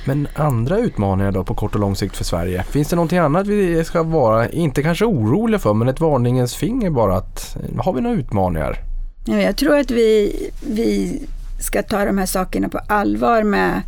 Men 0.07 0.29
andra 0.35 0.79
utmaningar 0.79 1.33
då 1.33 1.45
på 1.45 1.55
kort 1.55 1.75
och 1.75 1.81
lång 1.81 1.97
sikt 1.97 2.17
för 2.17 2.25
Sverige? 2.25 2.63
Finns 2.63 2.89
det 2.89 2.97
någonting 2.97 3.19
annat 3.19 3.47
vi 3.47 3.85
ska 3.85 4.03
vara, 4.03 4.49
inte 4.49 4.83
kanske 4.83 5.05
oroliga 5.05 5.59
för, 5.59 5.75
men 5.75 5.89
ett 5.89 6.01
varningens 6.01 6.55
finger 6.55 6.91
bara 6.91 7.17
att 7.17 7.57
har 7.79 7.93
vi 7.93 8.01
några 8.01 8.17
utmaningar? 8.17 8.79
Ja, 9.27 9.37
Jag 9.41 9.57
tror 9.57 9.79
att 9.79 9.91
vi, 9.91 10.37
vi 10.67 11.21
ska 11.61 11.83
ta 11.83 12.05
de 12.05 12.19
här 12.19 12.27
sakerna 12.27 12.69
på 12.69 12.81
allvar 12.87 13.43
med, 13.43 13.83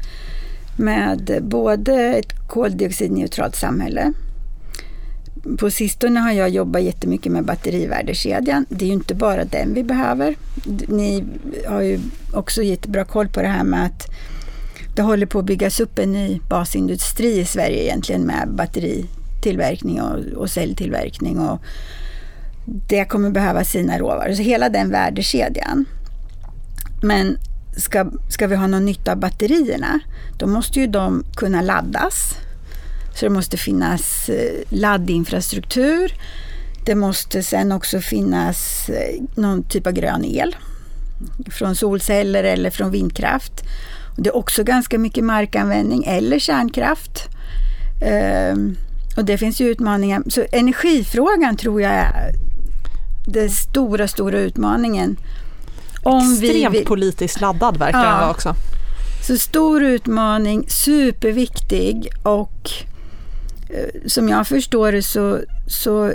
med 0.77 1.39
både 1.43 1.95
ett 1.95 2.49
koldioxidneutralt 2.49 3.57
samhälle, 3.57 4.13
på 5.59 5.71
sistone 5.71 6.21
har 6.21 6.33
jag 6.33 6.49
jobbat 6.49 6.83
jättemycket 6.83 7.33
med 7.33 7.45
batterivärdekedjan. 7.45 8.67
Det 8.69 8.85
är 8.85 8.87
ju 8.87 8.93
inte 8.93 9.15
bara 9.15 9.45
den 9.45 9.75
vi 9.75 9.85
behöver. 9.85 10.35
Ni 10.89 11.25
har 11.67 11.81
ju 11.81 12.01
också 12.33 12.63
jättebra 12.63 13.05
koll 13.05 13.29
på 13.29 13.43
det 13.43 13.49
här 13.49 13.65
med 13.65 13.87
att 13.87 14.11
det 14.97 15.03
håller 15.03 15.27
på 15.27 15.39
att 15.39 15.45
byggas 15.45 15.81
upp 15.81 15.99
en 15.99 16.13
ny 16.13 16.41
basindustri 16.49 17.41
i 17.41 17.45
Sverige 17.45 17.83
egentligen 17.83 18.23
med 18.23 18.49
batteritillverkning 18.55 20.03
och, 20.03 20.19
och 20.37 20.51
celltillverkning. 20.51 21.39
Och 21.39 21.61
det 22.89 23.05
kommer 23.05 23.31
behöva 23.31 23.65
sina 23.65 23.99
råvaror. 23.99 24.33
Så 24.33 24.43
hela 24.43 24.69
den 24.69 24.91
värdekedjan. 24.91 25.85
Men 27.03 27.39
ska, 27.77 28.11
ska 28.29 28.47
vi 28.47 28.57
ha 28.57 28.67
någon 28.67 28.85
nytta 28.85 29.13
av 29.13 29.19
batterierna, 29.19 30.01
då 30.39 30.47
måste 30.47 30.81
ju 30.81 30.87
de 30.87 31.25
kunna 31.37 31.63
laddas. 31.63 32.35
Så 33.15 33.27
det 33.27 33.31
måste 33.31 33.57
finnas 33.57 34.29
eh, 34.29 34.63
laddinfrastruktur. 34.69 36.13
Det 36.87 36.95
måste 36.95 37.43
sen 37.43 37.73
också 37.73 38.01
finnas 38.01 38.89
eh, 38.89 39.23
någon 39.35 39.63
typ 39.63 39.87
av 39.87 39.93
grön 39.93 40.25
el 40.25 40.57
från 41.51 41.77
solceller 41.77 42.45
eller 42.45 42.71
från 42.71 42.91
vindkraft. 42.91 43.53
Det 44.17 44.29
är 44.29 44.37
också 44.37 44.65
ganska 44.65 44.99
mycket 44.99 45.25
markanvändning 45.25 46.05
eller 46.05 46.39
kärnkraft. 46.39 47.29
Ehm, 48.05 48.77
och 49.17 49.25
det 49.25 49.39
finns 49.39 49.61
ju 49.61 49.69
utmaningar. 49.69 50.23
Så 50.29 50.45
energifrågan 50.53 51.57
tror 51.57 51.83
jag 51.83 51.93
är 51.93 52.33
den 53.27 53.51
stora, 53.51 54.09
stora 54.09 54.39
utmaningen. 54.39 55.17
Om 56.03 56.33
Extremt 56.33 56.75
vi 56.75 56.85
politiskt 56.85 57.41
laddad 57.41 57.77
verkar 57.77 57.99
ja, 57.99 58.11
den 58.11 58.21
vara 58.21 58.31
också. 58.31 58.55
Så 59.27 59.37
stor 59.37 59.83
utmaning, 59.83 60.65
superviktig 60.69 62.09
och 62.23 62.71
eh, 63.71 64.09
som 64.09 64.29
jag 64.29 64.47
förstår 64.47 64.93
det 64.93 65.03
så, 65.03 65.41
så 65.67 66.13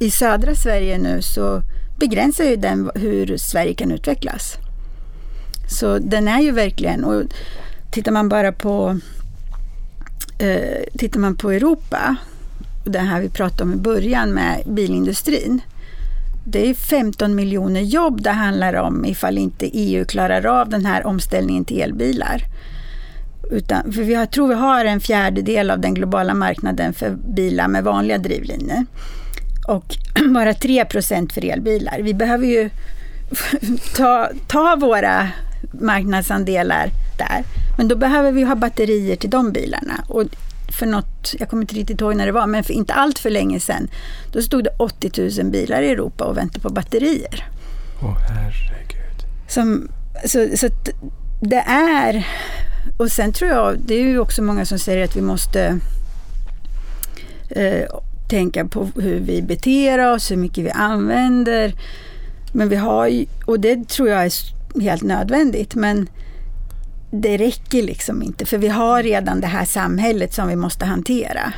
i 0.00 0.10
södra 0.10 0.54
Sverige 0.54 0.98
nu 0.98 1.22
så 1.22 1.62
begränsar 1.98 2.44
ju 2.44 2.56
den 2.56 2.90
hur 2.94 3.36
Sverige 3.36 3.74
kan 3.74 3.92
utvecklas. 3.92 4.56
Så 5.68 5.98
den 5.98 6.28
är 6.28 6.40
ju 6.40 6.50
verkligen, 6.52 7.04
och 7.04 7.22
tittar 7.90 8.12
man 8.12 8.28
bara 8.28 8.52
på, 8.52 8.98
eh, 10.38 10.98
tittar 10.98 11.20
man 11.20 11.36
på 11.36 11.50
Europa, 11.50 12.16
och 12.84 12.90
det 12.90 12.98
här 12.98 13.20
vi 13.20 13.28
pratade 13.28 13.62
om 13.62 13.72
i 13.72 13.76
början 13.76 14.30
med 14.30 14.62
bilindustrin, 14.66 15.60
det 16.44 16.70
är 16.70 16.74
15 16.74 17.34
miljoner 17.34 17.80
jobb 17.80 18.22
det 18.22 18.30
handlar 18.30 18.74
om 18.74 19.04
ifall 19.04 19.38
inte 19.38 19.78
EU 19.78 20.04
klarar 20.04 20.46
av 20.46 20.68
den 20.68 20.84
här 20.84 21.06
omställningen 21.06 21.64
till 21.64 21.80
elbilar. 21.80 22.44
Utan, 23.50 23.92
för 23.92 24.02
vi 24.02 24.14
har, 24.14 24.26
tror 24.26 24.48
vi 24.48 24.54
har 24.54 24.84
en 24.84 25.00
fjärdedel 25.00 25.70
av 25.70 25.80
den 25.80 25.94
globala 25.94 26.34
marknaden 26.34 26.94
för 26.94 27.10
bilar 27.10 27.68
med 27.68 27.84
vanliga 27.84 28.18
drivlinor. 28.18 28.86
Och 29.68 29.96
bara 30.34 30.52
3% 30.52 31.32
för 31.32 31.44
elbilar. 31.44 32.00
Vi 32.02 32.14
behöver 32.14 32.46
ju 32.46 32.70
ta, 33.96 34.30
ta 34.46 34.76
våra 34.76 35.28
marknadsandelar 35.80 36.90
där. 37.18 37.44
Men 37.76 37.88
då 37.88 37.96
behöver 37.96 38.32
vi 38.32 38.42
ha 38.42 38.54
batterier 38.54 39.16
till 39.16 39.30
de 39.30 39.52
bilarna. 39.52 40.04
Och 40.08 40.24
för 40.72 40.86
något, 40.86 41.34
jag 41.38 41.48
kommer 41.48 41.62
inte 41.62 41.74
riktigt 41.74 42.00
ihåg 42.00 42.16
när 42.16 42.26
det 42.26 42.32
var, 42.32 42.46
men 42.46 42.64
för 42.64 42.72
inte 42.72 42.92
allt 42.94 43.18
för 43.18 43.30
länge 43.30 43.60
sedan, 43.60 43.88
då 44.32 44.42
stod 44.42 44.64
det 44.64 44.70
80 44.76 45.42
000 45.42 45.50
bilar 45.50 45.82
i 45.82 45.90
Europa 45.90 46.24
och 46.24 46.36
väntade 46.36 46.60
på 46.60 46.70
batterier. 46.70 47.48
Åh 48.02 48.08
oh, 48.08 48.18
herregud. 48.18 49.26
Som, 49.48 49.88
så, 50.24 50.48
så 50.56 50.68
det 51.40 51.64
är, 51.66 52.26
och 52.96 53.12
sen 53.12 53.32
tror 53.32 53.50
jag, 53.50 53.78
det 53.78 53.94
är 53.94 54.02
ju 54.02 54.18
också 54.18 54.42
många 54.42 54.64
som 54.64 54.78
säger 54.78 55.04
att 55.04 55.16
vi 55.16 55.20
måste 55.20 55.78
eh, 57.50 57.88
tänka 58.28 58.64
på 58.64 58.88
hur 58.96 59.20
vi 59.20 59.42
beter 59.42 60.14
oss, 60.14 60.30
hur 60.30 60.36
mycket 60.36 60.64
vi 60.64 60.70
använder. 60.70 61.74
Men 62.52 62.68
vi 62.68 62.76
har 62.76 63.08
ju, 63.08 63.26
och 63.44 63.60
det 63.60 63.88
tror 63.88 64.08
jag 64.08 64.24
är 64.24 64.32
helt 64.80 65.02
nödvändigt, 65.02 65.74
men 65.74 66.08
det 67.12 67.36
räcker 67.36 67.82
liksom 67.82 68.22
inte 68.22 68.46
för 68.46 68.58
vi 68.58 68.68
har 68.68 69.02
redan 69.02 69.40
det 69.40 69.46
här 69.46 69.64
samhället 69.64 70.34
som 70.34 70.48
vi 70.48 70.56
måste 70.56 70.84
hantera. 70.84 71.52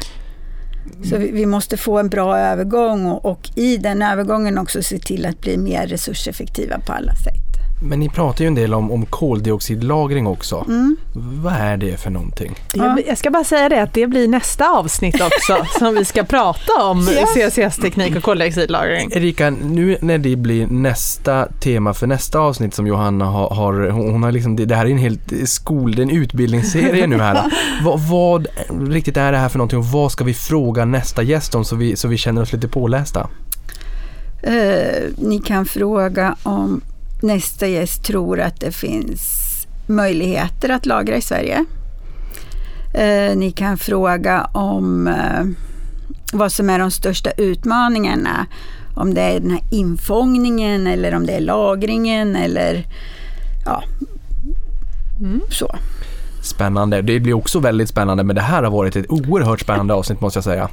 Så 1.04 1.16
vi, 1.16 1.30
vi 1.30 1.46
måste 1.46 1.76
få 1.76 1.98
en 1.98 2.08
bra 2.08 2.38
övergång 2.38 3.06
och, 3.06 3.24
och, 3.24 3.50
i 3.56 3.76
den 3.76 4.02
övergången 4.02 4.58
också 4.58 4.82
se 4.82 4.98
till 4.98 5.26
att 5.26 5.40
bli 5.40 5.58
mer 5.58 5.86
resurseffektiva 5.86 6.78
på 6.78 6.92
alla 6.92 7.14
sätt. 7.14 7.43
Men 7.84 8.00
ni 8.00 8.08
pratar 8.08 8.44
ju 8.44 8.48
en 8.48 8.54
del 8.54 8.74
om, 8.74 8.92
om 8.92 9.06
koldioxidlagring 9.06 10.26
också. 10.26 10.64
Mm. 10.68 10.96
Vad 11.14 11.52
är 11.52 11.76
det 11.76 12.00
för 12.00 12.10
någonting? 12.10 12.54
Det, 12.72 13.04
jag 13.06 13.18
ska 13.18 13.30
bara 13.30 13.44
säga 13.44 13.68
det 13.68 13.82
att 13.82 13.94
det 13.94 14.06
blir 14.06 14.28
nästa 14.28 14.68
avsnitt 14.68 15.20
också 15.20 15.66
som 15.78 15.94
vi 15.94 16.04
ska 16.04 16.24
prata 16.24 16.82
om 16.82 17.08
yes. 17.08 17.34
CCS-teknik 17.34 18.16
och 18.16 18.22
koldioxidlagring. 18.22 19.10
Erika, 19.12 19.50
nu 19.50 19.96
när 20.00 20.18
det 20.18 20.36
blir 20.36 20.66
nästa 20.66 21.48
tema 21.60 21.94
för 21.94 22.06
nästa 22.06 22.38
avsnitt 22.38 22.74
som 22.74 22.86
Johanna 22.86 23.24
har, 23.24 23.50
har 23.50 23.90
hon 23.90 24.22
har 24.22 24.32
liksom, 24.32 24.56
det 24.56 24.74
här 24.74 24.86
är 24.86 24.90
en 24.90 24.98
helt 24.98 25.48
skol, 25.48 26.00
en 26.00 26.10
utbildningsserie 26.10 27.06
nu 27.06 27.18
här. 27.18 27.52
vad, 27.84 28.00
vad 28.00 28.46
riktigt 28.88 29.16
är 29.16 29.32
det 29.32 29.38
här 29.38 29.48
för 29.48 29.58
någonting 29.58 29.78
och 29.78 29.86
vad 29.86 30.12
ska 30.12 30.24
vi 30.24 30.34
fråga 30.34 30.84
nästa 30.84 31.22
gäst 31.22 31.54
om 31.54 31.64
så 31.64 31.76
vi, 31.76 31.96
så 31.96 32.08
vi 32.08 32.16
känner 32.16 32.42
oss 32.42 32.52
lite 32.52 32.68
pålästa? 32.68 33.28
Uh, 34.46 35.10
ni 35.16 35.38
kan 35.38 35.66
fråga 35.66 36.36
om 36.42 36.80
nästa 37.24 37.66
gäst 37.66 38.04
tror 38.04 38.40
att 38.40 38.60
det 38.60 38.72
finns 38.72 39.50
möjligheter 39.86 40.68
att 40.68 40.86
lagra 40.86 41.16
i 41.16 41.22
Sverige. 41.22 41.64
Eh, 42.94 43.36
ni 43.36 43.52
kan 43.52 43.78
fråga 43.78 44.44
om 44.52 45.06
eh, 45.06 45.44
vad 46.32 46.52
som 46.52 46.70
är 46.70 46.78
de 46.78 46.90
största 46.90 47.30
utmaningarna. 47.30 48.46
Om 48.96 49.14
det 49.14 49.20
är 49.20 49.40
den 49.40 49.50
här 49.50 49.62
infångningen 49.70 50.86
eller 50.86 51.14
om 51.14 51.26
det 51.26 51.32
är 51.32 51.40
lagringen 51.40 52.36
eller 52.36 52.86
ja, 53.64 53.82
mm. 55.20 55.40
så. 55.50 55.76
Spännande. 56.42 57.02
Det 57.02 57.20
blir 57.20 57.34
också 57.34 57.58
väldigt 57.58 57.88
spännande 57.88 58.24
men 58.24 58.36
det 58.36 58.42
här 58.42 58.62
har 58.62 58.70
varit 58.70 58.96
ett 58.96 59.06
oerhört 59.08 59.60
spännande 59.60 59.94
avsnitt 59.94 60.20
måste 60.20 60.36
jag 60.36 60.44
säga. 60.44 60.68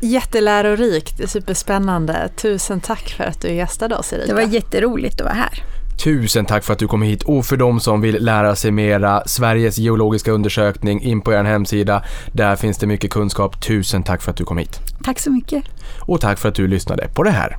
Jättelärorikt, 0.00 1.30
superspännande. 1.30 2.28
Tusen 2.36 2.80
tack 2.80 3.08
för 3.08 3.24
att 3.24 3.40
du 3.40 3.54
gästade 3.54 3.96
oss 3.96 4.12
Erika. 4.12 4.26
Det 4.26 4.34
var 4.34 4.54
jätteroligt 4.54 5.20
att 5.20 5.24
vara 5.24 5.34
här. 5.34 5.62
Tusen 6.04 6.46
tack 6.46 6.64
för 6.64 6.72
att 6.72 6.78
du 6.78 6.88
kom 6.88 7.02
hit 7.02 7.22
och 7.22 7.46
för 7.46 7.56
de 7.56 7.80
som 7.80 8.00
vill 8.00 8.24
lära 8.24 8.56
sig 8.56 8.70
mera, 8.70 9.22
Sveriges 9.26 9.78
geologiska 9.78 10.32
undersökning, 10.32 11.02
in 11.02 11.20
på 11.20 11.32
er 11.32 11.44
hemsida. 11.44 12.02
Där 12.32 12.56
finns 12.56 12.78
det 12.78 12.86
mycket 12.86 13.10
kunskap. 13.10 13.60
Tusen 13.60 14.02
tack 14.02 14.22
för 14.22 14.30
att 14.30 14.36
du 14.36 14.44
kom 14.44 14.58
hit. 14.58 14.80
Tack 15.04 15.18
så 15.18 15.30
mycket. 15.30 15.64
Och 16.00 16.20
tack 16.20 16.38
för 16.38 16.48
att 16.48 16.54
du 16.54 16.66
lyssnade 16.66 17.08
på 17.14 17.22
det 17.22 17.30
här. 17.30 17.56